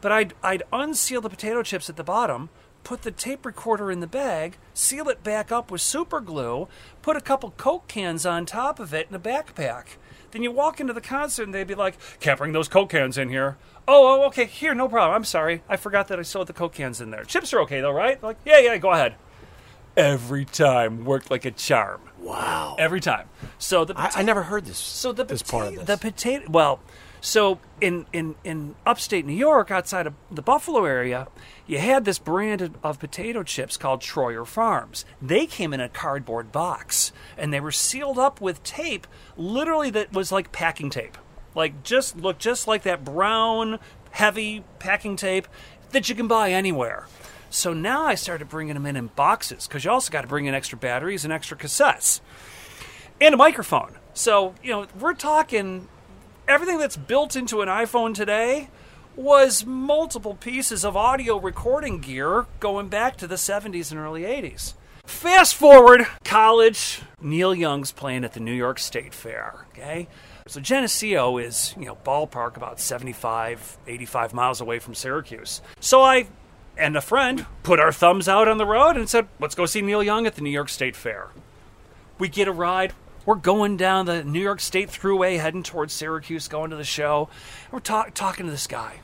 But 0.00 0.10
I'd 0.10 0.34
I'd 0.42 0.64
unseal 0.72 1.20
the 1.20 1.30
potato 1.30 1.62
chips 1.62 1.88
at 1.88 1.94
the 1.94 2.02
bottom, 2.02 2.48
put 2.82 3.02
the 3.02 3.12
tape 3.12 3.46
recorder 3.46 3.92
in 3.92 4.00
the 4.00 4.08
bag, 4.08 4.56
seal 4.74 5.08
it 5.08 5.22
back 5.22 5.52
up 5.52 5.70
with 5.70 5.80
super 5.80 6.20
glue, 6.20 6.66
put 7.02 7.16
a 7.16 7.20
couple 7.20 7.52
Coke 7.52 7.86
cans 7.86 8.26
on 8.26 8.46
top 8.46 8.80
of 8.80 8.92
it 8.92 9.06
in 9.08 9.14
a 9.14 9.20
backpack. 9.20 9.90
Then 10.30 10.42
you 10.42 10.50
walk 10.52 10.80
into 10.80 10.92
the 10.92 11.00
concert 11.00 11.44
and 11.44 11.54
they'd 11.54 11.66
be 11.66 11.74
like, 11.74 11.96
"Can't 12.20 12.38
bring 12.38 12.52
those 12.52 12.68
Coke 12.68 12.90
cans 12.90 13.16
in 13.18 13.28
here." 13.28 13.56
Oh, 13.86 14.20
oh, 14.22 14.26
okay, 14.26 14.44
here, 14.44 14.74
no 14.74 14.86
problem. 14.88 15.14
I'm 15.16 15.24
sorry, 15.24 15.62
I 15.68 15.76
forgot 15.76 16.08
that 16.08 16.18
I 16.18 16.38
had 16.38 16.46
the 16.46 16.52
Coke 16.52 16.74
cans 16.74 17.00
in 17.00 17.10
there. 17.10 17.24
Chips 17.24 17.52
are 17.54 17.60
okay 17.62 17.80
though, 17.80 17.90
right? 17.92 18.22
Like, 18.22 18.36
yeah, 18.44 18.58
yeah, 18.58 18.76
go 18.76 18.90
ahead. 18.92 19.14
Every 19.96 20.44
time 20.44 21.04
worked 21.04 21.30
like 21.30 21.44
a 21.44 21.50
charm. 21.50 22.00
Wow, 22.20 22.76
Every 22.78 23.00
time. 23.00 23.28
So 23.58 23.84
the 23.84 23.98
I, 23.98 24.10
I 24.16 24.22
never 24.22 24.42
heard 24.44 24.64
this. 24.66 24.76
so 24.78 25.12
the 25.12 25.24
this 25.24 25.42
pota- 25.42 25.50
part 25.50 25.66
of 25.68 25.74
this. 25.74 25.84
the 25.86 25.96
potato. 25.96 26.44
Well, 26.48 26.80
so 27.20 27.58
in 27.80 28.06
in 28.12 28.34
in 28.44 28.74
upstate 28.86 29.26
New 29.26 29.32
York, 29.32 29.70
outside 29.70 30.06
of 30.06 30.14
the 30.30 30.42
Buffalo 30.42 30.84
area, 30.84 31.28
you 31.66 31.78
had 31.78 32.04
this 32.04 32.18
brand 32.18 32.76
of, 32.82 32.98
potato 32.98 33.42
chips 33.42 33.76
called 33.76 34.00
Troyer 34.00 34.46
Farms. 34.46 35.04
They 35.20 35.46
came 35.46 35.72
in 35.72 35.80
a 35.80 35.88
cardboard 35.88 36.52
box 36.52 37.12
and 37.36 37.52
they 37.52 37.60
were 37.60 37.72
sealed 37.72 38.18
up 38.18 38.40
with 38.40 38.62
tape, 38.62 39.06
literally 39.36 39.90
that 39.90 40.12
was 40.12 40.32
like 40.32 40.52
packing 40.52 40.90
tape, 40.90 41.18
like 41.54 41.82
just 41.82 42.16
looked 42.16 42.40
just 42.40 42.66
like 42.66 42.82
that 42.82 43.04
brown 43.04 43.78
heavy 44.12 44.64
packing 44.78 45.16
tape 45.16 45.46
that 45.90 46.08
you 46.08 46.14
can 46.14 46.28
buy 46.28 46.52
anywhere. 46.52 47.06
So 47.50 47.72
now 47.72 48.04
I 48.04 48.14
started 48.14 48.48
bringing 48.48 48.74
them 48.74 48.86
in 48.86 48.96
in 48.96 49.08
boxes 49.08 49.66
because 49.66 49.84
you 49.84 49.90
also 49.90 50.12
got 50.12 50.22
to 50.22 50.28
bring 50.28 50.46
in 50.46 50.54
extra 50.54 50.78
batteries 50.78 51.24
and 51.24 51.32
extra 51.32 51.56
cassettes 51.56 52.20
and 53.20 53.34
a 53.34 53.36
microphone. 53.36 53.94
So, 54.14 54.54
you 54.62 54.70
know, 54.70 54.86
we're 54.98 55.14
talking 55.14 55.88
everything 56.48 56.78
that's 56.78 56.96
built 56.96 57.36
into 57.36 57.60
an 57.60 57.68
iPhone 57.68 58.14
today 58.14 58.70
was 59.14 59.66
multiple 59.66 60.34
pieces 60.34 60.84
of 60.84 60.96
audio 60.96 61.38
recording 61.38 62.00
gear 62.00 62.46
going 62.58 62.88
back 62.88 63.16
to 63.18 63.26
the 63.26 63.34
70s 63.34 63.90
and 63.90 64.00
early 64.00 64.22
80s. 64.22 64.72
Fast 65.04 65.54
forward, 65.54 66.06
college, 66.24 67.02
Neil 67.20 67.54
Young's 67.54 67.92
playing 67.92 68.24
at 68.24 68.32
the 68.32 68.40
New 68.40 68.52
York 68.52 68.78
State 68.78 69.12
Fair, 69.12 69.66
okay? 69.70 70.08
So 70.46 70.60
Geneseo 70.60 71.36
is, 71.36 71.74
you 71.78 71.84
know, 71.84 71.96
ballpark 71.96 72.56
about 72.56 72.80
75, 72.80 73.76
85 73.86 74.32
miles 74.32 74.60
away 74.60 74.78
from 74.78 74.94
Syracuse. 74.94 75.60
So 75.80 76.02
I 76.02 76.28
and 76.78 76.96
a 76.96 77.00
friend 77.00 77.44
put 77.62 77.80
our 77.80 77.92
thumbs 77.92 78.28
out 78.28 78.48
on 78.48 78.56
the 78.56 78.66
road 78.66 78.96
and 78.96 79.08
said, 79.08 79.28
let's 79.40 79.54
go 79.54 79.66
see 79.66 79.82
Neil 79.82 80.02
Young 80.02 80.26
at 80.26 80.36
the 80.36 80.42
New 80.42 80.50
York 80.50 80.68
State 80.68 80.96
Fair. 80.96 81.28
We 82.18 82.28
get 82.28 82.48
a 82.48 82.52
ride. 82.52 82.94
We're 83.28 83.34
going 83.34 83.76
down 83.76 84.06
the 84.06 84.24
New 84.24 84.40
York 84.40 84.58
State 84.58 84.88
Thruway, 84.88 85.38
heading 85.38 85.62
towards 85.62 85.92
Syracuse, 85.92 86.48
going 86.48 86.70
to 86.70 86.76
the 86.76 86.82
show. 86.82 87.28
We're 87.70 87.80
talk- 87.80 88.14
talking 88.14 88.46
to 88.46 88.50
this 88.50 88.66
guy 88.66 89.00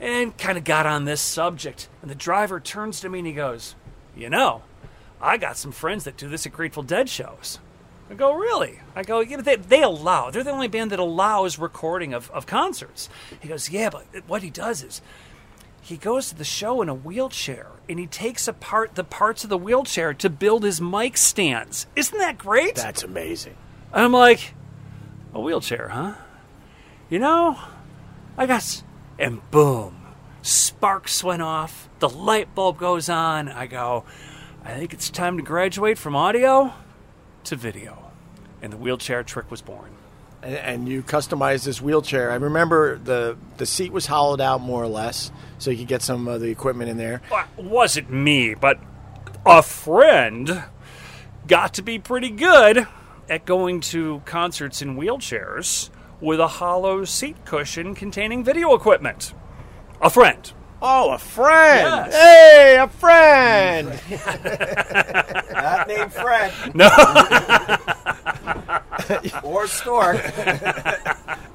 and 0.00 0.34
kind 0.38 0.56
of 0.56 0.64
got 0.64 0.86
on 0.86 1.04
this 1.04 1.20
subject. 1.20 1.90
And 2.00 2.10
the 2.10 2.14
driver 2.14 2.58
turns 2.58 3.00
to 3.00 3.10
me 3.10 3.18
and 3.18 3.26
he 3.26 3.34
goes, 3.34 3.74
You 4.16 4.30
know, 4.30 4.62
I 5.20 5.36
got 5.36 5.58
some 5.58 5.72
friends 5.72 6.04
that 6.04 6.16
do 6.16 6.26
this 6.26 6.46
at 6.46 6.54
Grateful 6.54 6.84
Dead 6.84 7.10
shows. 7.10 7.58
I 8.10 8.14
go, 8.14 8.32
Really? 8.32 8.80
I 8.94 9.02
go, 9.02 9.20
Yeah, 9.20 9.36
but 9.36 9.44
they, 9.44 9.56
they 9.56 9.82
allow, 9.82 10.30
they're 10.30 10.42
the 10.42 10.52
only 10.52 10.68
band 10.68 10.90
that 10.92 10.98
allows 10.98 11.58
recording 11.58 12.14
of, 12.14 12.30
of 12.30 12.46
concerts. 12.46 13.10
He 13.40 13.48
goes, 13.48 13.68
Yeah, 13.68 13.90
but 13.90 14.06
what 14.26 14.42
he 14.42 14.48
does 14.48 14.82
is 14.82 15.02
he 15.82 15.98
goes 15.98 16.30
to 16.30 16.34
the 16.34 16.44
show 16.44 16.80
in 16.80 16.88
a 16.88 16.94
wheelchair 16.94 17.72
and 17.90 17.98
he 17.98 18.06
takes 18.06 18.48
apart 18.48 18.94
the 18.94 19.04
parts 19.04 19.44
of 19.44 19.50
the 19.50 19.58
wheelchair 19.58 20.14
to 20.14 20.30
build 20.30 20.64
his 20.64 20.80
mic 20.80 21.18
stands. 21.18 21.86
Isn't 21.94 22.16
that 22.16 22.38
great? 22.38 22.74
That's 22.74 23.02
amazing. 23.02 23.54
And 23.92 24.04
I'm 24.04 24.12
like, 24.12 24.54
a 25.34 25.40
wheelchair, 25.40 25.88
huh? 25.88 26.14
You 27.08 27.18
know, 27.18 27.58
I 28.36 28.46
got. 28.46 28.56
s- 28.56 28.84
And 29.18 29.48
boom, 29.50 29.96
sparks 30.42 31.22
went 31.24 31.42
off. 31.42 31.88
The 31.98 32.08
light 32.08 32.54
bulb 32.54 32.78
goes 32.78 33.08
on. 33.08 33.48
I 33.48 33.66
go, 33.66 34.04
I 34.64 34.74
think 34.74 34.92
it's 34.92 35.08
time 35.10 35.36
to 35.36 35.42
graduate 35.42 35.98
from 35.98 36.14
audio 36.16 36.72
to 37.44 37.56
video. 37.56 38.10
And 38.60 38.72
the 38.72 38.76
wheelchair 38.76 39.22
trick 39.22 39.50
was 39.50 39.62
born. 39.62 39.92
And, 40.42 40.54
and 40.56 40.88
you 40.88 41.02
customized 41.02 41.64
this 41.64 41.80
wheelchair. 41.80 42.30
I 42.30 42.34
remember 42.36 42.98
the 42.98 43.36
the 43.56 43.66
seat 43.66 43.92
was 43.92 44.06
hollowed 44.06 44.40
out 44.40 44.60
more 44.60 44.82
or 44.82 44.88
less, 44.88 45.30
so 45.58 45.70
you 45.70 45.78
could 45.78 45.88
get 45.88 46.02
some 46.02 46.26
of 46.28 46.40
the 46.40 46.50
equipment 46.50 46.90
in 46.90 46.96
there. 46.96 47.22
Well, 47.30 47.44
it 47.56 47.64
wasn't 47.64 48.10
me, 48.10 48.54
but 48.54 48.78
a 49.46 49.62
friend 49.62 50.64
got 51.46 51.74
to 51.74 51.82
be 51.82 51.98
pretty 51.98 52.30
good 52.30 52.86
at 53.28 53.44
going 53.44 53.80
to 53.80 54.22
concerts 54.24 54.82
in 54.82 54.96
wheelchairs 54.96 55.90
with 56.20 56.40
a 56.40 56.48
hollow 56.48 57.04
seat 57.04 57.44
cushion 57.44 57.94
containing 57.94 58.44
video 58.44 58.74
equipment. 58.74 59.34
A 60.00 60.10
friend. 60.10 60.52
Oh, 60.82 61.12
a 61.12 61.18
friend! 61.18 62.10
Yes. 62.10 62.14
Hey, 62.14 62.76
a 62.78 62.88
friend! 62.88 63.88
Not 65.52 65.88
named 65.88 66.12
Fred 66.12 66.52
No. 66.74 66.90
or 69.42 69.66
Stork. 69.66 70.16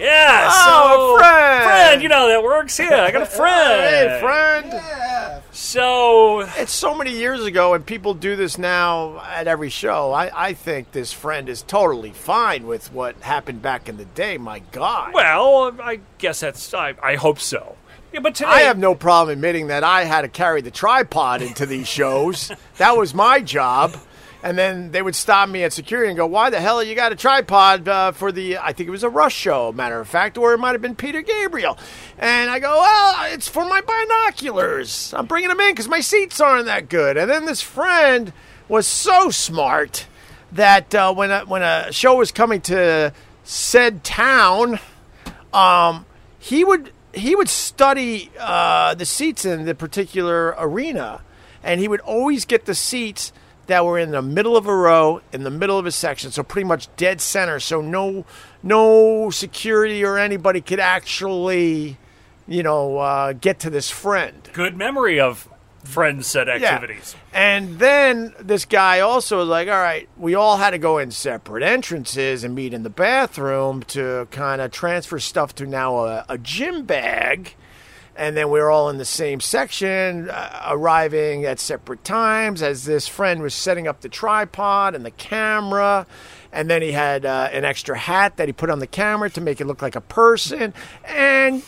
Yeah, 0.00 0.48
Oh, 0.50 1.16
so 1.16 1.16
a 1.16 1.18
friend. 1.20 1.64
friend, 1.64 2.02
you 2.02 2.08
know 2.08 2.28
that 2.28 2.42
works. 2.42 2.78
Yeah, 2.78 3.02
I 3.04 3.10
got 3.10 3.22
a 3.22 3.26
friend. 3.26 3.80
hey, 4.10 4.18
friend! 4.20 4.66
Yeah. 4.72 5.40
So 5.52 6.40
It's 6.56 6.72
so 6.72 6.94
many 6.94 7.12
years 7.12 7.44
ago, 7.44 7.74
and 7.74 7.84
people 7.84 8.14
do 8.14 8.34
this 8.34 8.56
now 8.58 9.20
at 9.20 9.46
every 9.46 9.68
show. 9.68 10.12
I, 10.12 10.48
I 10.48 10.52
think 10.54 10.92
this 10.92 11.12
friend 11.12 11.48
is 11.48 11.62
totally 11.62 12.10
fine 12.12 12.66
with 12.66 12.92
what 12.92 13.16
happened 13.20 13.60
back 13.62 13.88
in 13.88 13.96
the 13.96 14.04
day. 14.06 14.38
My 14.38 14.60
God. 14.72 15.12
well, 15.14 15.76
I 15.82 16.00
guess 16.18 16.40
that's. 16.40 16.72
I, 16.72 16.94
I 17.02 17.16
hope 17.16 17.38
so. 17.38 17.76
Yeah, 18.12 18.20
but 18.20 18.34
today 18.34 18.48
I 18.50 18.60
have 18.62 18.78
no 18.78 18.94
problem 18.96 19.32
admitting 19.38 19.68
that 19.68 19.84
I 19.84 20.02
had 20.04 20.22
to 20.22 20.28
carry 20.28 20.62
the 20.62 20.70
tripod 20.72 21.42
into 21.42 21.64
these 21.66 21.86
shows. 21.86 22.50
that 22.78 22.96
was 22.96 23.14
my 23.14 23.40
job. 23.40 23.94
And 24.42 24.56
then 24.56 24.90
they 24.90 25.02
would 25.02 25.14
stop 25.14 25.50
me 25.50 25.64
at 25.64 25.72
security 25.72 26.08
and 26.08 26.16
go, 26.16 26.26
"Why 26.26 26.48
the 26.48 26.60
hell 26.60 26.82
you 26.82 26.94
got 26.94 27.12
a 27.12 27.16
tripod 27.16 27.86
uh, 27.86 28.12
for 28.12 28.32
the? 28.32 28.56
I 28.56 28.72
think 28.72 28.88
it 28.88 28.90
was 28.90 29.02
a 29.02 29.10
Rush 29.10 29.34
show, 29.34 29.70
matter 29.72 30.00
of 30.00 30.08
fact, 30.08 30.38
or 30.38 30.54
it 30.54 30.58
might 30.58 30.72
have 30.72 30.80
been 30.80 30.96
Peter 30.96 31.20
Gabriel." 31.20 31.76
And 32.18 32.50
I 32.50 32.58
go, 32.58 32.70
"Well, 32.70 33.32
it's 33.34 33.48
for 33.48 33.66
my 33.66 33.82
binoculars. 33.82 35.12
I'm 35.14 35.26
bringing 35.26 35.50
them 35.50 35.60
in 35.60 35.72
because 35.72 35.88
my 35.88 36.00
seats 36.00 36.40
aren't 36.40 36.66
that 36.66 36.88
good." 36.88 37.18
And 37.18 37.30
then 37.30 37.44
this 37.44 37.60
friend 37.60 38.32
was 38.66 38.86
so 38.86 39.30
smart 39.30 40.06
that 40.52 40.94
uh, 40.94 41.12
when 41.12 41.30
a, 41.30 41.40
when 41.40 41.62
a 41.62 41.92
show 41.92 42.16
was 42.16 42.32
coming 42.32 42.62
to 42.62 43.12
said 43.44 44.04
town, 44.04 44.78
um, 45.52 46.06
he 46.38 46.64
would 46.64 46.92
he 47.12 47.34
would 47.34 47.48
study 47.48 48.30
uh, 48.38 48.94
the 48.94 49.04
seats 49.04 49.44
in 49.44 49.64
the 49.64 49.74
particular 49.74 50.54
arena, 50.58 51.20
and 51.62 51.80
he 51.80 51.88
would 51.88 52.00
always 52.00 52.44
get 52.44 52.64
the 52.64 52.74
seats 52.74 53.32
that 53.70 53.84
were 53.84 53.98
in 53.98 54.10
the 54.10 54.22
middle 54.22 54.56
of 54.56 54.66
a 54.66 54.74
row, 54.74 55.20
in 55.32 55.42
the 55.42 55.50
middle 55.50 55.78
of 55.78 55.86
a 55.86 55.92
section, 55.92 56.30
so 56.30 56.42
pretty 56.42 56.66
much 56.66 56.88
dead 56.96 57.20
center, 57.20 57.58
so 57.58 57.80
no 57.80 58.24
no 58.62 59.30
security 59.30 60.04
or 60.04 60.18
anybody 60.18 60.60
could 60.60 60.80
actually, 60.80 61.96
you 62.46 62.62
know, 62.62 62.98
uh, 62.98 63.32
get 63.32 63.58
to 63.60 63.70
this 63.70 63.90
friend. 63.90 64.50
good 64.52 64.76
memory 64.76 65.18
of 65.18 65.48
friends 65.84 66.26
set 66.26 66.48
activities. 66.48 67.16
And 67.32 67.78
then 67.78 68.34
this 68.38 68.64
guy 68.64 69.00
also 69.00 69.38
was 69.38 69.48
like, 69.48 69.68
all 69.68 69.74
right, 69.74 70.08
we 70.16 70.34
all 70.34 70.58
had 70.58 70.70
to 70.70 70.78
go 70.78 70.98
in 70.98 71.10
separate 71.10 71.62
entrances 71.62 72.44
and 72.44 72.54
meet 72.54 72.74
in 72.74 72.82
the 72.82 72.90
bathroom 72.90 73.82
to 73.84 74.28
kind 74.30 74.60
of 74.60 74.70
transfer 74.70 75.18
stuff 75.18 75.54
to 75.56 75.66
now 75.66 76.04
a, 76.04 76.24
a 76.28 76.38
gym 76.38 76.84
bag. 76.84 77.54
And 78.16 78.36
then 78.36 78.50
we 78.50 78.60
were 78.60 78.70
all 78.70 78.90
in 78.90 78.98
the 78.98 79.04
same 79.04 79.40
section, 79.40 80.28
uh, 80.28 80.68
arriving 80.68 81.44
at 81.44 81.58
separate 81.58 82.04
times 82.04 82.60
as 82.60 82.84
this 82.84 83.08
friend 83.08 83.40
was 83.40 83.54
setting 83.54 83.88
up 83.88 84.00
the 84.00 84.08
tripod 84.08 84.94
and 84.94 85.06
the 85.06 85.10
camera. 85.12 86.06
And 86.52 86.68
then 86.68 86.82
he 86.82 86.92
had 86.92 87.24
uh, 87.24 87.48
an 87.52 87.64
extra 87.64 87.96
hat 87.96 88.36
that 88.36 88.48
he 88.48 88.52
put 88.52 88.70
on 88.70 88.80
the 88.80 88.86
camera 88.86 89.30
to 89.30 89.40
make 89.40 89.60
it 89.60 89.66
look 89.66 89.82
like 89.82 89.96
a 89.96 90.00
person. 90.00 90.74
And 91.04 91.62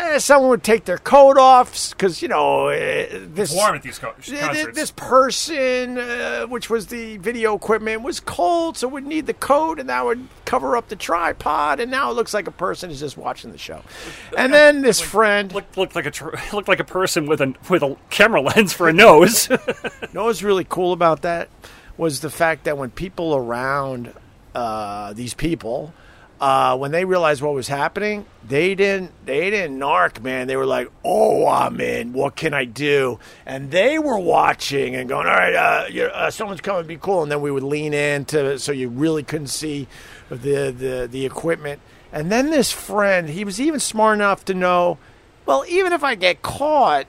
eh, 0.00 0.18
someone 0.18 0.50
would 0.50 0.62
take 0.62 0.84
their 0.84 0.98
coat 0.98 1.36
off 1.38 1.90
because, 1.90 2.22
you 2.22 2.28
know, 2.28 2.68
eh, 2.68 3.06
this 3.12 3.54
Warm 3.54 3.76
at 3.76 3.82
these 3.82 3.98
co- 3.98 4.12
concerts. 4.12 4.74
this 4.74 4.90
person, 4.90 5.98
uh, 5.98 6.46
which 6.46 6.70
was 6.70 6.86
the 6.88 7.16
video 7.18 7.54
equipment, 7.56 8.02
was 8.02 8.20
cold, 8.20 8.76
so 8.76 8.88
would 8.88 9.06
need 9.06 9.26
the 9.26 9.34
coat, 9.34 9.78
and 9.78 9.88
that 9.88 10.04
would 10.04 10.26
cover 10.44 10.76
up 10.76 10.88
the 10.88 10.96
tripod. 10.96 11.80
And 11.80 11.90
now 11.90 12.10
it 12.10 12.14
looks 12.14 12.34
like 12.34 12.46
a 12.46 12.52
person 12.52 12.90
is 12.90 13.00
just 13.00 13.16
watching 13.16 13.52
the 13.52 13.58
show. 13.58 13.82
And 14.36 14.52
then 14.52 14.82
this 14.82 15.00
friend, 15.00 15.52
looked, 15.52 15.76
looked 15.76 15.94
like 15.94 16.06
a 16.06 16.10
tr- 16.10 16.36
looked 16.52 16.68
like 16.68 16.80
a 16.80 16.84
person 16.84 17.26
with 17.26 17.40
a 17.40 17.54
with 17.68 17.82
a 17.82 17.96
camera 18.10 18.40
lens 18.40 18.72
for 18.72 18.88
a 18.88 18.92
nose. 18.92 19.48
you 19.50 19.58
know 20.12 20.24
what's 20.24 20.42
really 20.42 20.66
cool 20.68 20.92
about 20.92 21.22
that 21.22 21.48
was 21.96 22.20
the 22.20 22.30
fact 22.30 22.64
that 22.64 22.78
when 22.78 22.90
people 22.90 23.34
around 23.36 24.12
uh, 24.54 25.12
these 25.12 25.34
people, 25.34 25.92
uh, 26.40 26.74
when 26.76 26.90
they 26.90 27.04
realized 27.04 27.42
what 27.42 27.52
was 27.52 27.68
happening, 27.68 28.24
they 28.46 28.74
didn't 28.74 29.12
they 29.26 29.50
didn't 29.50 29.78
narc, 29.78 30.22
man. 30.22 30.46
They 30.46 30.56
were 30.56 30.66
like, 30.66 30.90
"Oh, 31.04 31.46
I'm 31.46 31.80
in. 31.80 32.14
What 32.14 32.34
can 32.34 32.54
I 32.54 32.64
do?" 32.64 33.18
And 33.44 33.70
they 33.70 33.98
were 33.98 34.18
watching 34.18 34.94
and 34.94 35.08
going, 35.08 35.26
"All 35.26 35.34
right, 35.34 35.54
uh, 35.54 36.04
uh, 36.06 36.30
someone's 36.30 36.62
coming. 36.62 36.86
Be 36.86 36.96
cool." 36.96 37.22
And 37.22 37.30
then 37.30 37.42
we 37.42 37.50
would 37.50 37.62
lean 37.62 37.92
in 37.92 38.24
to 38.26 38.58
so 38.58 38.72
you 38.72 38.88
really 38.88 39.22
couldn't 39.22 39.48
see 39.48 39.86
the 40.30 40.74
the 40.76 41.08
the 41.10 41.26
equipment. 41.26 41.80
And 42.12 42.32
then 42.32 42.50
this 42.50 42.72
friend, 42.72 43.28
he 43.28 43.44
was 43.44 43.60
even 43.60 43.78
smart 43.78 44.16
enough 44.16 44.44
to 44.46 44.54
know, 44.54 44.98
well, 45.46 45.64
even 45.68 45.92
if 45.92 46.02
I 46.02 46.16
get 46.16 46.42
caught, 46.42 47.06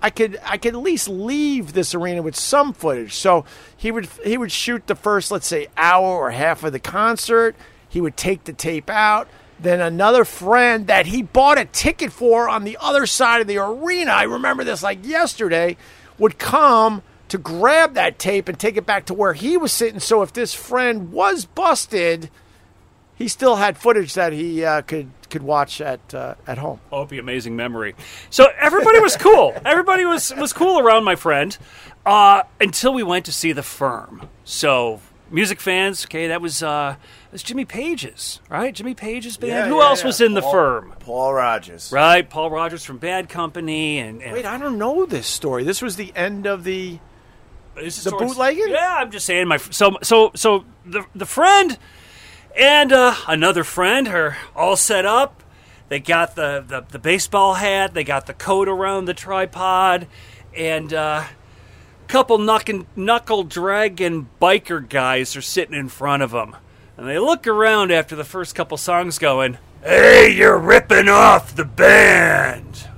I 0.00 0.10
could 0.10 0.40
I 0.44 0.56
could 0.56 0.74
at 0.74 0.80
least 0.80 1.08
leave 1.08 1.74
this 1.74 1.94
arena 1.94 2.22
with 2.22 2.34
some 2.34 2.72
footage. 2.72 3.14
So 3.14 3.44
he 3.76 3.90
would 3.90 4.08
he 4.24 4.38
would 4.38 4.52
shoot 4.52 4.86
the 4.86 4.94
first 4.94 5.30
let's 5.30 5.46
say 5.46 5.68
hour 5.76 6.06
or 6.06 6.30
half 6.30 6.64
of 6.64 6.72
the 6.72 6.80
concert. 6.80 7.54
He 7.94 8.00
would 8.00 8.16
take 8.16 8.42
the 8.42 8.52
tape 8.52 8.90
out. 8.90 9.28
Then 9.60 9.80
another 9.80 10.24
friend 10.24 10.88
that 10.88 11.06
he 11.06 11.22
bought 11.22 11.58
a 11.58 11.64
ticket 11.64 12.10
for 12.10 12.48
on 12.48 12.64
the 12.64 12.76
other 12.80 13.06
side 13.06 13.40
of 13.40 13.46
the 13.46 13.58
arena, 13.58 14.10
I 14.10 14.24
remember 14.24 14.64
this 14.64 14.82
like 14.82 15.06
yesterday, 15.06 15.76
would 16.18 16.36
come 16.36 17.02
to 17.28 17.38
grab 17.38 17.94
that 17.94 18.18
tape 18.18 18.48
and 18.48 18.58
take 18.58 18.76
it 18.76 18.84
back 18.84 19.06
to 19.06 19.14
where 19.14 19.32
he 19.32 19.56
was 19.56 19.70
sitting. 19.70 20.00
So 20.00 20.22
if 20.22 20.32
this 20.32 20.52
friend 20.52 21.12
was 21.12 21.44
busted, 21.44 22.30
he 23.14 23.28
still 23.28 23.54
had 23.54 23.78
footage 23.78 24.14
that 24.14 24.32
he 24.32 24.64
uh, 24.64 24.82
could 24.82 25.10
could 25.30 25.44
watch 25.44 25.80
at 25.80 26.12
uh, 26.12 26.34
at 26.48 26.58
home. 26.58 26.80
oh, 26.90 27.02
it'd 27.02 27.10
be 27.10 27.20
amazing 27.20 27.54
memory. 27.54 27.94
So 28.28 28.48
everybody 28.58 28.98
was 28.98 29.16
cool. 29.16 29.54
Everybody 29.64 30.04
was 30.04 30.34
was 30.34 30.52
cool 30.52 30.80
around 30.80 31.04
my 31.04 31.14
friend 31.14 31.56
uh, 32.04 32.42
until 32.60 32.92
we 32.92 33.04
went 33.04 33.24
to 33.26 33.32
see 33.32 33.52
the 33.52 33.62
firm. 33.62 34.28
So 34.42 35.00
music 35.30 35.60
fans, 35.60 36.04
okay, 36.06 36.28
that 36.28 36.40
was 36.40 36.60
that's 37.34 37.42
Jimmy 37.42 37.64
Page's, 37.64 38.40
right? 38.48 38.72
Jimmy 38.72 38.94
Page's 38.94 39.36
band. 39.36 39.50
Yeah, 39.50 39.66
Who 39.66 39.78
yeah, 39.78 39.88
else 39.88 40.02
yeah. 40.02 40.06
was 40.06 40.20
in 40.20 40.34
the 40.34 40.40
Paul- 40.40 40.52
firm? 40.52 40.94
Paul 41.00 41.34
Rodgers. 41.34 41.90
Right, 41.90 42.30
Paul 42.30 42.48
Rodgers 42.48 42.84
from 42.84 42.98
Bad 42.98 43.28
Company, 43.28 43.98
and, 43.98 44.22
and 44.22 44.34
Wait, 44.34 44.44
I 44.44 44.56
don't 44.56 44.78
know 44.78 45.04
this 45.04 45.26
story. 45.26 45.64
This 45.64 45.82
was 45.82 45.96
the 45.96 46.12
end 46.14 46.46
of 46.46 46.62
the. 46.62 47.00
This 47.74 48.04
The 48.04 48.12
bootlegging? 48.12 48.68
Yeah, 48.68 48.98
I'm 49.00 49.10
just 49.10 49.26
saying. 49.26 49.48
My 49.48 49.56
so 49.56 49.98
so 50.00 50.30
so 50.36 50.64
the 50.86 51.04
the 51.12 51.26
friend 51.26 51.76
and 52.56 52.92
uh, 52.92 53.16
another 53.26 53.64
friend 53.64 54.06
are 54.06 54.36
all 54.54 54.76
set 54.76 55.04
up. 55.04 55.42
They 55.88 55.98
got 55.98 56.36
the, 56.36 56.64
the, 56.64 56.84
the 56.88 57.00
baseball 57.00 57.54
hat, 57.54 57.94
they 57.94 58.04
got 58.04 58.26
the 58.26 58.32
coat 58.32 58.68
around 58.68 59.06
the 59.06 59.14
tripod, 59.14 60.06
and 60.56 60.94
uh, 60.94 61.24
a 61.24 62.06
couple 62.06 62.38
knuckle, 62.38 62.86
knuckle 62.94 63.42
dragon 63.42 64.28
biker 64.40 64.88
guys 64.88 65.34
are 65.34 65.42
sitting 65.42 65.74
in 65.74 65.88
front 65.88 66.22
of 66.22 66.30
them. 66.30 66.54
And 66.96 67.08
they 67.08 67.18
look 67.18 67.46
around 67.46 67.90
after 67.90 68.14
the 68.14 68.24
first 68.24 68.54
couple 68.54 68.76
songs 68.76 69.18
going, 69.18 69.58
Hey, 69.82 70.32
you're 70.34 70.58
ripping 70.58 71.08
off 71.08 71.54
the 71.54 71.64
band! 71.64 72.88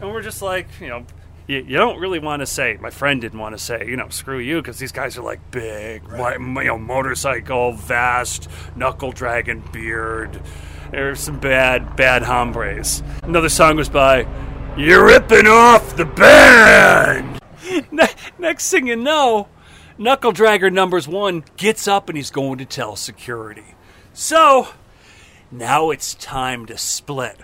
And 0.00 0.10
we're 0.10 0.22
just 0.22 0.42
like, 0.42 0.68
you 0.80 0.88
know, 0.88 1.06
you, 1.46 1.58
you 1.58 1.76
don't 1.76 1.98
really 1.98 2.18
want 2.18 2.40
to 2.40 2.46
say, 2.46 2.76
my 2.80 2.90
friend 2.90 3.20
didn't 3.20 3.38
want 3.38 3.56
to 3.56 3.58
say, 3.58 3.86
you 3.88 3.96
know, 3.96 4.08
screw 4.10 4.38
you, 4.38 4.60
because 4.60 4.78
these 4.78 4.92
guys 4.92 5.16
are 5.16 5.22
like 5.22 5.50
big, 5.50 6.06
right. 6.08 6.38
you 6.38 6.64
know, 6.64 6.78
motorcycle, 6.78 7.72
vast, 7.72 8.48
knuckle 8.76 9.12
dragon 9.12 9.62
beard. 9.72 10.40
There's 10.90 11.20
some 11.20 11.40
bad, 11.40 11.96
bad 11.96 12.22
hombres. 12.22 13.02
Another 13.22 13.48
song 13.48 13.76
was 13.76 13.88
by 13.88 14.26
You're 14.76 15.04
Ripping 15.06 15.46
Off 15.46 15.96
the 15.96 16.04
Band! 16.04 17.40
next 18.38 18.70
thing 18.70 18.86
you 18.86 18.96
know, 18.96 19.48
Knuckle 19.98 20.32
Dragger 20.32 20.70
numbers 20.70 21.08
one 21.08 21.44
gets 21.56 21.88
up 21.88 22.08
and 22.08 22.18
he's 22.18 22.30
going 22.30 22.58
to 22.58 22.66
tell 22.66 22.96
security. 22.96 23.74
So, 24.12 24.68
now 25.50 25.90
it's 25.90 26.14
time 26.14 26.66
to 26.66 26.76
split. 26.76 27.38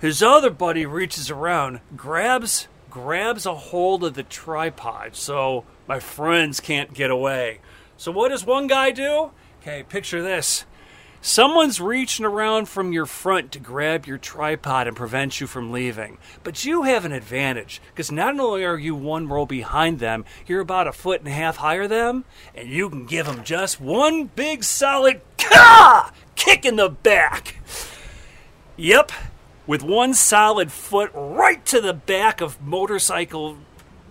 His 0.00 0.22
other 0.22 0.50
buddy 0.50 0.86
reaches 0.86 1.30
around, 1.30 1.80
grabs 1.96 2.68
grabs 2.90 3.46
a 3.46 3.54
hold 3.54 4.02
of 4.02 4.14
the 4.14 4.22
tripod 4.24 5.14
so 5.14 5.64
my 5.86 6.00
friends 6.00 6.58
can't 6.58 6.92
get 6.92 7.10
away. 7.10 7.60
So 7.96 8.10
what 8.10 8.30
does 8.30 8.44
one 8.44 8.66
guy 8.66 8.90
do? 8.90 9.30
Okay, 9.60 9.84
picture 9.84 10.22
this. 10.22 10.64
Someone's 11.22 11.82
reaching 11.82 12.24
around 12.24 12.66
from 12.66 12.94
your 12.94 13.04
front 13.04 13.52
to 13.52 13.58
grab 13.58 14.06
your 14.06 14.16
tripod 14.16 14.86
and 14.86 14.96
prevent 14.96 15.38
you 15.38 15.46
from 15.46 15.70
leaving. 15.70 16.16
But 16.42 16.64
you 16.64 16.84
have 16.84 17.04
an 17.04 17.12
advantage, 17.12 17.82
because 17.90 18.10
not 18.10 18.40
only 18.40 18.64
are 18.64 18.78
you 18.78 18.94
one 18.94 19.28
row 19.28 19.44
behind 19.44 19.98
them, 19.98 20.24
you're 20.46 20.62
about 20.62 20.88
a 20.88 20.92
foot 20.92 21.20
and 21.20 21.28
a 21.28 21.32
half 21.32 21.56
higher 21.56 21.86
than 21.86 21.98
them, 21.98 22.24
and 22.54 22.68
you 22.68 22.88
can 22.88 23.04
give 23.04 23.26
them 23.26 23.44
just 23.44 23.80
one 23.80 24.24
big 24.24 24.64
solid 24.64 25.20
Kah! 25.36 26.10
kick 26.36 26.64
in 26.64 26.76
the 26.76 26.88
back. 26.88 27.56
Yep, 28.78 29.12
with 29.66 29.82
one 29.82 30.14
solid 30.14 30.72
foot 30.72 31.10
right 31.14 31.64
to 31.66 31.82
the 31.82 31.92
back 31.92 32.40
of 32.40 32.60
motorcycle 32.62 33.58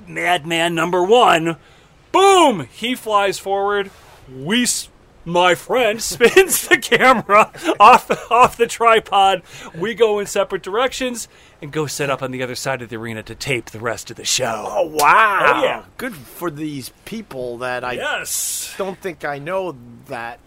madman 0.08 0.76
number 0.76 1.04
one. 1.04 1.58
Boom! 2.12 2.68
He 2.72 2.94
flies 2.94 3.40
forward. 3.40 3.90
We 4.32 4.68
my 5.26 5.56
friend 5.56 6.02
spins 6.02 6.68
the 6.68 6.78
camera 6.78 7.52
off 7.80 8.10
off 8.32 8.58
the 8.58 8.68
tripod. 8.68 9.42
We 9.76 9.94
go 9.94 10.20
in 10.20 10.26
separate 10.26 10.64
directions 10.64 11.28
and 11.62 11.72
go 11.72 11.88
set 11.88 12.10
up 12.10 12.22
on 12.24 12.32
the 12.32 12.42
other 12.42 12.56
side 12.56 12.82
of 12.82 12.90
the 12.90 12.96
arena 12.98 13.22
to 13.24 13.36
tape 13.36 13.66
the 13.72 13.80
rest 13.80 14.10
of 14.10 14.18
the 14.18 14.26
show. 14.26 14.66
Oh 14.68 14.88
wow! 14.88 15.54
Oh, 15.58 15.64
yeah. 15.64 15.84
good 15.98 16.16
for 16.16 16.50
these 16.50 16.92
people 17.06 17.58
that 17.60 17.84
I 17.84 17.94
Yes. 17.94 18.74
don't 18.78 19.00
think 19.00 19.26
I 19.26 19.40
know 19.40 19.76
that 20.08 20.40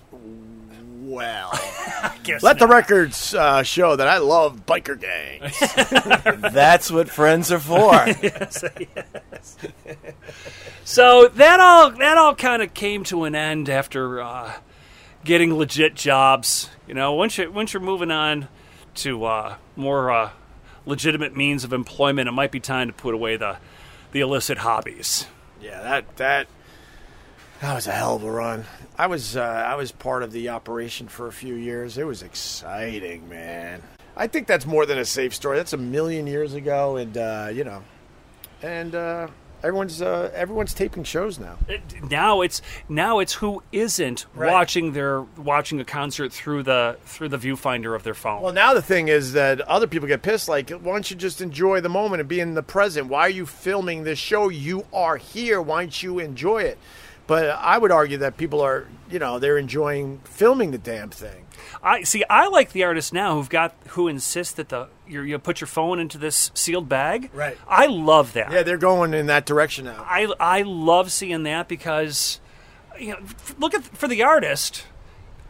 well. 1.13 1.51
Let 2.43 2.59
the 2.59 2.67
records 2.67 3.35
uh, 3.35 3.63
show 3.63 3.95
that 3.97 4.09
I 4.09 4.19
love 4.19 4.65
biker 4.67 4.99
gangs. 5.01 5.59
That's 6.53 6.91
what 6.91 7.09
friends 7.09 7.53
are 7.53 7.59
for. 7.59 8.07
So 10.85 11.29
that 11.29 11.61
all 11.61 11.91
that 11.93 12.19
all 12.19 12.35
kind 12.35 12.61
of 12.61 12.75
came 12.75 13.05
to 13.05 13.23
an 13.25 13.35
end 13.37 13.69
after 13.71 14.21
uh, 14.21 14.55
getting 15.25 15.55
legit 15.55 15.95
jobs. 15.95 16.71
You 16.89 16.95
know, 16.95 17.13
once 17.13 17.39
you 17.39 17.53
once 17.53 17.73
you're 17.73 17.81
moving 17.83 18.11
on 18.11 18.49
to 18.97 19.25
uh, 19.25 19.57
more 19.77 20.11
uh, 20.11 20.31
legitimate 20.85 21.37
means 21.37 21.63
of 21.63 21.73
employment, 21.73 22.29
it 22.29 22.33
might 22.33 22.51
be 22.51 22.59
time 22.59 22.89
to 22.89 22.93
put 22.93 23.15
away 23.15 23.37
the 23.37 23.59
the 24.11 24.21
illicit 24.21 24.59
hobbies. 24.59 25.27
yeah, 25.61 25.81
that 25.83 26.17
that 26.17 26.49
that 27.61 27.75
was 27.75 27.87
a 27.87 27.93
hell 27.93 28.17
of 28.17 28.25
a 28.25 28.31
run. 28.31 28.65
I 28.99 29.07
was 29.07 29.37
uh, 29.37 29.41
I 29.43 29.75
was 29.75 29.91
part 29.93 30.23
of 30.23 30.33
the 30.33 30.51
operation 30.51 31.09
for 31.09 31.27
a 31.27 31.33
few 31.33 31.55
years. 31.55 31.99
It 31.99 32.05
was 32.07 32.23
exciting, 32.23 33.29
man. 33.29 33.83
I 34.17 34.27
think 34.27 34.47
that's 34.47 34.67
more 34.67 34.85
than 34.87 34.99
a 34.99 35.05
safe 35.05 35.35
story. 35.35 35.57
That's 35.57 35.73
a 35.73 35.79
million 35.79 36.27
years 36.27 36.55
ago, 36.55 36.97
and 36.97 37.17
uh, 37.17 37.49
you 37.53 37.65
know, 37.65 37.83
and 38.63 38.95
uh, 38.95 39.29
everyone's 39.63 40.03
uh, 40.03 40.31
everyone's 40.35 40.75
taping 40.75 41.05
shows 41.05 41.39
now. 41.39 41.57
It, 41.69 41.81
now 42.11 42.43
it's 42.43 42.61
now 42.91 43.21
it's 43.21 43.33
who 43.33 43.63
isn't 43.73 44.27
Right. 44.35 44.53
watching 44.53 44.93
their 44.93 45.23
watching 45.39 45.81
a 45.81 45.85
concert 45.87 46.31
through 46.31 46.65
the 46.65 46.99
through 47.07 47.31
the 47.31 47.39
viewfinder 47.39 47.97
of 47.97 48.03
their 48.03 48.13
phone. 48.15 48.43
Well, 48.43 48.53
now 48.53 48.75
the 48.75 48.83
thing 48.83 49.09
is 49.09 49.33
that 49.33 49.63
other 49.63 49.87
people 49.87 50.07
get 50.07 50.21
pissed. 50.21 50.49
Like, 50.51 50.69
why 50.69 50.93
don't 50.93 51.11
you 51.11 51.17
just 51.17 51.41
enjoy 51.41 51.81
the 51.81 51.89
moment 51.89 52.21
and 52.21 52.29
be 52.29 52.41
in 52.41 52.53
the 52.53 52.63
present? 52.63 53.07
Why 53.09 53.21
are 53.23 53.31
you 53.31 53.47
filming 53.47 54.05
this 54.05 54.19
show? 54.19 54.51
You 54.51 54.85
are 54.93 55.17
here. 55.17 55.63
Why 55.63 55.85
don't 55.85 56.03
you 56.03 56.19
enjoy 56.19 56.59
it? 56.65 56.79
But 57.33 57.49
I 57.49 57.79
would 57.79 57.91
argue 57.91 58.19
that 58.19 58.37
people 58.37 58.61
are, 58.61 58.87
you 59.11 59.19
know, 59.19 59.39
they're 59.39 59.57
enjoying 59.57 60.19
filming 60.25 60.71
the 60.71 60.77
damn 60.77 61.09
thing. 61.09 61.47
I 61.83 62.03
see. 62.03 62.25
I 62.29 62.49
like 62.49 62.73
the 62.73 62.85
artists 62.85 63.11
now 63.11 63.37
who've 63.37 63.49
got 63.49 63.75
who 63.89 64.07
insist 64.07 64.57
that 64.57 64.69
the 64.69 64.89
you 65.09 65.23
you 65.23 65.39
put 65.39 65.59
your 65.59 65.67
phone 65.67 65.99
into 65.99 66.19
this 66.19 66.51
sealed 66.53 66.91
bag. 66.91 67.31
Right. 67.33 67.57
I 67.67 67.87
love 67.87 68.35
that. 68.35 68.53
Yeah, 68.53 68.63
they're 68.65 68.77
going 68.77 69.15
in 69.15 69.29
that 69.29 69.47
direction 69.47 69.87
now. 69.87 70.05
I 70.07 70.31
I 70.39 70.61
love 70.61 71.11
seeing 71.11 71.45
that 71.45 71.69
because 71.69 72.39
you 73.01 73.13
know 73.13 73.21
look 73.59 73.73
at 73.73 73.83
for 73.83 74.09
the 74.09 74.23
artist. 74.23 74.85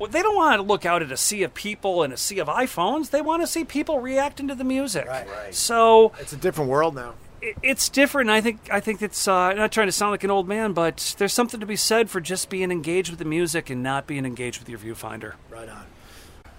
They 0.08 0.22
don't 0.22 0.36
want 0.36 0.58
to 0.58 0.62
look 0.62 0.86
out 0.86 1.02
at 1.02 1.10
a 1.10 1.16
sea 1.16 1.42
of 1.42 1.52
people 1.52 2.04
and 2.04 2.12
a 2.12 2.16
sea 2.16 2.38
of 2.38 2.46
iPhones. 2.46 3.10
They 3.10 3.22
want 3.22 3.42
to 3.42 3.48
see 3.48 3.64
people 3.64 3.98
reacting 3.98 4.46
to 4.46 4.54
the 4.54 4.62
music. 4.62 5.08
Right. 5.08 5.28
Right. 5.28 5.52
So 5.52 6.12
It's 6.20 6.32
a 6.32 6.36
different 6.36 6.70
world 6.70 6.94
now. 6.94 7.14
It- 7.42 7.56
it's 7.62 7.88
different. 7.88 8.30
I 8.30 8.40
think 8.40 8.60
I 8.70 8.80
think 8.80 9.02
it's 9.02 9.26
uh, 9.28 9.52
not 9.54 9.72
trying 9.72 9.88
to 9.88 9.92
sound 9.92 10.12
like 10.12 10.24
an 10.24 10.30
old 10.30 10.48
man, 10.48 10.72
but 10.72 11.14
there's 11.18 11.32
something 11.32 11.60
to 11.60 11.66
be 11.66 11.76
said 11.76 12.08
for 12.08 12.20
just 12.20 12.48
being 12.48 12.70
engaged 12.70 13.10
with 13.10 13.18
the 13.18 13.24
music 13.24 13.68
and 13.70 13.82
not 13.82 14.06
being 14.06 14.24
engaged 14.24 14.58
with 14.60 14.68
your 14.68 14.78
viewfinder. 14.78 15.34
Right 15.50 15.68
on. 15.68 15.84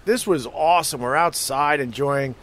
This 0.04 0.26
was 0.26 0.46
awesome. 0.46 1.00
We're 1.00 1.16
outside 1.16 1.80
enjoying 1.80 2.34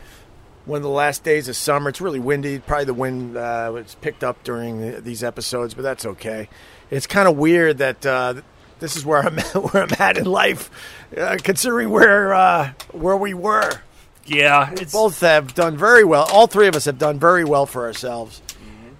one 0.65 0.77
of 0.77 0.83
the 0.83 0.89
last 0.89 1.23
days 1.23 1.47
of 1.47 1.55
summer. 1.55 1.89
It's 1.89 2.01
really 2.01 2.19
windy. 2.19 2.59
Probably 2.59 2.85
the 2.85 2.93
wind 2.93 3.37
uh, 3.37 3.69
was 3.73 3.95
picked 4.01 4.23
up 4.23 4.43
during 4.43 4.81
the, 4.81 5.01
these 5.01 5.23
episodes, 5.23 5.73
but 5.75 5.83
that's 5.83 6.05
okay. 6.05 6.49
It's 6.89 7.05
kind 7.07 7.27
of 7.27 7.37
weird 7.37 7.77
that 7.77 8.05
uh, 8.05 8.41
this 8.79 8.95
is 8.95 9.05
where 9.05 9.19
I'm 9.21 9.37
where 9.53 9.83
I'm 9.83 9.89
at 9.99 10.17
in 10.17 10.25
life, 10.25 10.69
uh, 11.15 11.37
considering 11.43 11.89
where 11.91 12.33
uh, 12.33 12.73
where 12.91 13.15
we 13.17 13.33
were. 13.33 13.81
Yeah, 14.25 14.73
Both 14.91 15.19
have 15.21 15.53
done 15.55 15.77
very 15.77 16.03
well. 16.03 16.27
All 16.31 16.47
three 16.47 16.67
of 16.67 16.75
us 16.75 16.85
have 16.85 16.97
done 16.97 17.19
very 17.19 17.43
well 17.43 17.65
for 17.65 17.85
ourselves. 17.85 18.41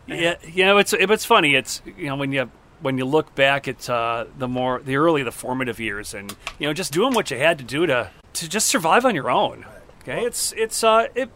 Yeah, 0.08 0.36
you 0.46 0.66
know, 0.66 0.78
it's 0.78 0.94
it's 0.94 1.26
funny. 1.26 1.56
It's 1.56 1.82
you 1.86 2.08
know 2.08 2.16
when 2.16 2.32
you 2.32 2.50
when 2.82 2.98
you 2.98 3.06
look 3.06 3.34
back 3.36 3.68
at 3.68 3.90
uh, 3.90 4.26
the 4.38 4.48
more 4.48 4.82
the 4.84 4.98
early 4.98 5.24
the 5.24 5.32
formative 5.32 5.80
years, 5.80 6.14
and 6.14 6.36
you 6.60 6.68
know 6.68 6.74
just 6.74 6.92
doing 6.92 7.14
what 7.14 7.32
you 7.32 7.38
had 7.38 7.58
to 7.60 7.64
do 7.64 7.86
to 7.86 8.10
to 8.34 8.50
just 8.50 8.68
survive 8.68 9.06
on 9.06 9.16
your 9.16 9.30
own. 9.30 9.66
Okay, 10.02 10.26
it's 10.26 10.52
it's 10.58 10.84
uh, 10.84 11.08
it 11.16 11.30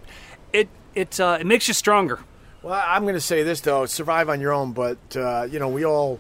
it 0.52 0.68
it 0.94 1.20
uh, 1.20 1.38
it 1.40 1.46
makes 1.46 1.68
you 1.68 1.74
stronger. 1.74 2.20
Well, 2.64 2.84
I'm 2.86 3.04
going 3.04 3.14
to 3.16 3.22
say 3.22 3.44
this 3.44 3.62
though: 3.62 3.86
survive 3.86 4.28
on 4.28 4.42
your 4.42 4.52
own. 4.52 4.74
But 4.74 4.98
uh, 5.16 5.48
you 5.50 5.60
know, 5.60 5.70
we 5.70 5.86
all 5.86 6.20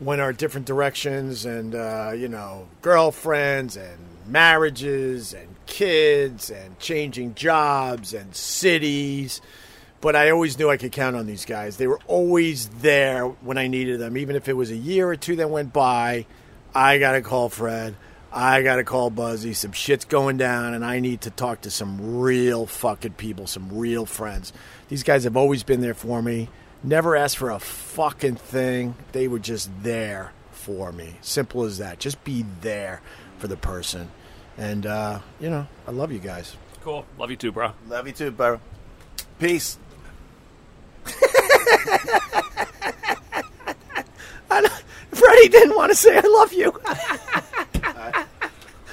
went 0.00 0.20
our 0.20 0.32
different 0.32 0.66
directions, 0.66 1.46
and 1.46 1.74
uh, 1.74 2.12
you 2.14 2.28
know, 2.28 2.66
girlfriends 2.82 3.76
and 3.76 3.98
marriages 4.26 5.32
and 5.32 5.53
kids 5.66 6.50
and 6.50 6.78
changing 6.78 7.34
jobs 7.34 8.14
and 8.14 8.34
cities. 8.34 9.40
But 10.00 10.16
I 10.16 10.30
always 10.30 10.58
knew 10.58 10.68
I 10.68 10.76
could 10.76 10.92
count 10.92 11.16
on 11.16 11.26
these 11.26 11.44
guys. 11.44 11.76
They 11.76 11.86
were 11.86 12.00
always 12.06 12.68
there 12.68 13.26
when 13.26 13.56
I 13.56 13.68
needed 13.68 14.00
them, 14.00 14.18
even 14.18 14.36
if 14.36 14.48
it 14.48 14.52
was 14.52 14.70
a 14.70 14.76
year 14.76 15.08
or 15.08 15.16
two 15.16 15.36
that 15.36 15.48
went 15.48 15.72
by. 15.72 16.26
I 16.74 16.98
got 16.98 17.12
to 17.12 17.22
call 17.22 17.48
Fred. 17.48 17.94
I 18.30 18.62
got 18.62 18.76
to 18.76 18.84
call 18.84 19.10
Buzzy. 19.10 19.54
Some 19.54 19.72
shit's 19.72 20.04
going 20.04 20.36
down, 20.36 20.74
and 20.74 20.84
I 20.84 20.98
need 20.98 21.20
to 21.22 21.30
talk 21.30 21.60
to 21.62 21.70
some 21.70 22.18
real 22.18 22.66
fucking 22.66 23.12
people, 23.12 23.46
some 23.46 23.78
real 23.78 24.06
friends. 24.06 24.52
These 24.88 25.04
guys 25.04 25.24
have 25.24 25.36
always 25.36 25.62
been 25.62 25.80
there 25.80 25.94
for 25.94 26.20
me. 26.20 26.48
Never 26.82 27.16
asked 27.16 27.38
for 27.38 27.50
a 27.50 27.60
fucking 27.60 28.36
thing. 28.36 28.96
They 29.12 29.28
were 29.28 29.38
just 29.38 29.70
there 29.82 30.32
for 30.50 30.92
me. 30.92 31.14
Simple 31.22 31.62
as 31.62 31.78
that. 31.78 32.00
Just 32.00 32.22
be 32.24 32.44
there 32.60 33.00
for 33.38 33.46
the 33.46 33.56
person. 33.56 34.10
And, 34.56 34.86
uh, 34.86 35.18
you 35.40 35.50
know, 35.50 35.66
I 35.86 35.90
love 35.90 36.12
you 36.12 36.20
guys. 36.20 36.56
Cool, 36.82 37.04
love 37.18 37.30
you 37.30 37.36
too, 37.36 37.50
bro. 37.52 37.72
Love 37.88 38.06
you 38.06 38.12
too, 38.12 38.30
bro. 38.30 38.60
Peace. 39.38 39.78
Freddie 45.10 45.48
didn't 45.48 45.76
want 45.76 45.90
to 45.90 45.96
say 45.96 46.16
I 46.16 46.20
love 46.20 46.52
you. 46.52 46.70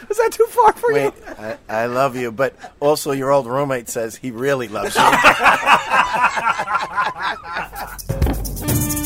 Was 0.07 0.17
that 0.17 0.31
too 0.31 0.45
far 0.47 0.73
for 0.73 0.91
Wait, 0.93 1.05
you? 1.05 1.13
I, 1.37 1.57
I 1.69 1.85
love 1.85 2.15
you, 2.15 2.31
but 2.31 2.55
also 2.79 3.11
your 3.11 3.31
old 3.31 3.47
roommate 3.47 3.87
says 3.89 4.15
he 4.15 4.31
really 4.31 4.67
loves 4.67 4.95
you. 4.95 5.01